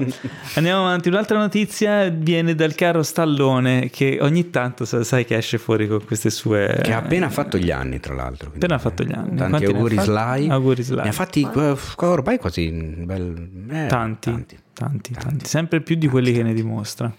andiamo 0.55 0.82
avanti. 0.86 1.09
Un'altra 1.09 1.38
notizia 1.38 2.09
viene 2.09 2.55
dal 2.55 2.74
caro 2.76 3.03
Stallone 3.03 3.89
che 3.89 4.17
ogni 4.22 4.49
tanto 4.49 4.86
sa- 4.86 5.03
sai 5.03 5.26
che 5.26 5.36
esce 5.36 5.57
fuori 5.57 5.88
con 5.88 6.03
queste 6.05 6.30
sue... 6.30 6.80
che 6.82 6.93
ha 6.93 6.97
appena 6.97 7.30
fatto 7.30 7.57
gli 7.57 7.72
anni, 7.72 7.99
tra 7.99 8.13
l'altro. 8.13 8.51
Appena 8.55 8.78
fatto 8.80 9.03
gli 9.03 9.11
anni. 9.13 9.36
Tanti 9.36 9.49
Quanti 9.49 9.65
auguri? 9.65 9.99
Sly. 9.99 10.49
Auguri 10.49 10.84
Sly. 10.84 11.01
Ne 11.03 11.09
ha 11.09 11.13
fatti 11.13 11.41
eh, 11.41 11.76
ormai 11.97 12.38
quasi 12.38 12.69
bel... 12.72 13.67
eh, 13.69 13.88
Tanti, 13.88 14.32
tanti, 14.32 14.57
tanti, 14.74 15.11
tanti. 15.13 15.45
Sempre 15.45 15.82
più 15.82 15.95
di 15.95 16.07
quelli 16.07 16.32
che 16.32 16.43
ne 16.43 16.53
dimostra. 16.53 17.13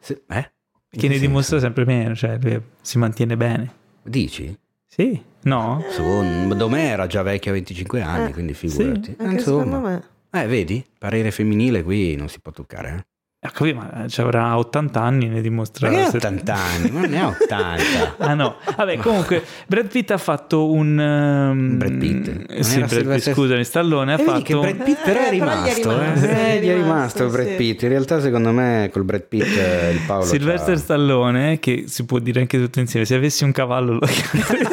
Se- 0.00 0.22
eh? 0.28 0.50
Che 0.90 1.08
ne 1.08 1.18
dimostra 1.18 1.58
sempre 1.60 1.84
meno, 1.84 2.14
cioè 2.14 2.38
lui 2.40 2.60
si 2.80 2.96
mantiene 2.98 3.36
bene. 3.36 3.72
Dici? 4.02 4.56
Sì, 4.88 5.20
No? 5.46 5.84
Secondo 5.90 6.68
me 6.68 6.88
era 6.88 7.06
già 7.06 7.22
vecchia 7.22 7.50
a 7.52 7.54
25 7.54 8.00
anni, 8.02 8.30
Eh, 8.30 8.32
quindi 8.32 8.52
figurati. 8.54 9.14
Anche 9.18 9.34
Insomma. 9.34 9.64
secondo 9.64 9.88
me. 9.88 10.02
Eh, 10.42 10.46
vedi? 10.46 10.84
Parere 10.98 11.30
femminile 11.30 11.82
qui 11.84 12.16
non 12.16 12.28
si 12.28 12.40
può 12.40 12.50
toccare, 12.52 12.88
eh? 12.88 13.04
Ah, 13.46 13.52
ma 13.74 14.06
ci 14.08 14.20
avrà 14.22 14.58
80 14.58 15.00
anni 15.00 15.28
ne 15.28 15.40
dimostra. 15.40 15.88
Ma 15.88 15.96
che 15.98 16.10
se- 16.10 16.16
80 16.16 16.54
anni? 16.54 16.90
Ma 16.90 17.06
ne 17.06 17.20
ha 17.20 17.28
80. 17.28 18.14
Ah 18.18 18.34
no, 18.34 18.56
vabbè 18.76 18.96
comunque 18.96 19.44
Brad 19.68 19.86
Pitt 19.88 20.10
ha 20.10 20.18
fatto 20.18 20.72
un... 20.72 20.98
ehm, 20.98 21.76
Brad 21.78 21.96
Pitt? 21.96 22.50
Eh, 22.50 22.62
Sì, 22.64 22.80
Brad 22.80 23.06
Pitt, 23.14 23.32
scusami, 23.34 23.62
Stallone 23.62 24.14
ha 24.14 24.18
E 24.18 24.24
vedi 24.24 24.30
fatto... 24.30 24.42
che 24.42 24.54
Brad 24.72 24.82
Pitt 24.84 25.00
però 25.04 25.20
è 25.20 25.26
Eh, 25.32 25.38
però 25.38 25.50
è 25.52 25.54
rimasto, 25.54 25.90
rimasto, 26.00 26.26
eh? 26.26 26.28
gli 26.60 26.66
è 26.66 26.70
Eh, 26.70 26.74
rimasto, 26.74 26.74
rimasto 26.74 27.28
Brad 27.28 27.46
sì. 27.46 27.54
Pitt. 27.54 27.82
In 27.82 27.88
realtà 27.90 28.20
secondo 28.20 28.50
me 28.50 28.88
col 28.92 29.04
Brad 29.04 29.22
Pitt 29.22 29.56
eh, 29.56 29.90
il 29.92 30.00
Paolo 30.06 30.24
Sylvester 30.24 30.74
c'ha- 30.74 30.80
Stallone, 30.80 31.58
che 31.60 31.84
si 31.86 32.04
può 32.04 32.18
dire 32.18 32.40
anche 32.40 32.58
tutto 32.58 32.80
insieme, 32.80 33.06
se 33.06 33.14
avessi 33.14 33.44
un 33.44 33.52
cavallo 33.52 33.92
lo 33.92 34.06
chiamerei. 34.06 34.66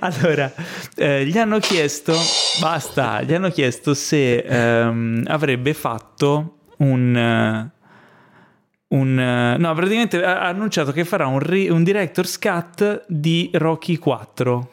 Allora, 0.00 0.52
eh, 0.96 1.26
gli 1.26 1.38
hanno 1.38 1.58
chiesto, 1.58 2.14
basta, 2.60 3.22
gli 3.22 3.34
hanno 3.34 3.50
chiesto 3.50 3.94
se 3.94 4.38
ehm, 4.38 5.24
avrebbe 5.26 5.74
fatto 5.74 6.58
un... 6.78 7.16
eh, 7.16 7.80
un, 8.92 9.18
eh, 9.18 9.56
no, 9.58 9.74
praticamente 9.74 10.22
ha 10.22 10.48
annunciato 10.48 10.92
che 10.92 11.04
farà 11.04 11.26
un, 11.26 11.38
ri- 11.38 11.70
un 11.70 11.82
director's 11.82 12.38
cut 12.38 13.04
di 13.08 13.50
Rocky 13.54 13.96
4. 13.96 14.70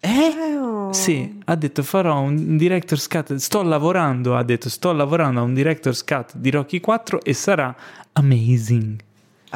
Eh, 0.00 0.56
oh. 0.58 0.92
Sì, 0.92 1.40
ha 1.44 1.54
detto 1.54 1.82
farò 1.82 2.20
un 2.20 2.56
director's 2.56 3.06
cut, 3.08 3.34
sto 3.36 3.62
lavorando, 3.62 4.36
ha 4.36 4.42
detto 4.42 4.68
sto 4.68 4.92
lavorando 4.92 5.40
a 5.40 5.42
un 5.42 5.54
director's 5.54 6.04
cut 6.04 6.32
di 6.36 6.50
Rocky 6.50 6.80
4 6.80 7.22
e 7.22 7.32
sarà 7.32 7.74
amazing. 8.12 9.00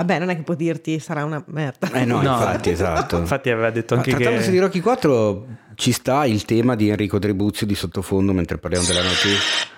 Vabbè, 0.01 0.19
non 0.19 0.31
è 0.31 0.37
che 0.37 0.43
può 0.43 0.55
dirti 0.55 0.99
sarà 0.99 1.25
una 1.25 1.43
merda. 1.49 1.91
Eh 1.93 2.05
no, 2.07 2.23
No. 2.23 2.33
infatti, 2.33 2.71
esatto. 2.71 3.19
Infatti 3.19 3.51
aveva 3.51 3.71
detto 3.71 3.95
Ma 3.95 4.01
anche 4.01 4.13
trattandosi 4.15 4.47
che... 4.47 4.51
di 4.53 4.59
Rocky 4.59 4.81
4 4.81 5.47
ci 5.75 5.93
sta 5.93 6.25
il 6.25 6.45
tema 6.47 6.75
di 6.75 6.89
Enrico 6.89 7.19
Tribuzio 7.19 7.67
di 7.67 7.75
sottofondo 7.75 8.33
mentre 8.33 8.57
parliamo 8.59 8.87
della 8.87 9.03
notizia. 9.03 9.69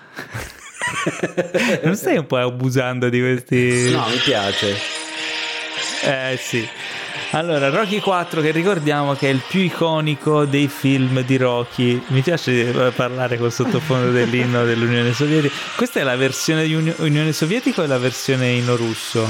Non 1.83 1.95
stai 1.95 2.17
un 2.17 2.25
po' 2.27 2.37
abusando 2.37 3.09
di 3.09 3.19
questi... 3.19 3.89
No, 3.91 4.05
mi 4.07 4.17
piace. 4.23 4.75
Eh 6.05 6.37
sì. 6.37 6.65
Allora, 7.31 7.69
Rocky 7.69 7.99
4 7.99 8.41
che 8.41 8.51
ricordiamo 8.51 9.13
che 9.15 9.27
è 9.27 9.31
il 9.31 9.41
più 9.47 9.59
iconico 9.61 10.45
dei 10.45 10.67
film 10.67 11.21
di 11.23 11.35
Rocky. 11.37 12.01
Mi 12.07 12.21
piace 12.21 12.69
eh, 12.69 12.91
parlare 12.91 13.37
col 13.37 13.51
sottofondo 13.51 14.11
dell'inno 14.11 14.63
dell'Unione 14.65 15.13
Sovietica. 15.13 15.53
Questa 15.75 15.99
è 15.99 16.03
la 16.03 16.15
versione 16.15 16.65
di 16.65 16.73
Uni- 16.75 16.93
Unione 16.97 17.31
Sovietica 17.33 17.81
o 17.81 17.83
è 17.85 17.87
la 17.87 17.97
versione 17.97 18.49
in 18.51 18.75
russo? 18.75 19.27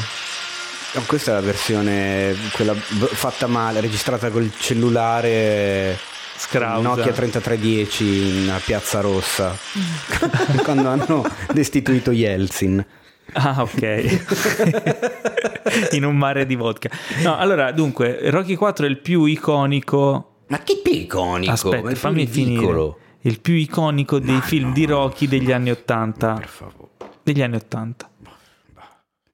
No, 0.93 1.01
questa 1.07 1.31
è 1.31 1.33
la 1.33 1.41
versione 1.41 2.35
quella 2.53 2.73
fatta 2.75 3.47
male, 3.47 3.81
registrata 3.81 4.29
col 4.29 4.51
cellulare 4.57 5.97
Scrausa. 6.35 6.87
Nokia 6.87 7.11
3310 7.11 8.27
in 8.27 8.61
Piazza 8.65 9.01
Rossa 9.01 9.57
quando 10.63 10.89
hanno 10.89 11.25
destituito 11.51 12.11
Yeltsin. 12.11 12.85
Ah, 13.33 13.61
ok. 13.61 14.19
in 15.93 16.03
un 16.05 16.17
mare 16.17 16.45
di 16.45 16.55
vodka. 16.55 16.89
No, 17.23 17.37
allora, 17.37 17.71
dunque, 17.71 18.29
Rocky 18.29 18.55
4 18.55 18.85
è 18.85 18.89
il 18.89 18.99
più 18.99 19.25
iconico. 19.25 20.41
Ma 20.47 20.59
che 20.59 20.79
più 20.83 20.91
iconico? 20.93 21.47
ma 21.47 21.53
Aspetta, 21.53 21.89
è 21.89 21.95
fammi 21.95 22.25
ridicolo. 22.25 22.99
finire. 22.99 23.01
Il 23.21 23.39
più 23.39 23.53
iconico 23.53 24.19
dei 24.19 24.41
film 24.41 24.73
di 24.73 24.85
Rocky 24.85 25.27
degli 25.27 25.51
anni 25.51 25.71
80. 25.71 26.33
Per 26.33 26.47
favore. 26.47 26.89
Degli 27.23 27.41
anni 27.41 27.55
80. 27.55 28.09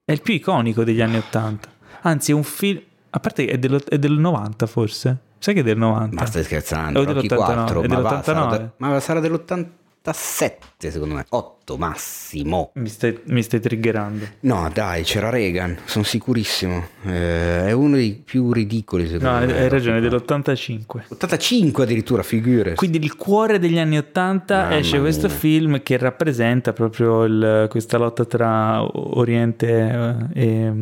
È 0.09 0.13
il 0.13 0.23
più 0.23 0.33
iconico 0.33 0.83
degli 0.83 1.01
anni 1.01 1.17
80. 1.17 1.69
Anzi, 2.01 2.31
è 2.31 2.33
un 2.33 2.41
film. 2.43 2.81
A 3.11 3.19
parte 3.19 3.45
che 3.45 3.51
è, 3.51 3.57
dello- 3.59 3.79
è 3.87 3.99
del 3.99 4.13
90, 4.13 4.65
forse. 4.65 5.17
Sai 5.37 5.53
che 5.53 5.59
è 5.59 5.63
del 5.63 5.77
90? 5.77 6.15
Ma 6.15 6.25
stai 6.25 6.43
scherzando? 6.43 6.99
È 7.03 7.05
Rocky 7.05 7.27
dell'89, 7.27 7.35
4, 7.35 7.81
è 7.83 7.87
ma, 7.87 7.99
va, 7.99 8.23
sarà 8.23 8.39
dell'89. 8.47 8.57
da- 8.57 8.71
ma 8.77 8.99
sarà 8.99 9.19
dell'87 9.19 10.53
secondo 10.89 11.13
me, 11.13 11.25
8 11.29 11.58
massimo. 11.77 12.71
Mi 12.75 12.87
stai, 12.87 13.19
mi 13.25 13.41
stai 13.43 13.59
triggerando. 13.59 14.25
No 14.41 14.69
dai, 14.73 15.03
c'era 15.03 15.29
Reagan, 15.29 15.77
sono 15.85 16.03
sicurissimo. 16.03 16.85
Eh, 17.05 17.67
è 17.67 17.71
uno 17.71 17.95
dei 17.95 18.21
più 18.23 18.51
ridicoli 18.51 19.05
secondo 19.07 19.29
No, 19.29 19.35
hai, 19.37 19.47
me. 19.47 19.57
hai 19.57 19.69
ragione, 19.69 19.97
è 19.97 20.01
Rocky 20.09 20.25
dell'85. 20.25 21.01
85 21.09 21.83
addirittura, 21.83 22.23
figure. 22.23 22.75
Quindi 22.75 22.97
il 22.97 23.15
cuore 23.15 23.59
degli 23.59 23.77
anni 23.79 23.97
80 23.97 24.55
Mamma 24.55 24.77
esce 24.77 24.99
questo 24.99 25.27
mia. 25.27 25.35
film 25.35 25.83
che 25.83 25.97
rappresenta 25.97 26.73
proprio 26.73 27.23
il- 27.23 27.67
questa 27.69 27.97
lotta 27.97 28.25
tra 28.25 28.81
Oriente 28.97 30.27
eh, 30.33 30.41
e, 30.41 30.73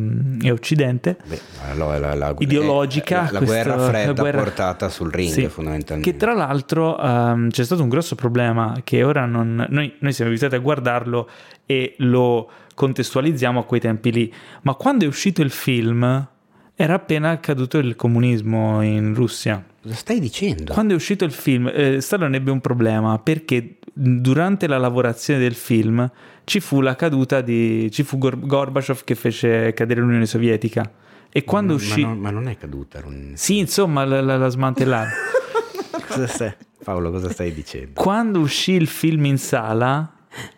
e 0.42 0.50
Occidente. 0.50 1.16
Beh, 1.26 1.40
allora, 1.70 1.98
la, 1.98 2.14
la- 2.14 2.34
Ideologica, 2.38 3.22
la, 3.22 3.30
la 3.32 3.38
questa- 3.38 3.44
guerra 3.64 3.78
fredda 3.88 4.12
la 4.12 4.20
guerra- 4.20 4.42
portata 4.42 4.88
sul 4.88 5.10
ring 5.12 5.30
Sì. 5.32 5.46
fondamentalmente. 5.48 6.10
Che 6.10 6.16
tra 6.16 6.34
l'altro 6.34 6.98
ehm, 7.00 7.50
c'è 7.50 7.64
stato 7.64 7.82
un 7.82 7.88
grosso 7.88 8.14
problema 8.14 8.80
che 8.84 9.02
ora 9.02 9.24
non... 9.26 9.66
Noi, 9.68 9.94
noi 10.00 10.12
siamo 10.12 10.30
abituati 10.30 10.54
a 10.54 10.58
guardarlo 10.78 11.28
e 11.66 11.94
lo 11.98 12.48
contestualizziamo 12.74 13.60
a 13.60 13.64
quei 13.64 13.80
tempi 13.80 14.12
lì, 14.12 14.32
ma 14.62 14.74
quando 14.74 15.04
è 15.04 15.08
uscito 15.08 15.42
il 15.42 15.50
film 15.50 16.26
era 16.74 16.94
appena 16.94 17.30
accaduto 17.30 17.78
il 17.78 17.96
comunismo 17.96 18.80
in 18.82 19.12
Russia. 19.14 19.64
Cosa 19.82 19.94
stai 19.96 20.20
dicendo? 20.20 20.72
Quando 20.72 20.92
è 20.92 20.96
uscito 20.96 21.24
il 21.24 21.32
film, 21.32 21.70
eh, 21.74 22.00
Stallone 22.00 22.36
ebbe 22.36 22.52
un 22.52 22.60
problema 22.60 23.18
perché 23.18 23.78
durante 23.92 24.68
la 24.68 24.78
lavorazione 24.78 25.40
del 25.40 25.54
film 25.54 26.08
ci 26.44 26.60
fu 26.60 26.80
la 26.80 26.94
caduta 26.94 27.40
di. 27.40 27.90
ci 27.90 28.04
fu 28.04 28.16
Gor- 28.18 28.38
Gorbaciov 28.46 29.02
che 29.02 29.16
fece 29.16 29.72
cadere 29.74 30.00
l'Unione 30.00 30.26
Sovietica. 30.26 30.88
E 31.30 31.44
quando 31.44 31.72
ma, 31.74 31.78
uscì. 31.78 32.02
non, 32.02 32.18
ma 32.18 32.30
non 32.30 32.48
è 32.48 32.56
caduta. 32.56 33.00
non- 33.00 33.32
Sì, 33.34 33.58
insomma, 33.58 34.04
la, 34.04 34.20
la, 34.20 34.36
la 34.36 34.48
smantellarono. 34.48 35.12
Cosa 36.06 36.26
stai... 36.26 36.54
Paolo, 36.84 37.10
cosa 37.10 37.28
stai 37.28 37.52
dicendo? 37.52 38.00
quando 38.00 38.38
uscì 38.38 38.72
il 38.72 38.86
film 38.86 39.26
in 39.26 39.36
sala 39.36 40.10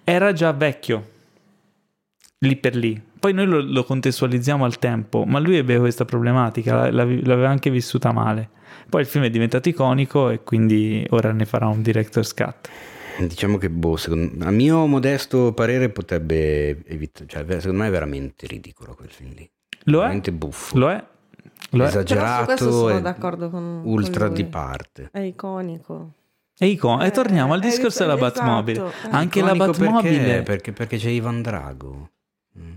era 0.05 0.33
già 0.33 0.53
vecchio. 0.53 1.09
Lì 2.39 2.57
per 2.57 2.75
lì. 2.75 3.01
Poi 3.21 3.35
noi 3.35 3.47
lo, 3.47 3.61
lo 3.61 3.85
contestualizziamo 3.85 4.65
al 4.65 4.79
tempo, 4.79 5.25
ma 5.25 5.39
lui 5.39 5.57
ebbe 5.57 5.79
questa 5.79 6.05
problematica, 6.07 6.75
la- 6.75 6.91
la- 6.91 7.05
l'aveva 7.05 7.49
anche 7.51 7.71
vissuta 7.71 8.13
male. 8.13 8.49
Poi 8.89 9.03
il 9.03 9.07
film 9.07 9.25
è 9.25 9.31
diventato 9.31 9.69
iconico 9.69 10.31
e 10.31 10.43
quindi 10.43 11.05
ora 11.11 11.33
ne 11.33 11.45
farà 11.45 11.67
un 11.69 11.83
director's 11.83 12.33
cut. 12.33 12.69
Diciamo 13.19 13.59
che, 13.59 13.69
boh, 13.69 13.97
secondo- 13.97 14.43
a 14.45 14.51
mio 14.51 14.87
modesto 14.87 15.53
parere 15.53 15.91
potrebbe 15.91 16.83
evitare... 16.87 17.27
Cioè, 17.29 17.45
secondo 17.61 17.83
me 17.83 17.89
è 17.89 17.91
veramente 17.91 18.47
ridicolo 18.47 18.95
quel 18.95 19.11
film 19.11 19.35
lì. 19.35 19.49
Lo 19.85 19.99
è? 19.99 20.03
veramente 20.03 20.33
buffo. 20.33 20.79
Lo 20.79 20.91
è? 20.91 21.05
Lo 21.73 21.85
è? 21.85 21.91
Però 21.91 21.91
su 21.91 21.93
questo 21.93 21.99
Esagerato 22.01 22.71
sono 22.71 23.01
d'accordo 23.01 23.51
con 23.51 23.83
ultra 23.85 24.27
con 24.27 24.35
di 24.35 24.45
parte. 24.45 25.09
È 25.13 25.19
iconico. 25.19 26.13
È 26.61 26.67
icon- 26.67 27.01
e 27.01 27.07
Eh, 27.07 27.11
torniamo 27.11 27.55
al 27.55 27.61
è 27.63 27.65
discorso 27.65 28.01
della 28.01 28.17
esatto, 28.17 28.41
Batmobile. 28.43 28.87
eh. 28.87 29.09
Anche 29.13 29.41
la 29.41 29.55
Batmobile. 29.55 30.19
Perché? 30.19 30.43
Perché, 30.43 30.73
perché 30.73 30.97
c'è 30.99 31.09
Ivan 31.09 31.41
Drago. 31.41 32.11
Mm. 32.59 32.73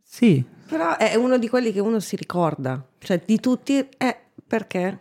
Sì, 0.00 0.44
Però 0.68 0.96
è 0.96 1.16
uno 1.16 1.36
di 1.36 1.48
quelli 1.48 1.72
che 1.72 1.80
uno 1.80 1.98
si 1.98 2.14
ricorda. 2.14 2.80
Cioè, 2.98 3.20
di 3.26 3.40
tutti 3.40 3.84
è 3.96 4.16
perché... 4.46 4.98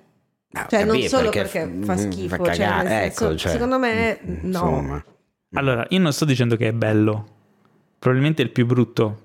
Ah, 0.53 0.65
Cioè, 0.67 0.85
non 0.85 0.99
solo 1.01 1.29
perché, 1.29 1.65
mm, 1.67 1.83
fa 1.83 1.97
schifo. 1.97 2.29
fa 2.29 2.37
cioè, 2.37 2.45
cagare, 2.65 2.87
senso, 2.89 3.25
ecco, 3.27 3.35
cioè, 3.37 3.51
secondo 3.51 3.77
me, 3.77 4.19
mm, 4.25 4.33
no. 4.41 4.47
Insomma. 4.47 5.05
Allora, 5.53 5.85
io 5.89 5.99
non 5.99 6.11
sto 6.11 6.25
dicendo 6.25 6.55
che 6.55 6.69
è 6.69 6.73
bello. 6.73 7.27
Probabilmente 7.99 8.41
è 8.41 8.45
il 8.45 8.51
più 8.51 8.65
brutto. 8.65 9.21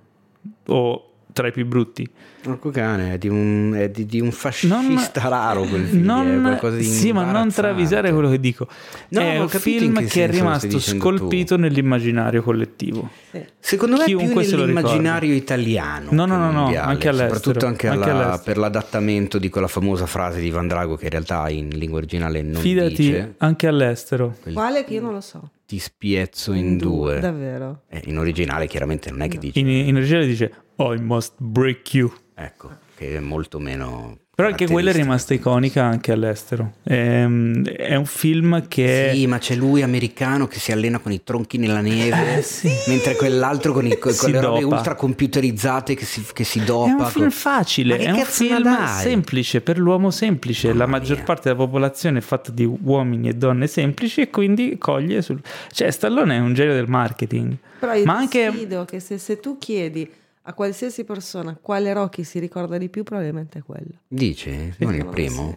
O 0.67 1.10
tra 1.33 1.49
i 1.49 1.53
più 1.53 1.67
brutti. 1.67 2.09
Porco 2.43 2.71
cane, 2.71 3.13
è 3.15 3.19
di 3.19 3.29
un, 3.29 3.75
è 3.77 3.91
di, 3.91 4.07
di 4.07 4.19
un 4.19 4.31
fascista 4.33 4.75
Non- 4.81 5.11
raro 5.31 5.63
quel 5.65 5.85
film. 5.85 6.05
non- 6.05 6.39
è 6.39 6.41
qualcosa 6.41 6.77
di 6.77 6.85
sì, 6.85 7.13
ma 7.13 7.31
non 7.31 7.51
travisare 7.51 8.11
quello 8.13 8.31
che 8.31 8.41
dico. 8.41 8.67
No, 9.09 9.21
è 9.21 9.37
un 9.37 9.43
in 9.43 9.49
film 9.51 9.99
che 9.99 10.07
che, 10.07 10.25
è 10.25 10.31
rimasto 10.31 10.79
scolpito 10.79 11.57
nell'immaginario 11.59 12.43
collettivo. 12.43 13.11
Secondo 13.59 13.97
me 13.99 14.05
Chiunque 14.05 14.41
più 14.41 14.51
se 14.51 14.57
lo 14.57 14.63
nell'immaginario 14.65 15.35
italiano. 15.35 16.09
No, 16.13 16.25
no, 16.25 16.37
no, 16.39 16.51
no, 16.51 16.61
mondiale, 16.63 16.91
anche 16.91 17.09
all'estero, 17.09 17.35
Soprattutto 17.35 17.67
anche, 17.67 17.89
anche 17.89 18.09
alla- 18.09 18.23
all'estero. 18.25 18.43
per 18.45 18.57
l'adattamento 18.57 19.39
di 19.39 19.49
quella 19.51 19.69
famosa 19.69 20.07
frase 20.07 20.41
di 20.41 20.47
Ivan 20.47 20.67
Drago 20.67 20.97
che 20.97 21.05
in 21.05 21.11
realtà 21.11 21.49
in 21.51 21.69
lingua 21.69 21.99
originale 21.99 22.41
non 22.43 22.61
Fidati 22.61 22.95
dice. 22.95 23.35
anche 23.39 23.67
all'estero. 23.67 24.35
Quel 24.41 24.55
Quale 24.55 24.85
che 24.85 24.95
io 24.95 25.03
non 25.03 25.13
lo 25.13 25.21
so. 25.21 25.51
Ti 25.67 25.79
spiezzo 25.79 26.53
in 26.55 26.79
due. 26.79 27.21
Davvero. 27.21 27.83
Eh, 27.91 28.03
in 28.07 28.19
originale 28.19 28.67
chiaramente 28.67 29.11
non 29.11 29.21
è 29.21 29.29
che 29.29 29.39
dice. 29.39 29.59
In, 29.61 29.69
in 29.69 29.95
originale 29.95 30.27
dice 30.27 30.53
I 30.81 30.99
must 30.99 31.35
break 31.37 31.93
you. 31.95 32.11
Ecco, 32.35 32.71
che 32.97 33.17
è 33.17 33.21
molto 33.21 33.59
meno... 33.59 34.17
Però 34.41 34.49
anche 34.49 34.67
quella 34.67 34.89
è 34.89 34.95
rimasta 34.95 35.35
iconica 35.35 35.85
anche 35.85 36.13
all'estero. 36.13 36.77
Ehm, 36.85 37.63
È, 37.63 37.95
un 37.95 38.07
film 38.07 38.67
che... 38.69 39.11
Sì, 39.13 39.27
ma 39.27 39.37
c'è 39.37 39.55
lui 39.55 39.83
americano 39.83 40.47
che 40.47 40.59
si 40.59 40.73
allena 40.73 40.99
con 40.99 41.13
i 41.13 41.23
tronchi 41.23 41.59
nella 41.59 41.83
neve, 41.83 42.43
mentre 42.89 43.17
quell'altro 43.17 43.75
con, 43.75 43.85
i, 43.87 43.99
con 43.99 44.13
Si 44.13 44.31
le 44.31 44.41
robe 44.41 44.61
dopa. 44.63 44.77
ultra 44.77 44.95
computerizzate 44.95 45.95
che 45.95 46.07
si, 46.07 46.25
che 46.33 46.45
si 46.45 46.65
dopa. 46.65 46.89
È 46.89 46.93
un 46.95 47.07
film 47.07 47.29
facile, 47.31 47.99
è 47.99 48.11
un 48.11 48.25
film 48.25 48.87
semplice 48.87 49.61
per 49.61 49.79
l'uomo 49.79 50.11
semplice. 50.11 50.69
La 50.69 50.87
Mamma 50.87 50.97
maggior 50.97 51.17
mia. 51.17 51.25
parte 51.27 51.51
della 51.51 51.63
popolazione 51.63 52.21
è 52.21 52.23
fatta 52.23 52.51
di 52.51 52.65
uomini 52.65 53.29
e 53.29 53.35
donne 53.35 53.67
semplici 53.67 54.23
e 54.23 54.31
quindi 54.31 54.79
coglie 54.79 55.21
sul... 55.21 55.39
Cioè 55.71 55.91
Stallone 55.91 56.37
è 56.37 56.39
un 56.39 56.55
genio 56.55 56.73
del 56.73 56.89
marketing. 56.89 57.57
Però 57.79 57.93
io 57.93 58.05
Ma 58.07 58.25
ti 58.27 58.41
anche... 58.43 58.85
che 58.87 59.01
se, 59.01 59.19
se 59.19 59.39
tu 59.39 59.59
chiedi 59.59 60.11
a 60.43 60.55
qualsiasi 60.55 61.05
persona 61.05 61.57
quale 61.61 61.93
Rocky 61.93 62.25
si 62.25 62.39
ricorda 62.39 62.79
di 62.79 62.89
più, 62.89 63.03
probabilmente 63.03 63.59
è 63.59 63.63
quello. 63.63 64.01
Dici? 64.09 64.75
Non 64.79 64.95
il 64.95 65.07
primo? 65.07 65.57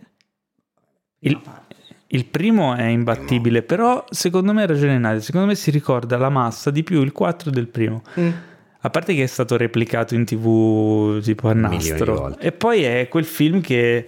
Il, 1.20 1.40
il 2.08 2.26
primo 2.26 2.76
è 2.76 2.84
imbattibile, 2.88 3.64
però 3.64 4.04
secondo 4.10 4.54
me 4.54 4.64
ha 4.64 4.66
ragione 4.66 4.98
Nadia, 4.98 5.22
secondo 5.22 5.48
me 5.48 5.56
si 5.56 5.72
ricorda 5.72 6.18
la 6.18 6.30
massa 6.30 6.70
di 6.70 6.84
più 6.84 7.02
il 7.02 7.12
4 7.12 7.50
del 7.50 7.68
primo. 7.70 8.02
Mm. 8.20 8.30
A 8.86 8.90
parte 8.90 9.16
che 9.16 9.24
è 9.24 9.28
stato 9.28 9.56
replicato 9.56 10.14
in 10.14 10.26
tv 10.26 11.22
tipo 11.22 11.48
a 11.48 11.54
nastro. 11.54 12.38
E 12.38 12.52
poi 12.52 12.84
è 12.84 13.08
quel 13.08 13.24
film 13.24 13.62
che 13.62 14.06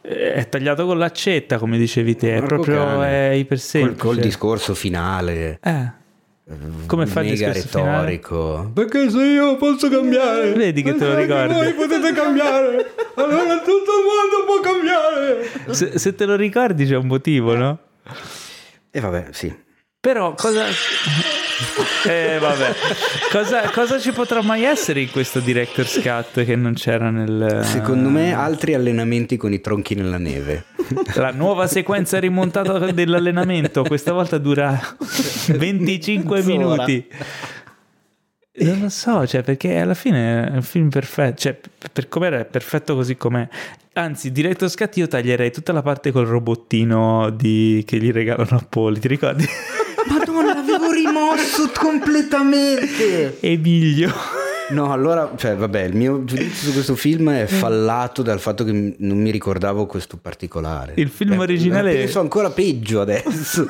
eh, 0.00 0.32
è 0.32 0.48
tagliato 0.48 0.86
con 0.86 0.96
l'accetta, 0.96 1.58
come 1.58 1.76
dicevi 1.76 2.16
te, 2.16 2.36
è 2.36 2.42
proprio 2.42 2.78
cane. 2.78 3.08
è 3.08 3.28
Col, 3.32 3.38
ipersemplice. 3.40 3.98
col 4.00 4.16
discorso 4.16 4.74
finale. 4.74 5.58
Eh, 5.62 5.92
Come 6.86 7.06
fa 7.06 7.22
il 7.22 7.30
mega 7.30 7.50
discorso 7.50 7.84
retorico. 7.84 8.70
Perché 8.72 9.10
se 9.10 9.18
io 9.18 9.56
posso 9.56 9.88
cambiare. 9.88 10.52
Vedi 10.52 10.82
che 10.82 10.94
te 10.94 11.04
lo 11.04 11.16
ricordi. 11.16 11.54
Voi 11.54 11.72
potete 11.74 12.12
cambiare. 12.12 12.94
Allora 13.14 13.58
tutto 13.58 13.90
il 13.90 14.04
mondo 14.04 14.44
può 14.46 14.60
cambiare. 14.60 15.74
se, 15.74 15.98
se 15.98 16.14
te 16.14 16.24
lo 16.24 16.36
ricordi 16.36 16.86
c'è 16.86 16.96
un 16.96 17.06
motivo, 17.08 17.56
no? 17.56 17.78
E 18.92 19.00
vabbè, 19.00 19.28
sì. 19.32 19.52
Però 19.98 20.34
cosa... 20.34 20.66
Eh 22.06 22.38
vabbè, 22.38 22.74
cosa, 23.32 23.70
cosa 23.70 23.98
ci 23.98 24.12
potrà 24.12 24.42
mai 24.42 24.62
essere 24.64 25.00
in 25.00 25.10
questo 25.10 25.40
Director's 25.40 26.00
Cut 26.00 26.44
che 26.44 26.54
non 26.54 26.74
c'era 26.74 27.10
nel... 27.10 27.62
Secondo 27.64 28.08
me 28.10 28.32
altri 28.32 28.74
allenamenti 28.74 29.36
con 29.36 29.52
i 29.52 29.60
tronchi 29.60 29.94
nella 29.94 30.18
neve. 30.18 30.64
La 31.14 31.30
nuova 31.32 31.66
sequenza 31.66 32.18
rimontata 32.20 32.78
dell'allenamento, 32.92 33.82
questa 33.84 34.12
volta 34.12 34.38
dura 34.38 34.78
25 35.56 36.36
Mezz'ora. 36.36 36.54
minuti. 36.84 37.06
Non 38.58 38.80
lo 38.80 38.88
so, 38.88 39.26
cioè, 39.26 39.42
perché 39.42 39.76
alla 39.78 39.94
fine 39.94 40.48
è 40.48 40.54
un 40.54 40.62
film 40.62 40.88
perfetto, 40.88 41.40
cioè, 41.40 41.58
per- 41.92 42.08
com'era 42.08 42.38
è 42.38 42.44
perfetto 42.44 42.94
così 42.94 43.16
com'è. 43.16 43.46
Anzi, 43.94 44.30
diretto 44.32 44.68
scat 44.68 44.96
io 44.98 45.08
taglierei 45.08 45.50
tutta 45.50 45.72
la 45.72 45.82
parte 45.82 46.10
col 46.12 46.26
robottino 46.26 47.30
di- 47.30 47.82
che 47.86 47.98
gli 47.98 48.12
regalano 48.12 48.56
a 48.56 48.64
Poli, 48.66 48.98
ti 49.00 49.08
ricordi? 49.08 49.44
Rimosso 51.16 51.70
completamente. 51.78 53.38
Emilio. 53.40 54.12
No, 54.70 54.92
allora, 54.92 55.32
cioè, 55.36 55.54
vabbè, 55.56 55.82
il 55.84 55.94
mio 55.96 56.24
giudizio 56.24 56.66
su 56.68 56.72
questo 56.74 56.94
film 56.96 57.30
è 57.30 57.46
fallato 57.46 58.22
dal 58.22 58.40
fatto 58.40 58.64
che 58.64 58.94
non 58.98 59.18
mi 59.18 59.30
ricordavo 59.30 59.86
questo 59.86 60.18
particolare. 60.18 60.92
Il 60.96 61.08
film 61.08 61.34
Eh, 61.34 61.38
originale- 61.38 61.94
Penso 61.94 62.20
ancora 62.20 62.50
peggio 62.50 63.00
adesso. 63.00 63.66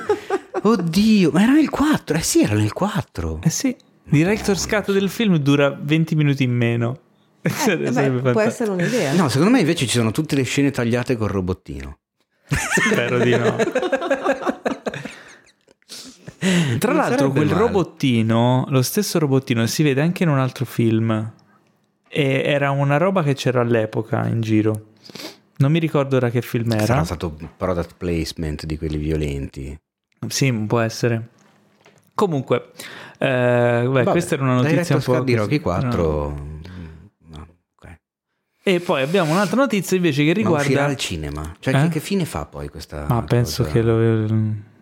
Oddio, 0.62 1.30
ma 1.32 1.42
era 1.42 1.52
nel 1.52 1.68
4? 1.70 2.16
Eh 2.16 2.22
sì, 2.22 2.40
era 2.42 2.54
nel 2.54 2.72
4. 2.72 3.40
Eh 3.44 3.50
sì, 3.50 3.76
Director's 4.04 4.66
Cut 4.66 4.90
del 4.92 5.08
film 5.10 5.36
dura 5.36 5.76
20 5.80 6.14
minuti 6.16 6.42
in 6.44 6.52
meno. 6.52 6.98
Eh, 7.42 7.76
beh, 7.92 8.10
può 8.32 8.40
essere 8.40 8.70
un'idea. 8.70 9.12
No, 9.12 9.28
secondo 9.28 9.52
me 9.52 9.60
invece 9.60 9.86
ci 9.86 9.98
sono 9.98 10.10
tutte 10.10 10.34
le 10.34 10.42
scene 10.42 10.70
tagliate 10.72 11.16
col 11.16 11.28
robottino. 11.28 11.98
Spero 12.48 13.18
di 13.18 13.36
no. 13.36 13.54
Tra 16.78 16.92
Non 16.92 17.00
l'altro, 17.00 17.30
quel 17.30 17.46
male. 17.46 17.58
robottino, 17.58 18.66
lo 18.68 18.82
stesso 18.82 19.18
robottino, 19.18 19.66
si 19.66 19.82
vede 19.82 20.00
anche 20.02 20.22
in 20.22 20.28
un 20.28 20.38
altro 20.38 20.64
film. 20.64 21.32
E 22.08 22.42
era 22.44 22.70
una 22.70 22.96
roba 22.96 23.22
che 23.22 23.34
c'era 23.34 23.60
all'epoca 23.60 24.26
in 24.26 24.40
giro. 24.40 24.88
Non 25.58 25.70
mi 25.72 25.78
ricordo 25.78 26.16
ora 26.16 26.30
che 26.30 26.42
film 26.42 26.72
era. 26.72 26.84
Sarà 26.84 27.04
stato 27.04 27.36
product 27.56 27.94
placement 27.96 28.64
di 28.66 28.76
quelli 28.78 28.96
violenti. 28.98 29.76
Sì, 30.28 30.52
può 30.52 30.80
essere. 30.80 31.28
Comunque, 32.14 32.70
eh, 33.18 33.82
beh, 33.82 33.86
Vabbè, 33.86 34.04
questa 34.10 34.34
era 34.34 34.44
una 34.44 34.54
notizia 34.54 34.96
un 34.96 35.02
po'. 35.02 35.20
Di. 35.20 35.34
Rocky 35.34 35.60
4. 35.60 36.02
No. 36.02 36.60
no, 37.28 37.46
ok. 37.74 37.96
E 38.62 38.80
poi 38.80 39.02
abbiamo 39.02 39.32
un'altra 39.32 39.56
notizia 39.56 39.96
invece 39.96 40.24
che 40.24 40.32
Ma 40.42 40.50
uscirà 40.50 40.62
riguarda. 40.62 40.90
al 40.90 40.96
cinema. 40.96 41.54
Cioè, 41.58 41.74
Eh? 41.74 41.82
che, 41.82 41.88
che 41.88 42.00
fine 42.00 42.24
fa 42.24 42.46
poi 42.46 42.68
questa 42.68 43.04
Ma 43.08 43.22
penso 43.22 43.62
cosa? 43.64 43.74
che 43.74 43.82
lo, 43.82 44.26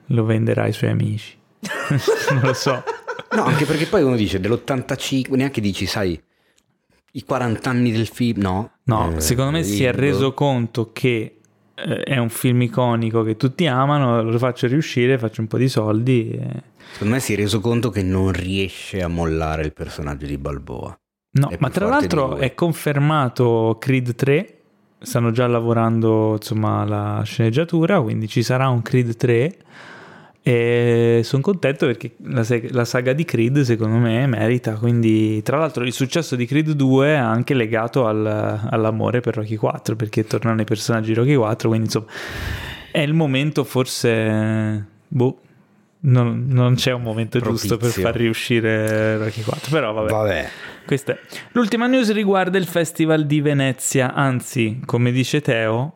lo 0.06 0.24
venderà 0.24 0.62
ai 0.64 0.72
suoi 0.72 0.90
amici. 0.90 1.36
Non 2.30 2.40
lo 2.42 2.52
so. 2.54 2.82
No, 3.32 3.44
anche 3.44 3.64
perché 3.64 3.86
poi 3.86 4.02
uno 4.02 4.16
dice 4.16 4.38
dell'85, 4.40 5.34
neanche 5.34 5.60
dici, 5.60 5.86
sai, 5.86 6.20
i 7.12 7.24
40 7.24 7.70
anni 7.70 7.92
del 7.92 8.06
film, 8.06 8.40
no? 8.42 8.72
No, 8.84 9.14
Eh, 9.16 9.20
secondo 9.20 9.50
me 9.52 9.62
si 9.64 9.84
è 9.84 9.92
reso 9.92 10.34
conto 10.34 10.90
che 10.92 11.38
eh, 11.74 12.02
è 12.02 12.18
un 12.18 12.28
film 12.28 12.62
iconico 12.62 13.22
che 13.22 13.36
tutti 13.36 13.66
amano, 13.66 14.22
lo 14.22 14.38
faccio 14.38 14.66
riuscire, 14.66 15.18
faccio 15.18 15.40
un 15.40 15.46
po' 15.48 15.58
di 15.58 15.68
soldi. 15.68 16.30
e- 16.30 16.62
Secondo 16.92 17.14
me 17.14 17.20
si 17.20 17.32
è 17.32 17.36
reso 17.36 17.60
conto 17.60 17.90
che 17.90 18.02
non 18.02 18.30
riesce 18.30 19.02
a 19.02 19.08
mollare 19.08 19.62
il 19.64 19.72
personaggio 19.72 20.26
di 20.26 20.38
Balboa. 20.38 20.96
No, 21.36 21.48
È 21.48 21.56
ma 21.58 21.68
tra 21.70 21.88
l'altro 21.88 22.36
è 22.36 22.54
confermato 22.54 23.76
Creed 23.80 24.14
3, 24.14 24.58
stanno 25.00 25.32
già 25.32 25.48
lavorando 25.48 26.34
insomma 26.34 26.82
alla 26.82 27.22
sceneggiatura, 27.24 28.00
quindi 28.00 28.28
ci 28.28 28.42
sarà 28.44 28.68
un 28.68 28.82
Creed 28.82 29.16
3 29.16 29.56
e 30.46 31.22
sono 31.24 31.40
contento 31.40 31.86
perché 31.86 32.16
la, 32.24 32.44
la 32.70 32.84
saga 32.84 33.14
di 33.14 33.24
Creed 33.24 33.62
secondo 33.62 33.96
me 33.96 34.26
merita, 34.26 34.74
quindi 34.74 35.40
tra 35.42 35.56
l'altro 35.56 35.84
il 35.84 35.92
successo 35.94 36.36
di 36.36 36.44
Creed 36.44 36.72
2 36.72 37.06
è 37.08 37.14
anche 37.14 37.54
legato 37.54 38.06
al- 38.06 38.60
all'amore 38.70 39.20
per 39.20 39.36
Rocky 39.36 39.56
4 39.56 39.96
perché 39.96 40.26
tornano 40.26 40.60
i 40.60 40.64
personaggi 40.64 41.08
di 41.08 41.14
Rocky 41.14 41.34
4, 41.34 41.68
quindi 41.68 41.86
insomma 41.86 42.06
è 42.92 43.00
il 43.00 43.14
momento 43.14 43.64
forse... 43.64 44.86
Boh, 45.08 45.38
non, 46.00 46.44
non 46.48 46.74
c'è 46.74 46.92
un 46.92 47.00
momento 47.00 47.38
giusto 47.40 47.78
per 47.78 47.78
Propizio. 47.78 48.02
far 48.02 48.14
riuscire 48.14 49.16
Rocky 49.16 49.40
4, 49.40 49.70
però 49.70 49.92
vabbè. 49.94 50.10
Vabbè. 50.10 50.48
Questa 50.84 51.12
è. 51.12 51.18
L'ultima 51.52 51.86
news 51.86 52.12
riguarda 52.12 52.58
il 52.58 52.66
Festival 52.66 53.24
di 53.24 53.40
Venezia, 53.40 54.12
anzi, 54.12 54.82
come 54.84 55.10
dice 55.10 55.40
Teo, 55.40 55.94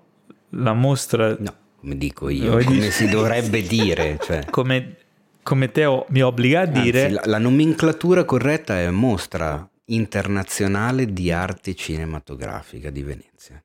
la 0.53 0.73
mostra, 0.73 1.37
No, 1.39 1.55
come 1.79 1.97
dico 1.97 2.29
io, 2.29 2.57
Lo 2.57 2.65
come 2.65 2.91
si 2.91 3.09
dovrebbe 3.09 3.63
dire. 3.63 4.19
Cioè. 4.21 4.47
come, 4.51 4.97
come 5.43 5.71
Teo 5.71 6.07
mi 6.11 6.23
obbliga 6.23 6.61
a 6.61 6.67
dire, 6.67 7.05
Anzi, 7.05 7.15
la, 7.15 7.23
la 7.25 7.39
nomenclatura 7.39 8.25
corretta 8.25 8.79
è 8.79 8.91
Mostra 8.91 9.69
Internazionale 9.87 11.13
di 11.13 11.31
Arte 11.31 11.75
Cinematografica 11.75 12.91
di 12.91 13.03
Venezia. 13.03 13.63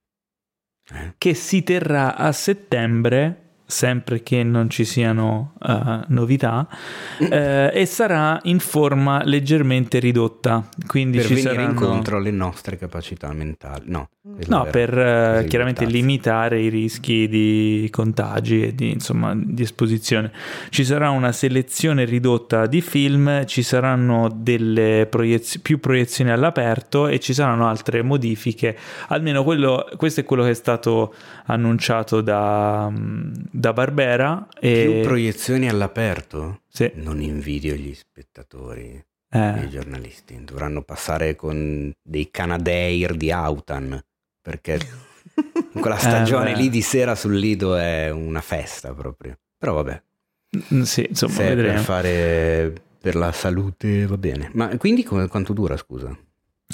Eh? 0.92 1.14
che 1.18 1.34
si 1.34 1.64
terrà 1.64 2.16
a 2.16 2.32
settembre, 2.34 3.53
sempre 3.66 4.22
che 4.24 4.44
non 4.44 4.70
ci 4.70 4.86
siano 4.86 5.54
eh, 5.66 6.02
novità, 6.08 6.68
eh, 7.20 7.72
e 7.74 7.86
sarà 7.86 8.40
in 8.44 8.60
forma 8.60 9.24
leggermente 9.24 10.00
ridotta. 10.00 10.68
Quindi 10.86 11.18
Per 11.18 11.26
ci 11.28 11.34
venire 11.36 11.54
saranno... 11.54 11.72
incontro 11.72 12.18
alle 12.18 12.32
nostre 12.32 12.78
capacità 12.78 13.32
mentali. 13.34 13.84
No, 13.86 14.10
quella 14.22 14.58
No, 14.58 14.62
era- 14.64 14.72
per 14.72 15.36
così, 15.36 15.48
chiaramente 15.48 15.86
limitare 15.86 16.62
i 16.62 16.70
rischi 16.70 17.28
di 17.28 17.88
contagi 17.92 18.64
e 18.64 18.76
di, 18.76 18.92
insomma, 18.92 19.34
di 19.36 19.62
esposizione. 19.62 20.32
Ci 20.70 20.84
sarà 20.84 21.10
una 21.10 21.32
selezione 21.32 22.06
ridotta 22.06 22.66
di 22.68 22.82
film, 22.82 23.46
ci 23.46 23.64
saranno 23.64 24.30
delle 24.34 25.08
proiez- 25.10 25.60
più 25.60 25.80
proiezioni 25.80 26.32
all'aperto 26.32 27.08
e 27.08 27.20
ci 27.20 27.34
saranno 27.34 27.68
altre 27.68 28.02
modifiche. 28.02 28.78
Almeno 29.08 29.44
quello, 29.44 29.88
questo 29.98 30.22
è 30.22 30.24
quello 30.24 30.44
che 30.44 30.52
è 30.52 30.56
stato 30.56 31.14
annunciato 31.46 32.22
da, 32.22 32.92
da 33.54 33.72
Barbera. 33.74 34.48
E, 34.60 34.84
Più 34.84 35.08
proiezioni 35.08 35.70
all'aperto? 35.70 36.62
sì, 36.68 36.92
Non 36.96 37.22
invidio 37.22 37.76
gli 37.76 37.94
spettatori 37.94 39.00
eh, 39.30 39.64
i 39.64 39.70
giornalisti. 39.70 40.44
Dovranno 40.44 40.82
passare 40.82 41.36
con 41.36 41.92
dei 42.02 42.30
Canadair 42.32 43.16
di 43.16 43.32
Autan 43.32 44.02
perché 44.42 44.80
quella 45.80 45.98
stagione 45.98 46.52
Eh, 46.52 46.56
lì 46.56 46.70
di 46.70 46.82
sera 46.82 47.14
sul 47.16 47.38
Lido 47.38 47.76
è 47.76 48.10
una 48.10 48.42
festa 48.42 48.94
proprio. 48.94 49.38
Però 49.58 49.74
vabbè, 49.76 50.02
mm, 50.74 50.82
sì, 50.82 51.06
insomma, 51.08 51.34
se 51.34 51.44
è 51.44 51.48
per 51.48 51.56
vedremo. 51.56 51.80
fare 51.82 52.74
per 53.00 53.16
la 53.16 53.32
salute 53.32 54.06
va 54.08 54.18
bene. 54.18 54.50
Ma 54.54 54.76
quindi 54.78 55.04
come- 55.04 55.28
quanto 55.28 55.54
dura, 55.54 55.78
scusa? 55.78 56.18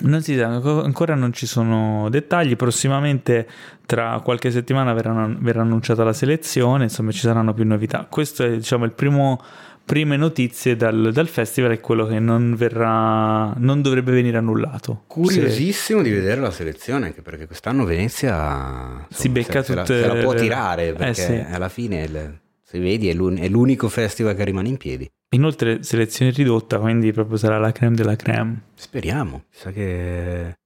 Non 0.02 0.22
si 0.22 0.36
sa, 0.38 0.48
anco- 0.48 0.84
ancora 0.84 1.16
non 1.16 1.34
ci 1.34 1.46
sono 1.46 2.08
dettagli. 2.10 2.56
Prossimamente, 2.56 3.48
tra 3.86 4.20
qualche 4.24 4.52
settimana, 4.52 4.94
verrà, 4.94 5.30
verrà 5.40 5.62
annunciata 5.62 6.04
la 6.04 6.14
selezione. 6.14 6.84
Insomma, 6.86 7.12
ci 7.12 7.20
saranno 7.20 7.54
più 7.54 7.66
novità. 7.66 8.06
Questo 8.10 8.44
è, 8.44 8.52
diciamo, 8.58 8.86
il 8.86 8.92
primo. 8.94 9.42
Prime 9.90 10.18
notizie 10.18 10.76
dal, 10.76 11.10
dal 11.12 11.28
festival 11.28 11.72
è 11.72 11.80
quello 11.80 12.06
che 12.06 12.20
non 12.20 12.54
verrà, 12.56 13.52
non 13.58 13.82
dovrebbe 13.82 14.12
venire 14.12 14.38
annullato. 14.38 15.00
Se- 15.02 15.04
Curiosissimo 15.08 16.04
di 16.04 16.12
vedere 16.12 16.40
la 16.40 16.52
selezione, 16.52 17.08
anche 17.08 17.24
perché 17.24 17.48
quest'anno 17.48 17.86
Venezia 17.86 19.04
Si 19.10 19.26
insomma, 19.28 19.34
becca 19.34 19.64
se, 19.64 19.66
se 19.70 19.74
la, 19.76 19.82
tutte 19.82 20.02
se 20.02 20.08
la 20.08 20.14
può 20.22 20.34
tirare 20.36 20.90
Eh, 20.90 20.94
perché 20.94 21.14
sì. 21.16 21.44
alla 21.52 21.70
fine, 21.70 22.04
il- 22.04 22.40
se 22.64 22.78
vedi, 22.80 23.10
è, 23.10 23.14
l'un- 23.14 23.40
è 23.40 23.48
l'unico 23.48 23.90
festival 23.90 24.36
che 24.36 24.44
rimane 24.44 24.68
in 24.70 24.78
piedi. 24.78 25.10
Inoltre, 25.32 25.84
selezione 25.84 26.32
ridotta, 26.32 26.80
quindi 26.80 27.12
proprio 27.12 27.38
sarà 27.38 27.60
la 27.60 27.72
creme 27.72 27.96
della 27.96 28.16
creme. 28.16 28.64
Speriamo. 28.74 29.44
Sa 29.50 29.72
che. 29.72 30.58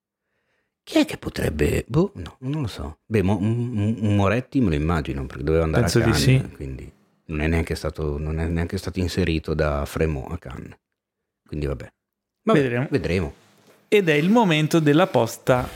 Chi 0.84 1.00
è 1.00 1.06
che 1.06 1.18
potrebbe. 1.18 1.84
Boh, 1.88 2.12
no, 2.16 2.38
non 2.40 2.62
lo 2.62 2.68
so. 2.68 3.00
Beh, 3.06 3.24
Mo- 3.24 3.38
un, 3.38 3.98
un 4.00 4.16
Moretti 4.16 4.62
me 4.62 4.70
lo 4.70 4.76
immagino 4.76 5.26
perché 5.26 5.44
doveva 5.44 5.64
andare 5.66 5.84
Penso 5.84 5.98
a 6.00 6.02
di 6.02 6.12
Cannes, 6.12 6.24
sì. 6.24 6.56
quindi 6.56 6.92
non 7.26 7.42
è, 7.42 7.48
neanche 7.48 7.76
stato, 7.76 8.18
non 8.18 8.40
è 8.40 8.48
neanche 8.48 8.78
stato 8.78 9.00
inserito 9.00 9.54
da 9.54 9.86
Fremont 9.86 10.32
a 10.32 10.38
Cannes. 10.38 10.78
Quindi 11.46 11.66
vabbè. 11.66 11.92
Vabbè, 12.44 12.62
Vedremo. 12.62 12.88
vedremo. 12.90 13.34
Ed 13.88 14.10
è 14.10 14.14
il 14.14 14.30
momento 14.30 14.80
della 14.80 15.08
posta 15.08 15.68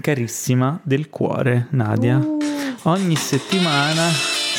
carissima 0.00 0.80
del 0.82 1.08
cuore, 1.10 1.68
Nadia. 1.70 2.18
Uh, 2.18 2.38
Ogni 2.84 3.14
settimana 3.14 4.08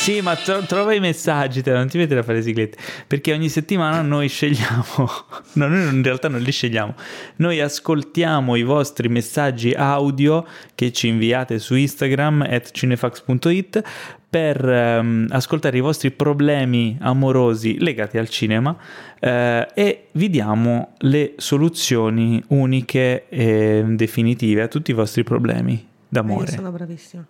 Sì, 0.04 0.20
ma 0.20 0.36
tro- 0.36 0.60
trova 0.66 0.92
i 0.92 1.00
messaggi, 1.00 1.62
te, 1.62 1.72
non 1.72 1.88
ti 1.88 1.96
metti 1.96 2.12
a 2.12 2.22
fare 2.22 2.36
le 2.36 2.42
siglette. 2.42 2.76
Perché 3.06 3.32
ogni 3.32 3.48
settimana 3.48 4.02
noi 4.02 4.28
scegliamo, 4.28 4.84
no, 5.54 5.66
noi 5.66 5.94
in 5.94 6.02
realtà 6.02 6.28
non 6.28 6.42
li 6.42 6.52
scegliamo, 6.52 6.94
noi 7.36 7.58
ascoltiamo 7.58 8.54
i 8.54 8.64
vostri 8.64 9.08
messaggi 9.08 9.72
audio 9.72 10.44
che 10.74 10.92
ci 10.92 11.08
inviate 11.08 11.58
su 11.58 11.74
Instagram 11.74 12.42
at 12.42 12.72
cinefax.it 12.72 13.82
per 14.28 14.68
ehm, 14.68 15.28
ascoltare 15.30 15.78
i 15.78 15.80
vostri 15.80 16.10
problemi 16.10 16.98
amorosi 17.00 17.78
legati 17.78 18.18
al 18.18 18.28
cinema 18.28 18.76
eh, 19.18 19.66
e 19.72 20.08
vi 20.12 20.28
diamo 20.28 20.96
le 20.98 21.32
soluzioni 21.38 22.44
uniche 22.48 23.26
e 23.30 23.82
definitive 23.86 24.60
a 24.60 24.68
tutti 24.68 24.90
i 24.90 24.94
vostri 24.94 25.24
problemi 25.24 25.72
Io 25.72 25.88
d'amore. 26.10 26.48
sono 26.48 26.70
bravissima. 26.70 27.26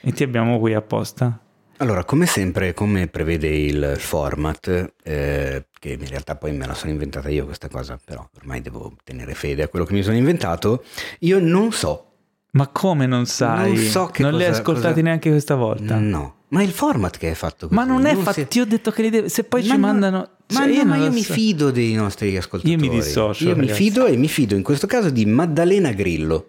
E 0.00 0.12
ti 0.12 0.22
abbiamo 0.22 0.60
qui 0.60 0.72
apposta. 0.72 1.36
Allora, 1.82 2.04
come 2.04 2.26
sempre, 2.26 2.74
come 2.74 3.08
prevede 3.08 3.48
il 3.48 3.94
format, 3.98 4.92
eh, 5.02 5.66
che 5.80 5.88
in 5.90 6.06
realtà 6.06 6.36
poi 6.36 6.52
me 6.52 6.64
la 6.64 6.74
sono 6.74 6.92
inventata 6.92 7.28
io 7.28 7.44
questa 7.44 7.68
cosa, 7.68 7.98
però 8.04 8.24
ormai 8.36 8.60
devo 8.62 8.94
tenere 9.02 9.34
fede 9.34 9.64
a 9.64 9.68
quello 9.68 9.84
che 9.84 9.92
mi 9.92 10.02
sono 10.04 10.16
inventato, 10.16 10.84
io 11.20 11.40
non 11.40 11.72
so, 11.72 12.06
Ma 12.52 12.68
come 12.68 13.06
non 13.06 13.26
sai? 13.26 13.72
Non 13.74 13.82
so 13.84 14.06
che 14.06 14.22
Non 14.22 14.34
li 14.36 14.44
hai 14.44 14.50
ascoltati 14.50 14.88
cosa- 14.90 15.00
neanche 15.02 15.30
questa 15.30 15.56
volta. 15.56 15.96
no, 15.98 16.34
ma 16.48 16.62
il 16.62 16.70
format 16.70 17.16
che 17.18 17.30
è 17.30 17.34
fatto 17.34 17.66
così. 17.66 17.74
Ma 17.74 17.84
non 17.84 18.04
è 18.06 18.14
si- 18.14 18.20
fatto. 18.22 18.46
Ti 18.46 18.60
ho 18.60 18.66
detto 18.66 18.90
che 18.92 19.02
li 19.02 19.10
devi. 19.10 19.28
Se 19.28 19.42
poi 19.44 19.62
Ma 19.62 19.66
ci 19.66 19.72
no- 19.72 19.78
mandano. 19.86 20.18
Ma, 20.18 20.58
cioè, 20.58 20.66
no, 20.66 20.72
io 20.72 20.84
ma 20.84 20.90
non 20.94 20.98
io 21.04 21.08
lo 21.08 21.14
mi 21.14 21.22
so. 21.22 21.32
fido 21.32 21.70
dei 21.72 21.94
nostri 21.94 22.36
ascoltatori. 22.36 22.80
Io 22.80 22.90
mi 22.90 22.94
dissocio, 22.94 23.44
Io 23.48 23.54
mi 23.56 23.62
ragazzi. 23.62 23.82
fido 23.82 24.06
e 24.06 24.16
mi 24.16 24.28
fido 24.28 24.54
in 24.54 24.62
questo 24.62 24.86
caso 24.86 25.10
di 25.10 25.24
Maddalena 25.26 25.90
Grillo, 25.92 26.48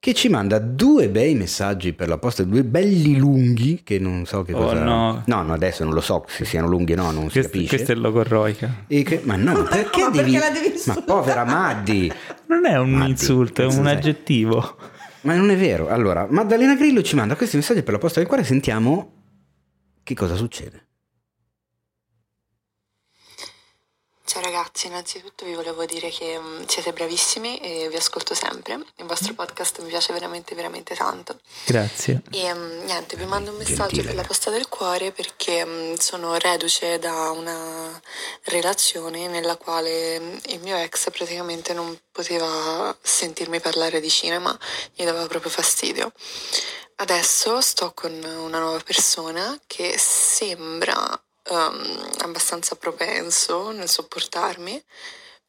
che 0.00 0.14
ci 0.14 0.28
manda 0.28 0.58
due 0.60 1.08
bei 1.08 1.34
messaggi 1.34 1.92
per 1.92 2.06
la 2.08 2.18
posta, 2.18 2.44
due 2.44 2.62
belli 2.62 3.16
lunghi, 3.16 3.82
che 3.82 3.98
non 3.98 4.26
so 4.26 4.42
che 4.42 4.52
Oh, 4.54 4.58
cosa... 4.58 4.82
no. 4.84 5.22
no, 5.26 5.42
no, 5.42 5.52
adesso 5.52 5.82
non 5.84 5.92
lo 5.92 6.00
so 6.00 6.24
se 6.28 6.44
siano 6.44 6.68
lunghi 6.68 6.92
o 6.92 6.96
no, 6.96 7.10
non 7.10 7.24
si 7.28 7.32
Questo, 7.40 7.50
capisce. 7.52 7.68
questo 7.74 7.92
è 7.92 7.94
il 7.96 8.00
logo 8.00 8.22
Roica. 8.22 8.84
E 8.86 9.02
che- 9.02 9.20
ma 9.24 9.34
no, 9.36 9.64
perché 9.68 10.02
Ma 10.02 10.10
devi... 10.10 10.32
perché 10.32 10.38
la 10.38 10.60
devi 10.60 10.80
ma 10.86 11.02
povera 11.02 11.44
Maddi! 11.44 12.12
Non 12.46 12.64
è 12.64 12.78
un 12.78 12.90
Matti, 12.90 13.10
insulto, 13.10 13.62
è 13.62 13.64
un 13.64 13.70
sei? 13.72 13.86
aggettivo. 13.88 14.76
Ma 15.22 15.34
non 15.34 15.50
è 15.50 15.56
vero. 15.56 15.88
Allora, 15.88 16.26
Maddalena 16.30 16.76
Grillo 16.76 17.02
ci 17.02 17.16
manda 17.16 17.34
questi 17.34 17.56
messaggi 17.56 17.82
per 17.82 17.92
la 17.94 17.98
posta 17.98 18.20
del 18.20 18.28
cuore, 18.28 18.44
sentiamo 18.44 19.12
che 20.04 20.14
cosa 20.14 20.36
succede. 20.36 20.86
Ciao 24.24 24.42
ragazzi, 24.68 24.86
innanzitutto 24.86 25.46
vi 25.46 25.54
volevo 25.54 25.84
dire 25.86 26.10
che 26.10 26.38
mm, 26.38 26.64
siete 26.66 26.92
bravissimi 26.92 27.58
e 27.58 27.88
vi 27.88 27.96
ascolto 27.96 28.34
sempre. 28.34 28.78
Il 28.96 29.06
vostro 29.06 29.32
podcast 29.32 29.80
mi 29.80 29.88
piace 29.88 30.12
veramente, 30.12 30.54
veramente 30.54 30.94
tanto. 30.94 31.40
Grazie. 31.64 32.22
E 32.30 32.52
mm, 32.52 32.84
niente, 32.84 33.16
vi 33.16 33.24
mando 33.24 33.50
un 33.50 33.56
messaggio 33.56 33.94
Gentile. 33.94 34.04
per 34.04 34.14
la 34.16 34.22
posta 34.22 34.50
del 34.50 34.68
cuore 34.68 35.10
perché 35.12 35.64
mm, 35.64 35.94
sono 35.94 36.36
reduce 36.36 36.98
da 36.98 37.30
una 37.30 37.98
relazione 38.44 39.26
nella 39.28 39.56
quale 39.56 40.20
mm, 40.20 40.36
il 40.48 40.60
mio 40.60 40.76
ex 40.76 41.10
praticamente 41.10 41.72
non 41.72 41.98
poteva 42.12 42.94
sentirmi 43.00 43.60
parlare 43.60 44.00
di 44.00 44.10
cinema, 44.10 44.56
gli 44.94 45.04
dava 45.04 45.26
proprio 45.26 45.50
fastidio. 45.50 46.12
Adesso 46.96 47.60
sto 47.60 47.92
con 47.94 48.12
una 48.12 48.58
nuova 48.58 48.80
persona 48.80 49.58
che 49.66 49.94
sembra 49.96 51.18
ehm, 51.48 52.10
abbastanza 52.20 52.76
propenso 52.76 53.70
nel 53.70 53.88
sopportarmi, 53.88 54.82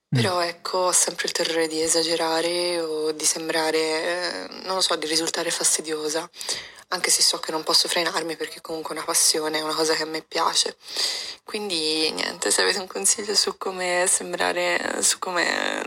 però 0.09 0.39
ecco, 0.41 0.77
ho 0.79 0.91
sempre 0.91 1.27
il 1.27 1.33
terrore 1.33 1.67
di 1.67 1.81
esagerare 1.81 2.79
o 2.81 3.11
di 3.11 3.25
sembrare, 3.25 3.77
eh, 3.77 4.47
non 4.63 4.75
lo 4.75 4.81
so, 4.81 4.95
di 4.95 5.05
risultare 5.05 5.51
fastidiosa, 5.51 6.27
anche 6.89 7.11
se 7.11 7.21
so 7.21 7.37
che 7.37 7.51
non 7.51 7.63
posso 7.63 7.87
frenarmi 7.87 8.35
perché 8.35 8.59
comunque 8.61 8.95
è 8.95 8.97
una 8.97 9.05
passione, 9.05 9.59
è 9.59 9.61
una 9.61 9.75
cosa 9.75 9.93
che 9.93 10.03
a 10.03 10.07
me 10.07 10.21
piace. 10.23 10.75
Quindi 11.43 12.11
niente, 12.11 12.49
se 12.51 12.61
avete 12.61 12.79
un 12.79 12.87
consiglio 12.87 13.35
su 13.35 13.55
come 13.57 14.05
sembrare, 14.07 15.01
su 15.03 15.19
come 15.19 15.85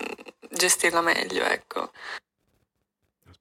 gestirla 0.51 1.01
meglio, 1.01 1.45
ecco. 1.45 1.91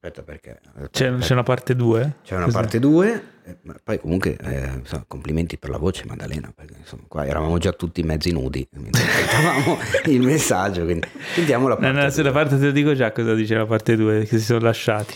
Aspetta 0.04 0.22
perché... 0.22 0.58
C'è, 0.90 1.16
c'è 1.18 1.32
una 1.32 1.44
parte 1.44 1.76
2? 1.76 2.16
C'è 2.24 2.34
una 2.34 2.48
parte 2.48 2.80
2, 2.80 3.24
ma 3.62 3.76
poi 3.84 4.00
comunque 4.00 4.36
eh, 4.36 4.70
insomma, 4.78 5.04
complimenti 5.06 5.58
per 5.58 5.70
la 5.70 5.78
voce 5.78 6.06
Maddalena, 6.06 6.52
perché 6.52 6.74
insomma 6.76 7.04
qua 7.06 7.24
eravamo 7.24 7.56
già 7.58 7.70
tutti 7.70 8.02
mezzi 8.02 8.32
nudi 8.32 8.66
mentre 8.72 9.00
ascoltavamo 9.06 9.78
il 10.06 10.22
messaggio, 10.22 10.82
quindi 10.82 11.06
sentiamo 11.34 11.68
la 11.68 11.76
parte 11.76 11.92
No, 11.92 12.02
no, 12.02 12.10
se 12.10 12.22
la 12.24 12.32
parte 12.32 12.58
te 12.58 12.64
lo 12.64 12.70
dico 12.72 12.94
già 12.94 13.12
cosa 13.12 13.32
dice 13.34 13.54
la 13.54 13.64
parte 13.64 13.94
2, 13.94 14.24
che 14.24 14.38
si 14.38 14.44
sono 14.44 14.58
lasciati. 14.58 15.14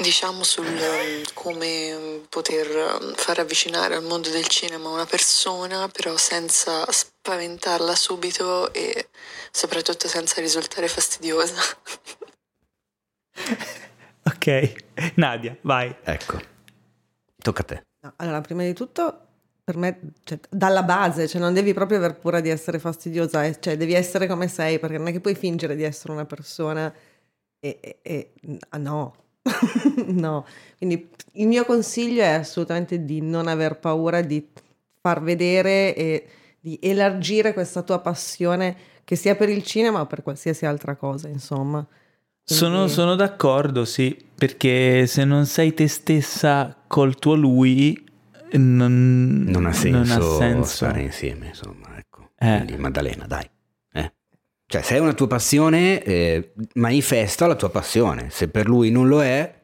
Diciamo 0.00 0.42
sul 0.42 0.64
eh, 0.64 1.24
come 1.34 1.94
mm, 1.94 2.18
poter 2.30 2.66
eh, 2.66 3.12
far 3.14 3.40
avvicinare 3.40 3.94
al 3.94 4.04
mondo 4.04 4.30
del 4.30 4.46
cinema 4.46 4.88
una 4.88 5.04
persona, 5.04 5.86
però 5.88 6.16
senza 6.16 6.90
spaventarla 6.90 7.94
subito 7.94 8.72
e 8.72 9.08
soprattutto 9.50 10.08
senza 10.08 10.40
risultare 10.40 10.88
fastidiosa. 10.88 11.60
Ok. 14.24 14.74
Nadia, 15.16 15.56
vai. 15.62 15.94
Ecco, 16.04 16.38
tocca 17.38 17.62
a 17.62 17.64
te. 17.64 17.82
No, 18.00 18.12
allora, 18.16 18.40
prima 18.40 18.62
di 18.62 18.72
tutto, 18.72 19.26
per 19.64 19.76
me, 19.76 20.00
cioè, 20.24 20.38
dalla 20.48 20.82
base, 20.82 21.26
cioè, 21.28 21.40
non 21.40 21.54
devi 21.54 21.72
proprio 21.72 21.98
aver 21.98 22.16
paura 22.16 22.40
di 22.40 22.48
essere 22.48 22.78
fastidiosa, 22.78 23.44
eh, 23.44 23.58
cioè, 23.60 23.76
devi 23.76 23.94
essere 23.94 24.26
come 24.26 24.48
sei, 24.48 24.78
perché 24.78 24.98
non 24.98 25.08
è 25.08 25.12
che 25.12 25.20
puoi 25.20 25.34
fingere 25.34 25.76
di 25.76 25.82
essere 25.82 26.12
una 26.12 26.24
persona 26.26 26.92
e... 27.60 27.78
e- 27.80 27.98
e- 28.02 28.32
ah, 28.70 28.78
no, 28.78 29.14
no. 30.06 30.46
Quindi 30.78 31.08
il 31.32 31.46
mio 31.46 31.64
consiglio 31.64 32.22
è 32.22 32.28
assolutamente 32.32 33.04
di 33.04 33.20
non 33.20 33.46
aver 33.48 33.78
paura 33.78 34.20
di 34.20 34.48
far 35.00 35.22
vedere 35.22 35.94
e 35.94 36.28
di 36.60 36.78
elargire 36.82 37.52
questa 37.52 37.82
tua 37.82 37.98
passione, 38.00 38.76
che 39.04 39.16
sia 39.16 39.34
per 39.34 39.48
il 39.48 39.64
cinema 39.64 40.00
o 40.00 40.06
per 40.06 40.22
qualsiasi 40.22 40.64
altra 40.66 40.94
cosa, 40.96 41.28
insomma. 41.28 41.84
Sono, 42.44 42.74
Quindi- 42.76 42.92
sono 42.92 43.14
d'accordo, 43.14 43.84
sì, 43.84 44.16
perché 44.34 45.06
se 45.06 45.24
non 45.24 45.46
sei 45.46 45.74
te 45.74 45.86
stessa 45.88 46.76
col 46.86 47.16
tuo 47.16 47.34
lui, 47.34 48.04
non, 48.52 49.44
Non 49.46 49.66
ha 49.66 49.72
senso, 49.72 49.98
non 50.18 50.22
ha 50.34 50.36
senso. 50.38 50.64
stare 50.64 51.02
insieme, 51.02 51.46
insomma, 51.46 51.96
ecco. 51.96 52.30
Eh. 52.38 52.56
Quindi 52.56 52.76
Maddalena, 52.76 53.26
dai. 53.26 53.48
eh. 53.92 54.12
Cioè, 54.66 54.82
se 54.82 54.96
è 54.96 54.98
una 54.98 55.14
tua 55.14 55.28
passione, 55.28 56.02
eh, 56.02 56.52
manifesta 56.74 57.46
la 57.46 57.54
tua 57.54 57.70
passione. 57.70 58.28
Se 58.30 58.48
per 58.48 58.66
lui 58.68 58.90
non 58.90 59.06
lo 59.08 59.22
è, 59.22 59.60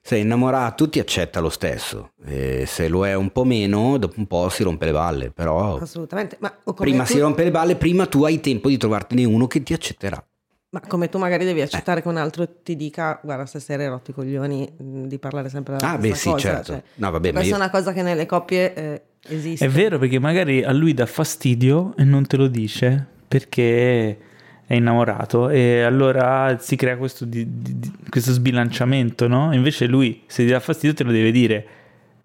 sei 0.00 0.22
innamorato, 0.22 0.88
ti 0.88 0.98
accetta 0.98 1.40
lo 1.40 1.50
stesso. 1.50 2.12
E 2.24 2.64
se 2.66 2.88
lo 2.88 3.06
è 3.06 3.14
un 3.14 3.30
po' 3.30 3.44
meno, 3.44 3.98
dopo 3.98 4.14
un 4.18 4.26
po' 4.26 4.48
si 4.48 4.62
rompe 4.62 4.86
le 4.86 4.92
balle. 4.92 5.30
Però 5.30 5.76
Assolutamente. 5.78 6.36
Ma, 6.40 6.52
prima 6.74 7.04
tu- 7.04 7.12
si 7.12 7.18
rompe 7.20 7.44
le 7.44 7.50
balle, 7.50 7.76
prima 7.76 8.06
tu 8.06 8.24
hai 8.24 8.40
tempo 8.40 8.68
di 8.68 8.76
trovartene 8.78 9.24
uno 9.24 9.46
che 9.46 9.62
ti 9.62 9.72
accetterà. 9.74 10.24
Ma 10.74 10.80
come 10.88 11.08
tu 11.08 11.18
magari 11.18 11.44
Eh. 11.44 11.46
devi 11.46 11.60
accettare 11.60 12.02
che 12.02 12.08
un 12.08 12.16
altro 12.16 12.48
ti 12.64 12.74
dica, 12.74 13.20
guarda, 13.22 13.46
stasera 13.46 13.84
hai 13.84 13.88
rotto 13.88 14.10
i 14.10 14.14
coglioni 14.14 14.68
mh, 14.76 15.02
di 15.06 15.18
parlare 15.18 15.48
sempre 15.48 15.76
della 15.76 15.92
Ah, 15.92 15.98
stessa 15.98 16.08
beh, 16.10 16.14
sì, 16.18 16.28
cosa. 16.30 16.38
certo. 16.48 16.72
cioè, 16.72 16.82
No, 16.96 17.10
vabbè, 17.12 17.28
ma 17.28 17.32
questa 17.38 17.48
io- 17.48 17.54
è 17.54 17.64
una 17.64 17.70
cosa 17.70 17.92
che 17.92 18.02
nelle 18.02 18.26
coppie 18.26 18.74
eh, 18.74 19.02
esiste. 19.28 19.64
È 19.66 19.68
vero 19.68 19.98
perché 20.00 20.18
magari 20.18 20.64
a 20.64 20.72
lui 20.72 20.92
dà 20.92 21.06
fastidio 21.06 21.94
e 21.96 22.02
non 22.02 22.26
te 22.26 22.36
lo 22.36 22.48
dice 22.48 23.06
perché 23.28 24.18
è 24.66 24.74
innamorato 24.74 25.48
e 25.50 25.82
allora 25.82 26.56
si 26.58 26.74
crea 26.74 26.96
questo, 26.96 27.24
di- 27.24 27.46
di- 27.60 27.78
di- 27.78 27.92
questo 28.08 28.32
sbilanciamento, 28.32 29.28
no? 29.28 29.54
Invece 29.54 29.86
lui 29.86 30.22
se 30.26 30.44
ti 30.44 30.50
dà 30.50 30.58
fastidio 30.58 30.92
te 30.96 31.04
lo 31.04 31.12
deve 31.12 31.30
dire 31.30 31.66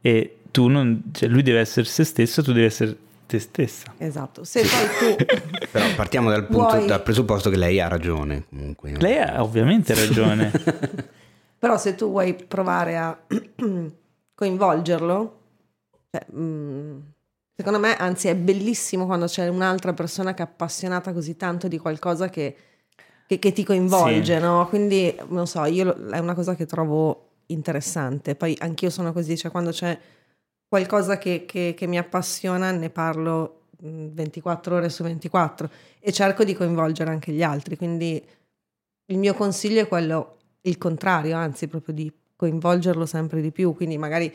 e 0.01 0.38
tu 0.49 0.67
non, 0.69 1.03
cioè 1.11 1.30
lui 1.30 1.43
deve 1.43 1.59
essere 1.59 1.85
se 1.85 2.03
stesso, 2.03 2.41
tu 2.41 2.51
devi 2.51 2.65
essere 2.65 2.97
te 3.30 3.38
stessa. 3.39 3.93
Esatto. 3.99 4.43
Se 4.43 4.61
poi 4.61 5.15
tu... 5.15 5.26
Però 5.72 5.85
partiamo 5.95 6.31
dal, 6.31 6.47
punto, 6.47 6.76
Vuoi- 6.77 6.88
dal 6.88 7.03
presupposto 7.03 7.51
che 7.51 7.57
lei 7.57 7.80
ha 7.80 7.88
ragione. 7.88 8.45
Comunque? 8.49 8.91
Lei 8.97 9.19
ha 9.19 9.43
ovviamente 9.43 9.93
ragione. 9.93 10.51
Però 11.60 11.77
se 11.77 11.93
tu 11.93 12.10
vuoi 12.10 12.34
provare 12.34 12.97
a 12.97 13.15
coinvolgerlo, 14.34 15.39
cioè, 16.11 16.26
mh, 16.35 17.03
secondo 17.56 17.80
me, 17.80 17.95
anzi, 17.97 18.27
è 18.30 18.35
bellissimo 18.35 19.06
quando 19.06 19.26
c'è 19.27 19.47
un'altra 19.47 19.93
persona 19.93 20.34
che 20.34 20.41
è 20.41 20.45
appassionata 20.45 21.14
così 21.14 21.35
tanto 21.38 21.68
di 21.68 21.77
qualcosa 21.77 22.30
che, 22.30 22.56
che- 23.27 23.38
che 23.39 23.51
ti 23.51 23.64
coinvolge, 23.64 24.35
Sì. 24.38 24.41
no? 24.41 24.68
Quindi, 24.69 25.15
non 25.27 25.45
so, 25.47 25.65
io 25.65 26.10
è 26.10 26.18
una 26.19 26.34
cosa 26.34 26.56
che 26.56 26.65
trovo 26.65 27.27
interessante. 27.47 28.35
Poi 28.35 28.56
anch'io 28.60 28.89
sono 28.89 29.11
così, 29.14 29.38
cioè 29.38 29.51
quando 29.51 29.72
c'è 29.72 29.97
qualcosa 30.69 31.17
che, 31.17 31.45
che- 31.45 31.73
che 31.75 31.87
mi 31.87 31.97
appassiona, 31.97 32.71
ne 32.71 32.89
parlo 32.89 33.63
mh, 33.81 34.05
24 34.11 34.75
ore 34.75 34.89
su 34.89 35.03
24 35.03 35.69
e 35.99 36.11
cerco 36.13 36.43
di 36.45 36.53
coinvolgere 36.53 37.09
anche 37.09 37.31
gli 37.33 37.41
altri. 37.43 37.75
Quindi 37.75 38.23
il 39.07 39.17
mio 39.17 39.33
consiglio 39.33 39.81
è 39.81 39.87
quello, 39.87 40.37
il 40.61 40.77
contrario, 40.77 41.35
anzi, 41.35 41.67
proprio 41.67 41.93
di 41.95 42.11
coinvolgerlo 42.35 43.05
sempre 43.05 43.41
di 43.41 43.51
più. 43.51 43.73
Quindi 43.73 43.97
magari 43.97 44.31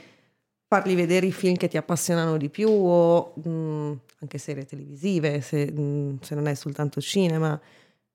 fargli 0.66 0.96
vedere 0.96 1.26
i 1.26 1.32
film 1.32 1.54
che 1.56 1.68
ti 1.68 1.76
appassionano 1.76 2.36
di 2.36 2.48
più 2.50 2.68
o 2.68 3.32
mh, 3.36 3.98
anche 4.20 4.38
serie 4.38 4.64
televisive, 4.64 5.40
se, 5.40 5.70
mh, 5.70 6.18
se 6.20 6.34
non 6.34 6.48
è 6.48 6.54
soltanto 6.54 7.00
cinema, 7.00 7.58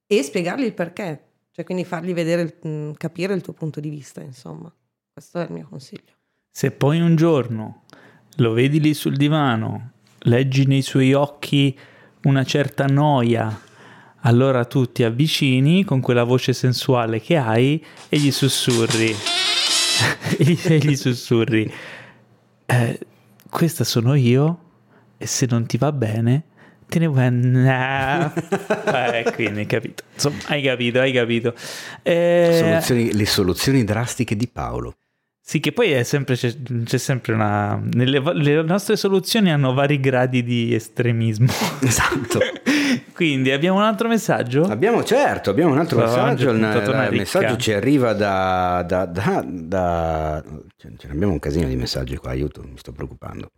e 0.06 0.24
spiegargli 0.24 0.66
il 0.66 0.74
perché. 0.74 1.24
Cioè, 1.52 1.64
quindi 1.64 1.86
fargli 1.86 2.14
vedere, 2.14 2.58
mh, 2.62 2.92
capire 2.98 3.34
il 3.34 3.42
tuo 3.42 3.54
punto 3.54 3.80
di 3.80 3.90
vista, 3.90 4.22
insomma. 4.22 4.72
Questo 5.14 5.40
è 5.40 5.44
il 5.46 5.52
mio 5.54 5.68
consiglio. 5.70 6.14
Se 6.52 6.72
poi 6.72 7.00
un 7.00 7.16
giorno 7.16 7.84
lo 8.40 8.54
vedi 8.54 8.80
lì 8.80 8.94
sul 8.94 9.16
divano, 9.16 9.92
leggi 10.20 10.66
nei 10.66 10.82
suoi 10.82 11.14
occhi 11.14 11.78
una 12.24 12.44
certa 12.44 12.86
noia, 12.86 13.62
allora 14.22 14.66
tu 14.66 14.92
ti 14.92 15.04
avvicini 15.04 15.84
con 15.86 16.02
quella 16.02 16.24
voce 16.24 16.54
sensuale 16.54 17.22
che 17.22 17.38
hai 17.38 17.84
e 18.10 18.18
gli 18.18 18.32
sussurri. 18.32 19.16
e 20.38 20.78
gli 20.78 20.96
sussurri. 20.96 21.72
Eh, 22.66 23.00
questa 23.50 23.84
sono 23.84 24.14
io 24.16 24.60
e 25.18 25.26
se 25.26 25.48
non 25.50 25.66
ti 25.66 25.78
va 25.78 25.92
bene 25.92 26.44
te 26.90 27.00
ne 27.00 27.08
vuoi 27.08 27.26
andare. 27.26 28.34
eh, 29.24 29.32
quindi 29.34 29.60
hai 29.60 29.66
capito. 29.68 30.04
Insomma, 30.14 30.38
hai 30.48 30.62
capito, 30.62 31.00
hai 31.00 31.12
capito. 31.14 31.54
Eh, 32.02 32.58
soluzioni, 32.60 33.14
le 33.14 33.26
soluzioni 33.26 33.84
drastiche 33.84 34.36
di 34.36 34.48
Paolo. 34.48 34.96
Sì, 35.50 35.60
che 35.60 35.72
poi 35.72 36.06
sempre, 36.06 36.36
c'è, 36.36 36.54
c'è, 36.84 37.00
sempre 37.00 37.34
una... 37.34 37.82
Nelle, 37.94 38.22
le 38.36 38.62
nostre 38.62 38.96
soluzioni 38.96 39.52
hanno 39.52 39.74
vari 39.74 40.00
gradi 40.00 40.44
di 40.44 40.76
estremismo. 40.76 41.48
Esatto. 41.82 42.38
Quindi 43.16 43.50
abbiamo 43.50 43.80
un 43.80 43.84
altro 43.84 44.08
messaggio? 44.08 44.62
Abbiamo, 44.62 45.04
certo, 45.04 45.50
abbiamo 45.50 45.72
un 45.72 45.80
altro 45.80 46.06
Stavo 46.06 46.28
messaggio. 46.28 46.52
Il, 46.52 47.10
il 47.14 47.18
messaggio 47.18 47.58
ci 47.58 47.74
arriva 47.74 48.14
da... 48.14 48.86
da, 48.88 49.08
da, 49.08 49.44
da... 49.44 50.44
Ce 50.78 50.88
ne 50.88 51.14
abbiamo 51.14 51.34
un 51.34 51.40
casino 51.40 51.68
di 51.68 51.76
messaggi 51.76 52.16
qua, 52.18 52.30
aiuto, 52.30 52.62
mi 52.62 52.78
sto 52.78 52.92
preoccupando. 52.92 53.50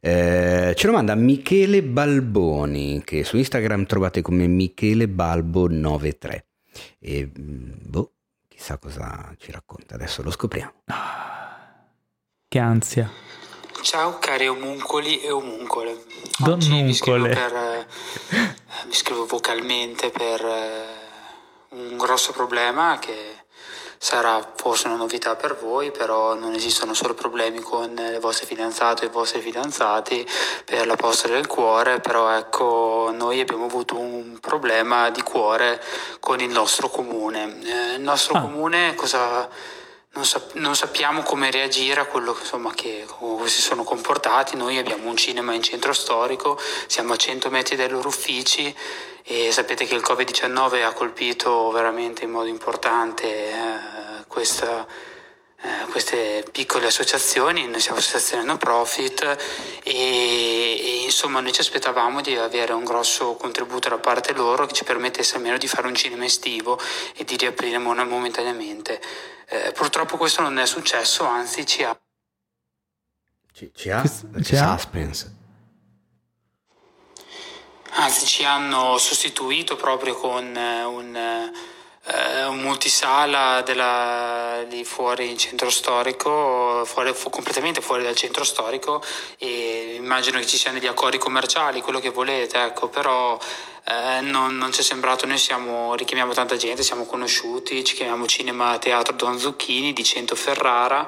Eh, 0.00 0.72
ce 0.74 0.86
lo 0.88 0.92
manda 0.92 1.14
Michele 1.14 1.84
Balboni, 1.84 3.00
che 3.04 3.22
su 3.22 3.36
Instagram 3.36 3.86
trovate 3.86 4.22
come 4.22 4.48
Michele 4.48 5.06
Balbo93. 5.06 6.38
E 6.98 7.30
boh, 7.32 8.10
chissà 8.62 8.78
cosa 8.78 9.34
ci 9.38 9.50
racconta, 9.50 9.96
adesso 9.96 10.22
lo 10.22 10.30
scopriamo. 10.30 10.72
Che 12.46 12.58
ansia. 12.60 13.10
Ciao 13.82 14.20
cari 14.20 14.46
omuncoli 14.46 15.20
e 15.20 15.32
omuncole. 15.32 16.04
Oggi 16.46 16.80
vi 16.80 16.94
scrivo, 16.94 17.24
per, 17.24 17.52
eh, 17.52 17.86
vi 18.86 18.94
scrivo 18.94 19.26
vocalmente 19.26 20.10
per 20.10 20.44
eh, 20.44 20.84
un 21.70 21.96
grosso 21.96 22.30
problema 22.30 23.00
che 23.00 23.41
sarà 24.02 24.44
forse 24.56 24.88
una 24.88 24.96
novità 24.96 25.36
per 25.36 25.56
voi, 25.56 25.92
però 25.92 26.34
non 26.34 26.54
esistono 26.54 26.92
solo 26.92 27.14
problemi 27.14 27.60
con 27.60 27.94
le 27.94 28.18
vostre 28.18 28.46
fidanzate 28.46 29.04
e 29.04 29.06
i 29.06 29.10
vostri 29.10 29.40
fidanzati 29.40 30.28
per 30.64 30.88
la 30.88 30.96
posta 30.96 31.28
del 31.28 31.46
cuore, 31.46 32.00
però 32.00 32.28
ecco, 32.36 33.12
noi 33.14 33.38
abbiamo 33.38 33.66
avuto 33.66 33.96
un 33.96 34.38
problema 34.40 35.08
di 35.10 35.22
cuore 35.22 35.80
con 36.18 36.40
il 36.40 36.50
nostro 36.50 36.88
comune. 36.88 37.60
Eh, 37.62 37.94
il 37.94 38.00
nostro 38.00 38.38
ah. 38.38 38.40
comune 38.40 38.96
cosa 38.96 39.48
non, 40.14 40.24
sap- 40.24 40.54
non, 40.54 40.74
sappiamo 40.74 41.22
come 41.22 41.52
reagire 41.52 42.00
a 42.00 42.06
quello 42.06 42.36
insomma, 42.36 42.72
che 42.74 43.06
si 43.44 43.60
sono 43.60 43.84
comportati. 43.84 44.56
Noi 44.56 44.78
abbiamo 44.78 45.08
un 45.08 45.16
cinema 45.16 45.54
in 45.54 45.62
centro 45.62 45.92
storico, 45.92 46.58
siamo 46.88 47.12
a 47.12 47.16
100 47.16 47.50
metri 47.50 47.76
dai 47.76 47.88
loro 47.88 48.08
uffici 48.08 48.74
e 49.24 49.52
sapete 49.52 49.84
che 49.84 49.94
il 49.94 50.02
Covid-19 50.02 50.84
ha 50.84 50.92
colpito 50.92 51.70
veramente 51.70 52.24
in 52.24 52.30
modo 52.30 52.48
importante 52.48 53.50
eh, 53.50 54.24
questa, 54.26 54.86
eh, 55.60 55.86
queste 55.90 56.44
piccole 56.50 56.86
associazioni, 56.86 57.68
noi 57.68 57.80
siamo 57.80 57.98
associazione 57.98 58.42
no 58.42 58.56
profit 58.56 59.22
e, 59.84 59.92
e, 59.92 61.02
insomma 61.04 61.40
noi 61.40 61.52
ci 61.52 61.60
aspettavamo 61.60 62.20
di 62.20 62.36
avere 62.36 62.72
un 62.72 62.84
grosso 62.84 63.34
contributo 63.34 63.88
da 63.88 63.98
parte 63.98 64.32
loro 64.32 64.66
che 64.66 64.72
ci 64.72 64.84
permettesse 64.84 65.36
almeno 65.36 65.56
di 65.56 65.68
fare 65.68 65.86
un 65.86 65.94
cinema 65.94 66.24
estivo 66.24 66.78
e 67.14 67.24
di 67.24 67.36
riaprire 67.36 67.78
momentaneamente. 67.78 69.00
Eh, 69.46 69.72
purtroppo 69.72 70.16
questo 70.16 70.42
non 70.42 70.58
è 70.58 70.66
successo, 70.66 71.24
anzi 71.24 71.64
ci 71.64 71.84
ha... 71.84 71.96
Ci, 73.52 73.70
ci 73.74 73.90
ha? 73.90 74.02
Ci 74.42 74.56
ha? 74.56 74.76
Suspense. 74.78 75.40
Anzi 77.94 78.24
ci 78.24 78.42
hanno 78.44 78.96
sostituito 78.96 79.76
proprio 79.76 80.14
con 80.14 80.56
eh, 80.56 80.82
un, 80.82 81.14
eh, 81.14 82.44
un 82.46 82.58
multisala 82.60 83.60
della, 83.60 84.62
lì 84.62 84.82
fuori 84.82 85.28
in 85.28 85.36
centro 85.36 85.68
storico, 85.68 86.86
fuori, 86.86 87.12
fu, 87.12 87.28
completamente 87.28 87.82
fuori 87.82 88.02
dal 88.02 88.14
centro 88.14 88.44
storico 88.44 89.02
e 89.36 89.96
immagino 89.98 90.38
che 90.38 90.46
ci 90.46 90.56
siano 90.56 90.78
degli 90.78 90.88
accordi 90.88 91.18
commerciali, 91.18 91.82
quello 91.82 92.00
che 92.00 92.08
volete, 92.08 92.62
ecco, 92.62 92.88
però 92.88 93.38
eh, 93.84 94.22
non, 94.22 94.56
non, 94.56 94.72
ci 94.72 94.80
è 94.80 94.84
sembrato, 94.84 95.26
noi 95.26 95.38
siamo, 95.38 95.94
richiamiamo 95.94 96.32
tanta 96.32 96.56
gente, 96.56 96.82
siamo 96.82 97.04
conosciuti, 97.04 97.84
ci 97.84 97.94
chiamiamo 97.94 98.26
Cinema 98.26 98.78
Teatro 98.78 99.14
Don 99.14 99.38
Zucchini 99.38 99.92
di 99.92 100.02
Cento 100.02 100.34
Ferrara 100.34 101.06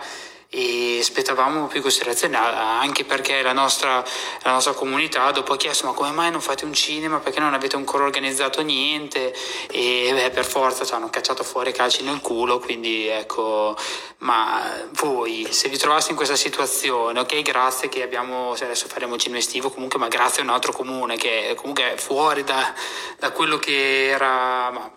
e 0.55 0.99
aspettavamo 1.01 1.67
più 1.67 1.83
considerazioni 1.83 2.37
anche 2.37 3.05
perché 3.05 3.43
la 3.43 3.53
nostra, 3.53 4.05
la 4.43 4.53
nostra, 4.53 4.73
comunità 4.73 5.31
dopo 5.33 5.53
ha 5.53 5.57
chiesto 5.57 5.87
ma 5.87 5.93
come 5.93 6.13
mai 6.13 6.31
non 6.31 6.41
fate 6.41 6.65
un 6.65 6.73
cinema? 6.73 7.19
Perché 7.19 7.41
non 7.41 7.55
avete 7.55 7.75
ancora 7.75 8.05
organizzato 8.05 8.63
niente? 8.63 9.35
E 9.71 10.11
beh, 10.13 10.31
per 10.31 10.45
forza 10.45 10.85
ci 10.85 10.95
hanno 10.95 11.11
cacciato 11.11 11.43
fuori 11.43 11.73
calci 11.73 12.05
nel 12.05 12.21
culo 12.21 12.61
quindi 12.61 13.09
ecco 13.09 13.77
ma 14.19 14.63
voi 14.93 15.49
se 15.51 15.69
vi 15.69 15.77
trovaste 15.77 16.11
in 16.11 16.17
questa 16.17 16.37
situazione 16.37 17.19
ok 17.19 17.43
grazie 17.43 17.89
che 17.89 18.03
abbiamo 18.03 18.53
adesso 18.53 18.87
faremo 18.87 19.15
il 19.15 19.21
cinema 19.21 19.41
estivo 19.41 19.71
comunque 19.71 19.99
ma 19.99 20.07
grazie 20.09 20.43
a 20.43 20.45
un 20.45 20.51
altro 20.51 20.73
comune 20.73 21.17
che 21.17 21.55
comunque 21.57 21.95
è 21.95 21.97
fuori 21.97 22.45
da, 22.45 22.73
da 23.19 23.33
quello 23.33 23.59
che 23.59 24.09
era 24.09 24.71
ma, 24.71 24.91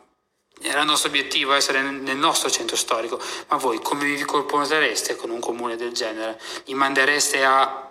era 0.61 0.81
il 0.81 0.87
nostro 0.87 1.09
obiettivo 1.09 1.53
essere 1.53 1.81
nel 1.81 2.17
nostro 2.17 2.49
centro 2.49 2.75
storico, 2.75 3.19
ma 3.49 3.57
voi 3.57 3.79
come 3.81 4.05
vi 4.05 4.21
comportereste 4.23 5.15
con 5.15 5.29
un 5.29 5.39
comune 5.39 5.75
del 5.75 5.91
genere? 5.91 6.39
Li 6.65 6.73
mandereste 6.73 7.43
a... 7.43 7.83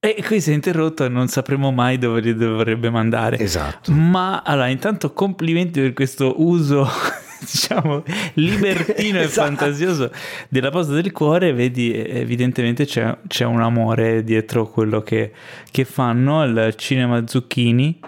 E 0.00 0.22
qui 0.24 0.40
si 0.40 0.52
è 0.52 0.54
interrotto 0.54 1.04
e 1.04 1.08
non 1.08 1.26
sapremo 1.26 1.72
mai 1.72 1.98
dove 1.98 2.20
li 2.20 2.34
dovrebbe 2.34 2.88
mandare. 2.88 3.38
Esatto. 3.38 3.90
Ma 3.92 4.42
allora, 4.44 4.68
intanto 4.68 5.12
complimenti 5.12 5.80
per 5.80 5.92
questo 5.92 6.40
uso, 6.40 6.88
diciamo, 7.40 8.04
libertino 8.34 9.18
esatto. 9.20 9.40
e 9.40 9.44
fantasioso 9.44 10.10
della 10.48 10.70
posta 10.70 10.92
del 10.92 11.10
cuore. 11.10 11.52
Vedi, 11.52 11.92
evidentemente 11.92 12.86
c'è, 12.86 13.18
c'è 13.26 13.44
un 13.44 13.60
amore 13.60 14.22
dietro 14.22 14.68
quello 14.68 15.02
che, 15.02 15.32
che 15.68 15.84
fanno, 15.84 16.44
il 16.44 16.74
cinema 16.76 17.26
Zucchini 17.26 17.98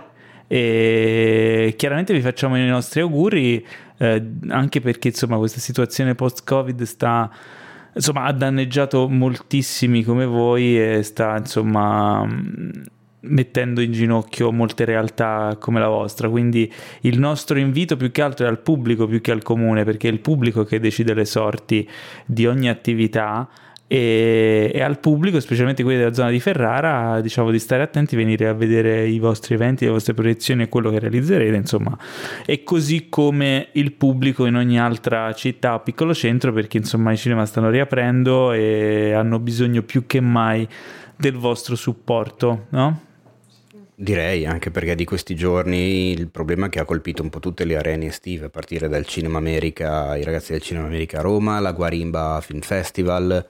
e 0.53 1.75
chiaramente 1.77 2.13
vi 2.13 2.21
facciamo 2.21 2.59
i 2.59 2.67
nostri 2.67 3.01
auguri, 3.01 3.65
eh, 3.99 4.31
anche 4.49 4.81
perché 4.81 5.07
insomma 5.07 5.37
questa 5.37 5.61
situazione 5.61 6.17
post-Covid 6.17 6.83
sta 6.83 7.31
insomma 7.93 8.25
ha 8.25 8.33
danneggiato 8.33 9.09
moltissimi 9.09 10.03
come 10.03 10.27
voi 10.27 10.77
e 10.77 11.05
sta 11.05 11.37
insomma 11.37 12.27
mettendo 13.21 13.81
in 13.81 13.93
ginocchio 13.93 14.51
molte 14.51 14.85
realtà 14.85 15.57
come 15.61 15.79
la 15.79 15.87
vostra. 15.87 16.29
Quindi 16.29 16.69
il 17.03 17.21
nostro 17.21 17.57
invito 17.57 17.97
più 17.97 18.11
che 18.11 18.21
altro 18.21 18.47
è 18.47 18.49
al 18.49 18.59
pubblico 18.59 19.07
più 19.07 19.21
che 19.21 19.31
al 19.31 19.43
comune, 19.43 19.85
perché 19.85 20.09
è 20.09 20.11
il 20.11 20.19
pubblico 20.19 20.65
che 20.65 20.81
decide 20.81 21.15
le 21.15 21.27
sorti 21.27 21.89
di 22.27 22.45
ogni 22.49 22.69
attività 22.69 23.49
e, 23.93 24.71
e, 24.73 24.83
al 24.83 25.01
pubblico, 25.01 25.41
specialmente 25.41 25.83
quelli 25.83 25.99
della 25.99 26.13
zona 26.13 26.31
di 26.31 26.39
Ferrara, 26.39 27.21
diciamo 27.21 27.51
di 27.51 27.59
stare 27.59 27.83
attenti, 27.83 28.15
venire 28.15 28.47
a 28.47 28.53
vedere 28.53 29.09
i 29.09 29.19
vostri 29.19 29.55
eventi, 29.55 29.85
le 29.85 29.91
vostre 29.91 30.15
proiezioni 30.15 30.63
e 30.63 30.69
quello 30.69 30.91
che 30.91 31.01
realizzerete, 31.01 31.57
insomma, 31.57 31.99
e 32.47 32.63
così 32.63 33.09
come 33.09 33.71
il 33.73 33.91
pubblico 33.91 34.47
in 34.47 34.55
ogni 34.55 34.79
altra 34.79 35.33
città 35.33 35.75
o 35.75 35.81
piccolo 35.81 36.15
centro, 36.15 36.53
perché 36.53 36.77
insomma 36.77 37.11
i 37.11 37.17
cinema 37.17 37.45
stanno 37.47 37.69
riaprendo 37.69 38.53
e 38.53 39.13
hanno 39.13 39.41
bisogno 39.41 39.83
più 39.83 40.07
che 40.07 40.21
mai 40.21 40.69
del 41.17 41.35
vostro 41.35 41.75
supporto, 41.75 42.67
no? 42.69 43.01
Direi 43.97 44.47
anche 44.47 44.71
perché 44.71 44.95
di 44.95 45.05
questi 45.05 45.35
giorni 45.35 46.13
il 46.13 46.29
problema 46.29 46.69
che 46.69 46.79
ha 46.79 46.85
colpito 46.85 47.23
un 47.23 47.29
po' 47.29 47.41
tutte 47.41 47.65
le 47.65 47.77
arene 47.77 48.07
estive, 48.07 48.47
a 48.47 48.51
partire 48.51 48.89
dal 48.89 49.05
Cinema 49.05 49.39
America, 49.39 50.17
i 50.17 50.23
ragazzi 50.23 50.53
del 50.53 50.63
Cinema 50.63 50.87
America 50.87 51.19
a 51.19 51.23
Roma, 51.23 51.59
la 51.59 51.73
Guarimba 51.73 52.41
Film 52.41 52.61
Festival, 52.61 53.45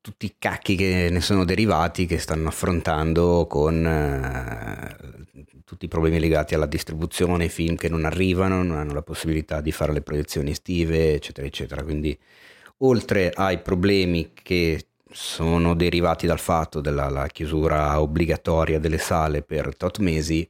tutti 0.00 0.26
i 0.26 0.34
cacchi 0.38 0.76
che 0.76 1.08
ne 1.10 1.20
sono 1.20 1.44
derivati 1.44 2.06
che 2.06 2.18
stanno 2.18 2.48
affrontando 2.48 3.46
con 3.46 3.86
eh, 3.86 4.96
tutti 5.64 5.84
i 5.84 5.88
problemi 5.88 6.18
legati 6.18 6.54
alla 6.54 6.66
distribuzione, 6.66 7.44
i 7.44 7.48
film 7.50 7.76
che 7.76 7.88
non 7.88 8.04
arrivano, 8.04 8.62
non 8.62 8.78
hanno 8.78 8.94
la 8.94 9.02
possibilità 9.02 9.60
di 9.60 9.72
fare 9.72 9.92
le 9.92 10.02
proiezioni 10.02 10.50
estive, 10.50 11.14
eccetera, 11.14 11.46
eccetera. 11.46 11.82
Quindi 11.82 12.18
oltre 12.78 13.30
ai 13.34 13.60
problemi 13.60 14.32
che 14.32 14.86
sono 15.12 15.74
derivati 15.74 16.26
dal 16.26 16.38
fatto 16.38 16.80
della 16.80 17.26
chiusura 17.30 18.00
obbligatoria 18.00 18.78
delle 18.78 18.98
sale 18.98 19.42
per 19.42 19.76
tot 19.76 19.98
mesi, 19.98 20.48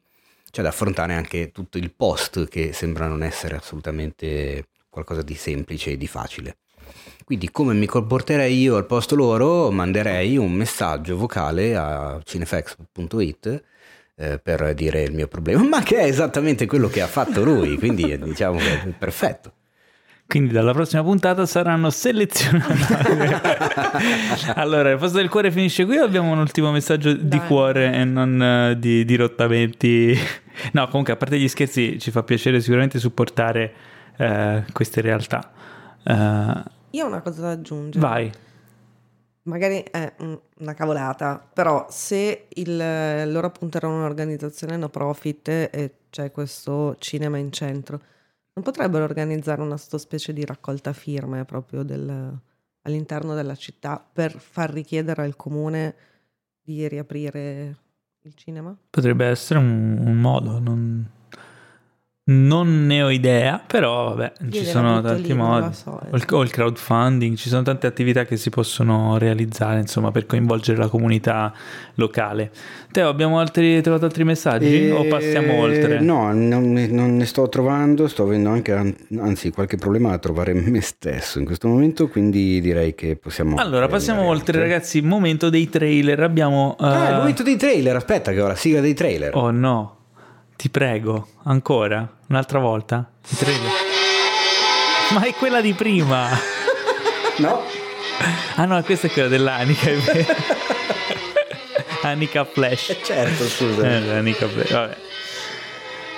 c'è 0.50 0.62
da 0.62 0.68
affrontare 0.68 1.14
anche 1.14 1.50
tutto 1.52 1.78
il 1.78 1.92
post 1.92 2.48
che 2.48 2.72
sembra 2.72 3.06
non 3.06 3.22
essere 3.22 3.56
assolutamente 3.56 4.66
qualcosa 4.88 5.22
di 5.22 5.34
semplice 5.34 5.92
e 5.92 5.96
di 5.96 6.06
facile. 6.06 6.56
Quindi 7.30 7.52
come 7.52 7.74
mi 7.74 7.86
comporterei 7.86 8.58
io 8.58 8.74
al 8.74 8.86
posto 8.86 9.14
loro? 9.14 9.70
Manderei 9.70 10.36
un 10.36 10.50
messaggio 10.50 11.16
vocale 11.16 11.76
a 11.76 12.18
cinefx.it 12.24 13.62
eh, 14.16 14.40
per 14.40 14.74
dire 14.74 15.02
il 15.02 15.12
mio 15.12 15.28
problema, 15.28 15.62
ma 15.62 15.80
che 15.80 15.98
è 15.98 16.06
esattamente 16.06 16.66
quello 16.66 16.88
che 16.88 17.00
ha 17.00 17.06
fatto 17.06 17.44
lui, 17.44 17.78
quindi 17.78 18.18
diciamo 18.18 18.58
che 18.58 18.82
è 18.82 18.88
perfetto. 18.88 19.52
Quindi 20.26 20.52
dalla 20.52 20.72
prossima 20.72 21.04
puntata 21.04 21.46
saranno 21.46 21.90
selezionate. 21.90 23.40
allora, 24.56 24.90
il 24.90 24.98
posto 24.98 25.18
del 25.18 25.28
cuore 25.28 25.52
finisce 25.52 25.84
qui 25.84 25.98
o 25.98 26.02
abbiamo 26.02 26.32
un 26.32 26.38
ultimo 26.38 26.72
messaggio 26.72 27.12
di 27.12 27.28
Dai. 27.28 27.46
cuore 27.46 27.94
e 27.94 28.02
non 28.02 28.42
eh, 28.42 28.76
di, 28.76 29.04
di 29.04 29.14
rottamenti? 29.14 30.18
no, 30.74 30.88
comunque 30.88 31.12
a 31.12 31.16
parte 31.16 31.38
gli 31.38 31.46
scherzi 31.46 31.96
ci 32.00 32.10
fa 32.10 32.24
piacere 32.24 32.60
sicuramente 32.60 32.98
supportare 32.98 33.72
eh, 34.16 34.64
queste 34.72 35.00
realtà. 35.00 35.52
Eh, 36.02 36.78
Io 36.90 37.04
ho 37.04 37.08
una 37.08 37.20
cosa 37.20 37.42
da 37.42 37.50
aggiungere. 37.50 38.06
vai. 38.06 38.32
Magari 39.42 39.82
è 39.90 40.14
una 40.58 40.74
cavolata, 40.74 41.44
però 41.52 41.86
se 41.88 42.46
il, 42.48 42.76
loro 43.32 43.46
appunto 43.46 43.78
erano 43.78 43.96
un'organizzazione 43.96 44.76
no 44.76 44.90
profit 44.90 45.48
e 45.48 45.94
c'è 46.10 46.30
questo 46.30 46.94
cinema 46.98 47.38
in 47.38 47.50
centro, 47.50 48.00
non 48.52 48.64
potrebbero 48.64 49.04
organizzare 49.04 49.62
una 49.62 49.78
specie 49.78 50.32
di 50.32 50.44
raccolta 50.44 50.92
firme 50.92 51.44
proprio 51.46 51.82
del- 51.82 52.38
all'interno 52.82 53.34
della 53.34 53.54
città 53.54 54.04
per 54.12 54.38
far 54.38 54.70
richiedere 54.70 55.22
al 55.22 55.36
comune 55.36 55.94
di 56.60 56.86
riaprire 56.86 57.76
il 58.22 58.34
cinema? 58.34 58.76
Potrebbe 58.90 59.26
essere 59.26 59.58
un, 59.58 59.98
un 59.98 60.20
modo, 60.20 60.58
non, 60.58 61.08
non 62.22 62.86
ne 62.86 63.02
ho 63.02 63.10
idea, 63.10 63.60
però 63.66 64.14
vabbè, 64.14 64.32
ci 64.38 64.60
gliela 64.60 64.70
sono 64.70 65.00
tanti 65.00 65.22
lì, 65.28 65.32
modi. 65.34 65.74
so, 65.74 66.00
eh. 66.00 66.08
O 66.12 66.16
il, 66.16 66.24
o 66.30 66.42
il 66.42 66.50
crowdfunding, 66.50 67.34
ci 67.36 67.48
sono 67.48 67.62
tante 67.62 67.88
attività 67.88 68.24
che 68.24 68.36
si 68.36 68.50
possono 68.50 69.18
realizzare, 69.18 69.80
insomma, 69.80 70.12
per 70.12 70.26
coinvolgere 70.26 70.78
la 70.78 70.86
comunità 70.88 71.52
locale. 71.94 72.52
Teo, 72.92 73.08
abbiamo 73.08 73.40
altri, 73.40 73.80
trovato 73.82 74.04
altri 74.04 74.22
messaggi 74.24 74.90
o 74.90 75.04
passiamo 75.06 75.52
Eh, 75.54 75.60
oltre? 75.60 76.00
No, 76.00 76.32
non 76.32 76.72
ne, 76.72 76.86
non 76.86 77.16
ne 77.16 77.24
sto 77.24 77.48
trovando, 77.48 78.06
sto 78.06 78.22
avendo 78.24 78.50
anche 78.50 78.72
an- 78.74 78.94
anzi 79.18 79.50
qualche 79.50 79.76
problema 79.76 80.12
a 80.12 80.18
trovare 80.18 80.52
me 80.52 80.80
stesso 80.82 81.38
in 81.40 81.44
questo 81.44 81.66
momento, 81.66 82.08
quindi 82.08 82.60
direi 82.60 82.94
che 82.94 83.16
possiamo... 83.16 83.56
Allora, 83.56 83.88
passiamo 83.88 84.22
oltre, 84.22 84.60
ragazzi. 84.60 85.00
Momento 85.00 85.50
dei 85.50 85.68
trailer. 85.68 86.20
Abbiamo. 86.20 86.76
Ah, 86.78 87.06
eh, 87.06 87.10
il 87.10 87.16
momento 87.16 87.42
dei 87.42 87.56
trailer, 87.56 87.96
aspetta 87.96 88.30
che 88.32 88.40
ho 88.40 88.46
la 88.46 88.54
sigla 88.54 88.80
dei 88.80 88.94
trailer. 88.94 89.34
Oh 89.34 89.50
no, 89.50 89.96
ti 90.60 90.68
prego, 90.68 91.26
ancora, 91.44 92.06
un'altra 92.28 92.58
volta. 92.58 93.10
Trailer. 93.34 93.70
Ma 95.14 95.22
è 95.22 95.32
quella 95.32 95.62
di 95.62 95.72
prima. 95.72 96.28
No? 97.38 97.62
Ah 98.56 98.66
no, 98.66 98.82
questa 98.82 99.06
è 99.06 99.10
quella 99.10 99.28
dell'Anica. 99.28 99.88
Anica 102.02 102.44
Flash. 102.44 102.98
Certo, 103.02 103.44
scusa. 103.44 103.82
Eh, 103.88 104.10
Anica 104.18 104.46
Flash, 104.46 104.70
vabbè. 104.72 104.96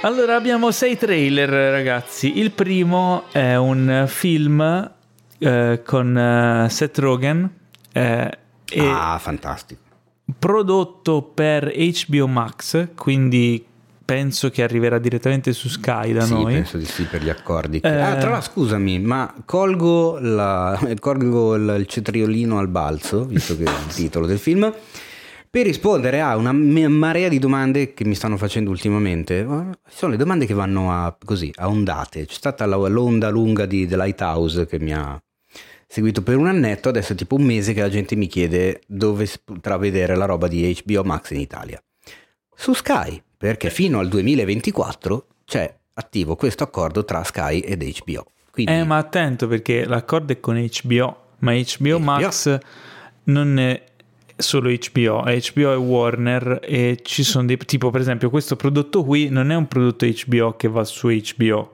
Allora 0.01 0.35
abbiamo 0.35 0.73
sei 0.73 0.99
trailer 0.99 1.49
ragazzi. 1.49 2.41
Il 2.41 2.51
primo 2.51 3.27
è 3.31 3.55
un 3.55 4.07
film 4.09 4.91
eh, 5.39 5.83
con 5.85 6.19
eh, 6.19 6.69
Seth 6.69 6.99
Rogen 6.99 7.49
eh, 7.93 8.39
Ah, 8.79 9.19
fantastico. 9.21 9.81
prodotto 10.37 11.23
per 11.23 11.71
HBO 11.73 12.27
Max, 12.27 12.89
quindi 12.97 13.65
penso 14.13 14.51
che 14.51 14.63
arriverà 14.63 14.99
direttamente 14.99 15.55
su 15.55 15.69
Sky 15.69 16.13
da 16.13 16.21
sì, 16.21 16.35
noi. 16.35 16.53
penso 16.53 16.77
di 16.77 16.85
sì 16.85 17.05
per 17.05 17.23
gli 17.23 17.31
accordi. 17.31 17.79
Eh. 17.79 17.89
Ah, 17.89 18.17
tra 18.17 18.31
l'altro, 18.31 18.41
scusami, 18.53 18.99
ma 18.99 19.35
colgo, 19.47 20.19
la- 20.21 20.79
colgo 21.01 21.55
il, 21.55 21.87
cetriolino 21.87 22.59
al 22.59 22.69
balzo, 22.69 23.25
visto 23.25 23.57
che 23.57 23.65
è 23.65 23.69
il 23.71 23.87
titolo 23.95 24.27
del 24.27 24.39
film, 24.39 24.71
per 25.49 25.65
rispondere 25.65 26.21
a 26.21 26.37
una 26.37 26.53
marea 26.53 27.29
di 27.29 27.39
domande 27.39 27.95
che 27.95 28.05
mi 28.05 28.15
stanno 28.15 28.37
facendo 28.37 28.69
ultimamente. 28.69 29.45
Ma 29.45 29.71
Sono 29.89 30.13
le 30.13 30.19
domande 30.19 30.45
che 30.45 30.55
vanno 30.55 30.93
a, 30.93 31.17
così, 31.25 31.51
a 31.57 31.69
ondate. 31.69 32.27
C'è 32.27 32.35
stata 32.35 32.67
la- 32.67 32.77
l'onda 32.77 33.31
lunga 33.31 33.65
di 33.65 33.87
The 33.87 33.97
Lighthouse 33.97 34.67
che 34.67 34.79
mi 34.79 34.93
ha 34.93 35.19
seguito 35.87 36.23
per 36.23 36.37
un 36.37 36.49
annetto, 36.49 36.91
adesso 36.91 37.15
è 37.15 37.17
tipo 37.17 37.37
un 37.37 37.45
mese 37.45 37.73
che 37.73 37.81
la 37.81 37.89
gente 37.91 38.15
mi 38.15 38.27
chiede 38.27 38.83
dove 38.87 39.27
potrà 39.43 39.79
vedere 39.79 40.15
la 40.17 40.27
roba 40.27 40.49
di 40.49 40.79
HBO 40.85 41.03
Max 41.03 41.31
in 41.31 41.41
Italia. 41.41 41.83
Su 42.55 42.75
Sky, 42.75 43.21
perché 43.43 43.71
fino 43.71 43.99
al 43.99 44.07
2024 44.09 45.27
c'è 45.45 45.75
attivo 45.95 46.37
questo 46.37 46.63
accordo 46.63 47.05
tra 47.05 47.25
Sky 47.25 47.59
ed 47.59 47.83
HBO. 47.83 48.25
Quindi, 48.53 48.71
Eh, 48.73 48.85
ma 48.85 48.99
attento 48.99 49.49
perché 49.49 49.85
l'accordo 49.85 50.33
è 50.33 50.39
con 50.39 50.55
HBO, 50.65 51.17
ma 51.39 51.53
HBO, 51.53 51.99
Max 51.99 52.57
non 53.25 53.59
è 53.59 53.83
solo 54.37 54.71
HBO, 54.71 55.25
è 55.25 55.41
HBO 55.41 55.73
e 55.73 55.75
Warner 55.75 56.61
e 56.63 57.01
ci 57.03 57.25
sono 57.25 57.47
dei 57.47 57.57
tipo 57.57 57.91
per 57.91 58.01
esempio 58.01 58.31
questo 58.31 58.55
prodotto 58.55 59.03
qui 59.03 59.29
non 59.29 59.51
è 59.51 59.57
un 59.57 59.67
prodotto 59.67 60.07
HBO 60.07 60.55
che 60.57 60.69
va 60.69 60.85
su 60.85 61.09
HBO, 61.09 61.73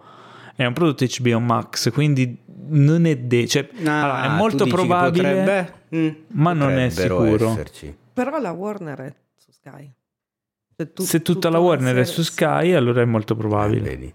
è 0.56 0.64
un 0.64 0.72
prodotto 0.72 1.04
HBO 1.04 1.38
Max, 1.38 1.92
quindi 1.92 2.34
non 2.70 3.04
è 3.04 3.14
de- 3.14 3.46
cioè, 3.46 3.68
Ah, 3.84 4.02
allora, 4.02 4.24
è 4.24 4.36
molto 4.38 4.64
probabile 4.64 5.28
potrebbe? 5.34 5.72
Mm, 5.94 6.08
ma 6.28 6.52
non 6.54 6.78
è 6.78 6.88
sicuro. 6.88 7.50
esserci. 7.50 7.94
Però 8.14 8.38
la 8.38 8.52
Warner 8.52 8.98
è 9.00 9.14
su 9.36 9.50
Sky. 9.52 9.92
Se, 10.80 10.92
tu- 10.92 11.02
Se 11.02 11.22
tutta 11.22 11.48
la 11.50 11.56
tutta 11.56 11.68
Warner 11.68 11.96
è 11.96 12.04
serie- 12.04 12.12
su 12.12 12.22
Sky, 12.22 12.72
allora 12.74 13.02
è 13.02 13.04
molto 13.04 13.32
Eh, 13.32 13.36
probabile. 13.36 13.80
vedi. 13.80 14.14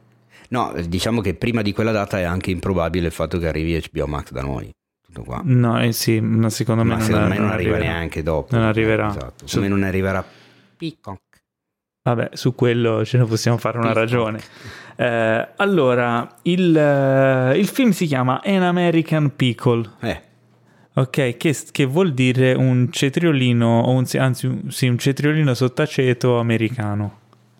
No, 0.49 0.71
diciamo 0.87 1.19
che 1.19 1.33
prima 1.33 1.61
di 1.61 1.73
quella 1.73 1.91
data 1.91 2.19
è 2.19 2.23
anche 2.23 2.51
improbabile 2.51 3.07
il 3.07 3.11
fatto 3.11 3.37
che 3.37 3.47
arrivi 3.49 3.77
HBO 3.91 4.07
Max 4.07 4.31
da 4.31 4.41
noi. 4.41 4.71
Tutto 5.05 5.23
qua. 5.23 5.41
No, 5.43 5.81
eh 5.81 5.91
sì, 5.91 6.21
ma 6.21 6.49
secondo 6.49 6.83
me 6.83 6.91
Ma 6.91 6.95
non, 6.97 7.03
secondo 7.05 7.27
me 7.27 7.37
non, 7.37 7.49
arriva 7.49 7.71
arriverà. 7.75 7.91
neanche 7.93 8.23
dopo. 8.23 8.55
Non 8.55 8.65
arriverà. 8.65 9.09
Esatto. 9.09 9.45
Su- 9.47 9.55
Come 9.57 9.67
non 9.67 9.83
arriverà 9.83 10.23
Peacock. 10.77 11.19
Vabbè, 12.03 12.29
su 12.33 12.55
quello 12.55 13.03
ce 13.03 13.17
ne 13.17 13.25
possiamo 13.25 13.57
fare 13.57 13.77
una 13.79 13.91
Peacock. 13.91 14.09
ragione. 14.11 14.39
Eh, 14.95 15.47
allora, 15.57 16.33
il, 16.43 16.77
eh, 16.77 17.57
il 17.57 17.67
film 17.67 17.89
si 17.91 18.05
chiama 18.05 18.41
An 18.41 18.61
American 18.63 19.35
Pickle, 19.35 19.89
Eh, 20.01 20.21
ok? 20.93 21.37
Che, 21.37 21.55
che 21.71 21.85
vuol 21.85 22.13
dire 22.13 22.53
un 22.53 22.89
cetriolino, 22.91 23.81
o 23.81 23.91
un, 23.91 24.05
anzi, 24.17 24.45
un- 24.47 24.69
sì, 24.71 24.87
un 24.87 24.97
cetriolino 24.97 25.53
sottaceto 25.53 26.37
americano. 26.39 27.19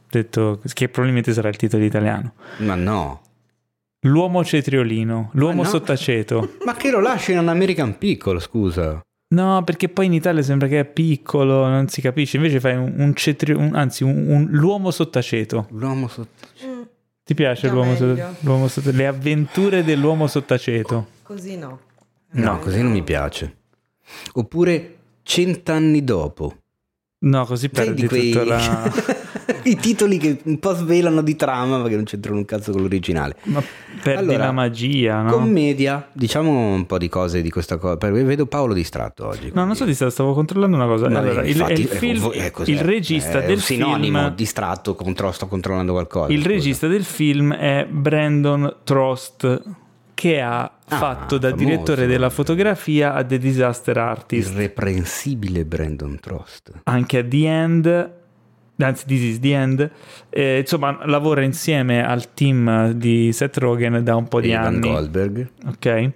Detto 0.10 0.60
che 0.74 0.90
probabilmente 0.90 1.34
sarà 1.34 1.50
il 1.50 1.56
titolo 1.56 1.84
italiano. 1.84 2.34
ma 2.58 2.76
no. 2.76 3.22
L'uomo 4.06 4.44
cetriolino, 4.44 5.30
l'uomo 5.34 5.62
Ma 5.62 5.64
no. 5.64 5.70
sottaceto. 5.70 6.56
Ma 6.66 6.74
che 6.76 6.92
lo 6.92 7.00
lasci 7.00 7.32
in 7.32 7.38
un 7.40 7.48
American 7.48 7.98
Pickle, 7.98 8.40
scusa. 8.40 9.02
No, 9.34 9.64
perché 9.64 9.88
poi 9.90 10.06
in 10.08 10.14
Italia 10.14 10.42
sembra 10.44 10.68
che 10.68 10.82
è 10.82 10.86
piccolo, 10.86 11.68
non 11.68 11.88
si 11.88 12.02
capisce. 12.02 12.36
Invece 12.38 12.60
fai 12.60 12.76
un, 12.76 12.94
un 12.98 13.16
cetrio, 13.16 13.58
un- 13.58 13.74
anzi, 13.76 14.04
un, 14.04 14.26
un- 14.28 14.48
l'uomo 14.52 14.92
sottaceto. 14.92 15.68
L'uomo 15.72 16.08
sotto... 16.10 16.46
Mm, 16.66 16.82
Ti 17.24 17.34
piace 17.34 17.68
sottaceto? 17.70 18.30
l'uomo 18.42 18.68
sottaceto? 18.68 18.98
Le 18.98 19.08
avventure 19.08 19.84
dell'uomo 19.86 20.28
sottaceto. 20.28 21.08
così 21.24 21.58
no. 21.58 21.80
No, 22.34 22.60
così 22.60 22.82
non 22.82 22.92
mi 22.92 23.04
piace. 23.04 23.58
Oppure 24.34 24.98
cent'anni 25.24 26.04
dopo. 26.04 26.58
No, 27.24 27.46
così 27.46 27.70
perdi 27.70 28.02
di 28.02 28.08
quei... 28.08 28.32
tutta 28.32 28.46
la... 28.46 28.92
I 29.64 29.76
titoli 29.78 30.18
che 30.18 30.40
un 30.44 30.60
po' 30.60 30.74
svelano 30.74 31.22
di 31.22 31.36
trama 31.38 31.78
ma 31.78 31.88
che 31.88 31.96
non 31.96 32.04
c'entrano 32.04 32.38
un 32.38 32.46
cazzo 32.46 32.72
con 32.72 32.82
l'originale. 32.82 33.36
Ma 33.44 33.64
perdi 34.02 34.32
Allora, 34.32 34.46
la 34.46 34.52
magia, 34.52 35.22
no? 35.22 35.32
Commedia, 35.32 36.10
diciamo 36.12 36.74
un 36.74 36.86
po' 36.86 36.98
di 36.98 37.08
cose 37.08 37.42
di 37.42 37.50
questa 37.50 37.78
cosa. 37.78 37.96
perché 37.96 38.24
Vedo 38.24 38.46
Paolo 38.46 38.74
distratto 38.74 39.28
oggi. 39.28 39.52
No, 39.54 39.64
non 39.64 39.76
so 39.76 39.86
di 39.86 39.94
sta- 39.94 40.10
stavo 40.10 40.34
controllando 40.34 40.76
una 40.76 40.86
cosa. 40.86 41.08
Vabbè, 41.08 41.18
allora, 41.18 41.44
il, 41.44 41.50
infatti, 41.52 41.82
il 41.82 41.90
eh, 41.92 41.96
film- 41.96 42.32
è 42.32 42.52
il 42.66 42.80
regista 42.82 43.42
È 43.42 43.46
del 43.46 43.62
sinonimo 43.62 44.20
film... 44.20 44.36
distratto 44.36 44.94
contro, 44.96 45.32
sto 45.32 45.48
controllando 45.48 45.94
qualcosa. 45.94 46.32
Il 46.32 46.40
scusa. 46.40 46.50
regista 46.50 46.88
del 46.88 47.04
film 47.06 47.54
è 47.54 47.86
Brandon 47.90 48.78
Trost, 48.84 49.62
che 50.14 50.42
ha 50.42 50.72
fatto 50.86 51.38
da 51.38 51.50
famoso. 51.50 51.66
direttore 51.66 52.06
della 52.06 52.30
fotografia 52.30 53.14
a 53.14 53.24
The 53.24 53.38
Disaster 53.38 53.98
Artist. 53.98 54.52
Irreprensibile 54.54 55.66
Brandon 55.66 56.20
Trost. 56.20 56.72
anche 56.84 57.18
a 57.20 57.24
The 57.24 57.48
End, 57.48 58.12
anzi 58.78 59.06
This 59.06 59.22
is 59.22 59.40
The 59.40 59.54
End, 59.54 59.92
eh, 60.30 60.60
insomma 60.60 61.06
lavora 61.06 61.42
insieme 61.42 62.06
al 62.06 62.34
team 62.34 62.92
di 62.92 63.32
Seth 63.34 63.58
Rogen 63.58 64.04
da 64.04 64.16
un 64.16 64.28
po' 64.28 64.40
di 64.42 64.50
Ivan 64.50 64.66
anni. 64.66 64.90
Goldberg. 64.90 65.50
Ok. 65.68 66.12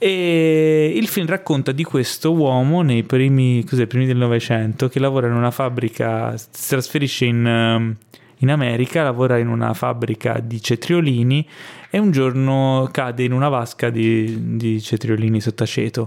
E 0.00 0.92
il 0.94 1.08
film 1.08 1.26
racconta 1.26 1.72
di 1.72 1.82
questo 1.82 2.32
uomo 2.32 2.82
nei 2.82 3.02
primi, 3.02 3.64
primi 3.88 4.06
del 4.06 4.16
Novecento 4.16 4.88
che 4.88 5.00
lavora 5.00 5.26
in 5.26 5.32
una 5.32 5.50
fabbrica, 5.50 6.36
si 6.36 6.68
trasferisce 6.68 7.24
in, 7.24 7.44
ehm, 7.44 7.96
in 8.38 8.50
America, 8.50 9.02
lavora 9.02 9.38
in 9.38 9.48
una 9.48 9.74
fabbrica 9.74 10.38
di 10.38 10.62
cetriolini 10.62 11.44
e 11.90 11.98
un 11.98 12.10
giorno 12.10 12.88
cade 12.92 13.24
in 13.24 13.32
una 13.32 13.48
vasca 13.48 13.90
di, 13.90 14.56
di 14.56 14.80
cetriolini 14.80 15.40
sottaceto. 15.40 16.06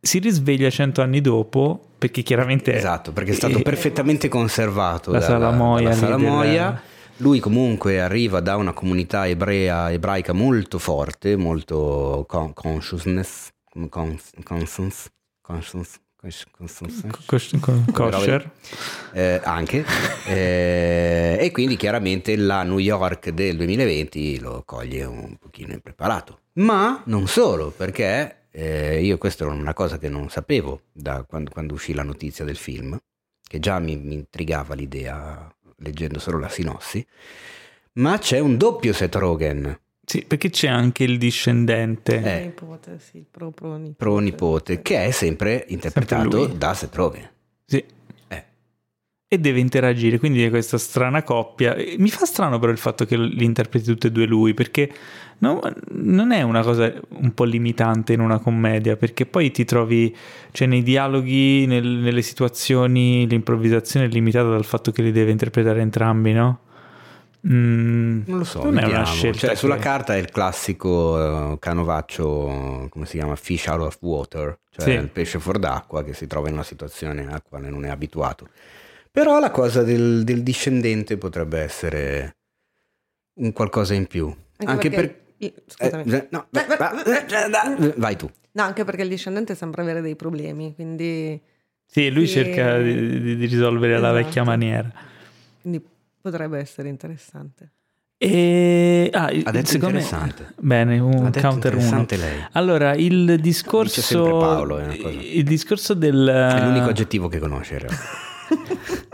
Si 0.00 0.18
risveglia 0.18 0.70
cento 0.70 1.02
anni 1.02 1.20
dopo 1.20 1.80
perché 1.98 2.22
chiaramente... 2.22 2.72
Esatto, 2.74 3.12
perché 3.12 3.32
è 3.32 3.34
stato 3.34 3.58
eh, 3.58 3.62
perfettamente 3.64 4.28
conservato 4.28 5.10
la 5.10 5.18
dalla, 5.18 5.30
salamoia 5.30 5.82
dalla 5.88 5.94
salamoia. 5.94 6.70
del- 6.70 6.80
Lui 7.18 7.40
comunque 7.40 8.00
arriva 8.00 8.40
da 8.40 8.56
una 8.56 8.72
comunità 8.72 9.26
ebrea, 9.26 9.90
ebraica 9.90 10.32
molto 10.32 10.78
forte, 10.78 11.34
molto 11.36 12.24
con- 12.28 12.52
consciousness, 12.52 13.48
cons- 13.88 14.30
conscience, 14.44 15.08
conscience, 15.40 15.98
kosher. 17.92 18.50
eh, 19.12 19.40
anche. 19.44 19.84
Eh, 20.26 21.38
e 21.40 21.52
quindi 21.52 21.76
chiaramente 21.76 22.34
la 22.34 22.64
New 22.64 22.78
York 22.78 23.30
del 23.30 23.56
2020 23.56 24.40
lo 24.40 24.64
coglie 24.66 25.04
un 25.04 25.36
pochino 25.38 25.72
impreparato. 25.72 26.40
Ma 26.54 27.00
non 27.06 27.28
solo, 27.28 27.70
perché 27.70 28.46
eh, 28.50 29.00
io 29.04 29.16
questa 29.18 29.44
era 29.44 29.52
una 29.52 29.72
cosa 29.72 29.98
che 29.98 30.08
non 30.08 30.28
sapevo 30.28 30.80
da 30.90 31.22
quando, 31.22 31.50
quando 31.50 31.74
uscì 31.74 31.94
la 31.94 32.02
notizia 32.02 32.44
del 32.44 32.56
film, 32.56 32.98
che 33.40 33.60
già 33.60 33.78
mi, 33.78 33.96
mi 33.96 34.14
intrigava 34.14 34.74
l'idea 34.74 35.48
leggendo 35.78 36.18
solo 36.18 36.38
la 36.38 36.48
sinossi, 36.48 37.06
ma 37.94 38.18
c'è 38.18 38.40
un 38.40 38.56
doppio 38.56 38.92
Seth 38.92 39.14
Rogen, 39.14 39.78
Sì, 40.08 40.24
perché 40.24 40.50
c'è 40.50 40.68
anche 40.68 41.02
il 41.02 41.18
discendente. 41.18 42.22
Eh. 42.22 42.44
Nipote, 42.44 43.00
sì, 43.00 43.24
pro, 43.28 43.50
pro 43.50 43.72
nipote. 43.76 43.94
pro 43.96 44.18
nipote, 44.18 44.80
che 44.80 45.04
è 45.04 45.10
sempre 45.10 45.64
interpretato 45.68 46.44
lui. 46.46 46.56
da 46.56 46.74
Seth 46.74 46.94
Rogen. 46.94 47.28
Sì. 47.64 47.84
Eh. 48.28 48.44
E 49.26 49.38
deve 49.38 49.58
interagire, 49.58 50.20
quindi 50.20 50.44
è 50.44 50.48
questa 50.50 50.78
strana 50.78 51.24
coppia. 51.24 51.74
Mi 51.98 52.08
fa 52.08 52.24
strano 52.24 52.60
però 52.60 52.70
il 52.70 52.78
fatto 52.78 53.04
che 53.04 53.16
li 53.16 53.44
interpreti 53.44 53.86
tutti 53.86 54.06
e 54.06 54.12
due 54.12 54.26
lui, 54.26 54.54
perché 54.54 54.88
no- 55.38 55.60
non 55.88 56.30
è 56.30 56.42
una 56.42 56.62
cosa 56.62 56.94
un 57.08 57.34
po' 57.34 57.42
limitante 57.42 58.12
in 58.12 58.20
una 58.20 58.38
commedia, 58.38 58.96
perché 58.96 59.26
poi 59.26 59.50
ti 59.50 59.64
trovi, 59.64 60.14
cioè 60.52 60.68
nei 60.68 60.84
dialoghi, 60.84 61.66
nel- 61.66 61.84
nelle 61.84 62.22
situazioni, 62.22 63.26
l'improvvisazione 63.26 64.06
è 64.06 64.08
limitata 64.08 64.50
dal 64.50 64.64
fatto 64.64 64.92
che 64.92 65.02
li 65.02 65.10
deve 65.10 65.32
interpretare 65.32 65.80
entrambi, 65.80 66.32
no? 66.32 66.60
Mm, 67.48 68.22
Non 68.26 68.38
lo 68.38 68.44
so, 68.44 68.62
non 68.64 68.76
è 68.76 68.80
vediamo. 68.80 69.02
una 69.02 69.04
scelta. 69.04 69.38
Cioè, 69.38 69.50
che- 69.50 69.56
sulla 69.56 69.76
carta 69.76 70.14
è 70.14 70.18
il 70.18 70.30
classico 70.30 71.52
eh, 71.52 71.58
canovaccio, 71.58 72.88
come 72.90 73.06
si 73.06 73.16
chiama? 73.18 73.36
Fish 73.36 73.66
out 73.66 73.82
of 73.82 73.98
water, 74.00 74.58
cioè 74.70 74.84
Sì. 74.84 74.90
il 74.92 75.08
pesce 75.10 75.38
fuor 75.38 75.58
d'acqua 75.58 76.02
che 76.02 76.12
si 76.12 76.26
trova 76.26 76.48
in 76.48 76.54
una 76.54 76.64
situazione 76.64 77.26
alla 77.26 77.40
quale 77.40 77.68
non 77.70 77.84
è 77.84 77.88
abituato. 77.88 78.48
Però 79.10 79.38
la 79.38 79.50
cosa 79.50 79.82
del, 79.82 80.24
del 80.24 80.42
discendente 80.42 81.16
potrebbe 81.18 81.60
essere 81.60 82.36
un 83.40 83.52
qualcosa 83.52 83.94
in 83.94 84.06
più. 84.06 84.34
Anche, 84.64 84.90
per... 84.90 85.20
i- 85.38 85.54
Scusami. 85.66 86.12
eh, 86.12 86.26
no, 86.30 86.46
Beh, 86.50 86.64
beh, 86.66 86.76
va- 86.76 87.02
beh, 87.04 87.94
vai 87.96 88.16
tu. 88.16 88.28
No, 88.52 88.62
anche 88.62 88.84
perché 88.84 89.02
il 89.02 89.08
discendente 89.08 89.54
sembra 89.54 89.82
avere 89.82 90.00
dei 90.00 90.16
problemi, 90.16 90.74
quindi, 90.74 91.40
Sì, 91.86 92.10
lui 92.10 92.26
Sì. 92.26 92.32
cerca 92.34 92.78
di, 92.78 93.36
di- 93.36 93.46
risolvere 93.46 93.94
alla 93.94 94.08
Esatto. 94.10 94.24
vecchia 94.24 94.42
maniera. 94.44 94.90
quindi 95.60 95.84
potrebbe 96.30 96.58
essere 96.58 96.88
interessante. 96.88 97.70
E 98.18 99.10
ah, 99.12 99.26
Ha 99.26 99.50
detto 99.50 99.66
secondo 99.66 99.96
me- 99.98 100.02
interessante. 100.02 100.54
Bene, 100.58 100.98
un 100.98 101.30
counter 101.30 101.74
1. 101.74 101.82
interessante 101.82 102.16
lei. 102.16 102.46
Allora, 102.52 102.94
il 102.94 103.38
discorso 103.40 104.00
Dice 104.00 104.14
sempre 104.14 104.30
Paolo, 104.30 104.78
è 104.78 104.84
una 104.84 104.96
cosa. 104.96 105.18
il 105.20 105.44
discorso 105.44 105.94
del 105.94 106.26
È 106.26 106.64
l'unico 106.64 106.88
aggettivo 106.88 107.28
che 107.28 107.38
conosce 107.38 107.74
in 107.74 107.78
realtà. 107.80 108.04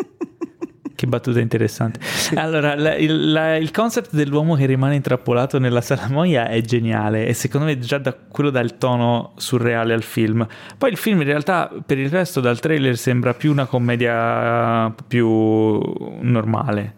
che 1.03 1.09
battuta 1.09 1.41
interessante. 1.41 1.99
Allora, 2.35 2.77
la- 2.77 2.95
il, 2.95 3.33
la- 3.33 3.57
il 3.57 3.73
concept 3.73 4.15
dell'uomo 4.15 4.55
che 4.55 4.67
rimane 4.67 4.95
intrappolato 4.95 5.59
nella 5.59 5.81
salamoia 5.81 6.47
è 6.49 6.61
geniale 6.61 7.27
e 7.27 7.35
secondo 7.35 7.67
me 7.67 7.79
già 7.81 7.99
da 7.99 8.13
quello 8.15 8.51
dà 8.51 8.61
il 8.61 8.79
tono 8.79 9.33
surreale 9.37 9.93
al 9.95 10.03
film. 10.05 10.47
Poi 10.79 10.91
il 10.91 10.97
film 10.97 11.21
in 11.23 11.27
realtà 11.27 11.71
per 11.85 11.99
il 11.99 12.09
resto 12.09 12.41
dal 12.41 12.61
trailer 12.61 12.97
sembra 12.97 13.35
più 13.35 13.51
una 13.51 13.67
commedia 13.67 14.95
più 15.09 15.81
normale. 16.21 16.95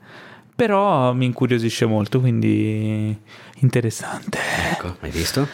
Però 0.55 1.13
mi 1.15 1.25
incuriosisce 1.25 1.87
molto, 1.87 2.21
quindi 2.21 3.17
interessante. 3.61 4.39
Ecco, 4.71 4.97
hai 5.01 5.11
visto? 5.11 5.49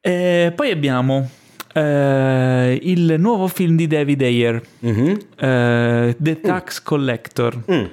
Eh, 0.00 0.52
poi 0.54 0.70
abbiamo 0.70 1.28
eh, 1.72 2.78
il 2.82 3.14
nuovo 3.18 3.48
film 3.48 3.76
di 3.76 3.86
David 3.86 4.22
Ayer, 4.22 4.62
Mhm. 4.80 5.18
eh, 5.36 6.16
The 6.18 6.40
Tax 6.40 6.82
Collector, 6.82 7.62
Mm. 7.70 7.84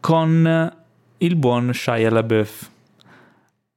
con 0.00 0.72
il 1.18 1.36
buon 1.36 1.72
Shia 1.72 2.10
LaBeouf. 2.10 2.70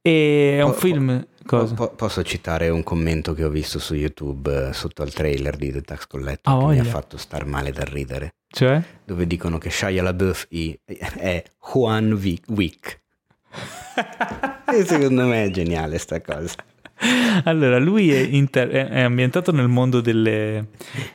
E 0.02 0.58
è 0.58 0.62
un 0.62 0.70
Po- 0.72 0.76
po- 0.76 0.82
film... 0.86 1.28
Cosa? 1.46 1.74
Po- 1.74 1.90
posso 1.96 2.22
citare 2.24 2.70
un 2.70 2.84
commento 2.84 3.34
che 3.34 3.44
ho 3.44 3.50
visto 3.50 3.80
su 3.80 3.96
YouTube 3.96 4.68
eh, 4.70 4.74
sotto 4.74 5.02
al 5.02 5.12
trailer 5.12 5.56
di 5.58 5.72
The 5.72 5.82
Tax 5.82 6.06
Collector 6.06 6.54
Ah, 6.54 6.58
che 6.60 6.66
mi 6.66 6.72
ha 6.74 6.78
voglia. 6.82 6.90
fatto 6.92 7.18
star 7.18 7.46
male 7.46 7.72
dal 7.72 7.88
ridere, 7.88 8.36
Cioè? 8.48 8.80
dove 9.04 9.26
dicono 9.26 9.58
che 9.58 9.72
Shia 9.72 10.04
LaBeouf 10.04 10.46
è 10.86 11.44
Juan 11.74 12.12
Wick. 12.14 12.44
Wick. 12.50 13.00
secondo 14.86 15.26
me 15.26 15.46
è 15.46 15.50
geniale 15.50 15.98
sta 15.98 16.22
cosa. 16.22 16.54
Allora, 17.46 17.80
lui 17.80 18.12
è, 18.12 18.20
inter- 18.20 18.70
è- 18.70 19.02
ambientato 19.02 19.52
nel 19.52 19.68
mondo 19.70 20.02
delle 20.02 20.66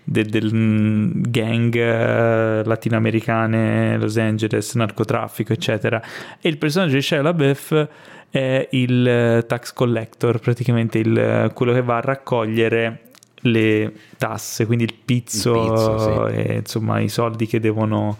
de- 0.02 0.24
del 0.24 0.50
mm, 0.54 1.10
gang 1.28 1.74
eh, 1.76 2.62
latinoamericane, 2.64 3.98
Los 3.98 4.16
Angeles, 4.16 4.74
narcotraffico, 4.74 5.52
eccetera. 5.52 6.02
E 6.40 6.48
il 6.48 6.56
personaggio 6.58 6.94
di 6.94 7.02
Shia 7.02 7.20
LaBeouf 7.22 7.88
è 8.30 8.68
il 8.72 9.06
eh, 9.06 9.44
tax 9.46 9.72
collector, 9.72 10.38
praticamente 10.38 10.98
il- 10.98 11.50
quello 11.54 11.72
che 11.72 11.82
va 11.82 11.96
a 11.98 12.00
raccogliere 12.00 13.00
le 13.46 13.92
tasse, 14.16 14.64
quindi 14.64 14.84
il 14.84 14.94
pizzo, 15.04 15.54
Il 15.54 15.70
pizzo, 15.70 16.28
sì. 16.28 16.34
e 16.34 16.54
insomma 16.56 16.98
i 17.00 17.08
soldi 17.10 17.46
che 17.46 17.60
devono 17.60 18.16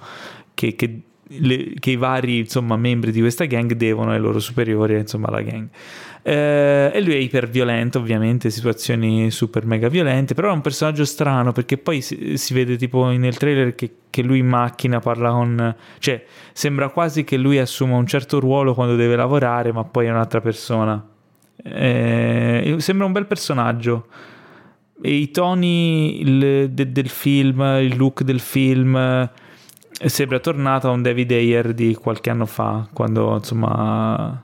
che, 0.52 0.74
che 0.76 1.00
le- 1.28 1.72
che 1.80 1.90
i 1.92 1.96
vari 1.96 2.40
insomma, 2.40 2.76
membri 2.76 3.10
di 3.10 3.20
questa 3.20 3.46
gang 3.46 3.72
devono 3.72 4.10
ai 4.12 4.20
loro 4.20 4.38
superiori, 4.38 4.98
insomma, 4.98 5.28
alla 5.28 5.40
gang. 5.40 5.66
Eh, 6.26 6.90
e 6.94 7.00
lui 7.02 7.12
è 7.12 7.18
iperviolento, 7.18 7.98
ovviamente, 7.98 8.48
situazioni 8.48 9.30
super 9.30 9.66
mega 9.66 9.88
violente, 9.88 10.32
però 10.32 10.48
è 10.48 10.52
un 10.52 10.62
personaggio 10.62 11.04
strano 11.04 11.52
perché 11.52 11.76
poi 11.76 12.00
si, 12.00 12.38
si 12.38 12.54
vede 12.54 12.76
tipo 12.76 13.06
nel 13.08 13.36
trailer 13.36 13.74
che, 13.74 13.90
che 14.08 14.22
lui 14.22 14.38
in 14.38 14.46
macchina 14.46 15.00
parla 15.00 15.30
con... 15.32 15.76
cioè 15.98 16.24
sembra 16.54 16.88
quasi 16.88 17.24
che 17.24 17.36
lui 17.36 17.58
assuma 17.58 17.96
un 17.96 18.06
certo 18.06 18.40
ruolo 18.40 18.72
quando 18.72 18.96
deve 18.96 19.16
lavorare, 19.16 19.70
ma 19.70 19.84
poi 19.84 20.06
è 20.06 20.10
un'altra 20.10 20.40
persona. 20.40 21.06
Eh, 21.62 22.76
sembra 22.78 23.04
un 23.06 23.12
bel 23.12 23.26
personaggio. 23.26 24.06
E 25.02 25.10
i 25.12 25.30
toni 25.30 26.22
il- 26.22 26.70
de- 26.70 26.90
del 26.90 27.08
film, 27.10 27.60
il 27.82 27.96
look 27.98 28.22
del 28.22 28.40
film 28.40 28.96
eh, 28.96 29.28
sembra 30.08 30.38
tornato 30.38 30.88
a 30.88 30.92
un 30.92 31.02
David 31.02 31.32
Ayer 31.32 31.74
di 31.74 31.94
qualche 31.94 32.30
anno 32.30 32.46
fa, 32.46 32.88
quando 32.94 33.34
insomma 33.36 34.42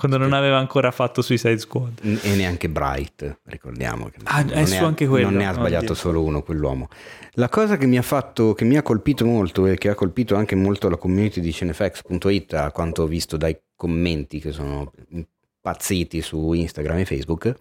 quando 0.00 0.16
non 0.16 0.32
aveva 0.32 0.56
ancora 0.56 0.90
fatto 0.90 1.20
Suicide 1.20 1.58
Squad. 1.58 2.00
E 2.22 2.34
neanche 2.34 2.70
Bright, 2.70 3.40
ricordiamo. 3.44 4.06
Che 4.08 4.16
Ah, 4.24 4.40
non 4.42 4.52
è 4.52 4.60
ne 4.60 4.66
su 4.66 4.82
ha- 4.82 4.86
anche 4.86 5.06
quello. 5.06 5.28
Non 5.28 5.36
ne 5.38 5.46
ha 5.46 5.52
sbagliato 5.52 5.84
Oddio. 5.84 5.94
solo 5.94 6.22
uno, 6.24 6.42
quell'uomo. 6.42 6.88
La 7.34 7.50
cosa 7.50 7.76
che 7.76 7.86
mi 7.86 7.98
ha 7.98 8.02
fatto, 8.02 8.54
che 8.54 8.64
mi 8.64 8.78
ha 8.78 8.82
colpito 8.82 9.26
molto 9.26 9.66
e 9.66 9.76
che 9.76 9.90
ha 9.90 9.94
colpito 9.94 10.34
anche 10.36 10.54
molto 10.54 10.88
la 10.88 10.96
community 10.96 11.40
di 11.42 11.52
Cinefax.it, 11.52 12.54
a 12.54 12.70
quanto 12.72 13.02
ho 13.02 13.06
visto 13.06 13.36
dai 13.36 13.54
commenti 13.76 14.40
che 14.40 14.52
sono 14.52 14.90
impazziti 15.10 16.22
su 16.22 16.52
Instagram 16.54 16.98
e 17.00 17.04
Facebook, 17.04 17.54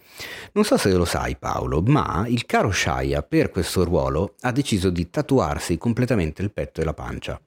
non 0.54 0.64
so 0.64 0.78
se 0.78 0.94
lo 0.94 1.04
sai 1.04 1.36
Paolo, 1.36 1.82
ma 1.86 2.24
il 2.28 2.46
caro 2.46 2.72
Shia 2.72 3.22
per 3.22 3.50
questo 3.50 3.84
ruolo 3.84 4.36
ha 4.42 4.52
deciso 4.54 4.90
di 4.90 5.10
tatuarsi 5.10 5.78
completamente 5.78 6.42
il 6.42 6.52
petto 6.52 6.80
e 6.80 6.86
la 6.86 6.94
pancia. 6.94 7.40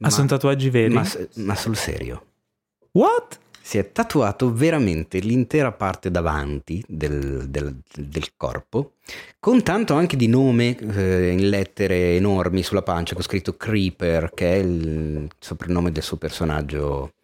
Ah, 0.00 0.10
sono 0.10 0.26
tatuaggi 0.28 0.70
veri? 0.70 0.92
ma, 0.94 1.04
ma 1.36 1.54
sul 1.56 1.74
serio 1.74 2.22
What? 2.92 3.38
Si 3.66 3.78
è 3.78 3.90
tatuato 3.90 4.52
veramente 4.52 5.18
l'intera 5.18 5.72
parte 5.72 6.08
davanti 6.08 6.84
del, 6.86 7.48
del- 7.48 7.76
del 7.96 8.28
corpo, 8.36 8.92
con 9.40 9.60
tanto 9.64 9.94
anche 9.94 10.16
di 10.16 10.28
nome 10.28 10.78
eh, 10.78 11.30
in 11.30 11.48
lettere 11.48 12.14
enormi 12.14 12.62
sulla 12.62 12.82
pancia, 12.82 13.14
con 13.14 13.24
scritto 13.24 13.56
Creeper, 13.56 14.30
che 14.32 14.52
è 14.52 14.56
il 14.58 15.28
soprannome 15.40 15.90
del 15.90 16.04
suo 16.04 16.16
personaggio 16.16 17.14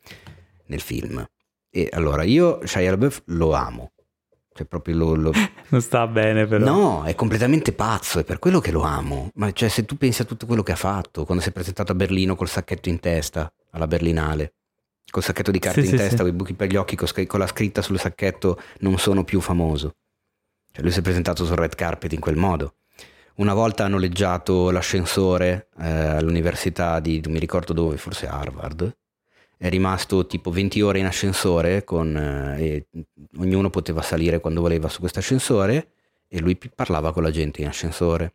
nel 0.67 0.81
film. 0.81 1.25
E 1.71 1.89
allora 1.93 2.25
io 2.25 2.59
Shia 2.67 2.91
LaBeouf 2.91 3.23
lo 3.27 3.53
amo, 3.53 3.93
cioè 4.53 4.67
proprio 4.67 4.97
lo... 4.97 5.15
lo- 5.15 5.33
Non 5.69 5.81
sta 5.81 6.09
bene 6.09 6.47
però. 6.49 6.65
No, 6.65 7.05
è 7.05 7.15
completamente 7.15 7.73
pazzo, 7.73 8.19
è 8.19 8.25
per 8.25 8.41
quello 8.41 8.59
che 8.59 8.73
lo 8.73 8.83
amo. 8.83 9.31
Ma 9.35 9.53
cioè, 9.53 9.69
se 9.69 9.85
tu 9.85 9.97
pensi 9.97 10.23
a 10.23 10.25
tutto 10.25 10.47
quello 10.47 10.65
che 10.65 10.73
ha 10.73 10.77
fatto, 10.77 11.25
quando 11.25 11.41
si 11.41 11.51
è 11.51 11.53
presentato 11.53 11.93
a 11.93 11.95
Berlino 11.95 12.35
col 12.35 12.49
sacchetto 12.49 12.89
in 12.89 12.99
testa, 12.99 13.51
alla 13.71 13.87
Berlinale, 13.87 14.55
col 15.11 15.23
sacchetto 15.23 15.51
di 15.51 15.59
carta 15.59 15.81
Sì, 15.81 15.87
in 15.87 15.93
sì, 15.93 15.97
testa, 15.97 16.17
sì. 16.17 16.23
con 16.23 16.29
i 16.29 16.37
buchi 16.37 16.55
per 16.55 16.69
gli 16.69 16.77
occhi, 16.77 16.97
con, 16.97 17.39
la 17.39 17.47
scritta 17.47 17.83
sul 17.83 17.99
sacchetto 17.99 18.61
non 18.81 18.99
sono 18.99 19.25
più 19.25 19.41
famoso. 19.41 19.97
Cioè, 20.73 20.83
lui 20.83 20.91
si 20.91 21.01
è 21.01 21.03
presentato 21.03 21.45
sul 21.45 21.57
red 21.57 21.75
carpet 21.75 22.13
in 22.13 22.21
quel 22.21 22.37
modo. 22.37 22.77
Una 23.35 23.55
volta 23.55 23.85
ha 23.85 23.89
noleggiato 23.89 24.71
l'ascensore 24.71 25.69
eh, 25.79 25.89
all'università 25.89 27.01
di, 27.01 27.21
non 27.23 27.33
mi 27.33 27.39
ricordo 27.39 27.73
dove, 27.73 27.97
forse 27.97 28.27
Harvard. 28.27 28.97
È 29.57 29.69
rimasto 29.69 30.27
tipo 30.27 30.51
20 30.51 30.81
ore 30.81 30.99
in 30.99 31.07
ascensore 31.07 31.85
con, 31.85 32.17
eh, 32.17 32.63
e 32.63 32.87
ognuno 33.37 33.71
poteva 33.71 34.03
salire 34.03 34.41
quando 34.41 34.61
voleva 34.61 34.89
su 34.89 35.01
questo 35.01 35.21
ascensore 35.21 35.93
e 36.29 36.41
lui 36.41 36.59
parlava 36.75 37.13
con 37.13 37.23
la 37.23 37.31
gente 37.31 37.61
in 37.61 37.69
ascensore. 37.69 38.35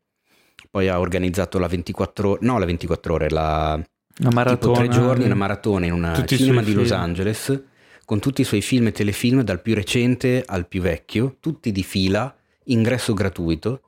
Poi 0.69 0.87
ha 0.87 0.99
organizzato 0.99 1.59
la 1.59 1.67
24 1.67 2.29
ore, 2.29 2.39
no 2.43 2.57
la 2.57 2.65
24 2.65 3.13
ore, 3.13 3.29
la 3.29 3.81
Una 4.19 4.31
maratona. 4.31 4.57
tipo 4.57 4.71
tre 4.73 4.87
giorni, 4.87 5.25
una 5.25 5.35
maratona 5.35 5.85
in 5.85 5.91
una 5.93 6.11
Tutti 6.13 6.37
cinema 6.37 6.61
di 6.61 6.73
Los. 6.73 6.91
Angeles 6.91 7.63
con 8.05 8.19
tutti 8.19 8.41
i 8.41 8.45
suoi 8.45 8.61
film 8.61 8.87
e 8.87 8.91
telefilm 8.91 9.41
dal 9.41 9.61
più 9.61 9.75
recente 9.75 10.43
al 10.45 10.67
più 10.67 10.81
vecchio, 10.81 11.35
tutti 11.39 11.71
di 11.71 11.83
fila, 11.83 12.33
ingresso 12.65 13.13
gratuito, 13.13 13.81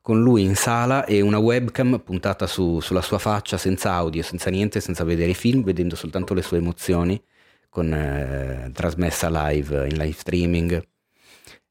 con 0.00 0.22
lui 0.22 0.42
in 0.42 0.54
sala 0.56 1.04
e 1.04 1.20
una 1.20 1.38
webcam 1.38 2.00
puntata 2.02 2.46
su- 2.46 2.80
sulla 2.80 3.02
sua 3.02 3.18
faccia 3.18 3.58
senza 3.58 3.92
audio, 3.92 4.22
senza 4.22 4.48
niente, 4.48 4.80
senza 4.80 5.04
vedere 5.04 5.32
i 5.32 5.34
film, 5.34 5.62
vedendo 5.62 5.96
soltanto 5.96 6.32
le 6.32 6.40
sue 6.42 6.56
emozioni, 6.56 7.22
con, 7.68 7.92
eh, 7.92 8.70
trasmessa 8.72 9.28
live 9.30 9.86
in 9.86 9.98
live 9.98 10.16
streaming. 10.16 10.82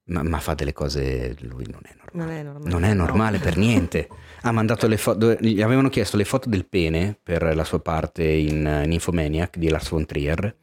Ma, 0.07 0.23
ma 0.23 0.39
fa 0.39 0.53
delle 0.53 0.73
cose, 0.73 1.35
lui 1.41 1.65
non 1.69 1.81
è 1.83 1.93
normale. 1.95 2.11
Non 2.13 2.29
è 2.29 2.43
normale. 2.43 2.69
Non 2.69 2.83
è 2.83 2.93
normale 2.93 3.37
per 3.39 3.57
niente. 3.57 4.07
Ha 4.41 4.51
mandato 4.51 4.87
le 4.87 4.97
foto, 4.97 5.33
gli 5.39 5.61
avevano 5.61 5.89
chiesto 5.89 6.15
le 6.15 6.23
foto 6.23 6.49
del 6.49 6.65
pene 6.65 7.17
per 7.21 7.55
la 7.55 7.63
sua 7.63 7.79
parte 7.79 8.23
in 8.23 8.65
uh, 8.65 8.87
Nymphomaniac 8.87 9.57
di 9.57 9.69
Lars 9.69 9.89
von 9.89 10.05
Trier. 10.05 10.55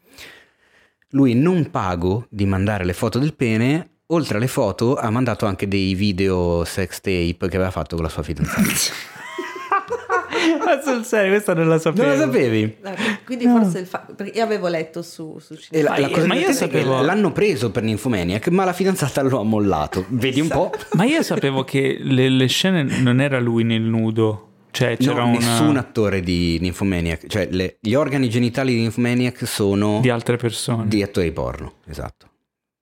Lui 1.10 1.34
non 1.34 1.70
pago 1.70 2.26
di 2.30 2.46
mandare 2.46 2.84
le 2.84 2.94
foto 2.94 3.18
del 3.18 3.34
pene, 3.34 3.90
oltre 4.06 4.38
alle 4.38 4.48
foto 4.48 4.96
ha 4.96 5.10
mandato 5.10 5.46
anche 5.46 5.68
dei 5.68 5.94
video 5.94 6.64
sex 6.64 7.00
tape 7.00 7.48
che 7.48 7.56
aveva 7.56 7.70
fatto 7.70 7.96
con 7.96 8.04
la 8.04 8.10
sua 8.10 8.22
fidanzata. 8.22 8.62
Ma 10.76 10.92
sul 10.92 11.04
serio, 11.04 11.30
questa 11.32 11.54
non 11.54 11.68
la 11.68 11.78
sapevo. 11.78 12.06
non 12.06 12.16
la 12.18 12.24
sapevi? 12.24 12.76
Quindi 13.24 13.44
forse 13.46 13.78
il 13.80 13.86
fa- 13.86 14.06
perché 14.14 14.38
io 14.38 14.44
avevo 14.44 14.68
letto 14.68 15.02
su, 15.02 15.38
su 15.40 15.56
E 15.70 15.82
la, 15.82 15.90
Ma 15.90 15.98
la 15.98 16.06
io- 16.08 16.12
cosa 16.14 16.26
ma 16.26 16.34
io 16.34 16.52
sapevo- 16.52 17.00
l'hanno 17.02 17.32
preso 17.32 17.70
per 17.70 17.82
Nymphomaniac, 17.82 18.48
ma 18.48 18.64
la 18.64 18.72
fidanzata 18.72 19.22
lo 19.22 19.40
ha 19.40 19.44
mollato. 19.44 20.04
Vedi 20.08 20.40
un 20.40 20.48
po'? 20.48 20.70
Ma 20.94 21.04
io 21.04 21.22
sapevo 21.22 21.64
che 21.64 21.98
le, 22.00 22.28
le 22.28 22.46
scene 22.46 22.82
non 23.00 23.20
era 23.20 23.38
lui 23.40 23.64
nel 23.64 23.80
nudo. 23.82 24.48
Cioè 24.70 24.96
c'era 24.96 25.20
No, 25.22 25.28
una... 25.28 25.38
nessun 25.38 25.76
attore 25.76 26.20
di 26.20 26.58
Nymphomaniac, 26.60 27.26
cioè 27.28 27.46
le- 27.50 27.76
gli 27.80 27.94
organi 27.94 28.28
genitali 28.28 28.74
di 28.74 28.80
Nymphomaniac 28.80 29.46
sono 29.46 30.00
di 30.00 30.10
altre 30.10 30.36
persone. 30.36 30.88
di 30.88 31.00
attori 31.00 31.30
porno, 31.30 31.74
esatto. 31.86 32.28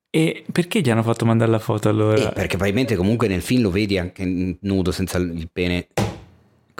E 0.08 0.44
perché 0.50 0.80
gli 0.80 0.90
hanno 0.90 1.02
fatto 1.02 1.24
mandare 1.26 1.50
la 1.50 1.58
foto 1.58 1.88
allora? 1.90 2.16
Eh, 2.16 2.32
perché 2.32 2.48
probabilmente 2.56 2.96
comunque 2.96 3.28
nel 3.28 3.42
film 3.42 3.62
lo 3.62 3.70
vedi 3.70 3.98
anche 3.98 4.56
nudo 4.60 4.90
senza 4.90 5.18
il 5.18 5.48
pene 5.52 5.88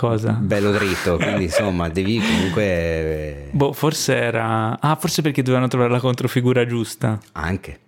Cosa? 0.03 0.33
bello 0.33 0.73
dritto, 0.73 1.17
quindi 1.17 1.45
insomma 1.45 1.89
devi 1.89 2.19
comunque 2.19 2.63
eh, 2.65 3.49
Boh, 3.53 3.73
forse 3.73 4.17
era... 4.17 4.77
Ah, 4.81 4.97
forse 4.97 5.23
perché 5.23 5.43
dovevano 5.43 5.69
trovare 5.69 5.93
la 5.93 6.01
controfigura 6.01 6.67
giusta. 6.67 7.21
anche. 7.35 7.79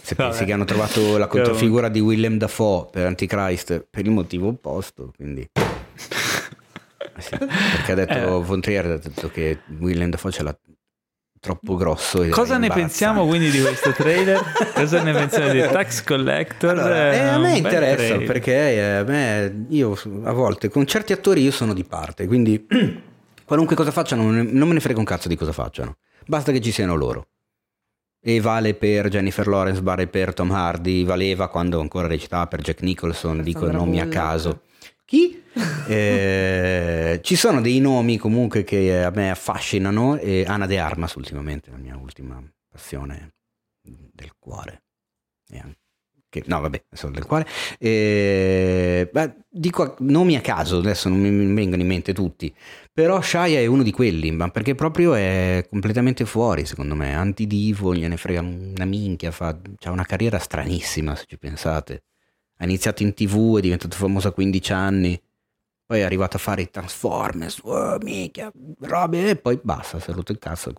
Se 0.00 0.14
Vabbè. 0.14 0.30
pensi 0.30 0.46
che 0.46 0.52
hanno 0.54 0.64
trovato 0.64 1.18
la 1.18 1.26
controfigura 1.26 1.90
di 1.90 2.00
Willem 2.00 2.38
Dafoe 2.38 2.86
per 2.90 3.04
Antichrist 3.04 3.84
per 3.90 4.06
il 4.06 4.10
motivo 4.10 4.48
opposto, 4.48 5.12
quindi... 5.14 5.46
Eh 7.16 7.20
sì, 7.22 7.36
perché 7.36 7.92
ha 7.92 7.94
detto 7.94 8.40
Eh. 8.40 8.42
Von 8.42 8.60
Trier 8.62 8.86
ha 8.86 8.96
detto 8.96 9.28
che 9.28 9.58
Willem 9.80 10.08
Dafoe 10.08 10.30
ce 10.32 10.42
l'ha 10.42 10.56
troppo 11.40 11.74
grosso. 11.74 12.26
Cosa 12.28 12.58
ne 12.58 12.68
pensiamo 12.68 13.26
quindi 13.26 13.50
di 13.50 13.60
questo 13.60 13.92
trailer? 13.92 14.40
Cosa 14.74 15.02
ne 15.02 15.12
pensiamo 15.12 15.50
di 15.50 15.60
Tax 15.60 16.04
Collector? 16.04 16.78
Allora, 16.78 17.12
eh, 17.12 17.18
a 17.18 17.38
me 17.38 17.56
interessa 17.56 17.96
trailer. 17.96 18.26
perché 18.26 18.52
eh, 18.52 18.80
a 18.96 19.02
me, 19.04 19.66
io 19.70 19.98
a 20.24 20.32
volte 20.32 20.68
con 20.68 20.86
certi 20.86 21.12
attori 21.12 21.42
io 21.42 21.50
sono 21.50 21.72
di 21.72 21.84
parte, 21.84 22.26
quindi 22.26 22.66
qualunque 23.44 23.74
cosa 23.74 23.90
facciano 23.90 24.30
non, 24.30 24.46
me 24.46 24.72
ne 24.74 24.80
frega 24.80 24.98
un 24.98 25.04
cazzo 25.06 25.28
di 25.28 25.36
cosa 25.36 25.52
facciano, 25.52 25.96
basta 26.26 26.52
che 26.52 26.60
ci 26.60 26.70
siano 26.70 26.94
loro. 26.94 27.26
E 28.22 28.38
vale 28.38 28.74
per 28.74 29.08
Jennifer 29.08 29.46
Lawrence, 29.46 29.80
vale 29.80 30.06
per 30.06 30.34
Tom 30.34 30.50
Hardy, 30.50 31.04
valeva 31.06 31.48
quando 31.48 31.80
ancora 31.80 32.06
recitava 32.06 32.46
per 32.48 32.60
Jack 32.60 32.82
Nicholson, 32.82 33.42
dico 33.42 33.70
nomi 33.70 33.98
a 33.98 34.08
caso. 34.08 34.60
Chi? 35.10 35.42
Eh, 35.88 37.18
ci 37.24 37.34
sono 37.34 37.60
dei 37.60 37.80
nomi 37.80 38.16
comunque 38.16 38.62
che 38.62 39.02
a 39.02 39.10
me 39.10 39.28
affascinano 39.28 40.16
e 40.16 40.44
Anna 40.46 40.66
De 40.66 40.78
Armas 40.78 41.14
ultimamente, 41.14 41.68
la 41.72 41.78
mia 41.78 41.96
ultima 41.96 42.40
passione 42.70 43.32
del 43.82 44.30
cuore. 44.38 44.82
Anche- 45.52 45.78
che- 46.28 46.44
no, 46.46 46.60
vabbè, 46.60 46.84
sono 46.92 47.12
del 47.12 47.26
cuore. 47.26 47.44
Eh, 47.80 49.08
beh, 49.12 49.34
dico 49.48 49.96
nomi 49.98 50.36
a 50.36 50.40
caso, 50.40 50.78
adesso 50.78 51.08
non 51.08 51.18
mi 51.18 51.54
vengono 51.54 51.82
in 51.82 51.88
mente 51.88 52.12
tutti, 52.14 52.54
però 52.92 53.20
Shia 53.20 53.46
è 53.58 53.66
uno 53.66 53.82
di 53.82 53.90
quelli, 53.90 54.30
ma 54.30 54.48
perché 54.50 54.76
proprio 54.76 55.14
è 55.14 55.66
completamente 55.68 56.24
fuori, 56.24 56.66
secondo 56.66 56.94
me, 56.94 57.12
antidivo, 57.16 57.92
gliene 57.96 58.16
frega 58.16 58.42
una 58.42 58.84
minchia, 58.84 59.32
fa, 59.32 59.58
ha 59.86 59.90
una 59.90 60.04
carriera 60.06 60.38
stranissima 60.38 61.16
se 61.16 61.24
ci 61.26 61.36
pensate. 61.36 62.04
Ha 62.60 62.64
iniziato 62.64 63.02
in 63.02 63.14
tv, 63.14 63.56
è 63.56 63.60
diventato 63.62 63.96
famoso 63.96 64.28
a 64.28 64.32
15 64.32 64.72
anni, 64.72 65.20
poi 65.86 66.00
è 66.00 66.02
arrivato 66.02 66.36
a 66.36 66.40
fare 66.40 66.62
i 66.62 66.70
Transformers, 66.70 67.60
oh, 67.62 67.96
minchia, 68.02 68.52
robe, 68.80 69.30
e 69.30 69.36
poi 69.36 69.58
basta, 69.62 69.98
si 69.98 70.10
è 70.10 70.12
rotto 70.12 70.32
il 70.32 70.38
cazzo, 70.38 70.72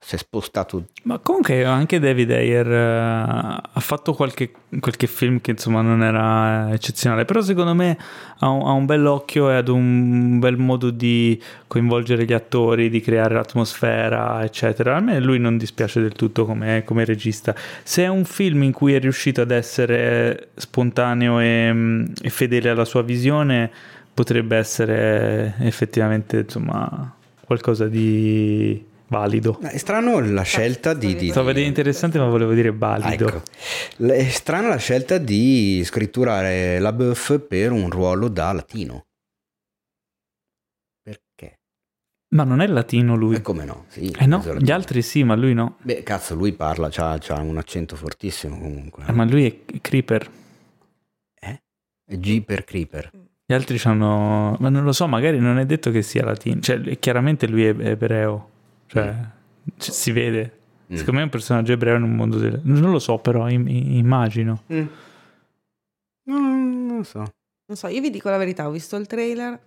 si 0.00 0.14
è 0.14 0.18
spostato 0.18 0.84
Ma 1.02 1.18
comunque 1.18 1.64
anche 1.64 1.98
David 1.98 2.30
Ayer 2.30 2.70
eh, 2.70 3.60
ha 3.72 3.80
fatto 3.80 4.14
qualche, 4.14 4.52
qualche 4.78 5.08
film 5.08 5.40
che 5.40 5.50
insomma 5.50 5.82
non 5.82 6.02
era 6.02 6.72
eccezionale, 6.72 7.24
però 7.24 7.40
secondo 7.42 7.74
me 7.74 7.98
ha 8.38 8.48
un, 8.48 8.66
ha 8.66 8.72
un 8.72 8.86
bel 8.86 9.04
occhio 9.04 9.50
e 9.50 9.56
ha 9.56 9.70
un 9.70 10.38
bel 10.38 10.56
modo 10.56 10.90
di 10.90 11.40
coinvolgere 11.66 12.24
gli 12.24 12.32
attori, 12.32 12.88
di 12.88 13.00
creare 13.00 13.34
l'atmosfera, 13.34 14.42
eccetera. 14.44 14.96
A 14.96 15.00
me 15.00 15.18
lui 15.18 15.40
non 15.40 15.58
dispiace 15.58 16.00
del 16.00 16.12
tutto 16.12 16.46
come, 16.46 16.84
come 16.84 17.04
regista. 17.04 17.54
Se 17.82 18.04
è 18.04 18.08
un 18.08 18.24
film 18.24 18.62
in 18.62 18.72
cui 18.72 18.94
è 18.94 19.00
riuscito 19.00 19.40
ad 19.40 19.50
essere 19.50 20.50
spontaneo 20.54 21.40
e, 21.40 22.06
e 22.22 22.30
fedele 22.30 22.70
alla 22.70 22.84
sua 22.84 23.02
visione, 23.02 23.70
potrebbe 24.14 24.56
essere 24.56 25.54
effettivamente 25.58 26.38
insomma 26.38 27.14
qualcosa 27.44 27.86
di 27.86 28.87
valido. 29.08 29.58
È 29.60 29.76
strano 29.76 30.20
la 30.20 30.42
scelta 30.42 30.94
di... 30.94 31.14
di- 31.14 31.30
Sto 31.30 31.42
vedendo 31.42 31.68
interessante, 31.68 32.18
ma 32.18 32.26
volevo 32.28 32.52
dire 32.54 32.72
valido. 32.72 33.26
Ecco. 33.28 33.42
L- 33.98 34.08
È 34.08 34.28
strana 34.28 34.68
la 34.68 34.76
scelta 34.76 35.18
di 35.18 35.82
scritturare 35.84 36.78
la 36.78 36.92
buff 36.92 37.38
per 37.40 37.72
un 37.72 37.90
ruolo 37.90 38.28
da 38.28 38.52
latino. 38.52 39.06
Perché? 41.02 41.60
Ma 42.34 42.44
non 42.44 42.60
è 42.60 42.66
latino 42.66 43.16
lui. 43.16 43.36
E 43.36 43.40
come 43.40 43.64
no? 43.64 43.84
Sì, 43.88 44.14
Eh 44.18 44.26
no, 44.26 44.42
gli 44.58 44.70
altri 44.70 45.02
sì, 45.02 45.24
ma 45.24 45.34
lui 45.34 45.54
no. 45.54 45.76
Beh, 45.82 46.02
cazzo, 46.02 46.34
lui 46.34 46.52
parla, 46.52 46.88
c'ha, 46.90 47.16
c'ha 47.18 47.40
un 47.40 47.56
accento 47.56 47.96
fortissimo 47.96 48.58
comunque. 48.58 49.04
Eh, 49.06 49.12
ma 49.12 49.24
lui 49.24 49.46
è 49.46 49.80
Creeper. 49.80 50.30
Eh? 51.40 51.62
È 52.04 52.16
G 52.16 52.42
per 52.42 52.64
Creeper. 52.64 53.10
Gli 53.50 53.54
altri 53.54 53.80
hanno... 53.84 54.56
Ma 54.60 54.68
non 54.68 54.84
lo 54.84 54.92
so, 54.92 55.06
magari 55.08 55.38
non 55.38 55.58
è 55.58 55.64
detto 55.64 55.90
che 55.90 56.02
sia 56.02 56.22
latino. 56.22 56.60
Cioè, 56.60 56.98
chiaramente 56.98 57.46
lui 57.46 57.64
è 57.64 57.74
ebreo. 57.78 58.50
Cioè, 58.88 59.14
c- 59.76 59.92
si 59.92 60.10
vede. 60.10 60.58
Mm. 60.92 60.96
Secondo 60.96 61.12
me 61.12 61.20
è 61.20 61.24
un 61.24 61.30
personaggio 61.30 61.72
ebreo 61.72 61.96
in 61.96 62.02
un 62.02 62.16
mondo 62.16 62.38
del... 62.38 62.60
Non 62.64 62.90
lo 62.90 62.98
so, 62.98 63.18
però, 63.18 63.48
im- 63.48 63.68
immagino. 63.68 64.62
Mm. 64.72 64.86
Non, 66.24 66.86
non 66.86 66.96
lo 66.98 67.02
so. 67.04 67.18
Non 67.18 67.76
so, 67.76 67.86
io 67.88 68.00
vi 68.00 68.10
dico 68.10 68.28
la 68.30 68.38
verità, 68.38 68.66
ho 68.66 68.70
visto 68.70 68.96
il 68.96 69.06
trailer, 69.06 69.58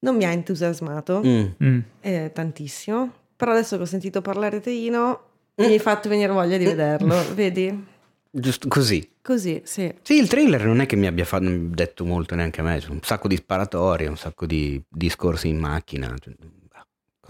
non 0.00 0.16
mi 0.16 0.24
ha 0.24 0.30
entusiasmato 0.30 1.22
Mm. 1.24 1.46
Mm. 1.62 1.78
eh, 2.00 2.30
tantissimo, 2.34 3.12
però 3.36 3.52
adesso 3.52 3.76
che 3.76 3.82
ho 3.82 3.86
sentito 3.86 4.20
parlare 4.20 4.60
Teino 4.60 5.30
Mm. 5.60 5.66
mi 5.66 5.72
hai 5.72 5.78
fatto 5.78 6.08
venire 6.08 6.32
voglia 6.32 6.56
di 6.56 6.64
vederlo, 6.64 7.14
vedi? 7.34 7.86
Giusto 8.30 8.68
così. 8.68 9.06
Così, 9.20 9.60
sì. 9.64 9.92
Sì, 10.00 10.14
il 10.18 10.26
trailer 10.26 10.64
non 10.64 10.80
è 10.80 10.86
che 10.86 10.96
mi 10.96 11.06
abbia 11.06 11.26
fatto, 11.26 11.44
detto 11.50 12.06
molto 12.06 12.34
neanche 12.34 12.62
a 12.62 12.64
me, 12.64 12.78
c'è 12.78 12.88
un 12.88 13.00
sacco 13.02 13.28
di 13.28 13.36
sparatorie, 13.36 14.08
un 14.08 14.16
sacco 14.16 14.46
di 14.46 14.82
discorsi 14.88 15.48
in 15.48 15.58
macchina, 15.58 16.14
cioè, 16.18 16.32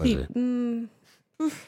cose, 0.03 0.27
Sì, 0.31 0.39
mm, 0.39 0.83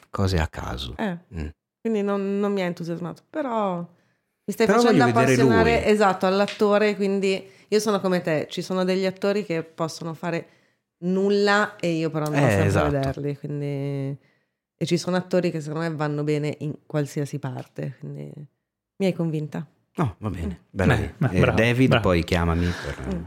cose 0.09 0.37
a 0.39 0.47
caso. 0.47 0.93
eh, 0.97 1.17
Mm. 1.33 1.47
quindi 1.81 2.01
non, 2.01 2.39
non 2.39 2.51
mi 2.53 2.61
ha 2.61 2.65
entusiasmato, 2.65 3.23
però 3.29 3.77
mi 3.79 4.53
stai 4.53 4.67
Però 4.67 4.79
facendo 4.81 5.03
appassionare 5.05 5.85
esatto 5.85 6.25
all'attore, 6.25 6.95
quindi 6.95 7.43
io 7.67 7.79
sono 7.79 7.99
come 7.99 8.21
te, 8.21 8.47
ci 8.49 8.61
sono 8.61 8.83
degli 8.83 9.05
attori 9.05 9.43
che 9.43 9.63
possono 9.63 10.13
fare 10.13 10.47
nulla 10.99 11.75
e 11.77 11.89
io 11.91 12.09
però 12.09 12.25
non 12.25 12.35
Eh, 12.35 12.39
sempre 12.49 12.65
esatto. 12.65 12.89
vederli, 12.91 13.37
quindi 13.37 14.17
e 14.77 14.85
ci 14.85 14.97
sono 14.97 15.15
attori 15.15 15.51
che 15.51 15.61
secondo 15.61 15.87
me 15.87 15.95
vanno 15.95 16.23
bene 16.23 16.55
in 16.59 16.73
qualsiasi 16.85 17.39
parte, 17.39 17.95
quindi 17.99 18.31
mi 18.97 19.05
hai 19.05 19.13
convinta. 19.13 19.65
No, 19.95 20.15
va 20.19 20.29
bene. 20.29 20.63
Bella 20.69 20.95
Beh, 20.95 21.13
beh, 21.17 21.35
Eh, 21.35 21.39
bravo, 21.39 21.57
David, 21.57 21.87
bravo. 21.89 22.03
poi 22.03 22.23
chiamami 22.23 22.65
per... 22.65 23.13
Mm. 23.13 23.23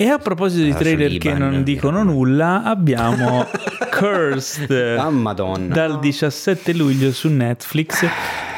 E 0.00 0.06
a 0.06 0.18
proposito 0.18 0.62
di 0.62 0.72
trailer 0.74 1.10
l'Iban, 1.10 1.32
che 1.32 1.38
non 1.40 1.62
dicono 1.64 2.04
nulla, 2.04 2.62
abbiamo 2.62 3.44
Cursed. 3.90 4.70
Ah, 4.96 5.10
madonna. 5.10 5.74
dal 5.74 5.98
17 5.98 6.72
luglio 6.72 7.10
su 7.10 7.28
Netflix, 7.28 8.06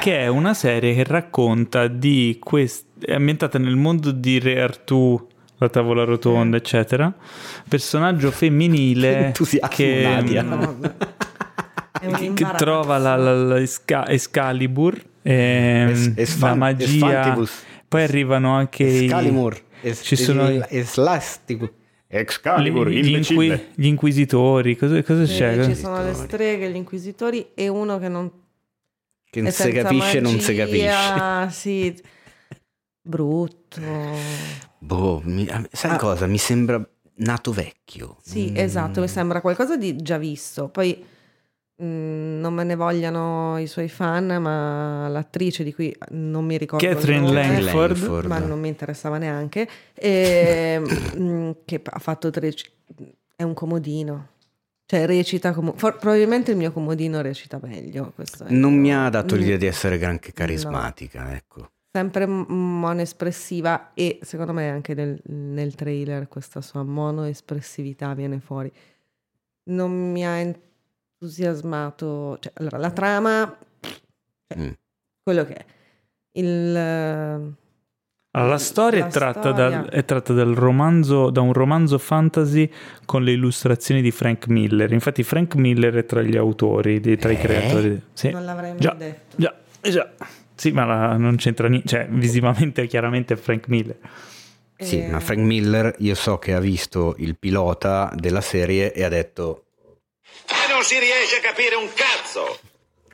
che 0.00 0.18
è 0.18 0.26
una 0.26 0.52
serie 0.52 0.94
che 0.94 1.02
racconta 1.02 1.86
di 1.86 2.36
quest- 2.38 2.84
è 3.02 3.14
ambientata 3.14 3.56
nel 3.58 3.76
mondo 3.76 4.10
di 4.10 4.38
Re 4.38 4.60
Artù, 4.60 5.28
la 5.56 5.70
tavola 5.70 6.04
rotonda, 6.04 6.58
eccetera. 6.58 7.10
Personaggio 7.66 8.30
femminile 8.30 9.32
che, 9.70 10.04
un 12.02 12.12
che- 12.16 12.32
che 12.34 12.46
trova 12.58 12.98
la, 12.98 13.16
la- 13.16 13.34
la 13.34 13.58
Esca- 13.58 14.06
Excalibur, 14.06 15.02
ehm, 15.22 15.88
Es- 15.88 16.12
esfan- 16.16 16.50
la 16.50 16.54
magia. 16.56 17.38
Poi 17.88 18.02
arrivano 18.02 18.54
anche 18.54 18.84
i- 18.84 19.04
Escalimur. 19.06 19.68
Es- 19.82 20.01
ci 20.02 20.16
sono 20.16 20.48
gli, 20.51 20.61
Excalibur, 22.12 22.89
gli 22.89 23.07
imbecille. 23.07 23.44
inqui- 23.55 23.66
gli 23.74 23.86
inquisitori. 23.86 24.77
Cosa, 24.77 25.02
cosa 25.02 25.24
Sì, 25.27 25.36
c'è? 25.39 25.65
ci 25.65 25.74
sono 25.77 26.02
le 26.02 26.15
streghe, 26.15 26.70
gli 26.70 26.77
inquisitori 26.77 27.48
e 27.55 27.69
uno 27.69 27.98
che 27.98 28.09
non 28.09 28.31
Che 29.31 29.40
non 29.40 29.52
si 29.52 29.70
capisce, 29.70 30.19
non 30.20 30.40
si 30.40 30.55
capisce. 30.55 30.86
magia, 30.86 31.48
Sì, 31.51 31.94
brutto. 33.02 33.81
Boh, 34.78 35.20
mi- 35.24 35.47
sai 35.70 35.93
Ah. 35.93 35.97
cosa? 35.97 36.27
Mi 36.27 36.39
sembra 36.39 36.85
nato 37.16 37.52
vecchio. 37.52 38.16
Sì, 38.23 38.51
Mm. 38.51 38.57
esatto, 38.57 39.01
mi 39.01 39.09
sembra 39.09 39.40
qualcosa 39.40 39.77
di 39.77 39.97
già 39.97 40.19
visto. 40.19 40.69
Poi 40.69 41.05
mm, 41.82 42.40
non 42.40 42.55
me 42.55 42.65
ne 42.65 42.74
vogliano 42.74 43.59
i 43.59 43.66
suoi 43.66 43.89
fan, 43.89 44.27
ma 44.40 45.09
l'attrice 45.09 45.65
di 45.65 45.73
cui 45.73 45.94
non 46.11 46.44
mi 46.44 46.57
ricordo 46.57 46.86
Catherine 46.86 47.20
nome, 47.20 47.61
Langford. 47.61 47.97
Langford. 47.97 48.27
ma 48.27 48.39
non 48.39 48.61
mi 48.61 48.69
interessava 48.69 49.19
neanche, 49.19 49.69
e, 49.94 50.81
mm, 51.16 51.51
che 51.65 51.81
ha 51.85 51.98
fatto 51.98 52.31
tre... 52.31 52.52
è 53.36 53.43
un 53.43 53.55
comodino. 53.55 54.28
Cioè 54.86 55.07
recita 55.07 55.52
come... 55.52 55.73
for- 55.77 55.98
probabilmente 55.98 56.51
il 56.51 56.57
mio 56.57 56.73
comodino 56.73 57.20
recita 57.20 57.61
meglio. 57.62 58.12
Non 58.48 58.74
mi 58.74 58.93
ha 58.93 59.09
dato 59.09 59.36
Mm, 59.36 59.39
l'idea 59.39 59.57
di 59.57 59.66
essere 59.66 59.98
granché 59.98 60.32
carismatica, 60.32 61.32
ecco. 61.32 61.70
Sempre 61.93 62.27
monoespressiva 62.27 63.93
e 63.94 64.19
secondo 64.23 64.52
me 64.52 64.69
anche 64.69 64.94
nel, 64.94 65.20
nel 65.27 65.74
trailer 65.74 66.28
questa 66.28 66.61
sua 66.61 66.82
monoespressività 66.82 68.15
viene 68.15 68.40
fuori. 68.40 68.73
Non 69.70 70.11
mi 70.11 70.27
ha 70.27 70.39
entusiasmato... 71.20 72.38
Cioè, 72.40 72.52
allora, 72.56 72.78
la 72.78 72.90
trama... 72.90 73.56
cioè, 73.80 73.98
Mm. 74.59 74.70
Quello 75.22 75.44
che 75.44 75.55
è. 75.55 75.64
Il... 76.32 76.76
Allora, 76.76 78.51
la 78.51 78.59
storia, 78.59 79.01
La 79.01 79.06
è, 79.06 79.10
tratta 79.10 79.40
storia. 79.52 79.68
Dal, 79.68 79.88
è 79.90 80.05
tratta 80.05 80.32
dal 80.32 80.55
romanzo, 80.55 81.30
da 81.30 81.40
un 81.40 81.52
romanzo 81.52 81.98
fantasy 81.98 82.68
con 83.05 83.22
le 83.22 83.32
illustrazioni 83.32 84.02
di 84.02 84.10
Frank 84.10 84.48
Miller. 84.48 84.90
Infatti, 84.92 85.22
Frank 85.22 85.55
Miller 85.55 85.94
è 85.94 86.05
tra 86.05 86.22
gli 86.22 86.36
autori, 86.36 86.98
di- 87.01 87.16
tra 87.16 87.30
i 87.30 87.34
Eh? 87.34 87.38
creatori. 87.38 88.02
Sì. 88.12 88.30
Non 88.30 88.44
l'avrei 88.44 88.70
mai 88.70 88.80
Già, 88.80 88.94
detto. 88.94 89.36
già, 89.36 89.55
già. 89.82 90.10
Sì, 90.55 90.72
ma 90.72 90.84
la- 90.84 91.16
non 91.16 91.36
c'entra 91.36 91.68
niente. 91.68 91.86
Cioè, 91.88 92.09
visivamente, 92.10 92.86
chiaramente 92.88 93.34
è 93.34 93.36
Frank 93.36 93.68
Miller. 93.68 93.98
Sì, 94.76 95.01
Eh, 95.02 95.09
ma 95.10 95.20
Frank 95.20 95.40
Miller 95.40 95.94
io 95.98 96.14
so 96.16 96.38
che 96.38 96.55
ha 96.55 96.60
visto 96.60 97.14
il 97.18 97.36
pilota 97.38 98.12
della 98.16 98.40
serie 98.40 98.92
e 98.92 99.05
ha 99.05 99.09
detto, 99.09 99.66
non 100.81 100.89
si 100.89 100.98
riesce 100.98 101.36
a 101.36 101.40
capire 101.40 101.74
un 101.74 101.89
cazzo! 101.94 102.59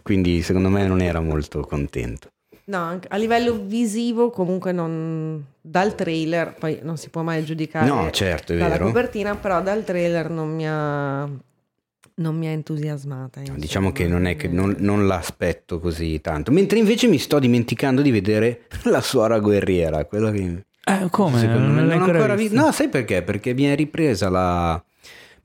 quindi 0.02 0.40
secondo 0.43 0.68
me 0.68 0.86
non 0.86 1.01
era 1.01 1.18
molto 1.20 1.62
contento. 1.62 2.28
No, 2.66 2.97
a 3.09 3.16
livello 3.16 3.60
visivo 3.64 4.30
comunque 4.30 4.70
non... 4.70 5.44
Dal 5.60 5.97
trailer, 5.97 6.55
poi 6.55 6.78
non 6.82 6.97
si 6.97 7.09
può 7.09 7.22
mai 7.22 7.44
giudicare 7.44 7.86
No, 7.88 8.09
certo, 8.12 8.52
è 8.52 8.56
dalla 8.56 8.74
vero. 8.74 8.86
copertina, 8.86 9.34
però 9.34 9.60
dal 9.62 9.82
trailer 9.84 10.30
non 10.30 10.55
mi 10.55 10.64
ha... 10.68 11.28
Non 12.18 12.36
mi 12.36 12.47
ha 12.47 12.51
entusiasmata. 12.51 13.40
insomma. 13.40 13.59
Diciamo 13.59 13.90
che 13.90 14.06
non 14.06 14.26
è 14.26 14.36
che 14.36 14.47
non, 14.47 14.76
non 14.78 15.06
l'aspetto 15.09 15.80
così 15.80 16.20
tanto. 16.20 16.52
Mentre 16.52 16.78
invece 16.78 17.09
mi 17.09 17.18
sto 17.18 17.40
dimenticando 17.40 18.01
di 18.01 18.12
vedere 18.12 18.68
la 18.84 19.01
suora 19.01 19.40
guerriera, 19.40 20.05
quella 20.05 20.30
che 20.30 20.64
Eh, 20.84 21.09
come? 21.10 21.38
secondo 21.40 21.72
me 21.72 21.80
non 21.82 21.90
ho 22.01 22.05
ancora 22.05 22.34
visto? 22.36 22.52
visto. 22.55 22.64
No, 22.64 22.70
sai 22.72 22.88
perché? 22.88 23.22
Perché 23.22 23.55
mi 23.55 23.64
è 23.64 23.74
ripresa 23.74 24.28
la 24.30 24.80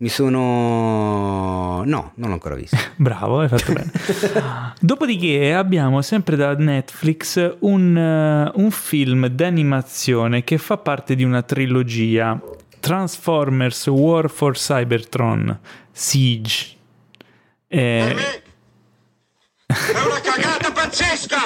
mi 0.01 0.09
sono 0.09 1.83
no, 1.83 2.11
non 2.15 2.27
l'ho 2.27 2.33
ancora 2.33 2.55
visto. 2.55 2.75
Bravo, 2.97 3.41
hai 3.41 3.47
fatto 3.47 3.71
bene. 3.71 3.91
Dopodiché 4.81 5.53
abbiamo 5.53 6.01
sempre 6.01 6.35
da 6.35 6.55
Netflix 6.55 7.57
un, 7.59 7.95
eh, 7.95 8.51
un 8.55 8.71
film 8.71 9.27
d'animazione 9.27 10.43
che 10.43 10.57
fa 10.57 10.77
parte 10.77 11.15
di 11.15 11.23
una 11.23 11.43
trilogia. 11.43 12.39
Transformers 12.79 13.85
War 13.87 14.27
for 14.27 14.55
Cybertron 14.55 15.59
Siege. 15.91 16.77
Eh, 17.67 18.15
È 19.71 20.05
una 20.05 20.19
cagata 20.21 20.71
pazzesca! 20.71 21.37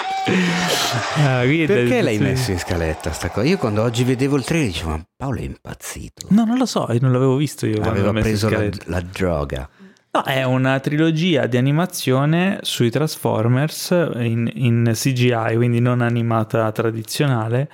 ah, 1.17 1.41
Perché 1.41 2.01
l'hai 2.01 2.17
sì. 2.17 2.23
messo 2.23 2.51
in 2.51 2.59
scaletta 2.59 3.11
sta 3.11 3.29
cosa? 3.29 3.47
Io 3.47 3.57
quando 3.57 3.81
oggi 3.83 4.03
vedevo 4.03 4.35
il 4.37 4.43
trailer 4.43 4.67
dicevo 4.67 4.89
"Ma 4.91 5.05
Paolo 5.15 5.39
è 5.39 5.43
impazzito". 5.43 6.27
No, 6.29 6.43
non 6.45 6.57
lo 6.57 6.65
so, 6.65 6.87
io 6.91 6.99
non 7.01 7.11
l'avevo 7.11 7.35
visto 7.35 7.65
io. 7.65 7.79
quando 7.79 7.99
Aveva 7.99 8.19
preso 8.19 8.49
la, 8.49 8.67
la 8.85 9.01
droga. 9.01 9.69
No, 10.11 10.23
è 10.23 10.43
una 10.43 10.79
trilogia 10.79 11.45
di 11.45 11.57
animazione 11.57 12.59
sui 12.61 12.89
Transformers 12.89 13.89
in, 14.15 14.49
in 14.53 14.91
CGI, 14.93 15.55
quindi 15.55 15.79
non 15.81 15.99
animata 16.01 16.71
tradizionale, 16.71 17.69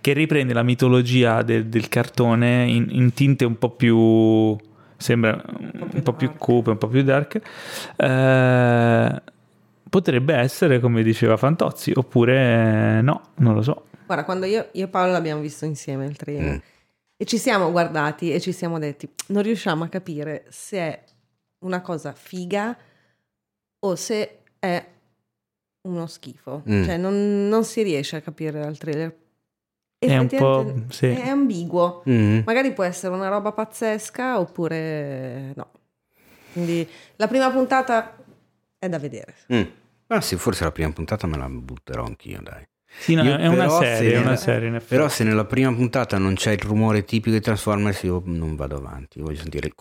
che 0.00 0.14
riprende 0.14 0.54
la 0.54 0.62
mitologia 0.62 1.42
del- 1.42 1.66
del 1.66 1.88
cartone 1.88 2.64
in, 2.66 2.86
in 2.90 3.12
tinte 3.12 3.44
un 3.44 3.58
po' 3.58 3.70
più. 3.70 4.56
sembra 4.96 5.38
un 5.92 6.02
po' 6.02 6.12
più 6.14 6.32
cupe, 6.38 6.70
un 6.70 6.78
po' 6.78 6.86
più 6.88 7.02
dark. 7.02 7.40
Eh, 7.96 9.22
potrebbe 9.92 10.32
essere, 10.34 10.80
come 10.80 11.02
diceva 11.02 11.36
Fantozzi, 11.36 11.92
oppure 11.94 13.02
no, 13.02 13.20
non 13.36 13.52
lo 13.52 13.60
so. 13.60 13.88
Guarda, 14.06 14.24
quando 14.24 14.46
io, 14.46 14.68
io 14.72 14.86
e 14.86 14.88
Paolo 14.88 15.12
l'abbiamo 15.12 15.42
visto 15.42 15.66
insieme 15.66 16.06
il 16.06 16.16
trailer 16.16 16.54
Mm. 16.54 16.58
e 17.18 17.24
ci 17.26 17.36
siamo 17.36 17.70
guardati 17.70 18.32
e 18.32 18.40
ci 18.40 18.52
siamo 18.52 18.78
detti, 18.78 19.06
non 19.28 19.42
riusciamo 19.42 19.84
a 19.84 19.88
capire 19.88 20.46
se 20.48 20.78
è 20.78 21.02
una 21.66 21.82
cosa 21.82 22.12
figa 22.14 22.74
o 23.80 23.94
se 23.94 24.38
è 24.58 24.86
uno 25.82 26.06
schifo. 26.06 26.62
Mm. 26.70 26.84
Cioè 26.84 26.96
non, 26.96 27.48
non 27.48 27.62
si 27.64 27.82
riesce 27.82 28.16
a 28.16 28.20
capire 28.22 28.60
dal 28.60 28.78
trailer. 28.78 29.14
È 29.98 30.16
un 30.16 30.26
po', 30.26 30.74
sì. 30.88 31.06
È 31.08 31.28
ambiguo. 31.28 32.02
Mm. 32.08 32.40
Magari 32.46 32.72
può 32.72 32.82
essere 32.82 33.12
una 33.14 33.28
roba 33.28 33.52
pazzesca 33.52 34.40
oppure 34.40 35.52
no. 35.54 35.70
Quindi 36.54 36.88
la 37.16 37.28
prima 37.28 37.50
puntata 37.50 38.16
è 38.78 38.88
da 38.88 38.98
vedere. 38.98 39.34
Mm. 39.52 39.62
Ah 40.12 40.20
sì, 40.20 40.36
forse 40.36 40.64
la 40.64 40.72
prima 40.72 40.90
puntata 40.92 41.26
me 41.26 41.38
la 41.38 41.48
butterò 41.48 42.04
anch'io, 42.04 42.40
dai. 42.42 42.66
Sì, 42.98 43.14
no, 43.14 43.22
Io 43.22 43.36
è 43.38 43.46
una 43.46 43.64
però 43.64 43.80
se 43.80 43.86
serie, 43.86 44.10
è 44.10 44.14
nella- 44.16 44.26
una 44.26 44.36
serie 44.36 44.68
in 44.68 44.74
effetti. 44.74 44.94
Però 44.94 45.08
se 45.08 45.24
nella 45.24 45.44
prima 45.46 45.72
puntata 45.74 46.18
non 46.18 46.34
c'è 46.34 46.50
il 46.52 46.58
rumore 46.60 47.04
tipico 47.04 47.30
dei 47.30 47.40
Transformers 47.40 48.02
io 48.02 48.22
non 48.26 48.54
vado 48.54 48.76
avanti, 48.76 49.18
io 49.18 49.24
voglio 49.24 49.38
sentire 49.40 49.68
il... 49.68 49.74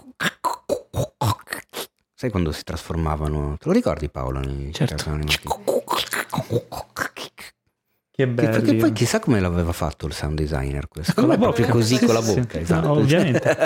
Sai 2.16 2.30
quando 2.30 2.52
si 2.54 2.64
trasformavano? 2.64 3.58
Te 3.60 3.68
lo 3.68 3.74
ricordi 3.74 4.10
Paolo? 4.10 4.40
nei 4.40 4.72
Certo. 4.74 5.20
Che 8.14 8.28
bello. 8.28 8.62
che 8.62 8.76
poi 8.76 8.92
chissà 8.94 9.20
come 9.20 9.40
l'aveva 9.40 9.74
fatto 9.74 10.06
il 10.06 10.14
sound 10.14 10.38
designer 10.38 10.88
questo. 10.88 11.14
Con 11.14 11.28
la 11.28 11.34
Secondo 11.34 11.50
me 11.50 11.56
proprio 11.56 11.76
così 11.76 11.98
Sì, 11.98 12.06
con 12.06 12.14
la 12.14 12.22
sì, 12.22 12.34
bocca, 12.36 12.52
sì. 12.52 12.60
esatto. 12.60 12.88
No, 12.88 12.94
ovviamente. 12.94 13.58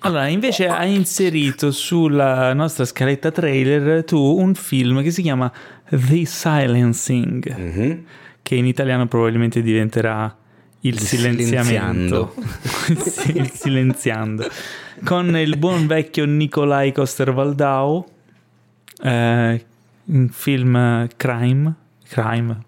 Allora, 0.00 0.26
invece 0.28 0.66
hai 0.68 0.94
inserito 0.94 1.70
sulla 1.70 2.52
nostra 2.54 2.84
scaletta 2.84 3.30
trailer 3.30 4.04
tu 4.04 4.18
un 4.18 4.54
film 4.54 5.02
che 5.02 5.10
si 5.10 5.22
chiama 5.22 5.50
The 5.88 6.24
Silencing, 6.24 7.56
Mhm. 7.56 8.04
che 8.42 8.54
in 8.54 8.66
italiano 8.66 9.06
probabilmente 9.06 9.62
diventerà 9.62 10.36
Il 10.84 10.94
Il 10.94 10.98
silenziamento. 11.00 12.34
Sì, 12.98 13.36
il 13.38 13.50
silenziando. 13.50 14.48
Con 15.04 15.36
il 15.36 15.56
buon 15.56 15.86
vecchio 15.86 16.24
Nikolai 16.24 16.90
Coster-Waldau, 16.92 18.04
eh, 19.04 19.64
un 20.04 20.28
film 20.30 21.06
crime, 21.16 21.74
crime, 22.08 22.58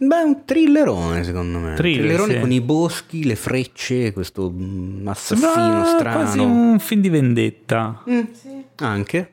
Beh, 0.00 0.20
è 0.20 0.22
un 0.22 0.44
thrillerone 0.44 1.24
secondo 1.24 1.58
me. 1.58 1.74
Thriller, 1.74 1.98
thrillerone 2.04 2.34
sì. 2.34 2.40
con 2.40 2.52
i 2.52 2.60
boschi, 2.60 3.24
le 3.24 3.34
frecce, 3.36 4.12
questo 4.12 4.52
assassino 5.04 5.52
Sembra 5.52 5.84
strano. 5.98 6.16
quasi 6.22 6.38
un 6.38 6.78
film 6.78 7.00
di 7.00 7.08
vendetta. 7.08 8.02
Mm, 8.08 8.20
Sì. 8.32 8.64
Anche. 8.76 9.32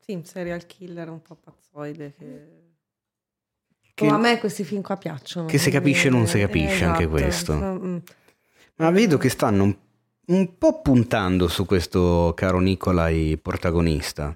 Sì, 0.00 0.12
un 0.14 0.24
serial 0.24 0.66
killer 0.66 1.08
un 1.08 1.22
po' 1.22 1.36
pazzoide 1.36 2.14
che... 2.18 2.48
Che- 3.94 4.06
Oh, 4.08 4.14
a 4.14 4.18
me 4.18 4.38
questi 4.40 4.64
film 4.64 4.82
qua 4.82 4.96
piacciono. 4.96 5.46
che 5.46 5.56
si 5.56 5.70
capisce 5.70 6.08
non 6.10 6.26
si 6.26 6.38
Eh, 6.38 6.46
capisce, 6.46 6.84
anche 6.84 7.04
esatto. 7.04 7.08
questo. 7.08 7.54
Mm. 7.54 7.96
Ma 8.76 8.90
vedo 8.90 9.18
che 9.18 9.28
stanno 9.28 9.62
un, 9.62 9.76
un 10.26 10.58
po' 10.58 10.82
puntando 10.82 11.46
su 11.46 11.64
questo 11.64 12.32
caro 12.34 12.58
Nicolai 12.58 13.38
protagonista. 13.40 14.34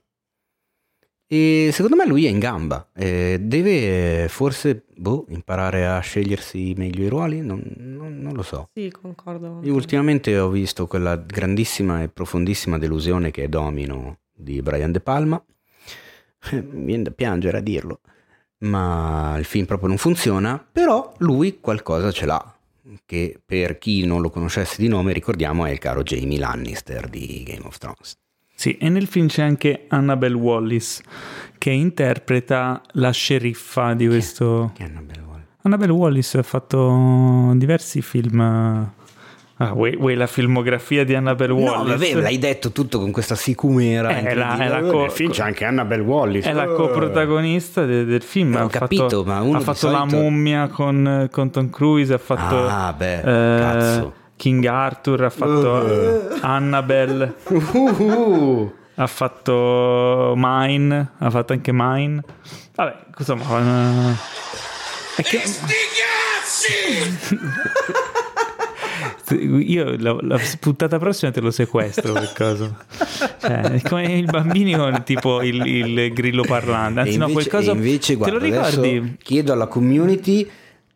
E 1.30 1.68
secondo 1.72 1.94
me 1.96 2.06
lui 2.06 2.24
è 2.24 2.30
in 2.30 2.38
gamba. 2.38 2.88
Eh, 2.94 3.36
deve 3.40 4.28
forse 4.28 4.84
boh, 4.96 5.26
imparare 5.28 5.86
a 5.86 6.00
scegliersi 6.00 6.72
meglio 6.76 7.04
i 7.04 7.08
ruoli? 7.08 7.40
Non, 7.42 7.62
non- 7.76 8.18
non 8.18 8.32
lo 8.32 8.42
so. 8.42 8.70
Sì, 8.72 8.90
concordo. 8.90 9.46
con 9.48 9.56
Io 9.58 9.70
te. 9.72 9.76
ultimamente 9.76 10.38
ho 10.38 10.48
visto 10.48 10.86
quella 10.86 11.16
grandissima 11.16 12.02
e 12.02 12.08
profondissima 12.08 12.78
delusione 12.78 13.30
che 13.30 13.44
è 13.44 13.48
Domino 13.48 14.20
di 14.32 14.62
Brian 14.62 14.90
De 14.90 15.00
Palma. 15.00 15.42
Mi 16.52 16.84
viene 16.86 17.02
da 17.02 17.10
piangere 17.10 17.58
a 17.58 17.60
dirlo, 17.60 18.00
ma 18.60 19.36
il 19.38 19.44
film 19.44 19.66
proprio 19.66 19.88
non 19.88 19.98
funziona, 19.98 20.64
però 20.72 21.12
lui 21.18 21.58
qualcosa 21.60 22.10
ce 22.10 22.24
l'ha, 22.26 22.56
che 23.04 23.38
per 23.44 23.76
chi 23.76 24.06
non 24.06 24.22
lo 24.22 24.30
conoscesse 24.30 24.76
di 24.80 24.88
nome 24.88 25.12
ricordiamo 25.12 25.66
è 25.66 25.70
il 25.72 25.78
caro 25.78 26.02
Jamie 26.02 26.38
Lannister 26.38 27.06
di 27.08 27.42
Game 27.44 27.66
of 27.66 27.76
Thrones. 27.76 28.16
Sì, 28.60 28.76
e 28.76 28.88
nel 28.88 29.06
film 29.06 29.28
c'è 29.28 29.42
anche 29.42 29.84
Annabelle 29.86 30.34
Wallis 30.34 31.00
che 31.58 31.70
interpreta 31.70 32.82
la 32.94 33.12
sceriffa 33.12 33.94
di 33.94 34.08
questo. 34.08 34.72
Che 34.74 34.82
è 34.82 34.86
Annabelle 34.86 35.20
Wallis. 35.28 35.44
Annabelle 35.62 35.92
Wallis 35.92 36.34
ha 36.34 36.42
fatto 36.42 37.52
diversi 37.54 38.02
film. 38.02 38.40
Ah, 39.60 39.72
vuoi, 39.72 39.96
vuoi 39.96 40.16
la 40.16 40.26
filmografia 40.26 41.04
di 41.04 41.14
Annabelle 41.14 41.52
No, 41.52 41.60
Wallis? 41.70 41.98
vabbè, 42.12 42.20
l'hai 42.20 42.38
detto 42.38 42.72
tutto 42.72 42.98
con 42.98 43.12
questa 43.12 43.36
sicumera. 43.36 44.08
È 44.08 44.34
la- 44.34 44.56
è 44.58 44.66
la 44.68 44.80
co- 44.80 45.02
Nel 45.02 45.10
film 45.12 45.30
c'è 45.30 45.42
anche 45.44 45.64
Annabelle 45.64 46.02
Wallis. 46.02 46.44
È 46.44 46.52
la 46.52 46.64
Eh. 46.64 46.74
coprotagonista 46.74 47.84
de- 47.84 48.04
del 48.04 48.22
film. 48.22 48.54
Eh, 48.56 48.60
ho 48.60 48.64
ha 48.66 48.68
capito, 48.70 49.02
fatto, 49.04 49.24
ma 49.24 49.40
uno 49.40 49.58
ha 49.58 49.60
fatto 49.60 49.78
solito- 49.78 49.98
La 50.00 50.20
mummia 50.20 50.66
con, 50.66 51.28
con 51.30 51.50
Tom 51.50 51.70
Cruise, 51.70 52.12
ha 52.12 52.18
fatto 52.18 52.56
Ah, 52.68 52.92
beh, 52.92 53.18
eh, 53.18 53.60
cazzo. 53.60 54.14
King 54.38 54.64
Arthur, 54.64 55.24
ha 55.24 55.30
fatto 55.30 55.68
Uh. 55.68 56.38
Annabelle. 56.40 57.34
Uh, 57.48 58.72
ha 58.94 59.06
fatto 59.06 60.32
Mine, 60.36 61.10
ha 61.18 61.28
fatto 61.30 61.52
anche 61.52 61.72
Mine. 61.74 62.22
Vabbè, 62.74 62.96
insomma, 63.18 63.44
eh, 63.58 64.14
è 65.16 65.22
che... 65.22 65.42
Io 69.30 69.94
la, 69.98 70.16
la, 70.22 70.40
puntata 70.58 70.98
prossima 70.98 71.30
te 71.30 71.40
lo 71.40 71.50
sequestro 71.50 72.14
per 72.14 72.32
caso. 72.32 72.76
Cioè, 73.40 73.82
come 73.86 74.04
il 74.16 74.24
bambino 74.24 74.78
con 74.78 75.02
tipo 75.04 75.42
il, 75.42 75.66
il 75.66 76.12
grillo 76.14 76.44
parlante. 76.44 77.00
Anzi, 77.00 77.14
E 77.14 77.16
no, 77.18 77.28
invece, 77.28 77.48
qualcosa. 77.50 77.72
e 77.72 77.74
invece, 77.74 78.14
guarda, 78.14 78.38
te 78.38 78.48
lo 78.48 78.56
ricordi? 78.56 79.16
chiedo 79.22 79.52
alla 79.52 79.66
community 79.66 80.48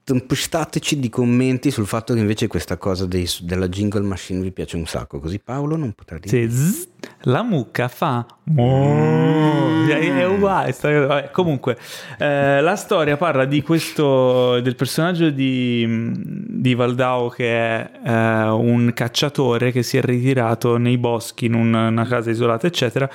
tempestateci 0.04 0.98
di 0.98 1.08
commenti 1.08 1.70
sul 1.70 1.86
fatto 1.86 2.12
che 2.14 2.20
invece 2.20 2.46
questa 2.48 2.76
cosa 2.76 3.06
dei- 3.06 3.28
della 3.42 3.68
jingle 3.68 4.00
machine 4.02 4.40
vi 4.40 4.50
piace 4.50 4.76
un 4.76 4.86
sacco 4.86 5.20
così 5.20 5.38
Paolo 5.38 5.76
non 5.76 5.92
potrà 5.92 6.18
dire 6.18 6.48
Sì, 6.48 6.50
zzz, 6.50 6.88
la 7.22 7.42
mucca 7.42 7.86
fa 7.88 8.26
mo. 8.44 9.80
È, 9.88 10.24
uguale. 10.26 10.74
vabbè, 10.80 11.30
comunque, 11.30 11.76
eh, 12.18 12.60
la 12.60 12.76
storia 12.76 13.16
parla 13.16 13.44
di 13.44 13.62
questo 13.62 14.60
del 14.60 14.74
personaggio 14.76 15.30
di, 15.30 16.10
di 16.14 16.74
Valdao 16.74 17.28
che 17.28 17.50
è 17.52 17.90
eh, 18.04 18.44
un 18.48 18.92
cacciatore 18.94 19.70
che 19.72 19.82
si 19.82 19.96
è 19.98 20.02
ritirato 20.02 20.76
nei 20.78 20.98
boschi 20.98 21.46
in 21.46 21.54
un- 21.54 21.74
una 21.74 22.06
casa 22.06 22.30
isolata, 22.30 22.66
eccetera, 22.66 23.08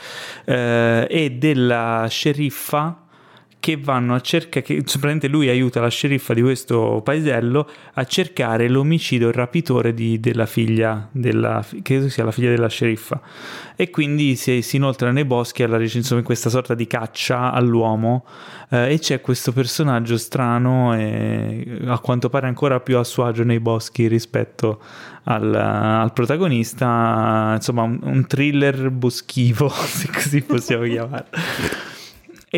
eh, 0.45 1.07
e 1.09 1.31
della 1.31 2.05
sceriffa 2.09 3.01
che 3.67 3.75
vanno 3.75 4.15
a 4.15 4.21
cercare, 4.21 4.65
che 4.65 4.75
praticamente 4.75 5.27
lui 5.27 5.49
aiuta 5.49 5.81
la 5.81 5.89
sceriffa 5.89 6.33
di 6.33 6.41
questo 6.41 7.01
paesello 7.03 7.69
a 7.95 8.05
cercare 8.05 8.69
l'omicidio, 8.69 9.27
il 9.27 9.33
rapitore 9.33 9.93
di- 9.93 10.21
della 10.21 10.45
figlia, 10.45 11.09
della, 11.11 11.61
credo 11.81 12.07
sia 12.07 12.23
la 12.23 12.31
figlia 12.31 12.51
della 12.51 12.69
sceriffa. 12.69 13.19
E 13.75 13.89
quindi 13.89 14.37
si, 14.37 14.61
si 14.61 14.77
inoltra 14.77 15.11
nei 15.11 15.25
boschi 15.25 15.63
alla 15.63 15.81
insomma, 15.81 16.21
in 16.21 16.25
questa 16.25 16.49
sorta 16.49 16.75
di 16.75 16.87
caccia 16.87 17.51
all'uomo. 17.51 18.25
eh, 18.69 18.93
e 18.93 18.99
c'è 18.99 19.19
questo 19.19 19.51
personaggio 19.51 20.17
strano 20.17 20.95
e 20.95 21.79
a 21.87 21.99
quanto 21.99 22.29
pare 22.29 22.47
ancora 22.47 22.79
più 22.79 22.97
a 22.97 23.03
suo 23.03 23.25
agio 23.25 23.43
nei 23.43 23.59
boschi 23.59 24.07
rispetto 24.07 24.81
al, 25.23 25.53
al 25.53 26.13
protagonista. 26.13 27.51
Insomma, 27.55 27.81
un, 27.81 27.99
un 28.01 28.25
thriller 28.27 28.91
boschivo, 28.91 29.67
se 29.75 30.07
così 30.09 30.41
possiamo 30.41 30.85
chiamarlo. 30.87 31.95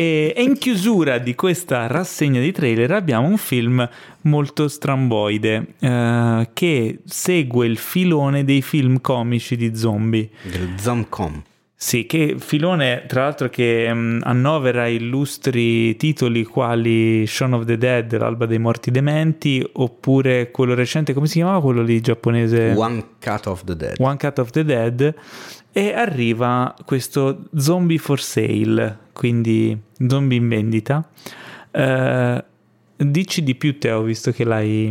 E, 0.00 0.32
in 0.38 0.56
chiusura 0.56 1.18
di 1.18 1.34
questa 1.34 1.86
rassegna 1.86 2.40
di 2.40 2.52
trailer 2.52 2.90
abbiamo 2.92 3.28
un 3.28 3.36
film 3.36 3.86
molto 4.22 4.66
stramboide 4.66 5.74
eh, 5.78 6.48
che 6.54 7.00
segue 7.04 7.66
il 7.66 7.76
filone 7.76 8.42
dei 8.44 8.62
film 8.62 9.02
comici 9.02 9.56
di 9.56 9.76
zombie. 9.76 10.30
del 10.44 10.70
Zomcom 10.78 11.42
Sì, 11.74 12.06
che 12.06 12.36
filone 12.38 13.04
tra 13.06 13.24
l'altro 13.24 13.50
che 13.50 13.92
mm, 13.92 14.20
annovera 14.22 14.86
illustri 14.86 15.94
titoli 15.96 16.44
quali 16.44 17.26
Shaun 17.26 17.52
of 17.52 17.66
the 17.66 17.76
Dead, 17.76 18.16
l'alba 18.16 18.46
dei 18.46 18.58
morti 18.58 18.90
dementi, 18.90 19.62
oppure 19.70 20.50
quello 20.50 20.72
recente, 20.72 21.12
come 21.12 21.26
si 21.26 21.34
chiamava 21.34 21.60
quello 21.60 21.82
lì 21.82 22.00
giapponese? 22.00 22.72
One 22.74 23.04
Cut 23.20 23.46
of 23.48 23.64
the 23.64 23.76
Dead 23.76 23.96
One 23.98 24.16
Cut 24.16 24.38
of 24.38 24.48
the 24.48 24.64
Dead 24.64 25.14
e 25.72 25.92
arriva 25.92 26.74
questo 26.86 27.42
zombie 27.54 27.98
for 27.98 28.20
sale, 28.20 29.08
quindi 29.20 29.78
zombie 30.08 30.38
in 30.38 30.48
vendita. 30.48 31.06
Eh, 31.70 32.44
dici 32.96 33.42
di 33.42 33.54
più 33.54 33.78
Teo, 33.78 34.00
visto 34.02 34.32
che 34.32 34.44
l'hai 34.44 34.84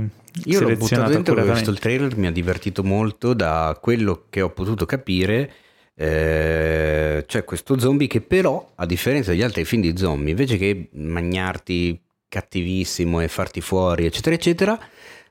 io 0.45 0.59
l'ho 0.59 0.67
buttato 0.67 0.85
selezionato 0.85 1.11
dentro 1.13 1.33
perché 1.33 1.49
ho 1.49 1.53
visto 1.55 1.71
il 1.71 1.79
trailer 1.79 2.15
mi 2.15 2.27
ha 2.27 2.31
divertito 2.31 2.83
molto 2.83 3.33
da 3.33 3.75
quello 3.81 4.25
che 4.29 4.41
ho 4.41 4.51
potuto 4.51 4.85
capire 4.85 5.51
eh, 5.95 7.23
c'è 7.27 7.43
questo 7.43 7.79
zombie 7.79 8.05
che 8.07 8.21
però 8.21 8.73
a 8.75 8.85
differenza 8.85 9.31
degli 9.31 9.41
altri 9.41 9.65
film 9.65 9.81
di 9.81 9.97
zombie 9.97 10.29
invece 10.29 10.57
che 10.57 10.89
magnarti 10.93 11.99
cattivissimo 12.29 13.19
e 13.21 13.27
farti 13.27 13.59
fuori 13.61 14.05
eccetera 14.05 14.35
eccetera 14.35 14.79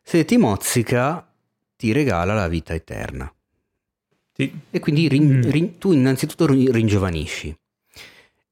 se 0.02 0.24
ti 0.24 0.36
mozzica 0.36 1.24
ti 1.76 1.92
regala 1.92 2.34
la 2.34 2.48
vita 2.48 2.74
eterna 2.74 3.32
Sì. 4.32 4.52
e 4.70 4.80
quindi 4.80 5.06
rin- 5.08 5.38
Mm. 5.38 5.50
rin- 5.50 5.78
tu 5.78 5.92
innanzitutto 5.92 6.46
rin- 6.46 6.70
ringiovanisci 6.72 7.56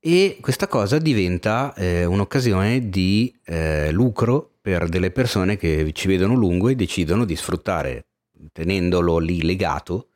e 0.07 0.39
questa 0.41 0.69
cosa 0.69 0.99
diventa 0.99 1.75
eh, 1.75 2.05
un'occasione 2.05 2.89
di 2.89 3.35
eh, 3.45 3.91
lucro 3.91 4.53
per 4.61 4.89
delle 4.89 5.11
persone 5.11 5.57
che 5.57 5.91
ci 5.95 6.07
vedono 6.07 6.35
lungo 6.35 6.69
e 6.69 6.77
decidono 6.77 7.25
di 7.25 7.35
sfruttare, 7.35 8.07
tenendolo 8.53 9.19
lì 9.19 9.43
legato, 9.43 10.11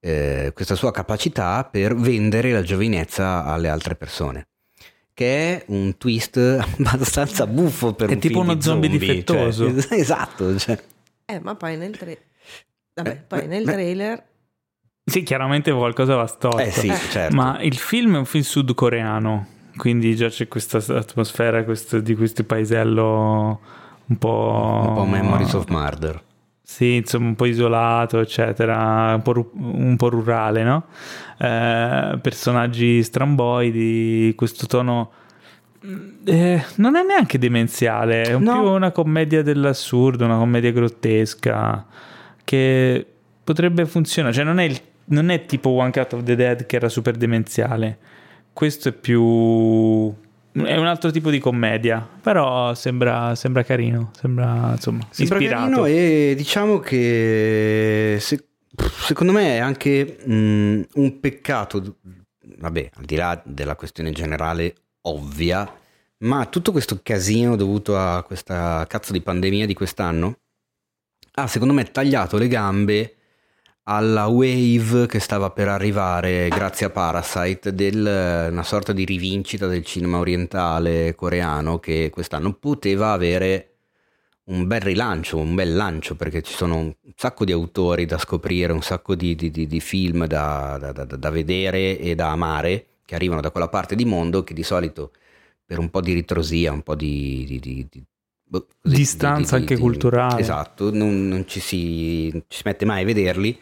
eh, 0.00 0.52
questa 0.54 0.74
sua 0.74 0.90
capacità 0.90 1.68
per 1.70 1.94
vendere 1.94 2.50
la 2.50 2.62
giovinezza 2.62 3.44
alle 3.44 3.68
altre 3.68 3.94
persone. 3.94 4.46
Che 5.12 5.26
è 5.26 5.64
un 5.68 5.98
twist 5.98 6.38
abbastanza 6.86 7.46
buffo 7.46 7.92
per 7.92 8.08
È 8.08 8.14
un 8.14 8.20
tipo 8.20 8.38
film 8.38 8.44
uno 8.46 8.54
di 8.54 8.62
zombie 8.62 8.88
cioè, 8.88 8.98
difettoso. 8.98 9.66
es- 9.66 9.88
esatto, 9.92 10.58
cioè. 10.58 10.82
Eh, 11.26 11.40
ma 11.40 11.54
poi 11.56 11.76
nel, 11.76 11.94
tra- 11.94 12.10
Vabbè, 12.94 13.10
Eh, 13.10 13.16
poi 13.16 13.46
nel 13.48 13.64
trailer... 13.64 14.24
Sì, 15.08 15.22
chiaramente 15.22 15.70
qualcosa 15.72 16.16
va 16.16 16.26
storto. 16.26 16.58
Eh 16.58 16.70
sì, 16.72 16.92
certo. 17.10 17.34
Ma 17.36 17.58
il 17.60 17.76
film 17.76 18.16
è 18.16 18.18
un 18.18 18.24
film 18.24 18.42
sudcoreano, 18.42 19.46
quindi 19.76 20.16
già 20.16 20.28
c'è 20.28 20.48
questa 20.48 20.78
atmosfera 20.78 21.62
questo- 21.62 22.00
di 22.00 22.16
questo 22.16 22.42
paesello 22.42 23.60
un 24.06 24.18
po'... 24.18 24.84
un 24.88 24.94
po' 24.94 25.04
Memories 25.04 25.52
of 25.52 25.66
Murder. 25.68 26.22
Sì, 26.60 26.96
insomma, 26.96 27.28
un 27.28 27.36
po' 27.36 27.44
isolato, 27.44 28.18
eccetera, 28.18 29.14
un 29.14 29.22
po', 29.22 29.32
ru- 29.32 29.52
un 29.54 29.94
po' 29.96 30.08
rurale, 30.08 30.64
no? 30.64 30.86
Eh, 31.38 32.18
personaggi 32.20 33.00
stramboidi, 33.04 34.32
questo 34.34 34.66
tono... 34.66 35.12
eh, 36.24 36.64
non 36.76 36.96
è 36.96 37.04
neanche 37.04 37.38
demenziale, 37.38 38.22
è 38.22 38.32
un 38.34 38.42
No. 38.42 38.52
più 38.60 38.70
una 38.72 38.90
commedia 38.90 39.42
dell'assurdo, 39.44 40.24
una 40.24 40.38
commedia 40.38 40.72
grottesca 40.72 41.86
che 42.42 43.06
potrebbe 43.44 43.86
funzionare. 43.86 44.34
Cioè, 44.34 44.42
non 44.44 44.58
è, 44.58 44.64
il- 44.64 44.80
non 45.06 45.28
è 45.30 45.46
tipo 45.46 45.70
One 45.70 45.90
Cut 45.90 46.12
of 46.14 46.22
the 46.22 46.34
Dead 46.36 46.66
che 46.66 46.76
era 46.76 46.88
super 46.88 47.16
demenziale. 47.16 47.98
Questo 48.52 48.88
è 48.88 48.92
più. 48.92 50.14
È 50.52 50.76
un 50.76 50.86
altro 50.86 51.10
tipo 51.10 51.28
di 51.30 51.38
commedia, 51.38 52.06
però 52.22 52.72
sembra, 52.74 53.34
sembra 53.34 53.62
carino, 53.62 54.10
sembra 54.18 54.72
insomma 54.72 55.06
Sembra 55.10 55.36
ispirato. 55.38 55.64
carino 55.82 55.84
e 55.84 56.34
diciamo 56.34 56.78
che 56.78 58.16
se- 58.18 58.46
secondo 59.02 59.32
me 59.32 59.56
è 59.56 59.58
anche 59.58 60.16
mm, 60.26 60.82
un 60.94 61.20
peccato, 61.20 61.96
vabbè, 62.58 62.90
al 62.94 63.04
di 63.04 63.16
là 63.16 63.40
della 63.44 63.76
questione 63.76 64.12
generale 64.12 64.74
ovvia, 65.02 65.70
ma 66.20 66.46
tutto 66.46 66.72
questo 66.72 67.00
casino 67.02 67.54
dovuto 67.54 67.98
a 67.98 68.22
questa 68.22 68.86
cazzo 68.88 69.12
di 69.12 69.20
pandemia 69.20 69.66
di 69.66 69.74
quest'anno 69.74 70.38
ha 71.38 71.46
secondo 71.46 71.74
me 71.74 71.84
tagliato 71.84 72.38
le 72.38 72.48
gambe 72.48 73.15
alla 73.88 74.26
wave 74.26 75.06
che 75.06 75.20
stava 75.20 75.50
per 75.50 75.68
arrivare 75.68 76.48
grazie 76.48 76.86
a 76.86 76.90
Parasite 76.90 77.72
del 77.74 78.48
una 78.50 78.62
sorta 78.64 78.92
di 78.92 79.04
rivincita 79.04 79.66
del 79.68 79.84
cinema 79.84 80.18
orientale 80.18 81.14
coreano 81.14 81.78
che 81.78 82.10
quest'anno 82.10 82.52
poteva 82.54 83.12
avere 83.12 83.70
un 84.46 84.66
bel 84.66 84.80
rilancio, 84.80 85.38
un 85.38 85.54
bel 85.54 85.74
lancio 85.74 86.14
perché 86.16 86.42
ci 86.42 86.52
sono 86.54 86.76
un 86.78 86.94
sacco 87.16 87.44
di 87.44 87.52
autori 87.52 88.06
da 88.06 88.18
scoprire, 88.18 88.72
un 88.72 88.82
sacco 88.82 89.14
di, 89.14 89.34
di- 89.36 89.50
di- 89.50 89.66
di 89.66 89.80
film 89.80 90.26
da, 90.26 90.78
da- 90.80 90.92
da- 90.92 91.04
da 91.04 91.30
vedere 91.30 91.98
e 91.98 92.14
da 92.14 92.30
amare 92.30 92.86
che 93.04 93.14
arrivano 93.14 93.40
da 93.40 93.50
quella 93.50 93.68
parte 93.68 93.94
di 93.96 94.04
mondo 94.04 94.42
che 94.44 94.54
di 94.54 94.62
solito 94.64 95.12
per 95.64 95.78
un 95.78 95.90
po' 95.90 96.00
di 96.00 96.12
ritrosia, 96.12 96.72
un 96.72 96.82
po' 96.82 96.94
di... 96.94 97.44
di- 97.46 97.58
di- 97.60 97.86
di- 97.90 98.04
boh, 98.44 98.66
così, 98.80 98.96
Distanza 98.96 99.56
anche 99.56 99.78
culturale. 99.78 100.40
Esatto, 100.40 100.92
non, 100.92 101.26
non 101.28 101.46
ci, 101.48 101.60
si, 101.60 102.30
non 102.32 102.44
ci 102.48 102.58
si 102.58 102.62
mette 102.64 102.84
mai 102.84 103.02
a 103.02 103.04
vederli. 103.04 103.58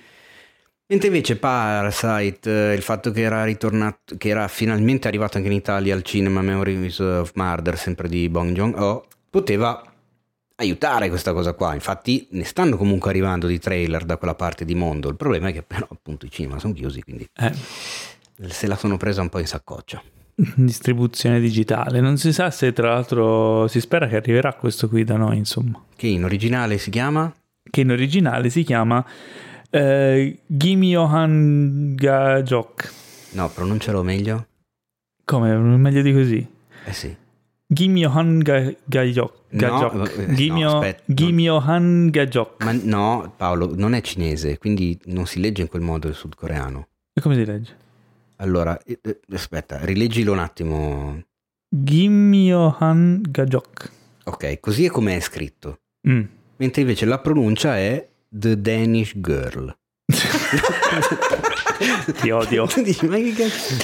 Mentre 0.86 1.08
invece 1.08 1.36
Parasite, 1.36 2.72
eh, 2.72 2.74
il 2.74 2.82
fatto 2.82 3.10
che 3.10 3.22
era 3.22 3.42
ritornato, 3.44 4.16
che 4.18 4.28
era 4.28 4.48
finalmente 4.48 5.08
arrivato 5.08 5.38
anche 5.38 5.48
in 5.48 5.56
Italia 5.56 5.94
al 5.94 6.02
cinema 6.02 6.42
Memories 6.42 6.98
of 6.98 7.32
Murder, 7.34 7.78
sempre 7.78 8.06
di 8.06 8.28
Bong 8.28 8.52
Joon-ho, 8.52 9.06
poteva 9.30 9.82
aiutare 10.56 11.08
questa 11.08 11.32
cosa 11.32 11.54
qua. 11.54 11.72
Infatti 11.72 12.28
ne 12.32 12.44
stanno 12.44 12.76
comunque 12.76 13.10
arrivando 13.10 13.46
di 13.46 13.58
trailer 13.58 14.04
da 14.04 14.18
quella 14.18 14.34
parte 14.34 14.66
di 14.66 14.74
mondo. 14.74 15.08
Il 15.08 15.16
problema 15.16 15.48
è 15.48 15.52
che 15.52 15.62
però 15.62 15.86
appunto 15.90 16.26
i 16.26 16.30
cinema 16.30 16.58
sono 16.58 16.74
chiusi, 16.74 17.02
quindi 17.02 17.26
Eh, 17.32 17.52
se 18.48 18.66
la 18.66 18.76
sono 18.76 18.98
presa 18.98 19.22
un 19.22 19.30
po' 19.30 19.38
in 19.38 19.46
saccoccia. 19.46 20.02
distribuzione 20.56 21.40
digitale. 21.40 22.00
Non 22.00 22.18
si 22.18 22.32
sa 22.32 22.50
se 22.50 22.72
tra 22.72 22.90
l'altro 22.90 23.66
si 23.68 23.80
spera 23.80 24.06
che 24.06 24.16
arriverà 24.16 24.52
questo 24.52 24.88
qui 24.88 25.04
da 25.04 25.16
noi, 25.16 25.38
insomma. 25.38 25.82
Che 25.96 26.06
in 26.06 26.24
originale 26.24 26.76
si 26.78 26.90
chiama? 26.90 27.32
Che 27.70 27.80
in 27.80 27.90
originale 27.90 28.50
si 28.50 28.62
chiama 28.64 29.04
eh, 29.74 30.38
Gimyohan 30.46 31.94
Gajok. 31.96 32.92
No, 33.32 33.48
pronuncialo 33.48 34.02
meglio. 34.02 34.46
Come? 35.24 35.56
Meglio 35.56 36.02
di 36.02 36.12
così. 36.12 36.46
Eh 36.84 36.92
sì. 36.92 37.16
Gimyohan 37.66 38.38
Ga- 38.38 38.74
Gajok. 38.84 39.32
No, 39.50 39.58
Gajok. 39.58 40.18
eh, 40.18 40.26
no, 40.48 42.10
Gajok. 42.10 42.62
Ma 42.64 42.72
no, 42.72 43.32
Paolo, 43.36 43.74
non 43.74 43.94
è 43.94 44.00
cinese, 44.02 44.58
quindi 44.58 44.98
non 45.06 45.26
si 45.26 45.40
legge 45.40 45.62
in 45.62 45.68
quel 45.68 45.82
modo 45.82 46.06
il 46.06 46.14
sudcoreano. 46.14 46.86
E 47.12 47.20
come 47.20 47.34
si 47.34 47.44
legge? 47.44 47.76
Allora, 48.36 48.78
eh, 48.82 49.00
aspetta, 49.32 49.84
rileggilo 49.84 50.32
un 50.32 50.38
attimo. 50.38 51.20
Gimyohan 51.68 53.22
Gajok. 53.28 53.90
Ok, 54.24 54.60
così 54.60 54.84
è 54.84 54.88
come 54.90 55.16
è 55.16 55.20
scritto. 55.20 55.78
Mm. 56.08 56.22
Mentre 56.56 56.82
invece 56.82 57.06
la 57.06 57.18
pronuncia 57.18 57.76
è 57.76 58.06
The 58.36 58.60
Danish 58.60 59.12
Girl. 59.20 59.72
Ti 62.20 62.30
odio. 62.30 62.66
Tu 62.66 62.82
dici, 62.82 63.06
ma 63.06 63.14
che 63.16 63.32
cazzo? 63.32 63.76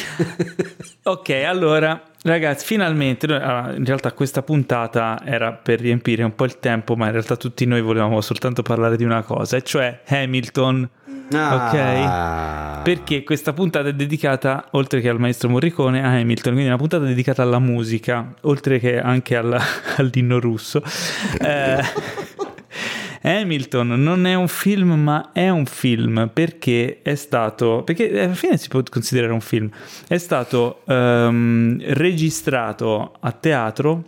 Ok, 1.05 1.31
allora 1.47 2.03
ragazzi, 2.23 2.67
finalmente, 2.67 3.27
allora, 3.27 3.73
in 3.77 3.85
realtà 3.85 4.11
questa 4.13 4.43
puntata 4.43 5.23
era 5.25 5.53
per 5.53 5.81
riempire 5.81 6.25
un 6.25 6.35
po' 6.35 6.45
il 6.45 6.59
tempo, 6.59 6.97
ma 6.97 7.07
in 7.07 7.13
realtà 7.13 7.37
tutti 7.37 7.65
noi 7.65 7.81
volevamo 7.81 8.21
soltanto 8.21 8.63
parlare 8.63 8.97
di 8.97 9.05
una 9.05 9.23
cosa, 9.23 9.57
e 9.57 9.63
cioè 9.63 10.01
Hamilton. 10.07 10.91
Ah. 11.33 12.81
Perché 12.83 13.23
questa 13.23 13.53
puntata 13.53 13.89
è 13.89 13.93
dedicata, 13.93 14.67
oltre 14.73 15.01
che 15.01 15.09
al 15.09 15.21
maestro 15.21 15.49
Morricone, 15.49 16.03
a 16.03 16.09
Hamilton, 16.19 16.53
quindi 16.53 16.65
è 16.65 16.73
una 16.73 16.77
puntata 16.77 17.05
dedicata 17.05 17.43
alla 17.43 17.61
musica, 17.61 18.35
oltre 18.43 18.81
che 18.81 19.01
anche 19.01 19.37
alla- 19.37 19.63
all'inno 19.97 20.41
russo. 20.41 20.83
Eh, 21.41 21.83
Hamilton 23.23 23.89
non 24.03 24.27
è 24.27 24.35
un 24.35 24.49
film, 24.49 24.93
ma 24.93 25.31
è 25.33 25.49
un 25.51 25.67
film 25.67 26.31
perché 26.33 27.01
è 27.03 27.15
stato, 27.15 27.83
perché 27.85 28.23
alla 28.23 28.35
fine 28.35 28.57
si 28.57 28.69
può 28.69 28.83
considerare 28.89 29.33
un 29.33 29.41
film, 29.41 29.69
è 30.09 30.19
stato 30.19 30.83
ehm, 30.87 31.81
registrato 31.95 33.13
a 33.21 33.33
teatro 33.33 34.05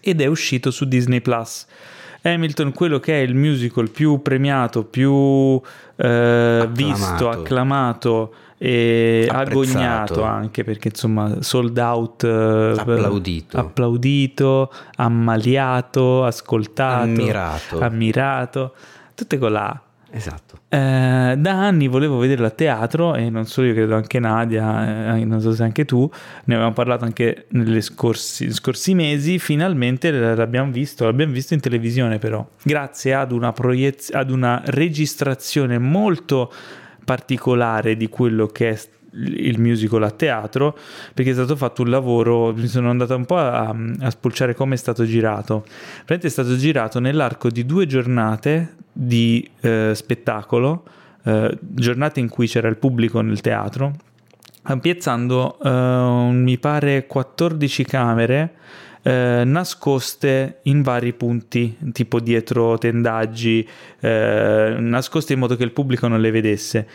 ed 0.00 0.20
è 0.20 0.26
uscito 0.26 0.70
su 0.70 0.86
Disney 0.86 1.20
Plus. 1.20 1.66
Hamilton, 2.22 2.72
quello 2.72 3.00
che 3.00 3.14
è 3.14 3.22
il 3.22 3.34
musical 3.34 3.90
più 3.90 4.20
premiato, 4.20 4.84
più 4.84 5.60
eh, 5.96 6.68
visto, 6.70 7.30
acclamato 7.30 8.34
e 8.62 9.26
Apprezzato. 9.26 9.58
agognato 9.58 10.22
anche 10.22 10.64
perché 10.64 10.88
insomma 10.88 11.40
sold 11.40 11.78
out, 11.78 12.24
eh, 12.24 12.74
Applaudito. 12.76 13.56
applaudito, 13.56 14.70
ammaliato, 14.96 16.24
ascoltato, 16.26 17.04
Ammirato. 17.04 17.80
ammirato, 17.80 18.74
tutte 19.14 19.38
con 19.38 19.52
la. 19.52 19.80
Esatto. 20.12 20.58
Eh, 20.68 21.36
da 21.38 21.52
anni 21.52 21.86
volevo 21.86 22.18
vederlo 22.18 22.44
a 22.44 22.50
teatro 22.50 23.14
e 23.14 23.30
non 23.30 23.46
solo 23.46 23.68
io, 23.68 23.74
credo 23.74 23.94
anche 23.94 24.18
Nadia, 24.18 25.14
eh, 25.16 25.24
non 25.24 25.40
so 25.40 25.52
se 25.54 25.62
anche 25.62 25.84
tu, 25.84 26.10
ne 26.44 26.54
avevamo 26.54 26.74
parlato 26.74 27.04
anche 27.04 27.46
negli 27.50 27.80
scorsi, 27.80 28.52
scorsi 28.52 28.92
mesi, 28.94 29.38
finalmente 29.38 30.10
l'abbiamo 30.10 30.70
visto, 30.72 31.04
l'abbiamo 31.04 31.32
visto 31.32 31.54
in 31.54 31.60
televisione 31.60 32.18
però, 32.18 32.44
grazie 32.64 33.14
ad 33.14 33.30
una, 33.32 33.52
proiez- 33.52 34.12
ad 34.12 34.30
una 34.30 34.60
registrazione 34.66 35.78
molto 35.78 36.52
particolare 37.04 37.96
di 37.96 38.08
quello 38.08 38.46
che 38.46 38.70
è 38.70 38.78
il 39.12 39.58
musical 39.58 40.04
a 40.04 40.10
teatro 40.10 40.76
perché 41.12 41.30
è 41.30 41.34
stato 41.34 41.56
fatto 41.56 41.82
un 41.82 41.90
lavoro 41.90 42.52
mi 42.54 42.68
sono 42.68 42.90
andato 42.90 43.16
un 43.16 43.24
po' 43.26 43.38
a, 43.38 43.74
a 44.00 44.10
spulciare 44.10 44.54
come 44.54 44.74
è 44.74 44.78
stato 44.78 45.04
girato. 45.04 45.64
Praticamente 45.64 46.26
è 46.28 46.30
stato 46.30 46.56
girato 46.56 47.00
nell'arco 47.00 47.50
di 47.50 47.66
due 47.66 47.86
giornate 47.86 48.76
di 48.92 49.48
eh, 49.60 49.92
spettacolo 49.94 50.84
eh, 51.24 51.58
giornate 51.60 52.20
in 52.20 52.28
cui 52.28 52.46
c'era 52.46 52.68
il 52.68 52.76
pubblico 52.76 53.20
nel 53.20 53.40
teatro 53.40 53.94
piazzando 54.80 55.58
eh, 55.58 56.30
mi 56.32 56.58
pare 56.58 57.06
14 57.06 57.84
camere 57.84 58.54
eh, 59.02 59.42
nascoste 59.44 60.60
in 60.62 60.82
vari 60.82 61.12
punti, 61.12 61.76
tipo 61.92 62.20
dietro 62.20 62.78
tendaggi, 62.78 63.66
eh, 64.00 64.76
nascoste 64.78 65.32
in 65.32 65.38
modo 65.38 65.56
che 65.56 65.64
il 65.64 65.72
pubblico 65.72 66.08
non 66.08 66.20
le 66.20 66.30
vedesse. 66.30 66.86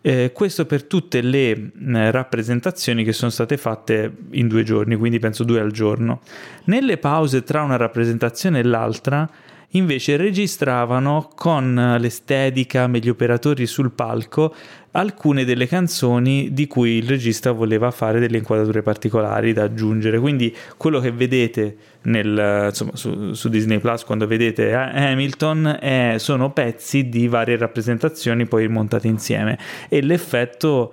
Eh, 0.00 0.30
questo 0.32 0.64
per 0.64 0.84
tutte 0.84 1.20
le 1.20 1.50
eh, 1.50 1.70
rappresentazioni 2.12 3.02
che 3.02 3.12
sono 3.12 3.30
state 3.30 3.56
fatte 3.56 4.10
in 4.30 4.46
due 4.46 4.62
giorni, 4.62 4.94
quindi 4.96 5.18
penso 5.18 5.42
due 5.42 5.60
al 5.60 5.72
giorno. 5.72 6.20
Nelle 6.64 6.98
pause 6.98 7.42
tra 7.42 7.62
una 7.62 7.76
rappresentazione 7.76 8.60
e 8.60 8.62
l'altra, 8.62 9.28
invece 9.72 10.16
registravano 10.16 11.28
con 11.34 11.96
l'estetica, 11.98 12.88
gli 12.88 13.08
operatori 13.08 13.66
sul 13.66 13.90
palco, 13.90 14.54
alcune 14.92 15.44
delle 15.44 15.66
canzoni 15.66 16.52
di 16.52 16.66
cui 16.66 16.92
il 16.92 17.08
regista 17.08 17.52
voleva 17.52 17.90
fare 17.90 18.18
delle 18.18 18.38
inquadrature 18.38 18.82
particolari 18.82 19.52
da 19.52 19.64
aggiungere. 19.64 20.18
Quindi 20.18 20.54
quello 20.76 21.00
che 21.00 21.12
vedete 21.12 21.76
nel, 22.02 22.66
insomma, 22.68 22.92
su, 22.94 23.32
su 23.34 23.48
Disney 23.48 23.78
Plus 23.78 24.04
quando 24.04 24.26
vedete 24.26 24.72
Hamilton 24.72 25.78
è- 25.80 26.14
sono 26.18 26.52
pezzi 26.52 27.08
di 27.08 27.28
varie 27.28 27.56
rappresentazioni 27.56 28.46
poi 28.46 28.68
montate 28.68 29.08
insieme 29.08 29.58
e 29.88 30.00
l'effetto 30.00 30.92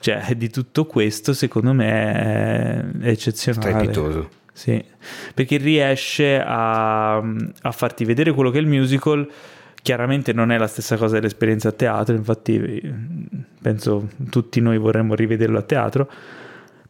cioè, 0.00 0.34
di 0.36 0.50
tutto 0.50 0.86
questo 0.86 1.32
secondo 1.32 1.72
me 1.72 2.12
è 2.12 3.08
eccezionale. 3.08 3.72
Strepitoso. 3.72 4.38
Sì, 4.52 4.82
perché 5.34 5.56
riesce 5.56 6.40
a, 6.44 7.16
a 7.16 7.72
farti 7.72 8.04
vedere 8.04 8.32
quello 8.32 8.50
che 8.50 8.58
è 8.58 8.60
il 8.60 8.66
musical. 8.66 9.28
Chiaramente 9.82 10.34
non 10.34 10.50
è 10.52 10.58
la 10.58 10.66
stessa 10.66 10.96
cosa 10.98 11.14
dell'esperienza 11.14 11.68
a 11.68 11.72
teatro, 11.72 12.14
infatti 12.14 12.82
penso 13.62 14.08
tutti 14.28 14.60
noi 14.60 14.76
vorremmo 14.76 15.14
rivederlo 15.14 15.56
a 15.58 15.62
teatro, 15.62 16.10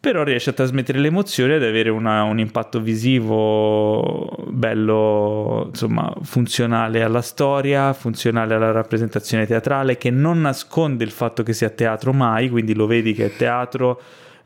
però 0.00 0.24
riesce 0.24 0.50
a 0.50 0.52
trasmettere 0.54 0.98
le 0.98 1.06
emozioni 1.06 1.52
ed 1.54 1.62
avere 1.62 1.90
una- 1.90 2.24
un 2.24 2.40
impatto 2.40 2.80
visivo 2.80 4.44
bello, 4.48 5.66
insomma, 5.68 6.12
funzionale 6.22 7.02
alla 7.04 7.22
storia, 7.22 7.92
funzionale 7.92 8.54
alla 8.54 8.72
rappresentazione 8.72 9.46
teatrale, 9.46 9.96
che 9.96 10.10
non 10.10 10.40
nasconde 10.40 11.04
il 11.04 11.10
fatto 11.12 11.44
che 11.44 11.52
sia 11.52 11.68
teatro 11.70 12.12
mai, 12.12 12.48
quindi 12.48 12.74
lo 12.74 12.86
vedi 12.86 13.12
che 13.12 13.26
è 13.26 13.36
teatro 13.36 14.00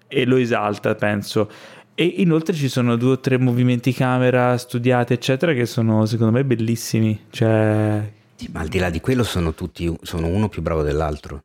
e 0.07 0.27
lo 0.27 0.37
esalta, 0.37 0.95
penso. 0.97 1.49
E 1.97 2.05
inoltre 2.19 2.55
ci 2.55 2.69
sono 2.69 2.97
due 2.97 3.13
o 3.13 3.21
tre 3.21 3.39
movimenti 3.39 3.93
camera 3.93 4.57
studiati, 4.59 5.13
eccetera, 5.13 5.53
che 5.53 5.65
sono 5.67 6.07
secondo 6.07 6.33
me 6.33 6.45
bellissimi. 6.45 7.27
Cioè, 7.31 8.11
Sì, 8.35 8.49
ma 8.53 8.61
al 8.61 8.69
di 8.69 8.79
là 8.79 8.91
di 8.91 9.01
quello 9.01 9.23
sono 9.23 9.55
tutti 9.55 9.93
sono 10.03 10.27
uno 10.27 10.49
più 10.49 10.61
bravo 10.61 10.83
dell'altro. 10.83 11.43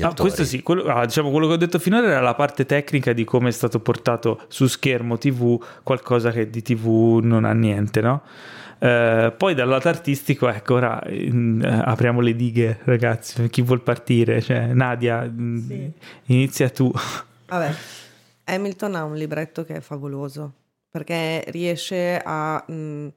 Ah, 0.00 0.14
questo 0.14 0.44
sì, 0.44 0.62
quello, 0.62 0.84
ah, 0.84 1.04
diciamo 1.06 1.30
quello 1.30 1.46
che 1.48 1.54
ho 1.54 1.56
detto 1.56 1.78
finora 1.78 2.06
era 2.06 2.20
la 2.20 2.34
parte 2.34 2.66
tecnica 2.66 3.12
di 3.12 3.24
come 3.24 3.48
è 3.48 3.52
stato 3.52 3.80
portato 3.80 4.42
su 4.48 4.66
schermo 4.66 5.18
TV, 5.18 5.60
qualcosa 5.82 6.30
che 6.30 6.48
di 6.50 6.62
TV 6.62 7.20
non 7.22 7.44
ha 7.44 7.52
niente, 7.52 8.00
no? 8.00 8.22
Eh, 8.78 9.32
poi 9.36 9.54
dal 9.54 9.66
lato 9.66 9.88
artistico, 9.88 10.48
ecco, 10.48 10.74
ora 10.74 11.02
eh, 11.02 11.30
apriamo 11.62 12.20
le 12.20 12.36
dighe, 12.36 12.78
ragazzi, 12.84 13.48
chi 13.48 13.60
vuol 13.62 13.80
partire? 13.80 14.40
Cioè, 14.40 14.66
Nadia, 14.72 15.24
mm, 15.28 15.56
Sì. 15.66 15.92
inizia 16.26 16.68
tu. 16.70 16.92
Vabbè, 17.48 17.74
Hamilton 18.48 18.94
ha 18.94 19.04
un 19.04 19.14
libretto 19.14 19.64
che 19.64 19.76
è 19.76 19.80
favoloso 19.80 20.52
perché 20.90 21.44
riesce 21.48 22.20
a 22.24 22.64
mh, 22.66 23.08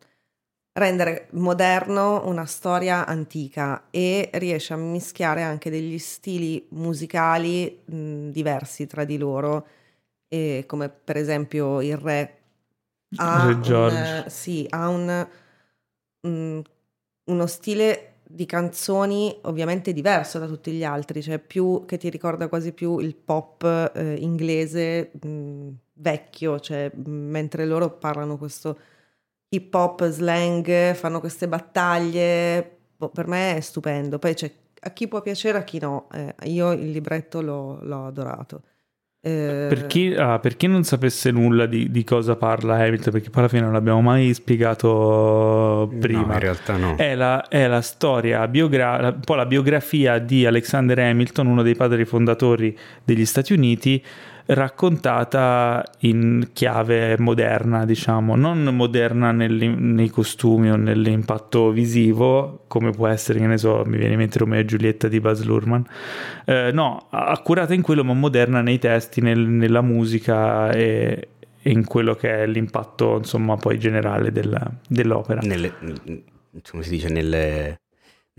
rendere 0.73 1.27
moderno 1.31 2.27
una 2.27 2.45
storia 2.45 3.05
antica 3.05 3.87
e 3.91 4.29
riesce 4.33 4.73
a 4.73 4.77
mischiare 4.77 5.41
anche 5.41 5.69
degli 5.69 5.97
stili 5.97 6.65
musicali 6.71 7.81
mh, 7.85 8.29
diversi 8.29 8.87
tra 8.87 9.03
di 9.05 9.17
loro, 9.17 9.67
e 10.27 10.63
come 10.67 10.89
per 10.89 11.17
esempio 11.17 11.81
il 11.81 11.97
re 11.97 12.37
ha, 13.17 13.47
un, 13.47 13.61
George. 13.61 14.29
sì, 14.29 14.65
ha 14.69 14.87
un, 14.87 15.27
mh, 16.21 16.59
uno 17.25 17.45
stile 17.47 18.10
di 18.33 18.45
canzoni 18.45 19.37
ovviamente 19.43 19.93
diverso 19.93 20.39
da 20.39 20.47
tutti 20.47 20.71
gli 20.71 20.83
altri, 20.83 21.21
cioè 21.21 21.39
più 21.39 21.83
che 21.85 21.97
ti 21.97 22.09
ricorda 22.09 22.47
quasi 22.47 22.71
più 22.73 22.99
il 22.99 23.15
pop 23.15 23.91
eh, 23.95 24.15
inglese 24.15 25.11
mh, 25.21 25.69
vecchio, 25.93 26.59
cioè 26.59 26.91
mh, 26.93 27.09
mentre 27.09 27.65
loro 27.65 27.89
parlano 27.97 28.37
questo 28.37 28.77
hip 29.49 29.73
hop 29.73 30.07
slang, 30.07 30.93
fanno 30.93 31.19
queste 31.19 31.47
battaglie, 31.47 32.77
boh, 32.97 33.09
per 33.09 33.27
me 33.27 33.55
è 33.57 33.59
stupendo. 33.59 34.17
Poi 34.19 34.33
c'è 34.33 34.51
a 34.83 34.91
chi 34.91 35.07
può 35.07 35.21
piacere, 35.21 35.57
a 35.57 35.63
chi 35.63 35.79
no. 35.79 36.07
Eh, 36.11 36.33
io 36.49 36.71
il 36.71 36.89
libretto 36.91 37.41
l'ho, 37.41 37.79
l'ho 37.83 38.05
adorato. 38.07 38.63
Eh, 39.23 39.67
Per 39.69 39.85
chi, 39.85 40.15
ah, 40.17 40.39
per 40.39 40.57
chi 40.57 40.65
non 40.65 40.83
sapesse 40.83 41.29
nulla 41.29 41.67
di, 41.67 41.91
di 41.91 42.03
cosa 42.03 42.35
parla 42.35 42.75
Hamilton, 42.77 43.13
perché 43.13 43.29
poi 43.29 43.41
alla 43.41 43.49
fine 43.51 43.61
non 43.61 43.73
l'abbiamo 43.73 44.01
mai 44.01 44.33
spiegato 44.33 45.91
prima. 45.99 46.25
No, 46.25 46.33
in 46.33 46.39
realtà 46.39 46.75
no. 46.77 46.95
È 46.95 47.13
la, 47.15 47.47
è 47.47 47.67
la 47.67 47.81
storia, 47.81 48.47
biogra- 48.47 48.99
la- 48.99 49.09
un 49.09 49.19
po' 49.19 49.35
la 49.35 49.45
biografia 49.45 50.17
di 50.17 50.45
Alexander 50.45 50.97
Hamilton, 50.99 51.45
uno 51.47 51.61
dei 51.61 51.75
padri 51.75 52.03
fondatori 52.05 52.75
degli 53.03 53.25
Stati 53.25 53.53
Uniti, 53.53 54.03
raccontata 54.53 55.83
in 55.99 56.49
chiave 56.53 57.17
moderna, 57.17 57.85
diciamo, 57.85 58.35
non 58.35 58.63
moderna 58.63 59.31
nei 59.31 60.09
costumi 60.09 60.69
o 60.69 60.75
nell'impatto 60.75 61.71
visivo, 61.71 62.63
come 62.67 62.91
può 62.91 63.07
essere, 63.07 63.39
che 63.39 63.47
ne 63.47 63.57
so, 63.57 63.83
mi 63.85 63.97
viene 63.97 64.13
in 64.13 64.19
mente 64.19 64.39
Romeo 64.39 64.59
e 64.59 64.65
Giulietta 64.65 65.07
di 65.07 65.19
Baz 65.19 65.43
Luhrmann, 65.43 65.81
Eh, 66.45 66.71
no, 66.73 67.07
accurata 67.11 67.73
in 67.73 67.81
quello, 67.81 68.03
ma 68.03 68.13
moderna 68.13 68.61
nei 68.61 68.79
testi, 68.79 69.21
nel- 69.21 69.39
nella 69.39 69.81
musica 69.81 70.71
e, 70.71 71.27
e 71.61 71.69
in 71.71 71.85
quello 71.85 72.15
che 72.15 72.43
è 72.43 72.47
l'impatto, 72.47 73.17
insomma, 73.17 73.55
poi 73.55 73.79
generale 73.79 74.31
della- 74.31 74.69
dell'opera. 74.87 75.39
Nelle, 75.41 75.73
come 76.69 76.83
si 76.83 76.89
dice, 76.89 77.09
nelle, 77.09 77.77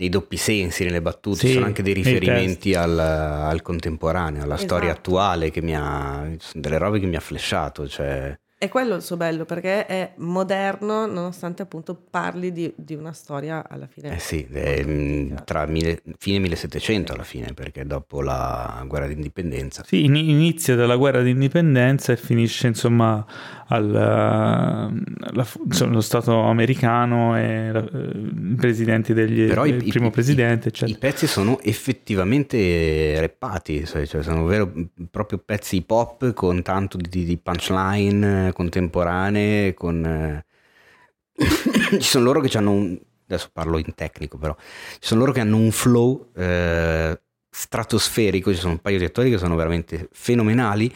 nei 0.03 0.09
doppi 0.09 0.35
sensi, 0.37 0.83
nelle 0.83 1.01
battute, 1.01 1.37
Sì, 1.37 1.47
ci 1.47 1.53
sono 1.53 1.65
anche 1.65 1.81
dei 1.81 1.93
riferimenti 1.93 2.73
al, 2.75 2.99
al 2.99 3.61
contemporaneo, 3.61 4.43
alla 4.43 4.57
storia 4.57 4.89
Esatto. 4.91 5.09
attuale 5.09 5.49
che 5.49 5.61
mi 5.61 5.75
ha, 5.75 6.29
delle 6.53 6.77
robe 6.77 6.99
che 6.99 7.05
mi 7.05 7.15
ha 7.15 7.21
flashato, 7.21 7.87
cioè, 7.87 8.37
È 8.63 8.69
quello 8.69 8.95
il 8.95 9.01
suo 9.01 9.17
bello 9.17 9.43
perché 9.43 9.85
è 9.85 10.11
moderno 10.17 11.05
nonostante 11.05 11.61
appunto 11.63 11.99
parli 12.09 12.53
di, 12.53 12.71
di 12.77 12.93
una 12.95 13.11
storia 13.11 13.67
alla 13.67 13.87
fine. 13.87 14.15
eh 14.15 14.19
sì, 14.19 14.47
antica. 14.53 15.41
tra 15.43 15.65
mille- 15.65 16.01
fine 16.17 16.39
1700 16.39 17.11
alla 17.13 17.23
fine, 17.23 17.53
perché 17.53 17.85
dopo 17.85 18.21
la 18.21 18.81
guerra 18.87 19.07
d'indipendenza. 19.07 19.83
Sì, 19.85 20.05
in- 20.05 20.15
inizia 20.15 20.75
dalla 20.75 20.95
guerra 20.95 21.21
d'indipendenza 21.21 22.13
e 22.13 22.15
finisce 22.17 22.67
insomma 22.67 23.25
al, 23.67 23.93
eh, 23.93 25.27
alla 25.29 25.43
fu- 25.43 25.63
insomma, 25.65 25.93
lo 25.93 26.01
Stato 26.01 26.39
americano 26.43 27.37
e 27.37 27.69
la- 27.71 27.79
eh, 27.91 28.11
i 28.17 28.55
presidenti 28.55 29.13
degli, 29.13 29.45
Però 29.47 29.65
i- 29.65 29.71
il 29.71 29.85
i- 29.87 29.89
primo 29.89 30.07
i- 30.07 30.11
presidente, 30.11 30.67
I 30.67 30.71
eccetera. 30.71 30.97
pezzi 30.99 31.27
sono 31.27 31.59
effettivamente 31.61 33.19
reppati, 33.19 33.85
cioè 33.85 34.05
cioè 34.05 34.23
sono 34.23 34.45
vero, 34.45 34.71
proprio 35.11 35.41
pezzi 35.43 35.81
pop 35.81 36.31
con 36.33 36.61
tanto 36.61 36.97
di, 36.97 37.25
di 37.25 37.37
punchline 37.37 38.47
eh, 38.47 38.52
contemporanee, 38.53 39.73
con... 39.73 40.05
eh, 40.05 40.45
ci 41.99 42.07
sono 42.07 42.25
loro 42.25 42.41
che 42.41 42.57
hanno 42.57 42.71
un... 42.71 42.99
adesso 43.25 43.49
parlo 43.51 43.77
in 43.77 43.93
tecnico 43.95 44.37
però, 44.37 44.55
ci 44.93 44.99
sono 45.07 45.21
loro 45.21 45.31
che 45.31 45.39
hanno 45.39 45.57
un 45.57 45.71
flow 45.71 46.29
eh, 46.35 47.19
stratosferico, 47.49 48.53
ci 48.53 48.59
sono 48.59 48.73
un 48.73 48.79
paio 48.79 48.97
di 48.97 49.05
attori 49.05 49.29
che 49.29 49.37
sono 49.37 49.55
veramente 49.55 50.09
fenomenali. 50.11 50.93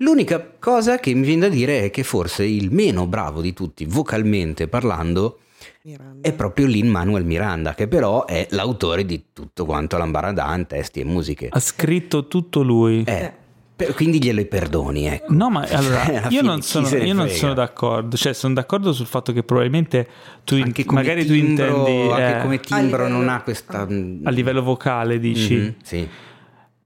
L'unica 0.00 0.52
cosa 0.58 0.98
che 0.98 1.14
mi 1.14 1.24
viene 1.24 1.48
da 1.48 1.48
dire 1.48 1.84
è 1.84 1.90
che 1.90 2.02
forse 2.02 2.44
il 2.44 2.70
meno 2.70 3.06
bravo 3.06 3.40
di 3.40 3.54
tutti, 3.54 3.86
vocalmente 3.86 4.68
parlando, 4.68 5.40
Miranda. 5.82 6.28
è 6.28 6.32
proprio 6.34 6.66
Lin 6.66 6.88
Manuel 6.88 7.24
Miranda, 7.24 7.74
che 7.74 7.88
però 7.88 8.26
è 8.26 8.46
l'autore 8.50 9.04
di 9.04 9.26
tutto 9.32 9.64
quanto 9.64 9.96
l'Ambaradàn, 9.96 10.66
testi 10.66 11.00
e 11.00 11.04
musiche. 11.04 11.48
Ha 11.50 11.60
scritto 11.60 12.26
tutto 12.28 12.62
lui. 12.62 13.04
Eh, 13.04 13.32
per- 13.76 13.92
quindi 13.94 14.18
gliele 14.22 14.46
perdoni, 14.46 15.06
ecco. 15.06 15.32
No, 15.34 15.50
ma 15.50 15.60
allora 15.70 16.04
io, 16.30 16.40
fine 16.40 16.40
non 16.42 16.62
sono, 16.62 16.88
io 16.88 17.12
non 17.12 17.28
sono 17.28 17.52
d'accordo. 17.54 18.16
Cioè, 18.16 18.32
sono 18.32 18.54
d'accordo 18.54 18.92
sul 18.94 19.06
fatto 19.06 19.32
che 19.34 19.42
probabilmente 19.42 20.08
tu 20.44 20.56
in- 20.56 20.62
Anche 20.64 20.84
come 20.86 21.00
magari 21.02 21.24
timbro, 21.26 21.44
tu 21.44 21.50
intendi 21.90 22.10
anche 22.12 22.38
eh, 22.38 22.40
come 22.42 22.60
timbro 22.60 23.04
livello- 23.04 23.08
non 23.18 23.28
ha 23.28 23.42
questa... 23.42 23.82
a 23.82 24.30
livello 24.30 24.62
vocale, 24.62 25.18
dici. 25.18 25.54
Mhm, 25.56 25.74
sì. 25.82 26.08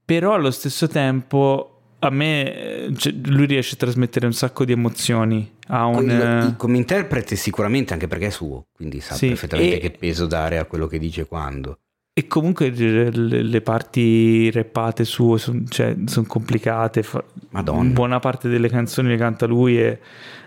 Però 0.03 0.33
allo 0.33 0.51
stesso 0.51 0.87
tempo 0.87 1.67
a 1.99 2.09
me 2.09 2.53
eh, 2.87 2.93
cioè, 2.97 3.13
lui 3.25 3.45
riesce 3.45 3.75
a 3.75 3.77
trasmettere 3.77 4.25
un 4.25 4.33
sacco 4.33 4.65
di 4.65 4.71
emozioni. 4.73 5.49
Un, 5.69 6.03
Il- 6.03 6.09
eh, 6.11 6.45
il- 6.47 6.55
come 6.57 6.75
interprete 6.77 7.35
sicuramente 7.37 7.93
anche 7.93 8.07
perché 8.09 8.25
è 8.27 8.29
suo, 8.31 8.65
quindi 8.73 8.99
sa 8.99 9.13
Sì, 9.15 9.27
perfettamente 9.29 9.75
e- 9.75 9.79
che 9.79 9.91
peso 9.91 10.25
dare 10.25 10.57
a 10.57 10.65
quello 10.65 10.87
che 10.87 10.99
dice 10.99 11.25
quando. 11.25 11.77
E 12.13 12.27
comunque 12.27 12.69
le, 12.71 13.09
le 13.09 13.61
parti 13.61 14.51
rappate 14.51 15.05
sue 15.05 15.39
sono 15.39 16.27
complicate. 16.27 17.03
fa- 17.03 17.23
Madonna. 17.51 17.93
Buona 17.93 18.19
parte 18.19 18.49
delle 18.49 18.67
canzoni 18.67 19.07
le 19.07 19.15
canta 19.15 19.45
lui 19.45 19.79
e, 19.79 19.99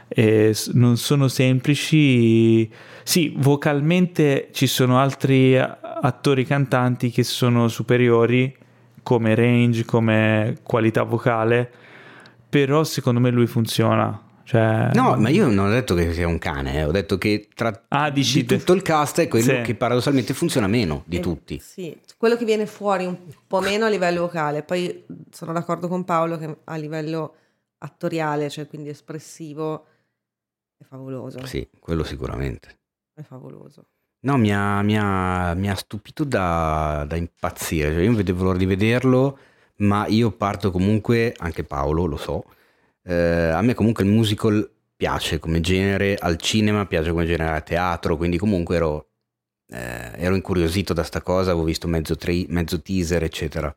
e 0.08 0.54
non 0.74 0.98
sono 0.98 1.26
semplici. 1.28 2.70
Sì, 3.02 3.34
vocalmente 3.38 4.48
ci 4.52 4.66
sono 4.66 4.98
altri 4.98 5.56
attori 5.58 6.44
cantanti 6.44 7.10
che 7.10 7.22
sono 7.22 7.68
superiori 7.68 8.54
come 9.02 9.34
range, 9.34 9.86
come 9.86 10.58
qualità 10.62 11.02
vocale, 11.02 11.70
però 12.46 12.84
secondo 12.84 13.20
me 13.20 13.30
lui 13.30 13.46
funziona. 13.46 14.20
Cioè, 14.44 14.90
No, 14.94 15.16
ma 15.16 15.28
io 15.30 15.46
non 15.48 15.66
ho 15.66 15.70
detto 15.70 15.94
che 15.94 16.12
sia 16.12 16.28
un 16.28 16.38
cane, 16.38 16.74
eh, 16.74 16.84
ho 16.84 16.90
detto 16.90 17.16
che 17.18 17.48
tra 17.54 17.84
Ah, 17.88 18.10
dici 18.10 18.44
tutto 18.44 18.72
il 18.74 18.82
cast 18.82 19.20
è 19.20 19.28
quello 19.28 19.54
Sì. 19.56 19.60
che 19.62 19.74
paradossalmente 19.74 20.34
funziona 20.34 20.66
meno 20.66 21.02
di 21.06 21.16
Eh, 21.16 21.20
tutti. 21.20 21.58
Sì, 21.60 21.98
quello 22.18 22.36
che 22.36 22.44
viene 22.44 22.66
fuori 22.66 23.06
un 23.06 23.16
po' 23.46 23.60
meno 23.60 23.86
a 23.86 23.88
livello 23.88 24.20
vocale. 24.22 24.62
Poi 24.62 25.04
sono 25.30 25.52
d'accordo 25.52 25.88
con 25.88 26.04
Paolo 26.04 26.36
che 26.38 26.58
a 26.64 26.76
livello 26.76 27.34
attoriale, 27.78 28.50
cioè 28.50 28.66
quindi 28.66 28.90
espressivo, 28.90 29.86
è 30.76 30.84
favoloso. 30.84 31.44
Sì, 31.46 31.66
quello 31.80 32.04
sicuramente. 32.04 32.78
È 33.14 33.22
favoloso. 33.22 33.86
No, 34.20 34.36
mi 34.38 34.52
ha, 34.54 34.80
mi 34.82 34.96
ha- 34.98 35.54
mi 35.54 35.68
ha 35.70 35.74
stupito 35.74 36.24
da, 36.24 37.04
da 37.06 37.16
impazzire. 37.16 37.92
Cioè, 37.92 38.00
io 38.00 38.06
non 38.06 38.16
vedevo 38.16 38.44
l'ora 38.44 38.58
di 38.58 38.64
vederlo, 38.66 39.38
ma 39.76 40.06
io 40.06 40.30
parto 40.30 40.70
comunque, 40.70 41.34
anche 41.38 41.62
Paolo 41.64 42.06
lo 42.06 42.16
so, 42.16 42.44
eh, 43.04 43.50
a 43.50 43.60
me 43.62 43.74
comunque 43.74 44.04
il 44.04 44.10
musical 44.10 44.68
piace 44.96 45.38
come 45.38 45.60
genere, 45.60 46.16
al 46.16 46.36
cinema 46.36 46.86
piace 46.86 47.10
come 47.10 47.26
genere 47.26 47.56
a 47.56 47.60
teatro, 47.60 48.16
quindi 48.16 48.38
comunque 48.38 48.76
ero, 48.76 49.08
eh, 49.68 50.12
ero 50.16 50.34
incuriosito 50.34 50.92
da 50.92 51.02
sta 51.02 51.20
cosa, 51.20 51.50
avevo 51.50 51.66
visto 51.66 51.88
mezzo, 51.88 52.16
tri- 52.16 52.46
mezzo 52.48 52.80
teaser, 52.80 53.22
eccetera. 53.22 53.74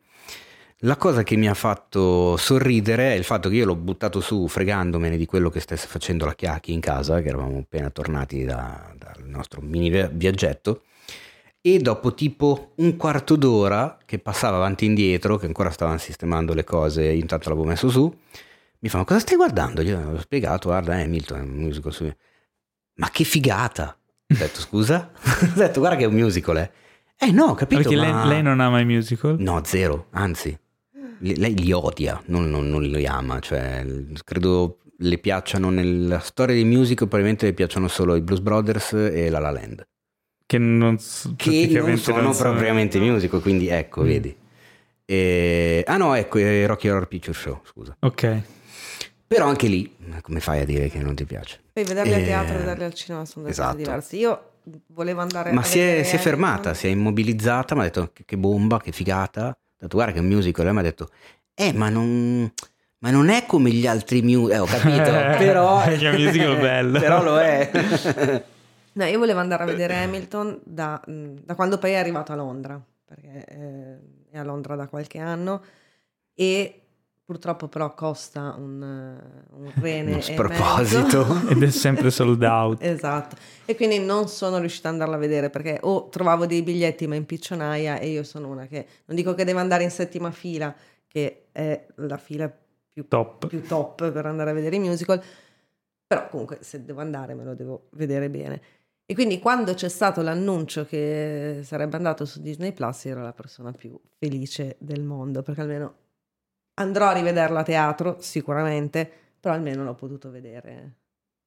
La 0.81 0.95
cosa 0.95 1.23
che 1.23 1.35
mi 1.35 1.49
ha 1.49 1.55
fatto 1.55 2.37
sorridere 2.37 3.13
è 3.13 3.15
il 3.15 3.23
fatto 3.23 3.49
che 3.49 3.55
io 3.55 3.65
l'ho 3.65 3.75
buttato 3.75 4.21
su 4.21 4.47
fregandomene 4.47 5.17
di 5.17 5.25
quello 5.25 5.49
che 5.49 5.59
stesse 5.59 5.87
facendo 5.87 6.25
la 6.25 6.35
Chiacchi 6.35 6.71
in 6.71 6.81
casa, 6.81 7.19
che 7.21 7.29
eravamo 7.29 7.57
appena 7.57 7.89
tornati 7.89 8.43
da- 8.43 8.93
dal 8.95 9.23
nostro 9.25 9.59
mini 9.61 9.89
via- 9.89 10.09
viaggetto, 10.11 10.83
e 11.61 11.79
dopo 11.79 12.13
tipo 12.13 12.73
un 12.75 12.95
quarto 12.95 13.35
d'ora 13.35 13.97
che 14.05 14.19
passava 14.19 14.57
avanti 14.57 14.85
e 14.85 14.89
indietro, 14.89 15.37
che 15.37 15.47
ancora 15.47 15.71
stavano 15.71 15.97
sistemando 15.97 16.53
le 16.53 16.63
cose, 16.63 17.05
intanto 17.11 17.49
l'avevo 17.49 17.67
messo 17.67 17.89
su, 17.89 18.15
mi 18.79 18.89
fanno 18.89 19.03
cosa 19.05 19.19
stai 19.19 19.35
guardando? 19.35 19.81
Gli 19.83 19.91
ho 19.91 20.19
spiegato, 20.19 20.69
guarda, 20.69 20.99
è 20.99 21.07
Milton, 21.07 21.39
è 21.39 21.41
un 21.41 21.49
musical 21.49 21.93
su... 21.93 22.11
Ma 22.95 23.09
che 23.09 23.23
figata! 23.23 23.97
Ho 24.29 24.35
detto 24.37 24.59
scusa? 24.59 25.11
ho 25.15 25.57
detto 25.57 25.79
guarda 25.79 25.97
che 25.97 26.03
è 26.03 26.07
un 26.07 26.13
musical, 26.15 26.57
eh. 26.57 26.71
Eh 27.19 27.31
no, 27.31 27.53
capito, 27.55 27.81
perché 27.81 27.95
lei, 27.97 28.11
ma- 28.11 28.25
lei 28.25 28.41
non 28.43 28.59
ama 28.59 28.79
i 28.79 28.85
musical? 28.85 29.35
No, 29.39 29.61
zero, 29.63 30.07
anzi, 30.11 30.57
le- 31.19 31.35
lei 31.35 31.57
li 31.57 31.71
odia, 31.71 32.21
non, 32.27 32.49
non- 32.49 32.69
non 32.69 32.83
li 32.83 33.05
ama, 33.07 33.39
cioè, 33.39 33.85
credo 34.23 34.79
le 34.99 35.17
piacciono 35.17 35.69
nella 35.69 36.19
storia 36.19 36.53
dei 36.55 36.63
musical, 36.65 37.07
probabilmente 37.07 37.45
le 37.47 37.53
piacciono 37.53 37.87
solo 37.87 38.15
i 38.15 38.21
Blues 38.21 38.39
Brothers 38.41 38.93
e 38.93 39.29
La 39.29 39.39
La 39.39 39.49
Land, 39.51 39.87
Che 40.45 40.57
non, 40.59 40.97
che 41.35 41.67
non 41.83 41.97
sono 41.97 42.21
non 42.21 42.33
sono- 42.35 42.51
propriamente 42.51 42.99
musical, 42.99 43.41
quindi 43.41 43.67
ecco, 43.67 44.01
Mm. 44.03 44.05
vedi. 44.05 44.35
E- 45.05 45.83
ah 45.87 45.97
no, 45.97 46.13
ecco, 46.13 46.37
eh, 46.37 46.65
Rocky 46.67 46.89
Horror 46.89 47.07
Picture 47.07 47.37
Show, 47.37 47.61
scusa. 47.63 47.95
Ok. 48.01 48.41
Però 49.27 49.45
anche 49.45 49.67
lì, 49.67 49.95
come 50.21 50.39
fai 50.39 50.61
a 50.61 50.65
dire 50.65 50.89
che 50.89 50.99
non 50.99 51.13
ti 51.15 51.25
piace? 51.25 51.59
Poi 51.73 51.83
vederli 51.83 52.13
a 52.13 52.17
Eh, 52.19 52.23
teatro 52.23 52.55
e 52.55 52.57
vederli 52.59 52.83
al 52.85 52.93
cinema 52.93 53.25
sono 53.25 53.43
due 53.43 53.51
esatto. 53.51 53.71
cose 53.71 53.83
diverse. 53.83 54.15
Io 54.15 54.51
volevo 54.87 55.21
andare 55.21 55.51
Ma 55.51 55.61
a 55.61 55.63
si 55.65 55.79
è, 55.79 56.03
si 56.03 56.15
è 56.15 56.19
fermata, 56.19 56.73
si 56.73 56.87
è 56.87 56.89
immobilizzata, 56.89 57.75
mi 57.75 57.81
ha 57.81 57.83
detto 57.85 58.09
che, 58.13 58.23
che 58.25 58.37
bomba, 58.37 58.79
che 58.79 58.91
figata. 58.91 59.47
Ho 59.49 59.55
detto 59.79 59.95
guarda 59.97 60.13
che 60.13 60.19
è 60.19 60.21
un 60.21 60.27
musical, 60.27 60.65
e 60.67 60.71
mi 60.71 60.79
ha 60.79 60.83
detto 60.83 61.09
eh 61.53 61.73
ma 61.73 61.89
non, 61.89 62.51
ma 62.99 63.11
non 63.11 63.29
è 63.29 63.45
come 63.45 63.69
gli 63.71 63.85
altri 63.85 64.21
musical, 64.21 64.51
eh 64.51 64.59
ho 64.59 64.65
capito, 64.65 65.03
però... 65.43 65.83
È 65.85 66.09
un 66.09 66.15
musical 66.23 66.57
bello. 66.59 66.99
però 66.99 67.21
lo 67.23 67.39
è. 67.39 67.69
No, 68.93 69.05
io 69.05 69.19
volevo 69.19 69.39
andare 69.39 69.63
a 69.63 69.65
vedere 69.65 69.95
Hamilton 69.97 70.59
da, 70.63 70.99
mh, 71.05 71.33
da 71.43 71.53
quando 71.55 71.77
poi 71.77 71.91
è 71.91 71.95
arrivato 71.97 72.31
a 72.31 72.35
Londra, 72.35 72.81
perché 73.05 73.45
eh, 73.47 73.97
è 74.31 74.37
a 74.39 74.43
Londra 74.43 74.75
da 74.75 74.87
qualche 74.87 75.19
anno 75.19 75.61
e 76.33 76.81
purtroppo 77.27 77.67
però 77.67 77.93
costa 77.93 78.55
un, 78.57 78.81
eh, 78.81 79.53
un 79.53 79.71
rene 79.81 80.11
Uno 80.11 80.19
e 80.19 80.21
sproposito. 80.21 81.49
Ed 81.49 81.61
è 81.61 81.69
sempre 81.69 82.09
sold 82.09 82.41
out. 82.41 82.81
Esatto, 82.81 83.35
e 83.65 83.75
quindi 83.75 83.99
non 83.99 84.29
sono 84.29 84.59
riuscita 84.59 84.87
ad 84.87 84.93
andarla 84.93 85.15
a 85.17 85.19
vedere 85.19 85.49
perché 85.49 85.77
o 85.81 86.07
trovavo 86.07 86.45
dei 86.45 86.63
biglietti 86.63 87.05
ma 87.05 87.15
in 87.15 87.25
piccionaia 87.25 87.99
e 87.99 88.07
io 88.07 88.23
sono 88.23 88.47
una 88.47 88.65
che 88.67 88.87
non 89.07 89.17
dico 89.17 89.33
che 89.33 89.43
deve 89.43 89.59
andare 89.59 89.83
in 89.83 89.91
settima 89.91 90.31
fila, 90.31 90.73
che 91.05 91.47
è 91.51 91.85
la 91.95 92.15
fila 92.15 92.49
più 92.93 93.05
Top. 93.09 93.45
più 93.47 93.61
top 93.61 94.09
per 94.09 94.25
andare 94.25 94.51
a 94.51 94.53
vedere 94.53 94.77
i 94.77 94.79
musical, 94.79 95.21
però 96.07 96.29
comunque 96.29 96.59
se 96.61 96.85
devo 96.85 97.01
andare 97.01 97.33
me 97.33 97.43
lo 97.43 97.55
devo 97.55 97.89
vedere 97.91 98.29
bene. 98.29 98.61
E 99.05 99.13
quindi 99.13 99.39
quando 99.39 99.73
c'è 99.73 99.89
stato 99.89 100.21
l'annuncio 100.21 100.85
che 100.85 101.59
sarebbe 101.63 101.97
andato 101.97 102.23
su 102.23 102.39
Disney 102.41 102.71
Plus 102.71 103.05
ero 103.05 103.21
la 103.21 103.33
persona 103.33 103.73
più 103.73 103.99
felice 104.17 104.77
del 104.79 105.03
mondo, 105.03 105.41
perché 105.41 105.59
almeno 105.59 105.95
andrò 106.79 107.07
a 107.07 107.13
rivederlo 107.13 107.57
a 107.59 107.63
teatro 107.63 108.17
sicuramente, 108.19 109.09
però 109.39 109.53
almeno 109.53 109.83
l'ho 109.83 109.95
potuto 109.95 110.29
vedere 110.29 110.95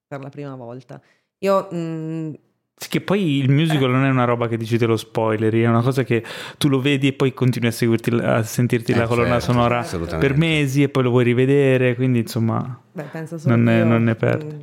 per 0.07 0.21
la 0.21 0.29
prima 0.29 0.55
volta. 0.57 1.01
Io 1.39 1.69
mm, 1.73 2.33
Sì, 2.75 2.89
Che 2.89 3.01
poi 3.01 3.37
il 3.39 3.51
musical 3.51 3.91
non 3.91 4.05
è 4.05 4.09
una 4.11 4.25
roba 4.25 4.49
che 4.49 4.57
dici 4.57 4.77
te 4.79 4.87
lo 4.87 4.97
spoileri, 4.97 5.63
è 5.63 5.69
una 5.69 5.83
cosa 5.83 6.03
che 6.03 6.25
tu 6.59 6.69
lo 6.69 6.81
vedi 6.81 7.09
e 7.09 7.13
poi 7.13 7.33
continui 7.33 7.69
a, 7.69 7.73
seguirti, 7.73 8.11
a 8.11 8.43
sentirti 8.43 8.93
Eh, 8.93 8.97
la 8.97 9.07
colonna 9.07 9.39
certo, 9.41 9.53
sonora 9.53 10.19
per 10.19 10.37
mesi 10.37 10.83
e 10.83 10.89
poi 10.89 11.03
lo 11.05 11.11
vuoi 11.11 11.25
rivedere, 11.25 11.95
quindi 11.95 12.21
insomma... 12.21 12.81
beh, 12.93 13.03
penso 13.05 13.39
solo 13.39 13.55
Non 13.55 13.65
ne- 13.65 13.79
io, 13.79 13.85
non 13.85 14.03
ne 14.05 14.15
perde. 14.17 14.55
mm, 14.55 14.61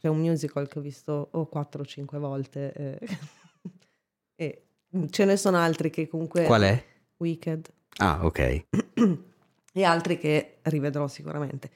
C'è 0.00 0.08
un 0.08 0.18
musical 0.18 0.68
che 0.68 0.78
ho 0.78 0.82
visto 0.82 1.28
o 1.32 1.46
4 1.46 1.82
o 1.82 1.84
5 1.84 2.18
volte 2.18 2.72
eh, 2.72 2.98
e 4.36 4.62
ce 5.10 5.24
ne 5.24 5.36
sono 5.36 5.56
altri 5.58 5.90
che 5.90 6.06
comunque 6.08 6.44
Qual 6.44 6.62
è? 6.62 6.84
Wicked 7.16 7.68
Ah, 7.98 8.20
ok. 8.22 8.66
e 9.80 9.84
altri 9.84 10.18
che 10.18 10.56
rivedrò 10.62 11.06
sicuramente. 11.06 11.70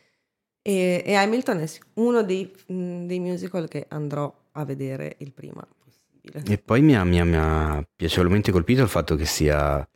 E, 0.62 1.02
e 1.04 1.14
Hamilton 1.14 1.58
è 1.58 1.68
uno 1.94 2.22
dei, 2.22 2.50
dei 2.66 3.20
musical 3.20 3.68
che 3.68 3.84
andrò 3.88 4.34
a 4.52 4.64
vedere 4.64 5.16
il 5.18 5.32
prima 5.32 5.66
possibile. 5.84 6.42
E 6.50 6.58
poi 6.58 6.80
mi 6.80 6.96
ha, 6.96 7.04
mi 7.04 7.20
ha- 7.20 7.24
mi 7.24 7.36
ha 7.36 7.86
piacevolmente 7.94 8.50
colpito 8.52 8.80
il 8.82 8.88
fatto 8.88 9.16
che 9.16 9.26
sia 9.26 9.86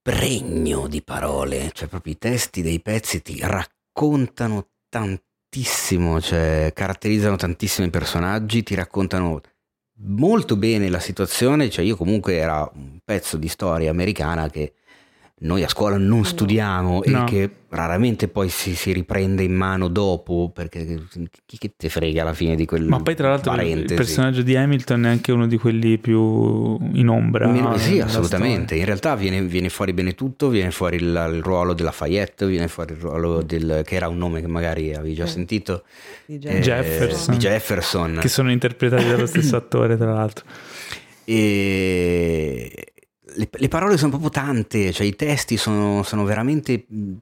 pregno 0.00 0.88
di 0.88 1.02
parole, 1.02 1.70
cioè 1.72 1.88
proprio 1.88 2.14
i 2.14 2.18
testi 2.18 2.62
dei 2.62 2.80
pezzi 2.80 3.20
ti 3.20 3.38
raccontano 3.42 4.68
tantissimo, 4.88 6.22
cioè 6.22 6.72
caratterizzano 6.74 7.36
tantissimo 7.36 7.86
i 7.86 7.90
personaggi, 7.90 8.62
ti 8.62 8.74
raccontano 8.74 9.42
molto 10.00 10.56
bene 10.56 10.88
la 10.88 11.00
situazione, 11.00 11.68
cioè 11.68 11.84
io 11.84 11.96
comunque 11.96 12.36
era 12.36 12.70
un 12.74 12.98
pezzo 13.04 13.36
di 13.36 13.48
storia 13.48 13.90
americana 13.90 14.48
che 14.48 14.72
noi 15.40 15.62
a 15.62 15.68
scuola 15.68 15.96
non 15.98 16.24
studiamo 16.24 17.02
No. 17.06 17.22
e 17.22 17.24
che 17.30 17.50
raramente 17.70 18.28
poi 18.28 18.48
si, 18.48 18.74
si 18.74 18.92
riprende 18.92 19.42
in 19.42 19.52
mano 19.52 19.88
dopo 19.88 20.50
perché 20.52 21.02
chi 21.46 21.58
che 21.58 21.72
te 21.76 21.88
frega 21.88 22.22
alla 22.22 22.32
fine 22.32 22.56
di 22.56 22.64
quel 22.64 22.84
Ma 22.86 23.00
poi 23.00 23.14
tra 23.14 23.28
l'altro 23.28 23.52
il- 23.52 23.58
il 23.60 23.64
parentesi. 23.66 23.94
personaggio 23.94 24.42
di 24.42 24.56
Hamilton 24.56 25.04
è 25.04 25.08
anche 25.08 25.30
uno 25.32 25.46
di 25.46 25.58
quelli 25.58 25.98
più 25.98 26.76
in 26.94 27.08
ombra. 27.08 27.46
Meno- 27.48 27.70
no, 27.70 27.76
sì, 27.78 28.00
assolutamente. 28.00 28.62
storia. 28.64 28.78
In 28.82 28.84
realtà 28.86 29.14
viene, 29.16 29.42
viene 29.42 29.68
fuori 29.68 29.92
bene 29.92 30.14
tutto, 30.14 30.48
viene 30.48 30.70
fuori 30.70 30.96
il, 30.96 31.30
il 31.34 31.42
ruolo 31.42 31.74
della 31.74 31.92
Fayette, 31.92 32.46
viene 32.46 32.68
fuori 32.68 32.94
il 32.94 32.98
ruolo 33.00 33.42
del, 33.42 33.82
che 33.84 33.94
era 33.94 34.08
un 34.08 34.16
nome 34.16 34.40
che 34.40 34.48
magari 34.48 34.94
avevi 34.94 35.14
già 35.14 35.26
sentito, 35.26 35.84
Di 36.26 36.38
eh, 36.42 36.60
Jefferson. 36.60 37.34
di 37.34 37.40
Jefferson. 37.40 38.18
Che 38.20 38.28
sono 38.28 38.50
interpretati 38.50 39.06
dallo 39.06 39.26
stesso 39.26 39.54
attore, 39.56 39.96
tra 39.96 40.12
l'altro. 40.12 40.44
E 41.30 42.87
le, 43.38 43.48
le 43.50 43.68
parole 43.68 43.96
sono 43.96 44.10
proprio 44.10 44.30
tante, 44.30 44.92
cioè 44.92 45.06
i 45.06 45.14
testi 45.16 45.56
sono, 45.56 46.02
sono 46.02 46.24
veramente 46.24 46.84
mh, 46.88 47.12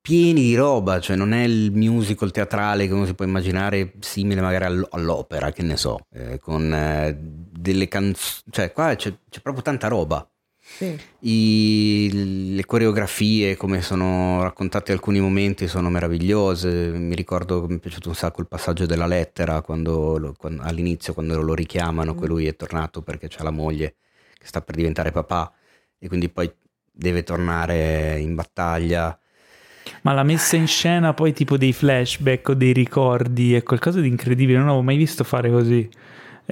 pieni 0.00 0.40
di 0.42 0.56
roba, 0.56 0.98
cioè 0.98 1.14
non 1.16 1.32
è 1.32 1.44
il 1.44 1.70
musical 1.72 2.30
teatrale 2.30 2.86
che 2.86 2.94
uno 2.94 3.04
si 3.04 3.14
può 3.14 3.24
immaginare 3.26 3.92
simile 4.00 4.40
magari 4.40 4.64
all- 4.64 4.88
all'opera, 4.92 5.52
che 5.52 5.62
ne 5.62 5.76
so, 5.76 5.98
eh, 6.12 6.38
con 6.38 6.72
eh, 6.72 7.16
delle 7.20 7.86
canzoni, 7.88 8.42
cioè 8.50 8.72
qua 8.72 8.94
c'è, 8.94 9.12
c'è 9.28 9.40
proprio 9.40 9.62
tanta 9.62 9.88
roba. 9.88 10.26
Sì. 10.62 10.96
I- 11.20 12.54
le 12.54 12.64
coreografie, 12.64 13.56
come 13.56 13.82
sono 13.82 14.42
raccontate 14.42 14.92
alcuni 14.92 15.20
momenti, 15.20 15.66
sono 15.68 15.90
meravigliose. 15.90 16.90
Mi 16.92 17.14
ricordo 17.14 17.60
che 17.62 17.72
mi 17.72 17.76
è 17.78 17.80
piaciuto 17.80 18.08
un 18.08 18.14
sacco 18.14 18.40
il 18.40 18.46
passaggio 18.48 18.86
della 18.86 19.06
lettera 19.06 19.60
quando, 19.62 20.34
quando- 20.38 20.62
all'inizio, 20.62 21.12
quando 21.12 21.40
lo 21.42 21.54
richiamano, 21.54 22.14
che 22.14 22.26
lui 22.26 22.46
è 22.46 22.56
tornato 22.56 23.02
perché 23.02 23.26
c'ha 23.28 23.42
la 23.42 23.50
moglie 23.50 23.96
che 24.40 24.46
sta 24.46 24.62
per 24.62 24.74
diventare 24.74 25.12
papà 25.12 25.52
e 25.98 26.08
quindi 26.08 26.30
poi 26.30 26.50
deve 26.90 27.22
tornare 27.22 28.18
in 28.18 28.34
battaglia. 28.34 29.18
Ma 30.02 30.14
la 30.14 30.22
messa 30.22 30.56
in 30.56 30.66
scena 30.66 31.12
poi 31.12 31.34
tipo 31.34 31.58
dei 31.58 31.74
flashback 31.74 32.48
o 32.48 32.54
dei 32.54 32.72
ricordi 32.72 33.54
è 33.54 33.62
qualcosa 33.62 34.00
di 34.00 34.08
incredibile, 34.08 34.56
non 34.56 34.68
avevo 34.68 34.82
mai 34.82 34.96
visto 34.96 35.24
fare 35.24 35.50
così. 35.50 35.88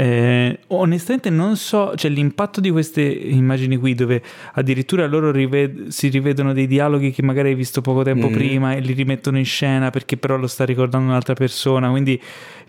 Eh, 0.00 0.60
onestamente 0.68 1.28
non 1.28 1.56
so, 1.56 1.92
cioè 1.96 2.08
l'impatto 2.08 2.60
di 2.60 2.70
queste 2.70 3.02
immagini 3.02 3.76
qui 3.78 3.94
dove 3.96 4.22
addirittura 4.52 5.04
loro 5.08 5.32
rived- 5.32 5.88
si 5.88 6.06
rivedono 6.06 6.52
dei 6.52 6.68
dialoghi 6.68 7.10
che 7.10 7.24
magari 7.24 7.48
hai 7.48 7.56
visto 7.56 7.80
poco 7.80 8.04
tempo 8.04 8.28
Mhm. 8.28 8.32
prima 8.32 8.74
e 8.74 8.80
li 8.80 8.92
rimettono 8.92 9.38
in 9.38 9.44
scena 9.44 9.90
perché 9.90 10.16
però 10.16 10.36
lo 10.36 10.46
sta 10.46 10.64
ricordando 10.64 11.08
un'altra 11.08 11.34
persona, 11.34 11.90
quindi 11.90 12.20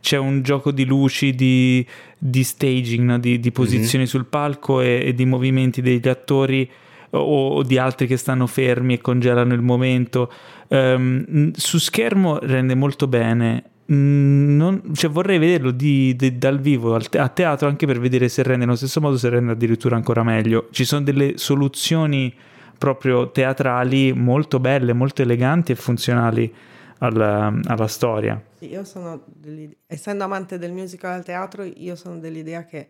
c'è 0.02 0.18
un 0.18 0.42
gioco 0.42 0.72
di 0.72 0.86
luci, 0.86 1.36
di, 1.36 1.86
di 2.18 2.44
staging, 2.44 3.04
no? 3.06 3.20
di, 3.20 3.40
di 3.40 3.52
posizioni 3.52 4.08
sul 4.08 4.26
palco 4.26 4.82
e, 4.82 5.04
e 5.06 5.14
di 5.14 5.26
movimenti 5.26 5.84
degli 5.84 6.08
attori 6.10 6.68
o, 7.12 7.62
di 7.62 7.78
altri 7.78 8.08
che 8.08 8.18
stanno 8.18 8.48
fermi 8.48 8.96
e 8.96 9.02
congelano 9.02 9.54
il 9.54 9.62
momento. 9.62 10.32
Ehm, 10.70 11.52
su 11.54 11.78
schermo 11.78 12.40
rende 12.40 12.74
molto 12.74 13.06
bene. 13.06 13.64
Mm, 13.92 14.56
non- 14.56 14.94
cioè 14.94 15.10
vorrei 15.10 15.40
vederlo 15.40 15.72
di- 15.72 16.16
di- 16.16 16.38
dal 16.38 16.60
vivo 16.60 16.94
al 16.94 17.10
te- 17.10 17.18
a 17.18 17.28
teatro 17.28 17.68
anche 17.68 17.88
per 17.88 18.00
vedere 18.00 18.30
se 18.30 18.44
rende 18.44 18.66
nello 18.66 18.78
stesso 18.78 19.02
modo, 19.02 19.18
se 19.18 19.30
rende 19.30 19.54
addirittura 19.54 19.96
ancora 19.96 20.24
meglio. 20.24 20.68
Ci 20.72 20.86
sono 20.86 21.04
delle 21.04 21.38
soluzioni 21.38 22.34
proprio 22.78 23.32
teatrali 23.32 24.14
molto 24.14 24.60
belle, 24.60 24.94
molto 24.94 25.22
eleganti 25.24 25.72
e 25.72 25.76
funzionali 25.76 26.54
alla, 27.00 27.54
alla 27.66 27.88
storia. 27.88 28.42
Io 28.60 28.84
sono 28.84 29.24
dell'idea, 29.26 29.76
essendo 29.88 30.24
amante 30.24 30.58
del 30.58 30.72
musical 30.72 31.14
al 31.14 31.24
teatro, 31.24 31.64
io 31.64 31.96
sono 31.96 32.20
dell'idea 32.20 32.66
che 32.66 32.90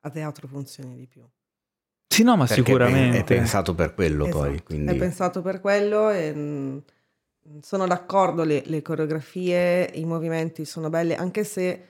a 0.00 0.10
teatro 0.10 0.48
funzioni 0.48 0.96
di 0.96 1.06
più. 1.06 1.22
Sì, 2.12 2.24
no, 2.24 2.36
ma 2.36 2.44
Perché 2.44 2.62
sicuramente. 2.64 3.18
È 3.18 3.24
pensato 3.24 3.74
per 3.74 3.94
quello 3.94 4.28
poi. 4.28 4.48
Esatto, 4.48 4.62
Quindi... 4.64 4.92
È 4.92 4.96
pensato 4.96 5.42
per 5.42 5.60
quello 5.60 6.10
e 6.10 6.34
mh, 6.34 6.82
sono 7.60 7.86
d'accordo, 7.86 8.44
le, 8.44 8.62
le 8.66 8.82
coreografie, 8.82 9.90
i 9.94 10.04
movimenti 10.04 10.64
sono 10.64 10.88
belli, 10.88 11.14
anche 11.14 11.44
se 11.44 11.86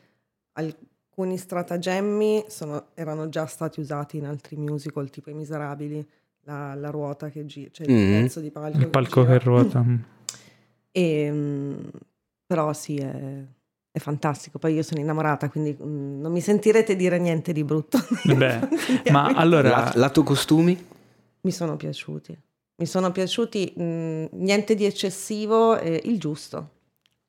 alcuni 0.53 1.37
stratagemmi 1.37 2.45
sono- 2.49 2.87
erano 2.95 3.29
già 3.29 3.47
stati 3.47 3.81
usati 3.81 4.17
in 4.17 4.27
altri 4.27 4.57
musical, 4.57 5.11
tipo 5.11 5.31
I 5.31 5.35
Miserabili, 5.35 6.07
la, 6.45 6.75
la 6.75 6.91
ruota 6.91 7.29
che 7.29 7.45
gira, 7.47 7.71
cioè 7.73 7.87
il 7.87 7.93
Mhm. 7.93 8.23
pezzo 8.23 8.41
di 8.41 8.51
palco. 8.51 8.79
Il 8.79 8.89
palco 8.89 9.23
gira. 9.23 9.39
che 9.39 9.45
ruota. 9.45 9.83
mm. 9.83 9.97
E, 10.93 11.31
mh, 11.33 11.91
però 12.47 12.73
sì, 12.73 12.97
è, 12.97 13.45
è 13.93 13.99
fantastico. 13.99 14.59
Poi 14.59 14.75
io 14.75 14.83
sono 14.83 15.01
innamorata, 15.01 15.49
quindi 15.51 15.73
mh, 15.79 16.21
non 16.21 16.33
mi 16.33 16.41
sentirete 16.41 16.97
dire 16.97 17.19
niente 17.19 17.53
di 17.53 17.63
brutto. 17.65 17.99
Beh, 18.25 18.69
ma 19.11 19.27
allora... 19.27 19.69
La- 19.69 19.93
lato 19.95 20.23
costumi? 20.23 20.87
Mi 21.43 21.53
sono 21.53 21.77
piaciuti. 21.77 22.37
Mi 22.81 22.87
sono 22.87 23.13
piaciuti 23.13 23.75
mh, 23.77 24.25
niente 24.33 24.75
di 24.75 24.87
eccessivo, 24.87 25.79
eh, 25.79 26.01
il 26.05 26.19
giusto. 26.19 26.71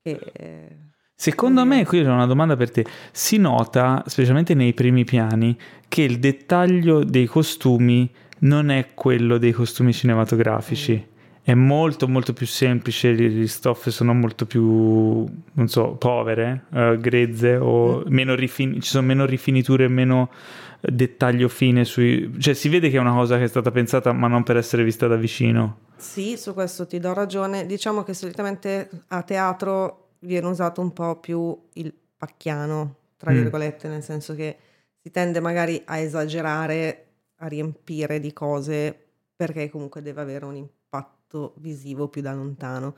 Eh, 0.02 0.78
Secondo 1.14 1.66
me, 1.66 1.86
qui 1.86 2.02
c'è 2.02 2.10
una 2.10 2.26
domanda 2.26 2.56
per 2.56 2.72
te. 2.72 2.86
Si 3.12 3.36
nota, 3.36 4.02
specialmente 4.08 4.54
nei 4.54 4.74
primi 4.74 5.04
piani, 5.04 5.56
che 5.90 6.04
il 6.04 6.20
dettaglio 6.20 7.04
dei 7.04 7.26
costumi 7.26 8.10
non 8.40 8.70
è 8.70 8.94
quello 8.94 9.38
dei 9.38 9.52
costumi 9.52 9.92
cinematografici. 9.92 11.10
È 11.44 11.54
molto 11.54 12.08
molto 12.08 12.32
più 12.32 12.46
semplice, 12.46 13.12
le 13.12 13.48
stoffe 13.48 13.92
sono 13.92 14.14
molto 14.14 14.46
più, 14.46 15.26
non 15.54 15.68
so, 15.68 15.96
povere, 15.96 16.66
eh, 16.74 16.98
grezze 16.98 17.58
o 17.58 18.04
meno 18.08 18.36
rifin- 18.36 18.80
ci 18.80 18.90
sono 18.90 19.06
meno 19.06 19.26
rifiniture, 19.26 19.88
meno 19.90 20.30
eh, 20.32 20.71
dettaglio 20.82 21.48
fine 21.48 21.86
sui... 21.86 22.34
Cioè 22.40 22.54
si 22.54 22.70
vede 22.70 22.90
che 22.90 22.98
è 22.98 23.00
una 23.00 23.14
cosa 23.14 23.38
che 23.38 23.44
è 23.44 23.48
stata 23.48 23.72
pensata 23.72 24.12
ma 24.14 24.28
non 24.28 24.44
per 24.44 24.58
essere 24.58 24.84
vista 24.84 25.08
da 25.08 25.16
vicino. 25.16 25.90
Sì, 25.98 26.36
su 26.38 26.54
questo 26.54 26.88
ti 26.88 27.00
do 27.00 27.14
ragione. 27.14 27.66
Diciamo 27.66 28.04
che 28.04 28.14
solitamente 28.14 28.90
a 29.10 29.22
teatro 29.24 30.14
viene 30.20 30.48
usato 30.48 30.82
un 30.82 30.94
po' 30.94 31.20
più 31.20 31.58
il 31.74 31.94
pacchiano, 32.18 32.96
tra 33.18 33.32
Mm. 33.32 33.36
virgolette, 33.36 33.88
nel 33.88 34.04
senso 34.04 34.34
che 34.36 34.58
si 35.02 35.12
tende 35.12 35.40
magari 35.40 35.82
a 35.86 35.98
esagerare, 35.98 37.06
a 37.38 37.48
riempire 37.48 38.20
di 38.20 38.34
cose 38.34 38.98
perché 39.36 39.70
comunque 39.70 40.02
deve 40.02 40.22
avere 40.22 40.46
un 40.46 40.56
impatto 40.56 41.54
visivo 41.58 42.08
più 42.08 42.22
da 42.22 42.34
lontano. 42.34 42.96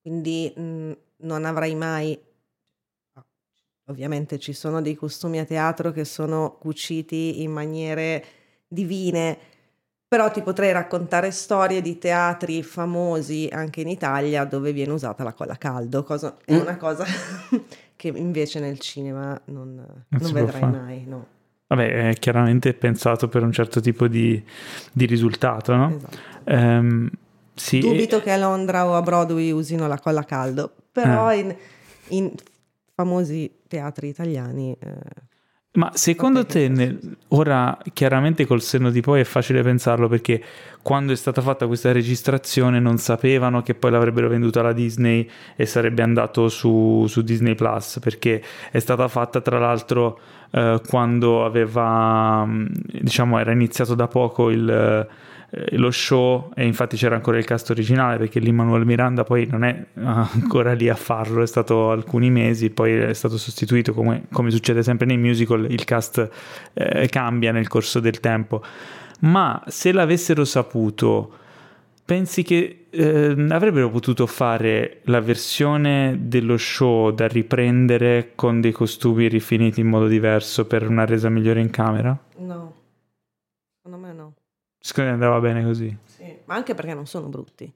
Quindi 0.00 0.52
mh, 0.56 0.92
non 1.18 1.44
avrai 1.44 1.74
mai... 1.74 2.18
Ovviamente 3.96 4.38
ci 4.40 4.52
sono 4.52 4.82
dei 4.82 4.96
costumi 4.96 5.38
a 5.38 5.44
teatro 5.44 5.92
che 5.92 6.04
sono 6.04 6.56
cuciti 6.58 7.42
in 7.42 7.52
maniere 7.52 8.24
divine, 8.66 9.38
però 10.08 10.28
ti 10.32 10.42
potrei 10.42 10.72
raccontare 10.72 11.30
storie 11.30 11.80
di 11.80 11.96
teatri 11.96 12.64
famosi 12.64 13.48
anche 13.52 13.82
in 13.82 13.88
Italia 13.88 14.44
dove 14.44 14.72
viene 14.72 14.90
usata 14.92 15.22
la 15.22 15.32
colla 15.32 15.52
a 15.52 15.56
caldo, 15.56 16.02
cosa, 16.02 16.36
è 16.44 16.52
Mm. 16.54 16.60
una 16.60 16.76
cosa 16.76 17.04
che 17.94 18.08
invece 18.08 18.58
nel 18.58 18.80
cinema 18.80 19.40
non, 19.46 19.74
Non 19.76 20.04
non 20.20 20.32
vedrai 20.32 20.62
mai. 20.68 21.04
No. 21.06 21.26
Vabbè, 21.68 22.08
è 22.10 22.14
chiaramente 22.14 22.74
pensato 22.74 23.28
per 23.28 23.44
un 23.44 23.52
certo 23.52 23.80
tipo 23.80 24.08
di, 24.08 24.42
di 24.92 25.06
risultato, 25.06 25.74
no? 25.76 25.94
Esatto. 25.94 26.18
Ehm, 26.44 27.08
sì, 27.54 27.78
Dubito 27.78 28.20
che 28.20 28.32
a 28.32 28.36
Londra 28.36 28.84
o 28.86 28.94
a 28.96 29.02
Broadway 29.02 29.50
usino 29.52 29.86
la 29.86 29.98
colla 30.00 30.20
a 30.20 30.24
caldo, 30.24 30.72
però 30.90 31.26
Ah. 31.28 31.34
in, 31.34 31.54
in 32.08 32.32
famosi 32.96 33.60
teatri 33.68 34.08
italiani... 34.08 34.74
eh, 34.80 35.24
Ma 35.76 35.90
secondo 35.92 36.46
te, 36.46 36.68
nel- 36.68 36.98
ora 37.28 37.76
chiaramente 37.92 38.46
col 38.46 38.62
senno 38.62 38.90
di 38.90 39.02
poi 39.02 39.20
è 39.20 39.24
facile 39.24 39.60
pensarlo 39.62 40.08
perché 40.08 40.42
quando 40.80 41.12
è 41.12 41.16
stata 41.16 41.42
fatta 41.42 41.66
questa 41.66 41.92
registrazione 41.92 42.80
non 42.80 42.96
sapevano 42.96 43.60
che 43.60 43.74
poi 43.74 43.90
l'avrebbero 43.90 44.28
venduta 44.28 44.60
alla 44.60 44.72
Disney 44.72 45.28
e 45.54 45.66
sarebbe 45.66 46.00
andato 46.02 46.48
su, 46.48 47.04
su 47.06 47.20
Disney 47.20 47.54
Plus 47.54 47.98
perché 48.00 48.42
è 48.70 48.78
stata 48.78 49.06
fatta 49.08 49.42
tra 49.42 49.58
l'altro 49.58 50.18
eh, 50.50 50.80
quando 50.88 51.44
aveva, 51.44 52.46
mh, 52.46 52.68
diciamo, 53.02 53.38
era 53.38 53.52
iniziato 53.52 53.94
da 53.94 54.08
poco 54.08 54.48
il, 54.48 55.06
eh, 55.56 55.78
lo 55.78 55.90
show 55.90 56.50
e 56.54 56.66
infatti 56.66 56.98
c'era 56.98 57.14
ancora 57.14 57.38
il 57.38 57.46
cast 57.46 57.70
originale 57.70 58.18
perché 58.18 58.40
l'Immanuel 58.40 58.84
Miranda 58.84 59.24
poi 59.24 59.46
non 59.46 59.64
è 59.64 59.86
ancora 59.94 60.74
lì 60.74 60.90
a 60.90 60.94
farlo, 60.94 61.42
è 61.42 61.46
stato 61.46 61.90
alcuni 61.90 62.30
mesi, 62.30 62.68
poi 62.68 62.92
è 62.92 63.14
stato 63.14 63.38
sostituito 63.38 63.94
come, 63.94 64.24
come 64.30 64.50
succede 64.50 64.82
sempre 64.82 65.06
nei 65.06 65.16
musical, 65.16 65.66
il 65.70 65.84
cast 65.84 66.28
eh, 66.74 67.08
cambia 67.08 67.52
nel 67.52 67.68
corso 67.68 68.00
del 68.00 68.20
tempo. 68.20 68.62
Ma 69.20 69.62
se 69.66 69.92
l'avessero 69.92 70.44
saputo 70.44 71.32
pensi 72.04 72.42
che 72.42 72.86
eh, 72.90 73.46
avrebbero 73.48 73.88
potuto 73.90 74.26
fare 74.26 75.00
la 75.04 75.20
versione 75.20 76.18
dello 76.20 76.58
show 76.58 77.12
da 77.12 77.26
riprendere 77.26 78.32
con 78.34 78.60
dei 78.60 78.72
costumi 78.72 79.26
rifiniti 79.28 79.80
in 79.80 79.88
modo 79.88 80.06
diverso 80.06 80.66
per 80.66 80.86
una 80.86 81.06
resa 81.06 81.30
migliore 81.30 81.60
in 81.60 81.70
camera? 81.70 82.16
No, 82.36 82.74
secondo 83.82 84.06
me 84.06 84.12
no. 84.12 84.34
Secondo 84.86 85.10
me 85.10 85.16
andava 85.16 85.40
bene 85.40 85.64
così. 85.64 85.96
Sì, 86.04 86.32
ma 86.44 86.54
anche 86.54 86.74
perché 86.74 86.94
non 86.94 87.06
sono 87.06 87.26
brutti. 87.26 87.68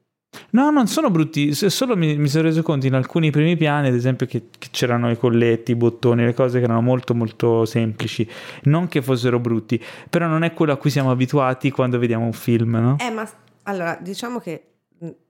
No, 0.51 0.70
non 0.70 0.87
sono 0.87 1.11
brutti, 1.11 1.53
solo 1.55 1.97
mi, 1.97 2.16
mi 2.16 2.28
sono 2.28 2.45
reso 2.45 2.62
conto 2.62 2.87
in 2.87 2.95
alcuni 2.95 3.32
primi 3.32 3.57
piani, 3.57 3.89
ad 3.89 3.95
esempio, 3.95 4.27
che, 4.27 4.45
che 4.57 4.69
c'erano 4.70 5.11
i 5.11 5.19
colletti, 5.19 5.73
i 5.73 5.74
bottoni, 5.74 6.24
le 6.24 6.35
cose 6.35 6.59
che 6.59 6.65
erano 6.66 6.82
molto 6.82 7.12
molto 7.12 7.65
semplici. 7.65 8.28
Non 8.65 8.87
che 8.87 9.03
fossero 9.03 9.41
brutti, 9.41 9.82
però 10.09 10.28
non 10.28 10.45
è 10.45 10.55
quello 10.55 10.73
a 10.73 10.77
cui 10.77 10.91
siamo 10.91 11.11
abituati 11.11 11.73
quando 11.73 11.99
vediamo 11.99 12.27
un 12.27 12.32
film, 12.32 12.77
no? 12.77 12.97
Eh, 13.01 13.11
ma 13.11 13.28
allora, 13.65 13.99
diciamo 14.01 14.39
che 14.39 14.66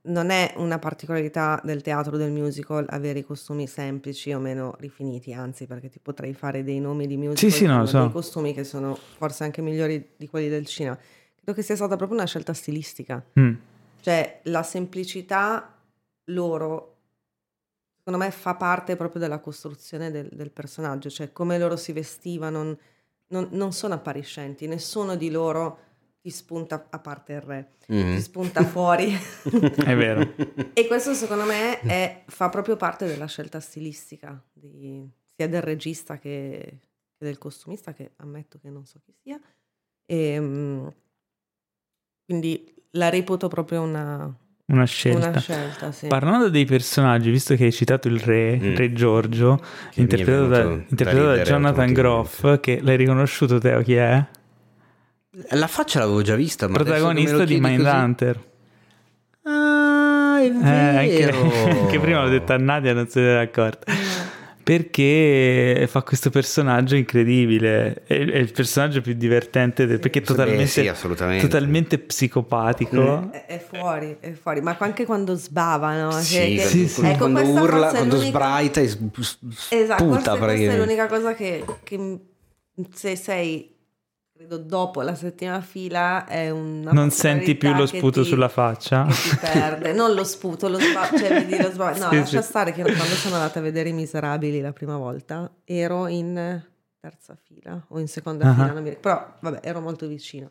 non 0.02 0.28
è 0.28 0.52
una 0.57 0.78
particolarità 0.78 1.62
del 1.65 1.81
teatro 1.81 2.19
del 2.19 2.31
musical 2.31 2.85
avere 2.90 3.20
i 3.20 3.24
costumi 3.24 3.66
semplici 3.66 4.35
o 4.35 4.39
meno 4.39 4.74
rifiniti, 4.81 5.32
anzi, 5.32 5.66
perché 5.66 5.89
ti 5.89 5.98
potrei 5.98 6.35
fare 6.35 6.62
dei 6.62 6.78
nomi 6.78 7.07
di 7.07 7.16
musical 7.16 7.51
Sì, 7.51 7.51
sì, 7.51 7.65
no, 7.65 7.86
so. 7.86 8.01
dei 8.01 8.12
costumi 8.12 8.52
che 8.52 8.65
sono 8.65 8.98
forse 9.16 9.44
anche 9.44 9.62
migliori 9.62 10.11
di 10.19 10.28
quelli 10.28 10.51
del 10.51 10.66
cinema. 10.66 10.98
Credo 11.51 11.55
che 11.55 11.62
sia 11.62 11.74
stata 11.77 11.97
proprio 11.97 12.16
una 12.18 12.27
scelta 12.27 12.52
stilistica. 12.55 13.24
Mm. 13.39 13.55
Cioè, 14.01 14.40
la 14.44 14.62
semplicità 14.62 15.77
loro, 16.27 16.97
secondo 17.98 18.18
me, 18.24 18.31
fa 18.31 18.55
parte 18.55 18.94
proprio 18.97 19.20
della 19.20 19.40
costruzione 19.40 20.10
del, 20.12 20.28
del 20.32 20.51
personaggio, 20.52 21.10
cioè 21.10 21.32
come 21.32 21.59
loro 21.59 21.77
si 21.77 21.93
vestivano, 21.93 22.78
non, 23.28 23.48
non 23.51 23.72
sono 23.72 23.94
appariscenti, 23.94 24.66
nessuno 24.68 25.16
di 25.16 25.31
loro 25.31 25.78
ti 26.20 26.31
spunta, 26.31 26.86
a 26.90 26.98
parte 26.98 27.32
il 27.32 27.40
re, 27.40 27.70
Mhm. 27.89 28.14
ti 28.14 28.20
spunta 28.20 28.62
fuori. 28.64 29.10
È 29.85 29.97
vero. 29.97 30.20
e 30.74 30.86
questo 30.86 31.12
secondo 31.14 31.44
me 31.44 31.81
è- 31.81 32.22
fa 32.27 32.48
proprio 32.48 32.77
parte 32.77 33.06
della 33.06 33.27
scelta 33.27 33.59
stilistica, 33.59 34.40
di- 34.52 35.05
sia 35.35 35.48
del 35.48 35.62
regista 35.62 36.18
che, 36.18 36.78
che 37.18 37.24
del 37.24 37.39
costumista, 37.39 37.93
che 37.93 38.12
ammetto 38.16 38.59
che 38.60 38.70
non 38.70 38.86
so 38.86 39.01
chi 39.05 39.12
sia. 39.20 39.40
E, 40.06 40.39
mm, 40.40 40.86
quindi 42.31 42.65
la 42.93 43.09
reputo 43.09 43.48
proprio 43.48 43.82
una, 43.82 44.32
Una 44.66 44.85
scelta. 44.85 45.28
una 45.31 45.40
scelta, 45.40 45.90
sì. 45.90 46.07
Parlando 46.07 46.48
dei 46.48 46.65
personaggi, 46.65 47.28
visto 47.28 47.57
che 47.57 47.65
hai 47.65 47.73
citato 47.73 48.07
il 48.07 48.20
re, 48.20 48.52
il 48.52 48.70
Mm. 48.70 48.77
re 48.77 48.93
Giorgio, 48.93 49.61
Che 49.90 50.01
interpretato 50.01 50.47
da, 50.47 50.62
da 50.62 50.70
interpretato 50.70 51.24
da 51.24 51.32
ridere 51.32 51.43
Jonathan 51.51 51.93
Groff, 51.93 52.61
che 52.61 52.78
l'hai 52.81 52.97
riconosciuto 52.97 53.59
Teo 53.59 53.82
chi 53.82 53.94
è? 53.97 54.24
La 55.51 55.66
faccia 55.66 55.98
l'avevo 55.98 56.23
già 56.23 56.36
vista, 56.36 56.69
ma 56.69 56.74
Protagonista 56.74 57.39
di 57.44 57.44
chiedi 57.47 57.61
così- 57.61 57.74
Mindhunter. 57.74 58.48
Ah, 59.43 60.39
è 60.40 60.44
Eh, 60.44 60.97
anche, 60.98 61.19
vero. 61.19 61.40
anche 61.82 61.98
prima 61.98 62.23
l'ho 62.23 62.28
detto 62.28 62.52
a 62.52 62.57
Nadia, 62.59 62.93
non 62.94 63.09
se 63.09 63.20
ne 63.20 63.27
era 63.27 63.40
accorta. 63.40 63.90
Perché 64.62 65.87
fa 65.89 66.03
questo 66.03 66.31
personaggio 66.31 66.95
incredibile. 66.95 68.03
È, 68.07 68.15
è 68.15 68.37
il 68.39 68.53
personaggio 68.53 69.01
più 69.01 69.15
divertente 69.15 69.87
del- 69.87 69.99
perché 69.99 70.19
è 70.19 70.23
Beh, 70.23 70.27
totalmente, 70.28 70.66
sì, 70.66 70.87
assolutamente. 70.87 71.47
totalmente 71.49 71.99
psicopatico. 71.99 73.31
È, 73.32 73.47
è 73.47 73.59
fuori, 73.59 74.16
è 74.20 74.32
fuori, 74.32 74.61
ma 74.61 74.77
anche 74.78 75.05
quando 75.07 75.35
sbavano. 75.35 76.12
Sì, 76.20 76.37
che- 76.57 76.59
sì, 76.66 76.82
che- 76.82 76.89
sì. 76.89 77.01
quando, 77.01 77.11
ecco, 77.11 77.19
quando 77.19 77.41
questa 77.41 77.61
urla, 77.62 77.89
quando 77.91 78.16
sbraita 78.19 78.81
e 78.81 78.85
Esatto, 78.85 80.03
sputa 80.05 80.37
forse 80.37 80.55
questa 80.55 80.73
è 80.73 80.77
l'unica 80.77 81.07
cosa 81.07 81.35
che, 81.35 81.65
che 81.82 82.19
se 82.95 83.16
sei, 83.16 83.69
credo, 84.40 84.56
dopo 84.56 85.02
la 85.02 85.14
settima 85.14 85.60
fila 85.60 86.24
è 86.24 86.48
una 86.48 86.92
Non 86.92 87.10
senti 87.10 87.56
più 87.56 87.74
lo 87.74 87.84
sputo 87.84 88.22
ti- 88.22 88.28
sulla 88.28 88.48
faccia. 88.48 89.04
Ti 89.04 89.36
perde, 89.38 89.92
non 89.92 90.14
lo 90.14 90.24
sputo, 90.24 90.66
lo 90.68 90.78
sba- 90.80 91.08
cioè 91.14 91.28
vedi 91.44 91.60
lo 91.60 91.70
sba- 91.70 91.90
No, 91.98 92.08
Sì, 92.08 92.16
lascia 92.16 92.40
sì. 92.40 92.48
stare 92.48 92.72
che 92.72 92.80
quando 92.82 93.02
sono 93.04 93.34
andata 93.34 93.58
a 93.58 93.62
vedere 93.62 93.90
I 93.90 93.92
Miserabili 93.92 94.62
la 94.62 94.72
prima 94.72 94.96
volta 94.96 95.50
ero 95.64 96.06
in 96.06 96.62
terza 96.98 97.36
fila 97.46 97.84
o 97.88 97.98
in 98.00 98.08
seconda 98.08 98.48
Ah. 98.48 98.54
fila, 98.54 98.72
non 98.72 98.82
mi 98.82 98.88
ricordo, 98.88 99.00
però 99.00 99.36
vabbè, 99.40 99.58
ero 99.62 99.80
molto 99.80 100.06
vicino. 100.06 100.50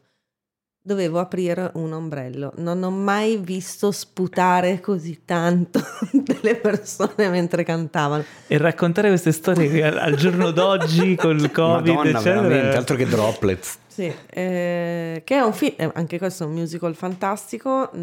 Dovevo 0.90 1.20
aprire 1.20 1.70
un 1.76 1.94
ombrello. 1.94 2.52
Non 2.56 2.82
ho 2.82 2.90
mai 2.90 3.38
visto 3.38 3.92
sputare 3.92 4.80
così 4.80 5.22
tanto 5.24 5.80
delle 6.12 6.56
persone 6.56 7.30
mentre 7.30 7.64
cantavano. 7.64 8.24
E 8.48 8.58
raccontare 8.58 9.10
queste 9.10 9.32
storie 9.32 9.84
al, 9.86 10.00
al 10.00 10.16
giorno 10.16 10.50
d'oggi 10.50 11.16
col 11.16 11.38
Covid, 11.54 11.94
Madonna, 11.94 12.10
eccetera. 12.18 12.42
veramente, 12.42 12.76
altro 12.78 12.96
che 12.96 13.06
droplets. 13.06 13.78
Sì, 13.86 14.12
eh, 14.32 15.22
che 15.24 15.36
è 15.36 15.42
un 15.42 15.54
film, 15.54 15.76
eh, 15.78 15.92
anche 15.94 16.18
questo 16.18 16.46
è 16.46 16.48
un 16.48 16.54
musical 16.54 16.96
fantastico, 16.96 17.92
mh, 17.94 18.00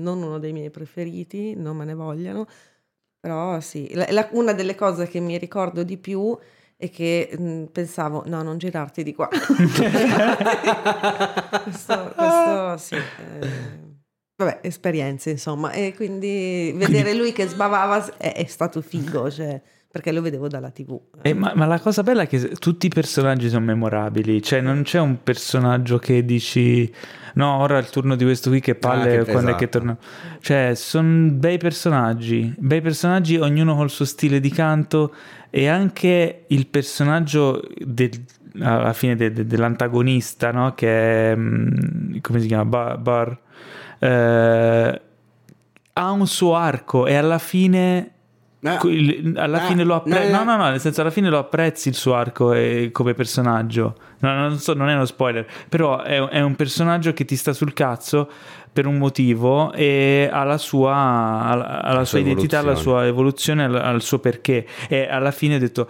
non 0.00 0.22
uno 0.22 0.38
dei 0.38 0.52
miei 0.52 0.70
preferiti, 0.70 1.56
non 1.56 1.76
me 1.76 1.84
ne 1.84 1.94
vogliano, 1.94 2.46
però 3.18 3.58
sì, 3.58 3.90
La- 3.94 4.06
la- 4.10 4.28
una 4.30 4.52
delle 4.52 4.76
cose 4.76 5.08
che 5.08 5.18
mi 5.18 5.36
ricordo 5.38 5.82
di 5.82 5.96
più 5.96 6.38
è 6.38 6.56
che 6.90 7.30
mh, 7.36 7.64
pensavo, 7.72 8.22
no, 8.26 8.42
non 8.42 8.58
girarti 8.58 9.02
di 9.02 9.12
qua. 9.14 9.28
questo, 11.64 12.12
questo 12.16 12.76
sì. 12.78 12.94
eh, 12.94 13.86
Vabbè, 14.36 14.60
esperienze 14.62 15.30
insomma, 15.30 15.72
e 15.72 15.92
quindi 15.96 16.72
vedere 16.76 17.14
lui 17.14 17.32
che 17.32 17.48
sbavava 17.48 18.16
è, 18.18 18.34
è 18.34 18.44
stato 18.44 18.80
figo, 18.80 19.28
cioè, 19.32 19.60
perché 19.90 20.12
lo 20.12 20.22
vedevo 20.22 20.46
dalla 20.46 20.70
tv. 20.70 20.96
Eh, 21.22 21.34
ma, 21.34 21.54
ma 21.56 21.66
la 21.66 21.80
cosa 21.80 22.04
bella 22.04 22.22
è 22.22 22.28
che 22.28 22.50
tutti 22.50 22.86
i 22.86 22.90
personaggi 22.90 23.48
sono 23.48 23.64
memorabili, 23.64 24.40
cioè 24.40 24.60
non 24.60 24.82
c'è 24.84 25.00
un 25.00 25.24
personaggio 25.24 25.98
che 25.98 26.24
dici 26.24 26.88
no, 27.34 27.58
ora 27.58 27.78
è 27.78 27.80
il 27.80 27.90
turno 27.90 28.14
di 28.14 28.22
questo 28.22 28.50
qui 28.50 28.60
che 28.60 28.76
palle 28.76 29.18
Ah, 29.18 29.24
che- 29.24 29.32
quando 29.32 29.50
è 29.50 29.54
che 29.56 29.64
esatto. 29.64 29.78
torna. 29.78 29.98
Cioè, 30.40 30.74
sono 30.76 31.30
bei 31.32 31.58
personaggi, 31.58 32.54
bei 32.58 32.80
personaggi, 32.80 33.38
ognuno 33.38 33.74
col 33.74 33.90
suo 33.90 34.04
stile 34.04 34.38
di 34.38 34.50
canto 34.50 35.12
e 35.50 35.68
anche 35.68 36.44
il 36.48 36.66
personaggio 36.66 37.62
del- 37.76 38.24
alla 38.60 38.92
fine 38.92 39.14
de- 39.16 39.32
de- 39.32 39.46
dell'antagonista, 39.46 40.50
no? 40.50 40.74
Che 40.74 41.32
è 41.32 41.36
mm, 41.36 42.16
come 42.20 42.40
si 42.40 42.46
chiama? 42.48 42.64
Bar. 42.64 42.98
Bar 42.98 43.38
eh, 44.00 45.00
ha 45.92 46.10
un 46.10 46.26
suo 46.26 46.54
arco 46.54 47.06
e 47.06 47.14
alla 47.14 47.38
fine 47.38 48.12
Ah. 48.64 48.76
Quel- 48.78 49.34
alla 49.36 49.62
Ah, 49.62 49.66
fine 49.66 49.84
lo 49.84 49.94
apprezzi. 49.94 50.32
no, 50.32 50.38
No, 50.38 50.44
no. 50.44 50.56
no, 50.56 50.64
no, 50.64 50.70
nel 50.70 50.80
senso, 50.80 51.00
alla 51.02 51.10
fine 51.10 51.28
lo 51.28 51.38
apprezzi 51.38 51.88
il 51.90 51.94
suo 51.94 52.14
arco 52.16 52.52
eh, 52.54 52.88
come 52.92 53.14
personaggio. 53.14 53.94
No, 54.18 54.34
non, 54.34 54.58
so, 54.58 54.74
non 54.74 54.88
è 54.88 54.94
uno 54.94 55.04
spoiler, 55.04 55.46
però 55.68 56.02
è, 56.02 56.20
è 56.30 56.40
un 56.40 56.56
personaggio 56.56 57.12
che 57.12 57.24
ti 57.24 57.36
sta 57.36 57.52
sul 57.52 57.72
cazzo 57.72 58.28
per 58.72 58.86
un 58.86 58.96
motivo 58.98 59.72
e 59.72 60.28
ha 60.30 60.44
la 60.44 60.58
sua, 60.58 60.94
ha 60.94 61.54
la- 61.54 61.64
ha 61.80 61.88
la 61.88 61.98
La 61.98 62.04
sua 62.04 62.04
sua 62.04 62.18
identità, 62.20 62.62
la 62.62 62.74
sua 62.74 63.06
evoluzione, 63.06 63.64
al, 63.64 63.74
al 63.74 64.02
suo 64.02 64.18
perché. 64.18 64.66
E 64.88 65.08
alla 65.08 65.30
fine 65.30 65.56
ho 65.56 65.58
detto, 65.58 65.88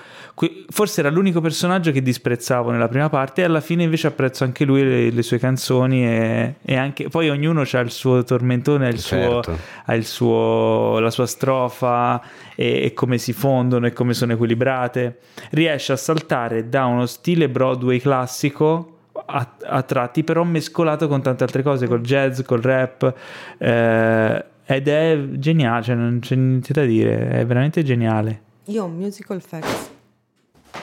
forse 0.71 1.01
era 1.01 1.11
l'unico 1.11 1.41
personaggio 1.41 1.91
che 1.93 2.03
disprezzavo 2.03 2.71
nella 2.71 2.89
prima 2.89 3.09
parte, 3.09 3.43
e 3.43 3.45
alla 3.45 3.61
fine 3.61 3.83
invece 3.83 4.07
apprezzo 4.07 4.45
anche 4.45 4.65
lui, 4.65 4.83
le, 4.83 5.11
le 5.11 5.23
sue 5.23 5.39
canzoni 5.39 6.05
e, 6.07 6.55
e 6.63 6.77
anche 6.77 7.09
poi 7.09 7.29
ognuno 7.31 7.63
ha 7.71 7.79
il 7.79 7.91
suo 7.91 8.23
tormentone, 8.25 8.89
il 8.89 8.99
suo, 8.99 9.43
Certo. 9.43 9.59
ha 9.85 9.95
il 9.95 10.05
suo, 10.05 10.99
la 10.99 11.11
sua 11.11 11.27
strofa 11.27 12.21
e, 12.55 12.85
e 12.85 12.93
come 12.95 13.19
si 13.19 13.33
fondono 13.33 13.87
e 13.87 13.93
come 13.93 14.15
sono 14.15 14.33
equilibrate. 14.33 15.19
Riesce 15.51 15.93
a 15.93 15.97
saltare 15.97 16.69
da 16.69 16.87
uno 16.87 17.07
stile 17.07 17.49
Broadway 17.49 17.99
classico 17.99 18.98
a, 19.31 19.57
a 19.63 19.83
tratti, 19.83 20.25
però 20.25 20.43
mescolato 20.45 21.09
con 21.09 21.23
tante 21.23 21.45
altre 21.45 21.63
cose, 21.63 21.87
col 21.87 22.01
jazz, 22.01 22.41
col 22.43 22.63
rap. 22.63 23.15
eh, 23.59 24.45
ed 24.71 24.87
è 24.87 25.19
geniale, 25.33 25.83
cioè 25.83 25.95
non 25.95 26.19
c'è 26.21 26.35
niente 26.35 26.73
da 26.73 26.85
dire, 26.85 27.31
è 27.31 27.47
veramente 27.47 27.83
geniale. 27.83 28.43
Io 28.65 28.83
ho 28.83 28.87
un 28.87 28.97
musical 28.97 29.41
facts. 29.41 29.91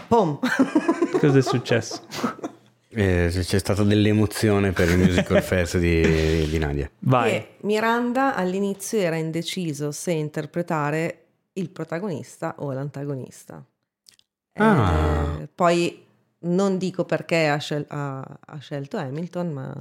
Pom! 0.07 0.39
Cosa 1.19 1.38
è 1.38 1.41
successo? 1.41 2.01
Eh, 2.97 3.27
c'è 3.30 3.59
stata 3.59 3.84
dell'emozione 3.84 4.72
per 4.72 4.88
il 4.89 4.97
musical 4.97 5.41
fest 5.43 5.77
di, 5.77 6.47
di 6.47 6.57
Nadia. 6.57 6.89
Vai. 6.99 7.30
che 7.30 7.47
Miranda 7.63 8.35
all'inizio 8.35 8.99
era 8.99 9.17
indeciso 9.17 9.91
se 9.91 10.13
interpretare 10.13 11.26
il 11.53 11.69
protagonista 11.72 12.55
o 12.59 12.72
l'antagonista. 12.72 13.61
Ah. 14.53 15.39
Eh, 15.41 15.49
poi 15.53 16.05
non 16.45 16.77
dico 16.77 17.05
perché 17.05 17.47
ha, 17.47 17.57
scel- 17.57 17.85
ha- 17.89 18.39
ha 18.45 18.57
scelto 18.59 18.97
Hamilton, 18.97 19.51
ma 19.51 19.73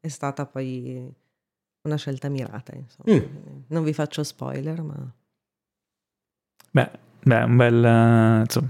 è 0.00 0.08
stata 0.08 0.46
poi 0.46 1.10
una 1.82 1.96
scelta 1.96 2.28
mirata. 2.28 2.72
Insomma. 2.74 3.16
Mm. 3.18 3.62
Non 3.68 3.84
vi 3.84 3.92
faccio 3.92 4.22
spoiler, 4.22 4.82
ma 4.82 4.94
Beh, 6.70 6.90
beh, 7.22 7.42
un 7.44 7.56
bel... 7.56 8.40
insomma, 8.44 8.68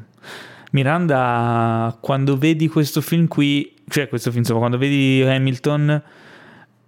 Miranda, 0.73 1.97
quando 2.01 2.37
vedi 2.37 2.69
questo 2.69 3.01
film 3.01 3.27
qui, 3.27 3.75
cioè 3.89 4.09
questo 4.09 4.29
film, 4.31 4.43
insomma, 4.43 4.61
quando 4.61 4.79
vedi 4.79 5.23
Hamilton, 5.23 6.03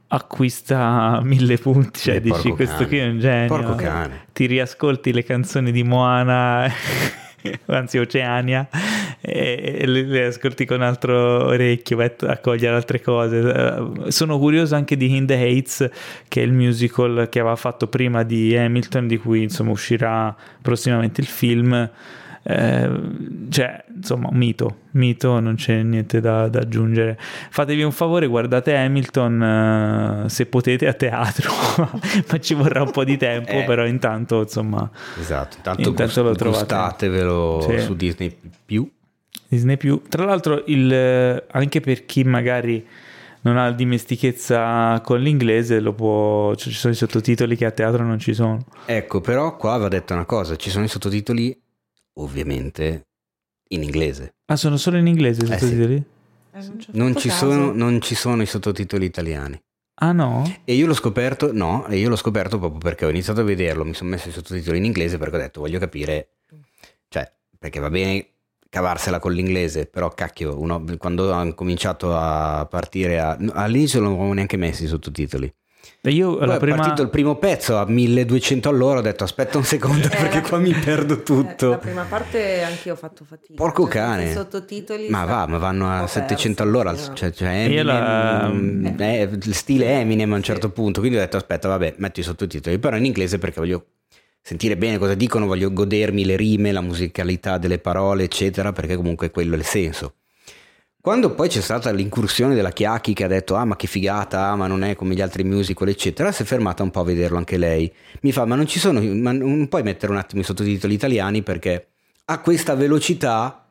acquista 0.08 1.20
mille 1.22 1.56
punti, 1.58 1.98
cioè 2.00 2.16
Eh, 2.16 2.20
dici 2.20 2.40
porco 2.48 2.54
questo 2.56 2.74
cane. 2.76 2.86
qui 2.88 2.98
è 2.98 3.06
un 3.08 3.18
genio. 3.18 3.46
Porco 3.48 3.74
cane. 3.74 4.26
Ti 4.32 4.46
riascolti 4.46 5.12
le 5.12 5.24
canzoni 5.24 5.72
di 5.72 5.82
Moana, 5.82 6.70
anzi 7.66 7.98
Oceania, 7.98 8.68
e, 9.22 9.84
le, 9.86 10.26
ascolti 10.26 10.64
con 10.64 10.82
altro 10.82 11.46
orecchio, 11.46 11.96
vai 11.96 12.12
a 12.20 12.38
cogliere 12.38 12.74
altre 12.74 13.00
cose. 13.00 13.38
Eh, 13.38 14.10
sono 14.10 14.38
curioso 14.38 14.74
anche 14.74 14.96
di 14.96 15.16
In 15.16 15.26
the 15.26 15.34
Hates, 15.34 15.88
che 16.28 16.40
è 16.40 16.44
il 16.44 16.52
musical 16.52 17.28
che 17.28 17.40
aveva 17.40 17.56
fatto 17.56 17.88
prima 17.88 18.22
di 18.22 18.56
Hamilton, 18.56 19.06
di 19.06 19.18
cui 19.18 19.42
insomma 19.42 19.70
uscirà 19.70 20.34
prossimamente 20.62 21.20
il 21.20 21.26
film. 21.26 21.90
Eh, 22.40 22.90
cioè, 23.50 23.84
insomma, 23.94 24.30
mito, 24.32 24.76
mito, 24.92 25.38
non 25.38 25.56
c'è 25.56 25.82
niente 25.82 26.20
da, 26.20 26.48
da, 26.48 26.60
aggiungere. 26.60 27.18
Fatevi 27.18 27.82
un 27.82 27.92
favore, 27.92 28.26
guardate 28.26 28.74
Hamilton 28.74 30.22
uh, 30.24 30.28
se 30.28 30.46
potete 30.46 30.86
a 30.86 30.94
teatro, 30.94 31.50
ma 32.30 32.38
ci 32.38 32.54
vorrà 32.54 32.82
un 32.82 32.90
po' 32.90 33.04
di 33.04 33.18
tempo, 33.18 33.50
eh. 33.58 33.64
però 33.64 33.84
intanto, 33.84 34.40
insomma, 34.42 34.88
esatto, 35.20 35.56
intanto, 35.58 35.88
intanto 35.90 36.22
lo 36.22 36.34
trovate. 36.34 36.64
Gustatevelo 36.64 37.66
sì. 37.68 37.80
su 37.80 37.94
Disney 37.94 38.34
più. 38.64 38.90
Disney 39.48 39.76
più. 39.76 40.02
Tra 40.08 40.24
l'altro, 40.24 40.62
il, 40.66 41.44
anche 41.50 41.80
per 41.80 42.04
chi 42.04 42.24
magari 42.24 42.86
non 43.42 43.56
ha 43.56 43.70
dimestichezza 43.70 45.00
con 45.02 45.20
l'inglese, 45.20 45.80
lo 45.80 45.92
può, 45.92 46.54
cioè, 46.54 46.72
ci 46.72 46.78
sono 46.78 46.92
i 46.92 46.96
sottotitoli 46.96 47.56
che 47.56 47.64
a 47.64 47.70
teatro 47.70 48.04
non 48.04 48.18
ci 48.18 48.34
sono. 48.34 48.64
Ecco, 48.86 49.20
però 49.20 49.56
qua 49.56 49.76
va 49.76 49.88
detta 49.88 50.14
una 50.14 50.26
cosa, 50.26 50.56
ci 50.56 50.70
sono 50.70 50.84
i 50.84 50.88
sottotitoli 50.88 51.56
ovviamente 52.14 53.06
in 53.68 53.82
inglese. 53.82 54.34
Ah, 54.46 54.56
sono 54.56 54.76
solo 54.76 54.96
in 54.98 55.06
inglese 55.06 55.44
i 55.44 55.46
sottotitoli? 55.46 55.94
Eh 56.52 56.60
sì. 56.60 56.70
eh, 56.70 56.84
non, 56.92 57.16
ci 57.16 57.30
sono, 57.30 57.72
non, 57.72 58.00
ci 58.00 58.14
sono, 58.14 58.42
i 58.42 58.46
sottotitoli 58.46 59.04
italiani. 59.04 59.60
Ah 60.00 60.12
no? 60.12 60.44
E 60.64 60.74
io 60.74 60.86
l'ho 60.86 60.94
scoperto, 60.94 61.52
no, 61.52 61.86
e 61.86 61.96
io 61.96 62.08
l'ho 62.08 62.16
scoperto 62.16 62.58
proprio 62.58 62.78
perché 62.78 63.04
ho 63.04 63.10
iniziato 63.10 63.40
a 63.40 63.44
vederlo, 63.44 63.84
mi 63.84 63.94
sono 63.94 64.10
messo 64.10 64.28
i 64.28 64.32
sottotitoli 64.32 64.78
in 64.78 64.84
inglese 64.84 65.18
perché 65.18 65.36
ho 65.36 65.40
detto 65.40 65.60
voglio 65.60 65.78
capire, 65.80 66.36
cioè, 67.08 67.30
perché 67.58 67.80
va 67.80 67.90
bene 67.90 68.26
cavarsela 68.68 69.18
con 69.18 69.32
l'inglese, 69.32 69.86
però 69.86 70.08
cacchio, 70.10 70.60
uno, 70.60 70.84
quando 70.98 71.32
hanno 71.32 71.54
cominciato 71.54 72.16
a 72.16 72.66
partire, 72.68 73.18
a, 73.18 73.36
all'inizio 73.52 74.00
non 74.00 74.12
avevo 74.14 74.32
neanche 74.32 74.56
messo 74.56 74.84
i 74.84 74.88
sottotitoli. 74.88 75.52
Io 76.02 76.36
Poi 76.36 76.48
è 76.48 76.58
prima... 76.58 76.76
partito 76.76 77.02
il 77.02 77.10
primo 77.10 77.36
pezzo 77.36 77.76
a 77.76 77.86
1200 77.86 78.68
all'ora, 78.68 79.00
ho 79.00 79.02
detto 79.02 79.24
aspetta 79.24 79.58
un 79.58 79.64
secondo 79.64 80.06
eh, 80.06 80.10
perché 80.10 80.42
qua 80.42 80.58
mi 80.58 80.72
perdo 80.72 81.22
tutto. 81.22 81.66
Eh, 81.66 81.70
la 81.70 81.78
prima 81.78 82.04
parte 82.04 82.62
anche 82.62 82.88
io 82.88 82.94
ho 82.94 82.96
fatto 82.96 83.24
fatica. 83.24 83.54
Porco 83.54 83.82
cioè, 83.84 83.92
cane. 83.92 84.30
I 84.30 84.32
sottotitoli. 84.32 85.08
Ma 85.08 85.24
va, 85.24 85.46
ma 85.46 85.58
vanno 85.58 85.90
a 85.90 86.06
700 86.06 86.62
all'ora. 86.62 86.92
No? 86.92 87.14
Cioè, 87.14 87.32
cioè 87.32 87.64
Eminem, 87.64 87.86
la... 87.86 88.48
Mm, 88.48 88.86
eh, 89.00 89.38
stile 89.50 90.00
Eminem 90.00 90.32
a 90.32 90.36
un 90.36 90.42
certo 90.42 90.68
sì. 90.68 90.72
punto. 90.72 91.00
Quindi 91.00 91.18
ho 91.18 91.20
detto 91.20 91.36
aspetta 91.36 91.68
vabbè, 91.68 91.94
metti 91.98 92.20
i 92.20 92.22
sottotitoli. 92.22 92.78
Però 92.78 92.96
in 92.96 93.04
inglese 93.04 93.38
perché 93.38 93.60
voglio 93.60 93.84
sentire 94.48 94.78
bene 94.78 94.96
cosa 94.96 95.12
dicono, 95.12 95.44
voglio 95.44 95.70
godermi 95.70 96.24
le 96.24 96.34
rime, 96.34 96.72
la 96.72 96.80
musicalità 96.80 97.58
delle 97.58 97.78
parole, 97.78 98.24
eccetera, 98.24 98.72
perché 98.72 98.96
comunque 98.96 99.30
quello 99.30 99.54
è 99.54 99.58
il 99.58 99.64
senso. 99.64 100.14
Quando 101.02 101.34
poi 101.34 101.48
c'è 101.48 101.60
stata 101.60 101.90
l'incursione 101.90 102.54
della 102.54 102.70
Chiacchi 102.70 103.12
che 103.12 103.24
ha 103.24 103.28
detto 103.28 103.56
ah 103.56 103.66
ma 103.66 103.76
che 103.76 103.86
figata, 103.86 104.46
ah, 104.46 104.56
ma 104.56 104.66
non 104.66 104.84
è 104.84 104.94
come 104.94 105.14
gli 105.14 105.20
altri 105.20 105.44
musical 105.44 105.88
eccetera, 105.88 106.32
si 106.32 106.42
è 106.42 106.44
fermata 106.46 106.82
un 106.82 106.90
po' 106.90 107.00
a 107.00 107.04
vederlo 107.04 107.36
anche 107.36 107.58
lei. 107.58 107.92
Mi 108.22 108.32
fa 108.32 108.46
ma 108.46 108.54
non 108.54 108.66
ci 108.66 108.78
sono, 108.78 109.02
ma 109.02 109.32
non 109.32 109.68
puoi 109.68 109.82
mettere 109.82 110.12
un 110.12 110.18
attimo 110.18 110.40
i 110.40 110.44
sottotitoli 110.44 110.94
italiani 110.94 111.42
perché 111.42 111.88
a 112.24 112.40
questa 112.40 112.74
velocità 112.74 113.66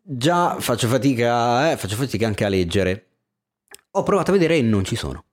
già 0.00 0.56
faccio 0.60 0.86
fatica, 0.86 1.72
eh, 1.72 1.76
faccio 1.76 1.96
fatica 1.96 2.28
anche 2.28 2.44
a 2.44 2.48
leggere. 2.48 3.06
Ho 3.92 4.04
provato 4.04 4.30
a 4.30 4.34
vedere 4.34 4.58
e 4.58 4.62
non 4.62 4.84
ci 4.84 4.94
sono. 4.94 5.24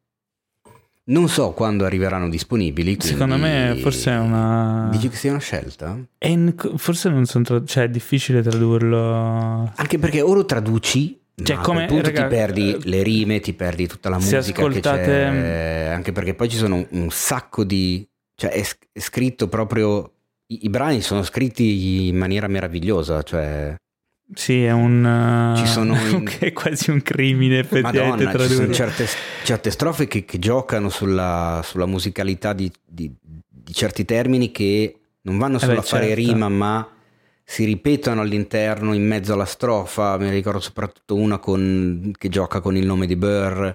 Non 1.08 1.30
so 1.30 1.52
quando 1.52 1.86
arriveranno 1.86 2.30
disponibili. 2.30 2.98
Secondo 3.00 3.38
me 3.38 3.78
forse 3.80 4.12
è 4.12 4.18
una... 4.18 4.90
Dici 4.92 5.10
che 5.10 5.16
sia 5.16 5.30
una 5.30 5.40
scelta? 5.40 6.00
In... 6.26 6.56
Forse 6.78 7.10
non 7.10 7.26
sono... 7.26 7.44
Tra... 7.44 7.64
Cioè 7.64 7.84
è 7.84 7.90
difficile 7.90 8.42
tradurlo. 8.42 9.72
Anche 9.76 10.00
perché 10.00 10.22
o 10.22 10.34
lo 10.34 10.46
traduci... 10.46 11.20
Cioè, 11.36 11.58
come, 11.58 11.86
punto 11.86 12.08
raga, 12.08 12.24
ti 12.24 12.28
perdi 12.30 12.74
eh, 12.74 12.80
le 12.84 13.04
rime, 13.04 13.42
ti 13.42 13.54
perdi 13.54 13.88
tutta 13.88 14.10
la 14.10 14.16
musica 14.16 14.40
ascoltate... 14.40 15.02
che 15.02 15.12
c'è. 15.12 15.90
Anche 15.94 16.12
perché 16.12 16.34
poi 16.34 16.50
ci 16.50 16.58
sono 16.58 16.88
un 16.90 17.10
sacco 17.12 17.64
di... 17.64 18.08
Cioè 18.34 18.52
è, 18.52 18.66
è 18.92 19.00
scritto 19.00 19.48
proprio... 19.48 20.12
I, 20.48 20.66
I 20.66 20.70
brani 20.70 21.02
sono 21.02 21.24
scritti 21.24 22.08
in 22.08 22.18
maniera 22.18 22.48
meravigliosa, 22.48 23.22
cioè... 23.22 23.76
Sì, 24.34 24.64
è 24.64 24.72
un. 24.72 25.54
Ci 25.58 25.68
sono 25.68 25.96
in... 26.10 26.30
è 26.40 26.52
quasi 26.52 26.90
un 26.90 27.02
crimine 27.02 27.60
effettivamente. 27.60 28.24
Madonna, 28.26 28.48
ci 28.48 28.54
sono 28.54 28.74
certe, 28.74 29.08
certe 29.44 29.72
strofe 29.72 30.08
che, 30.08 30.26
che 30.26 30.40
giocano 30.40 30.90
sulla, 30.90 31.62
sulla 31.64 31.86
musicalità 31.86 32.54
di, 32.54 32.72
di, 32.84 33.14
di, 33.22 33.74
certi 33.74 34.04
termini 34.04 34.52
che 34.52 35.00
non 35.22 35.38
vanno 35.38 35.60
solo 35.60 35.74
eh 35.74 35.76
beh, 35.76 35.82
a 35.82 35.84
fare 35.84 36.08
certo. 36.08 36.22
rima, 36.22 36.50
ma 36.50 36.90
si 37.44 37.64
ripetono 37.66 38.22
all'interno, 38.22 38.94
in 38.94 39.06
mezzo 39.06 39.34
alla 39.34 39.46
strofa. 39.46 40.18
Mi 40.18 40.32
ricordo 40.32 40.60
soprattutto 40.60 41.16
una 41.16 41.38
con, 41.38 42.12
che 42.18 42.30
gioca 42.30 42.60
con 42.62 42.76
il 42.76 42.86
nome 42.86 43.06
di 43.06 43.16
Burr. 43.16 43.74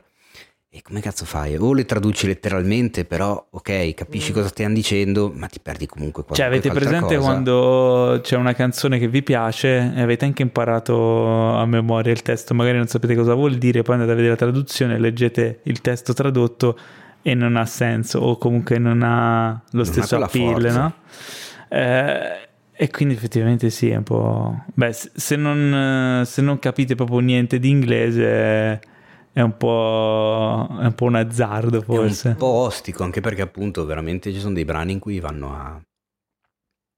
E 0.73 0.83
come 0.83 1.01
cazzo 1.01 1.25
fai? 1.25 1.57
O 1.57 1.73
le 1.73 1.85
traduci 1.85 2.29
letteralmente, 2.29 3.05
però 3.05 3.45
ok, 3.51 3.93
capisci 3.93 4.31
mm. 4.31 4.35
cosa 4.35 4.47
stiamo 4.47 4.73
dicendo, 4.73 5.33
ma 5.35 5.49
ti 5.49 5.59
perdi 5.59 5.87
comunque 5.87 6.23
qualcosa. 6.23 6.43
Cioè, 6.43 6.47
avete 6.47 6.71
presente 6.71 7.17
cosa. 7.17 7.29
quando 7.29 8.21
c'è 8.23 8.37
una 8.37 8.53
canzone 8.53 9.01
che 9.01 9.09
vi 9.09 9.25
piace 9.25 9.93
e 9.93 10.01
avete 10.01 10.27
anche 10.27 10.43
imparato 10.43 11.57
a 11.57 11.67
memoria 11.67 12.13
il 12.13 12.23
testo, 12.23 12.55
magari 12.55 12.77
non 12.77 12.87
sapete 12.87 13.17
cosa 13.17 13.35
vuol 13.35 13.57
dire, 13.57 13.83
poi 13.83 13.97
andate 13.97 14.13
a 14.13 14.15
vedere 14.15 14.35
la 14.35 14.39
traduzione, 14.39 14.97
leggete 15.01 15.59
il 15.65 15.81
testo 15.81 16.13
tradotto 16.13 16.79
e 17.21 17.35
non 17.35 17.57
ha 17.57 17.67
senso, 17.67 18.21
o 18.21 18.39
comunque 18.39 18.79
non 18.79 19.03
ha 19.03 19.51
lo 19.73 19.83
non 19.83 19.85
stesso 19.85 20.19
ha 20.19 20.25
appeal, 20.25 20.73
no? 20.73 20.95
Eh, 21.69 22.49
e 22.73 22.91
quindi 22.91 23.15
effettivamente 23.15 23.71
sì, 23.71 23.91
è 23.91 23.97
un 23.97 24.05
po'... 24.05 24.65
Beh, 24.73 24.93
se 24.93 25.35
non, 25.35 26.23
se 26.25 26.41
non 26.43 26.61
capite 26.61 26.95
proprio 26.95 27.19
niente 27.19 27.59
di 27.59 27.71
inglese 27.71 28.81
è 29.41 29.43
un 29.43 29.57
po', 29.57 30.69
è 30.81 30.85
un, 30.85 30.95
po 30.95 31.05
un 31.05 31.17
azzardo 31.17 31.83
forse. 31.83 32.29
È 32.29 32.33
un 32.33 32.39
po' 32.39 32.47
ostico, 32.47 33.03
anche 33.03 33.21
perché 33.21 33.43
appunto 33.43 33.85
veramente 33.85 34.33
ci 34.33 34.39
sono 34.39 34.55
dei 34.55 34.65
brani 34.65 34.93
in 34.93 34.99
cui 34.99 35.19
vanno 35.19 35.55
a, 35.55 35.81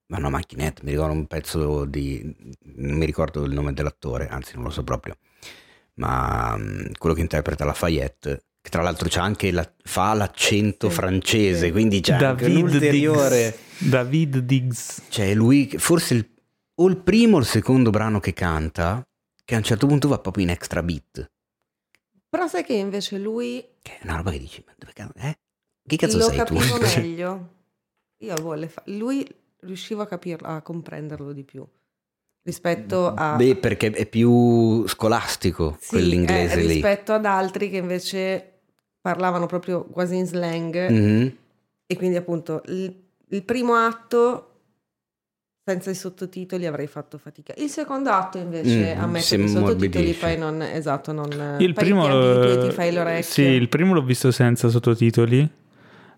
vanno 0.09 0.27
a 0.27 0.31
macchinetta. 0.31 0.83
Mi 0.85 0.91
ricordo 0.91 1.15
un 1.15 1.27
pezzo 1.27 1.85
di... 1.85 2.23
non 2.75 2.97
mi 2.97 3.07
ricordo 3.07 3.45
il 3.45 3.53
nome 3.53 3.73
dell'attore, 3.73 4.29
anzi 4.29 4.55
non 4.55 4.65
lo 4.65 4.71
so 4.71 4.85
proprio, 4.85 5.17
ma 5.95 6.55
um, 6.55 6.93
quello 6.99 7.15
che 7.15 7.23
interpreta 7.23 7.65
Lafayette, 7.65 8.45
che 8.61 8.71
tra 8.71 8.83
l'altro 8.83 9.09
c'ha 9.11 9.23
anche 9.23 9.51
la, 9.51 9.69
fa 9.83 10.13
l'accento 10.15 10.91
francese, 10.91 11.73
quindi 11.73 12.01
c'è 12.01 12.17
David 12.17 12.45
anche 12.45 12.59
un 12.59 12.63
ulteriore... 12.63 13.41
Diggs. 13.51 13.91
David 13.91 14.39
Diggs. 14.39 15.03
Cioè 15.09 15.35
lui, 15.35 15.69
forse 15.77 16.15
il, 16.15 16.31
o 16.77 16.87
il 16.89 16.99
primo 16.99 17.37
o 17.37 17.41
il 17.41 17.47
secondo 17.47 17.91
brano 17.91 18.21
che 18.21 18.33
canta, 18.33 19.05
che 19.45 19.55
a 19.55 19.59
un 19.59 19.65
certo 19.65 19.89
punto 19.89 20.07
va 20.07 20.19
proprio 20.19 20.45
in 20.45 20.51
extra 20.51 20.85
beat. 20.85 21.32
Però 22.33 22.49
sai 22.49 22.65
che 22.65 22.73
invece 22.73 23.19
lui... 23.19 23.63
Che 23.83 23.99
è 23.99 24.05
una 24.05 24.17
roba 24.17 24.31
che 24.31 24.39
dici, 24.39 24.65
ma 24.67 24.73
dove 24.79 24.95
cazzo... 24.95 25.13
Eh? 25.17 25.37
Che 25.87 25.97
cazzo 25.97 26.17
lo 26.17 26.31
sei 26.31 26.43
tu? 26.47 26.55
Lo 26.55 26.79
meglio. 26.97 27.49
Io 28.21 28.35
volle 28.41 28.69
fa... 28.69 28.83
Lui 28.87 29.23
riusciva 29.61 30.05
a 30.05 30.07
capirlo, 30.07 30.49
a 30.49 30.63
comprenderlo 30.63 31.35
di 31.35 31.45
più. 31.45 31.63
Rispetto 32.43 33.13
a... 33.13 33.37
Beh, 33.37 33.57
perché 33.57 33.91
è 33.91 34.07
più 34.07 34.89
scolastico 34.89 35.77
sì, 35.79 35.91
quell'inglese 35.91 36.55
eh, 36.55 36.63
lì. 36.63 36.67
Rispetto 36.69 37.13
ad 37.13 37.27
altri 37.27 37.69
che 37.69 37.77
invece 37.77 38.61
parlavano 39.03 39.45
proprio 39.45 39.85
quasi 39.85 40.17
in 40.17 40.27
slang. 40.27 40.91
Mm-hmm. 40.91 41.29
E 41.85 41.97
quindi 41.99 42.17
appunto 42.17 42.63
il, 42.69 42.99
il 43.29 43.43
primo 43.43 43.75
atto 43.75 44.52
senza 45.65 45.91
i 45.91 45.95
sottotitoli 45.95 46.67
avrei 46.67 46.87
fatto 46.87 47.19
fatica. 47.19 47.55
Il 47.57 47.69
secondo 47.69 48.11
atto 48.11 48.39
invece 48.39 48.95
mm, 48.97 49.01
a 49.01 49.07
mettere 49.07 49.43
i 49.43 49.49
sottotitoli 49.49 50.13
poi 50.13 50.37
non 50.37 50.61
esatto, 50.63 51.13
non 51.13 51.57
il 51.59 51.73
primo 51.73 52.05
ti, 52.07 52.69
ti 52.69 52.71
fai 52.71 52.93
l'orecchio. 52.93 53.23
Sì, 53.23 53.43
il 53.43 53.69
primo 53.69 53.95
l'ho 53.95 54.03
visto 54.03 54.31
senza 54.31 54.69
sottotitoli 54.69 55.49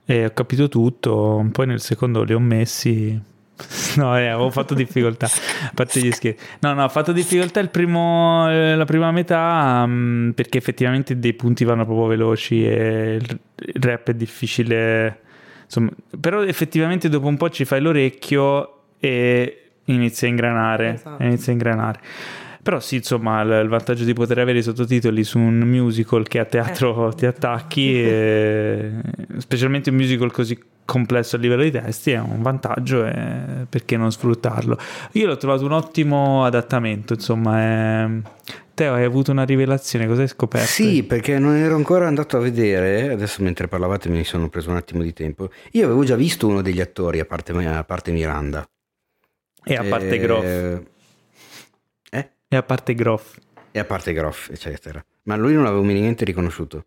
e 0.06 0.24
ho 0.24 0.30
capito 0.32 0.68
tutto, 0.68 1.46
poi 1.52 1.66
nel 1.66 1.80
secondo 1.80 2.22
li 2.22 2.34
ho 2.34 2.40
messi 2.40 3.32
No, 3.96 4.18
eh, 4.18 4.26
avevo 4.26 4.50
fatto 4.50 4.74
difficoltà. 4.74 5.26
A 5.26 5.72
parte 5.74 6.00
gli 6.00 6.10
scherzi, 6.10 6.44
no, 6.60 6.74
no, 6.74 6.84
ho 6.84 6.88
fatto 6.88 7.12
difficoltà 7.12 7.60
il 7.60 7.70
primo, 7.70 8.50
eh, 8.50 8.74
la 8.74 8.84
prima 8.84 9.10
metà 9.12 9.82
um, 9.86 10.32
perché 10.34 10.58
effettivamente 10.58 11.18
dei 11.18 11.34
punti 11.34 11.64
vanno 11.64 11.84
proprio 11.84 12.06
veloci 12.06 12.66
e 12.66 13.18
il, 13.20 13.40
il 13.56 13.82
rap 13.82 14.10
è 14.10 14.14
difficile. 14.14 15.20
Insomma, 15.64 15.90
però 16.20 16.42
effettivamente 16.42 17.08
dopo 17.08 17.26
un 17.26 17.36
po' 17.36 17.50
ci 17.50 17.64
fai 17.64 17.80
l'orecchio 17.80 18.73
e 19.04 19.58
inizia 19.84 20.26
a 20.26 20.30
ingranare. 20.30 20.92
Esatto. 20.94 21.22
Inizia 21.22 21.52
a 21.52 21.52
ingranare. 21.52 22.00
Però 22.62 22.80
sì, 22.80 22.96
insomma, 22.96 23.42
il, 23.42 23.60
il, 23.64 23.68
vantaggio 23.68 24.04
di 24.04 24.14
poter 24.14 24.38
avere 24.38 24.58
i 24.58 24.62
sottotitoli 24.62 25.22
su 25.22 25.38
un 25.38 25.58
musical 25.58 26.26
che 26.26 26.38
a 26.38 26.46
teatro 26.46 27.10
eh. 27.10 27.14
ti 27.14 27.26
attacchi, 27.26 27.92
e, 28.02 28.90
specialmente 29.36 29.90
un 29.90 29.96
musical 29.96 30.32
così 30.32 30.58
complesso 30.86 31.36
a 31.36 31.38
livello 31.38 31.62
di 31.62 31.70
testi, 31.70 32.12
è 32.12 32.18
un 32.18 32.40
vantaggio 32.40 33.04
e 33.04 33.66
perché 33.68 33.98
non 33.98 34.10
sfruttarlo? 34.10 34.78
Io 35.12 35.26
l'ho 35.26 35.36
trovato 35.36 35.64
un 35.66 35.72
ottimo 35.72 36.44
adattamento, 36.44 37.12
insomma, 37.12 37.60
è... 37.60 38.08
Teo, 38.72 38.94
hai 38.94 39.04
avuto 39.04 39.30
una 39.30 39.44
rivelazione, 39.44 40.06
cosa 40.06 40.22
hai 40.22 40.28
scoperto? 40.28 40.66
Sì, 40.66 41.04
perché 41.04 41.38
non 41.38 41.54
ero 41.54 41.76
ancora 41.76 42.06
andato 42.06 42.38
a 42.38 42.40
vedere, 42.40 43.12
adesso 43.12 43.42
mentre 43.42 43.68
parlavate 43.68 44.08
ne 44.08 44.24
sono 44.24 44.48
preso 44.48 44.70
un 44.70 44.76
attimo 44.76 45.02
di 45.02 45.12
tempo. 45.12 45.50
Io 45.72 45.84
avevo 45.84 46.02
già 46.02 46.16
visto 46.16 46.48
uno 46.48 46.60
degli 46.60 46.80
attori, 46.80 47.20
a 47.20 47.24
parte, 47.26 47.52
a 47.52 47.84
parte 47.84 48.10
Miranda. 48.10 48.66
E 49.64 49.74
a 49.74 49.84
parte 49.84 50.14
eh, 50.14 50.18
Groff. 50.18 50.82
Eh? 52.10 52.30
E 52.48 52.56
a 52.56 52.62
parte 52.62 52.94
Groff. 52.94 53.38
E 53.70 53.78
a 53.78 53.84
parte 53.84 54.12
Groff, 54.12 54.50
eccetera. 54.50 55.04
Ma 55.24 55.36
lui 55.36 55.54
non 55.54 55.64
l'avevo 55.64 55.82
minimamente 55.82 56.24
riconosciuto. 56.24 56.84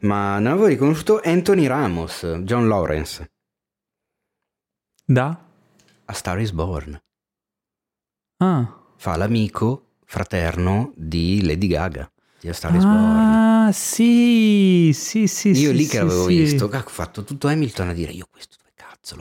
Ma 0.00 0.38
non 0.38 0.52
avevo 0.52 0.66
riconosciuto 0.66 1.20
Anthony 1.24 1.66
Ramos, 1.66 2.24
John 2.42 2.68
Lawrence, 2.68 3.30
Da? 5.04 5.46
a 6.04 6.12
Star 6.12 6.38
is 6.40 6.52
Born. 6.52 7.00
Ah. 8.38 8.78
Fa 8.96 9.16
l'amico 9.16 9.96
fraterno 10.04 10.92
di 10.96 11.44
Lady 11.44 11.66
Gaga, 11.66 12.10
di 12.40 12.48
A 12.48 12.52
Star 12.52 12.74
is 12.74 12.82
Born. 12.82 12.96
Ah, 12.96 13.70
sì, 13.72 14.92
sì, 14.94 15.26
sì. 15.26 15.48
Io 15.48 15.70
sì, 15.70 15.72
lì 15.72 15.84
sì, 15.84 15.90
che 15.90 15.98
l'avevo 15.98 16.26
sì. 16.28 16.36
visto, 16.36 16.66
ho 16.66 16.82
fatto 16.86 17.24
tutto 17.24 17.48
Hamilton 17.48 17.88
a 17.88 17.92
dire 17.94 18.12
io 18.12 18.26
questo 18.30 18.56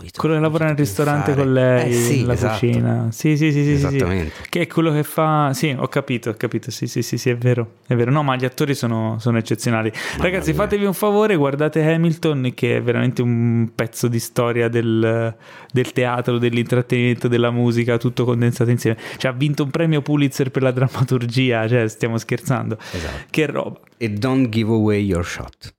visto. 0.02 0.20
Quello 0.20 0.36
che 0.36 0.42
lavora 0.42 0.66
nel 0.66 0.76
ristorante 0.76 1.32
fare?" 1.32 1.44
con 1.44 1.54
lei, 1.54 1.90
Eh 1.90 1.94
sì, 1.94 2.20
nella 2.20 2.34
esatto. 2.34 2.60
cucina. 2.68 3.08
Sì, 3.12 3.36
sì, 3.36 3.52
sì, 3.52 3.64
sì, 3.64 3.64
sì, 3.64 3.78
sì. 3.78 3.96
Esattamente. 3.96 4.34
Che 4.48 4.62
è 4.62 4.68
quello 4.68 4.92
che 4.92 5.04
fa... 5.04 5.52
Sì, 5.54 5.76
ho 5.76 5.88
capito, 5.88 6.30
ho 6.30 6.36
capito. 6.36 6.70
Sì, 6.70 6.86
sì, 6.86 7.02
sì, 7.02 7.18
sì, 7.18 7.32
è 7.32 7.36
vero. 7.36 7.78
È 7.88 7.96
vero. 7.96 8.12
No, 8.12 8.22
ma 8.22 8.36
gli 8.36 8.46
attori 8.46 8.76
sono, 8.76 9.18
sono 9.20 9.40
eccezionali. 9.40 9.92
Ragazzi, 10.20 10.52
mia. 10.52 10.62
fatevi 10.62 10.86
un 10.86 10.94
favore, 10.94 11.36
guardate 11.36 11.82
Hamilton, 11.84 12.52
che 12.54 12.78
è 12.78 12.82
veramente 12.82 13.24
un 13.24 13.72
pezzo 13.74 14.08
di 14.08 14.20
storia 14.20 14.70
del, 14.70 15.36
del 15.72 15.92
teatro, 15.94 16.38
dell'intrattenimento, 16.38 17.28
della 17.28 17.50
musica, 17.50 17.98
tutto 17.98 18.24
condensato 18.24 18.70
insieme. 18.70 18.98
Cioè, 19.18 19.32
ha 19.32 19.34
vinto 19.34 19.64
un 19.64 19.72
premio 19.72 20.04
Pulitzer 20.04 20.52
per 20.52 20.62
la 20.62 20.72
drammaturgia, 20.72 21.68
cioè, 21.68 21.88
stiamo 21.88 22.20
scherzando. 22.20 22.78
Esatto. 22.92 23.26
Che 23.32 23.46
roba. 23.48 23.80
E 23.98 24.10
don't 24.10 24.50
give 24.50 24.72
away 24.72 25.04
your 25.04 25.26
shot. 25.26 25.74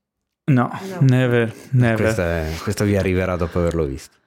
No, 0.51 0.69
No. 0.89 0.97
never, 1.01 1.53
never. 1.71 1.95
Questa, 2.01 2.23
è- 2.41 2.53
questa 2.61 2.83
vi 2.83 2.97
arriverà 2.97 3.35
dopo 3.37 3.59
averlo 3.59 3.85
visto. 3.85 4.17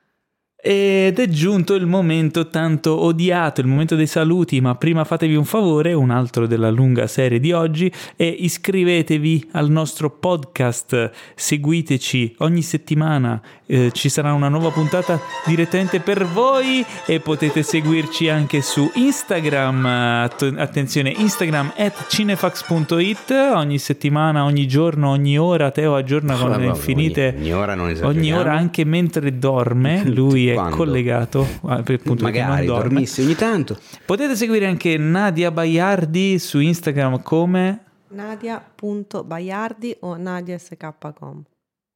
Ed 0.58 1.18
è 1.20 1.28
giunto 1.28 1.74
il 1.74 1.86
momento 1.86 2.48
tanto 2.48 2.98
odiato, 2.98 3.60
il 3.60 3.66
momento 3.68 3.94
dei 3.94 4.06
saluti, 4.08 4.60
ma 4.60 4.74
prima 4.74 5.04
fatevi 5.04 5.36
un 5.36 5.44
favore, 5.44 5.92
un 5.92 6.10
altro 6.10 6.46
della 6.46 6.70
lunga 6.70 7.06
serie 7.06 7.38
di 7.38 7.52
oggi, 7.52 7.92
e 8.16 8.26
iscrivetevi 8.26 9.50
al 9.52 9.70
nostro 9.70 10.10
podcast, 10.10 11.10
seguiteci. 11.36 12.36
Ogni 12.38 12.62
settimana, 12.62 13.40
eh, 13.66 13.90
ci 13.92 14.08
sarà 14.08 14.32
una 14.32 14.48
nuova 14.48 14.70
puntata 14.70 15.20
direttamente 15.44 16.00
per 16.00 16.24
voi 16.24 16.84
e 17.04 17.20
potete 17.20 17.62
seguirci 17.62 18.28
anche 18.28 18.60
su 18.62 18.90
Instagram, 18.94 19.84
Att- 19.86 20.54
attenzione, 20.56 21.10
Instagram 21.16 21.74
at 21.76 22.06
cinefax.it, 22.08 23.30
ogni 23.54 23.78
settimana, 23.78 24.42
ogni 24.44 24.66
giorno, 24.66 25.10
ogni 25.10 25.38
ora, 25.38 25.70
Teo 25.70 25.94
aggiorna 25.94 26.34
con 26.34 26.48
Vabbè, 26.48 26.60
le 26.62 26.68
ogni- 26.70 26.76
infinite... 26.76 27.34
ogni 27.36 27.52
ora 27.52 27.74
non 27.74 27.94
Ogni 28.02 28.32
ora, 28.32 28.52
anche 28.54 28.84
mentre 28.84 29.38
dorme, 29.38 30.02
lui 30.08 30.48
è 30.48 30.54
Quando? 30.56 30.76
collegato. 30.76 31.46
ah, 31.64 31.82
Magari 32.20 32.66
dormissi 32.66 33.22
ogni 33.22 33.34
tanto. 33.34 33.78
Potete 34.04 34.34
seguire 34.36 34.66
anche 34.66 34.96
Nadia 34.96 35.50
Baiardi 35.50 36.38
su 36.38 36.58
Instagram 36.60 37.22
come. 37.22 37.80
Nadia.baiardi 38.08 39.96
o 40.00 40.16
Nadia 40.16 40.58
SK.com. 40.58 41.42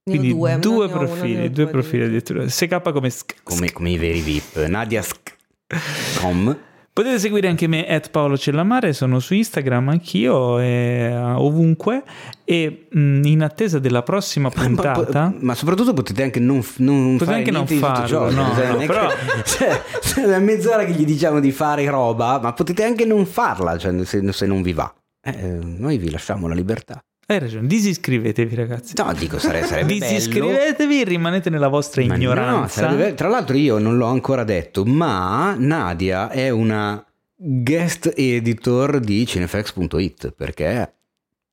Ne 0.03 0.17
ho 0.17 0.19
Quindi 0.19 0.29
due, 0.31 0.59
due, 0.59 0.87
uno, 0.87 0.97
profili, 0.99 1.35
ne 1.35 1.45
ho 1.45 1.49
due 1.51 1.67
profili 1.69 2.05
addirittura. 2.05 2.49
SK 2.49 2.93
come. 2.93 3.11
sk- 3.11 3.43
Come, 3.43 3.73
come 3.73 3.91
i 3.91 3.99
veri 3.99 4.21
VIP. 4.21 4.67
Nadia 4.67 5.03
Sk.com. 5.03 6.57
Potete 6.93 7.19
seguire 7.21 7.47
anche 7.47 7.69
me, 7.69 7.87
at 7.87 8.11
Paolo 8.11 8.37
Cellamare, 8.37 8.93
sono 8.93 9.21
su 9.21 9.35
Instagram 9.35 9.91
anch'io, 9.91 10.59
e, 10.59 11.09
uh, 11.13 11.41
ovunque. 11.41 12.03
E 12.45 12.89
mh, 12.91 13.21
in 13.25 13.43
attesa 13.43 13.79
della 13.79 14.03
prossima 14.03 14.51
puntata. 14.51 15.29
Ma, 15.29 15.35
ma 15.41 15.55
soprattutto 15.55 15.93
potete 15.93 16.23
anche 16.23 16.41
non, 16.41 16.65
non 16.79 17.17
Potete 17.17 17.25
fare 17.25 17.37
anche 17.39 17.51
non 17.53 17.67
farlo, 17.67 18.07
ciò, 18.07 18.31
no, 18.31 18.55
cioè, 18.55 18.71
no, 18.73 18.77
però- 18.87 19.09
cioè, 19.45 19.83
se 20.01 20.25
è 20.25 20.39
mezz'ora 20.41 20.85
che 20.85 20.93
gli 20.93 21.05
diciamo 21.05 21.39
di 21.39 21.53
fare 21.53 21.89
roba, 21.89 22.41
ma 22.43 22.53
potete 22.53 22.83
anche 22.83 23.05
non 23.05 23.25
farla 23.25 23.79
cioè, 23.79 24.05
se, 24.05 24.33
se 24.33 24.47
non 24.47 24.61
vi 24.63 24.73
va. 24.73 24.93
Eh, 25.23 25.59
noi 25.63 25.97
vi 25.99 26.11
lasciamo 26.11 26.49
la 26.49 26.55
libertà. 26.55 27.01
Hai 27.31 27.39
ragione, 27.39 27.69
disiscrivetevi, 27.69 28.57
ragazzi. 28.57 28.95
No, 28.97 29.13
dico, 29.13 29.39
sare- 29.39 29.63
sarebbe 29.65 29.97
bello. 29.97 30.13
Disiscrivetevi, 30.13 31.05
rimanete 31.05 31.49
nella 31.49 31.69
vostra 31.69 32.03
Ma 32.03 32.09
no, 32.09 32.15
ignoranza. 32.17 32.81
sarebbe 32.83 33.03
bello. 33.05 33.15
Tra 33.15 33.29
l'altro 33.29 33.57
io 33.57 33.79
non 33.79 33.97
l'ho 33.97 34.07
ancora 34.07 34.43
detto, 34.43 34.85
ma 34.85 35.55
Nadia 35.57 36.29
è 36.31 36.51
una 36.51 37.01
guest 37.37 38.13
editor 38.17 38.99
di 38.99 39.25
cinefax.it 39.25 40.33
perché 40.33 40.93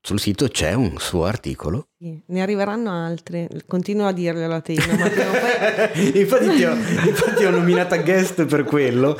sul 0.07 0.21
sito 0.21 0.47
c'è 0.47 0.71
un 0.71 0.93
suo 0.99 1.25
articolo. 1.25 1.87
Sì, 1.99 2.17
Ne 2.27 2.41
arriveranno 2.41 2.91
altri, 2.91 3.45
continuo 3.65 4.07
a 4.07 4.13
dirglielo 4.13 4.53
a 4.53 4.61
te, 4.61 4.75
poi- 4.75 6.17
infatti, 6.21 6.49
ti 6.55 6.63
ho, 6.63 6.73
infatti 6.73 7.43
ho 7.43 7.49
nominata 7.49 7.97
guest 7.97 8.45
per 8.45 8.63
quello, 8.63 9.17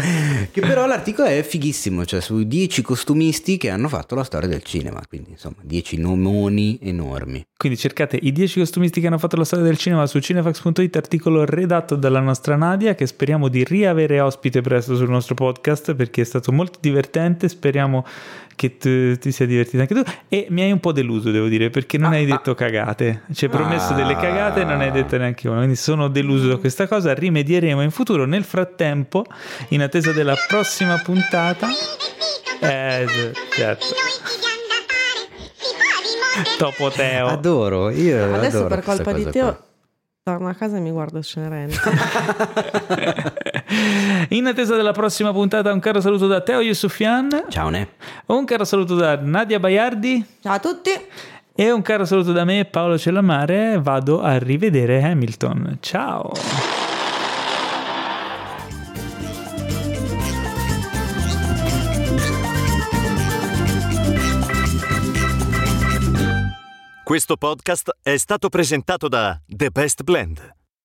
che 0.50 0.62
però 0.62 0.86
l'articolo 0.86 1.28
è 1.28 1.44
fighissimo, 1.44 2.06
cioè 2.06 2.22
su 2.22 2.42
10 2.42 2.82
costumisti 2.84 3.58
che 3.58 3.70
hanno 3.70 3.90
fatto 3.90 4.16
la 4.16 4.24
storia 4.24 4.48
del 4.48 4.64
cinema, 4.64 5.02
quindi 5.10 5.32
insomma 5.32 5.58
10 5.62 5.98
nomoni 5.98 6.80
enormi. 6.82 7.46
Quindi 7.58 7.78
cercate 7.78 8.18
i 8.22 8.32
10 8.32 8.60
costumisti 8.60 9.02
che 9.02 9.08
hanno 9.08 9.18
fatto 9.18 9.36
la 9.36 9.44
storia 9.44 9.66
del 9.66 9.78
cinema 9.78 10.06
su 10.06 10.20
cinefax.it, 10.20 10.96
articolo 10.96 11.44
redatto 11.44 11.96
dalla 11.96 12.22
nostra 12.22 12.56
Nadia, 12.56 12.96
che 12.96 13.08
speriamo 13.08 13.50
di 13.50 13.66
riavere 13.66 14.22
ospite 14.22 14.62
presto 14.62 14.96
sul 14.96 15.10
nostro 15.10 15.34
podcast 15.34 15.96
perché 15.96 16.22
è 16.22 16.26
stato 16.26 16.54
molto 16.54 16.78
divertente. 16.80 17.50
Speriamo 17.50 18.06
che 18.58 18.78
tu- 18.78 19.16
ti 19.20 19.32
sia 19.32 19.46
divertito 19.46 19.80
anche 19.80 19.94
tu. 19.94 20.02
E 20.28 20.48
mi 20.50 20.64
hai 20.64 20.72
un 20.74 20.80
po' 20.82 20.92
deluso, 20.92 21.32
devo 21.32 21.48
dire, 21.48 21.70
perché 21.70 21.98
non 21.98 22.12
Ah, 22.12 22.16
hai 22.16 22.24
ah. 22.24 22.36
detto 22.36 22.54
cagate. 22.56 23.22
Ci 23.32 23.46
hai 23.46 23.52
promesso 23.52 23.94
delle 23.94 24.14
Ah. 24.14 24.18
cagate 24.18 24.62
e 24.62 24.64
non 24.66 24.82
hai 24.82 24.92
detto 24.92 25.16
neanche 25.18 25.48
una. 25.48 25.58
Quindi 25.60 25.76
sono 25.78 26.08
deluso 26.10 26.48
da 26.50 26.58
questa 26.58 26.88
cosa. 26.88 27.14
Rimedieremo 27.14 27.82
in 27.84 27.92
futuro. 27.92 28.26
Nel 28.26 28.44
frattempo, 28.44 29.24
in 29.70 29.82
attesa 29.84 30.12
della 30.12 30.36
prossima 30.48 30.98
puntata. 31.04 31.68
Eh, 32.60 33.06
certo. 33.52 33.86
Topo 36.58 36.90
Teo. 36.90 37.28
Adoro, 37.28 37.90
io 37.92 38.34
adesso 38.36 38.58
adoro 38.58 38.76
per 38.76 38.84
colpa 38.84 39.12
di 39.14 39.26
Teo 39.30 39.46
qua. 39.46 39.64
torno 40.24 40.50
a 40.50 40.54
casa 40.54 40.78
e 40.78 40.80
mi 40.80 40.90
guardo 40.92 41.22
Cenerentola. 41.22 41.96
In 44.30 44.46
attesa 44.46 44.76
della 44.76 44.92
prossima 44.94 45.32
puntata, 45.32 45.72
un 45.74 45.80
caro 45.80 46.00
saluto 46.02 46.28
da 46.28 46.42
Teo 46.42 46.62
Yusufian, 46.62 47.46
Ciao 47.50 47.70
Ne. 47.70 47.88
un 48.28 48.46
caro 48.46 48.64
saluto 48.64 48.96
da 48.96 49.18
Nadia 49.22 49.60
Baiardi 49.60 50.26
Ciao 50.42 50.54
a 50.54 50.60
tutti! 50.60 50.92
e 51.60 51.72
un 51.72 51.82
caro 51.82 52.06
saluto 52.06 52.32
da 52.32 52.46
me, 52.46 52.66
Paolo 52.66 52.98
Cellamare. 53.00 53.80
Vado 53.82 54.22
a 54.22 54.38
rivedere 54.38 55.02
Hamilton. 55.04 55.78
Ciao! 55.82 56.32
Questo 67.04 67.38
podcast 67.38 67.98
è 68.02 68.18
stato 68.18 68.50
presentato 68.50 69.08
da 69.08 69.40
The 69.48 69.70
Best 69.70 70.04
Blend, 70.04 70.56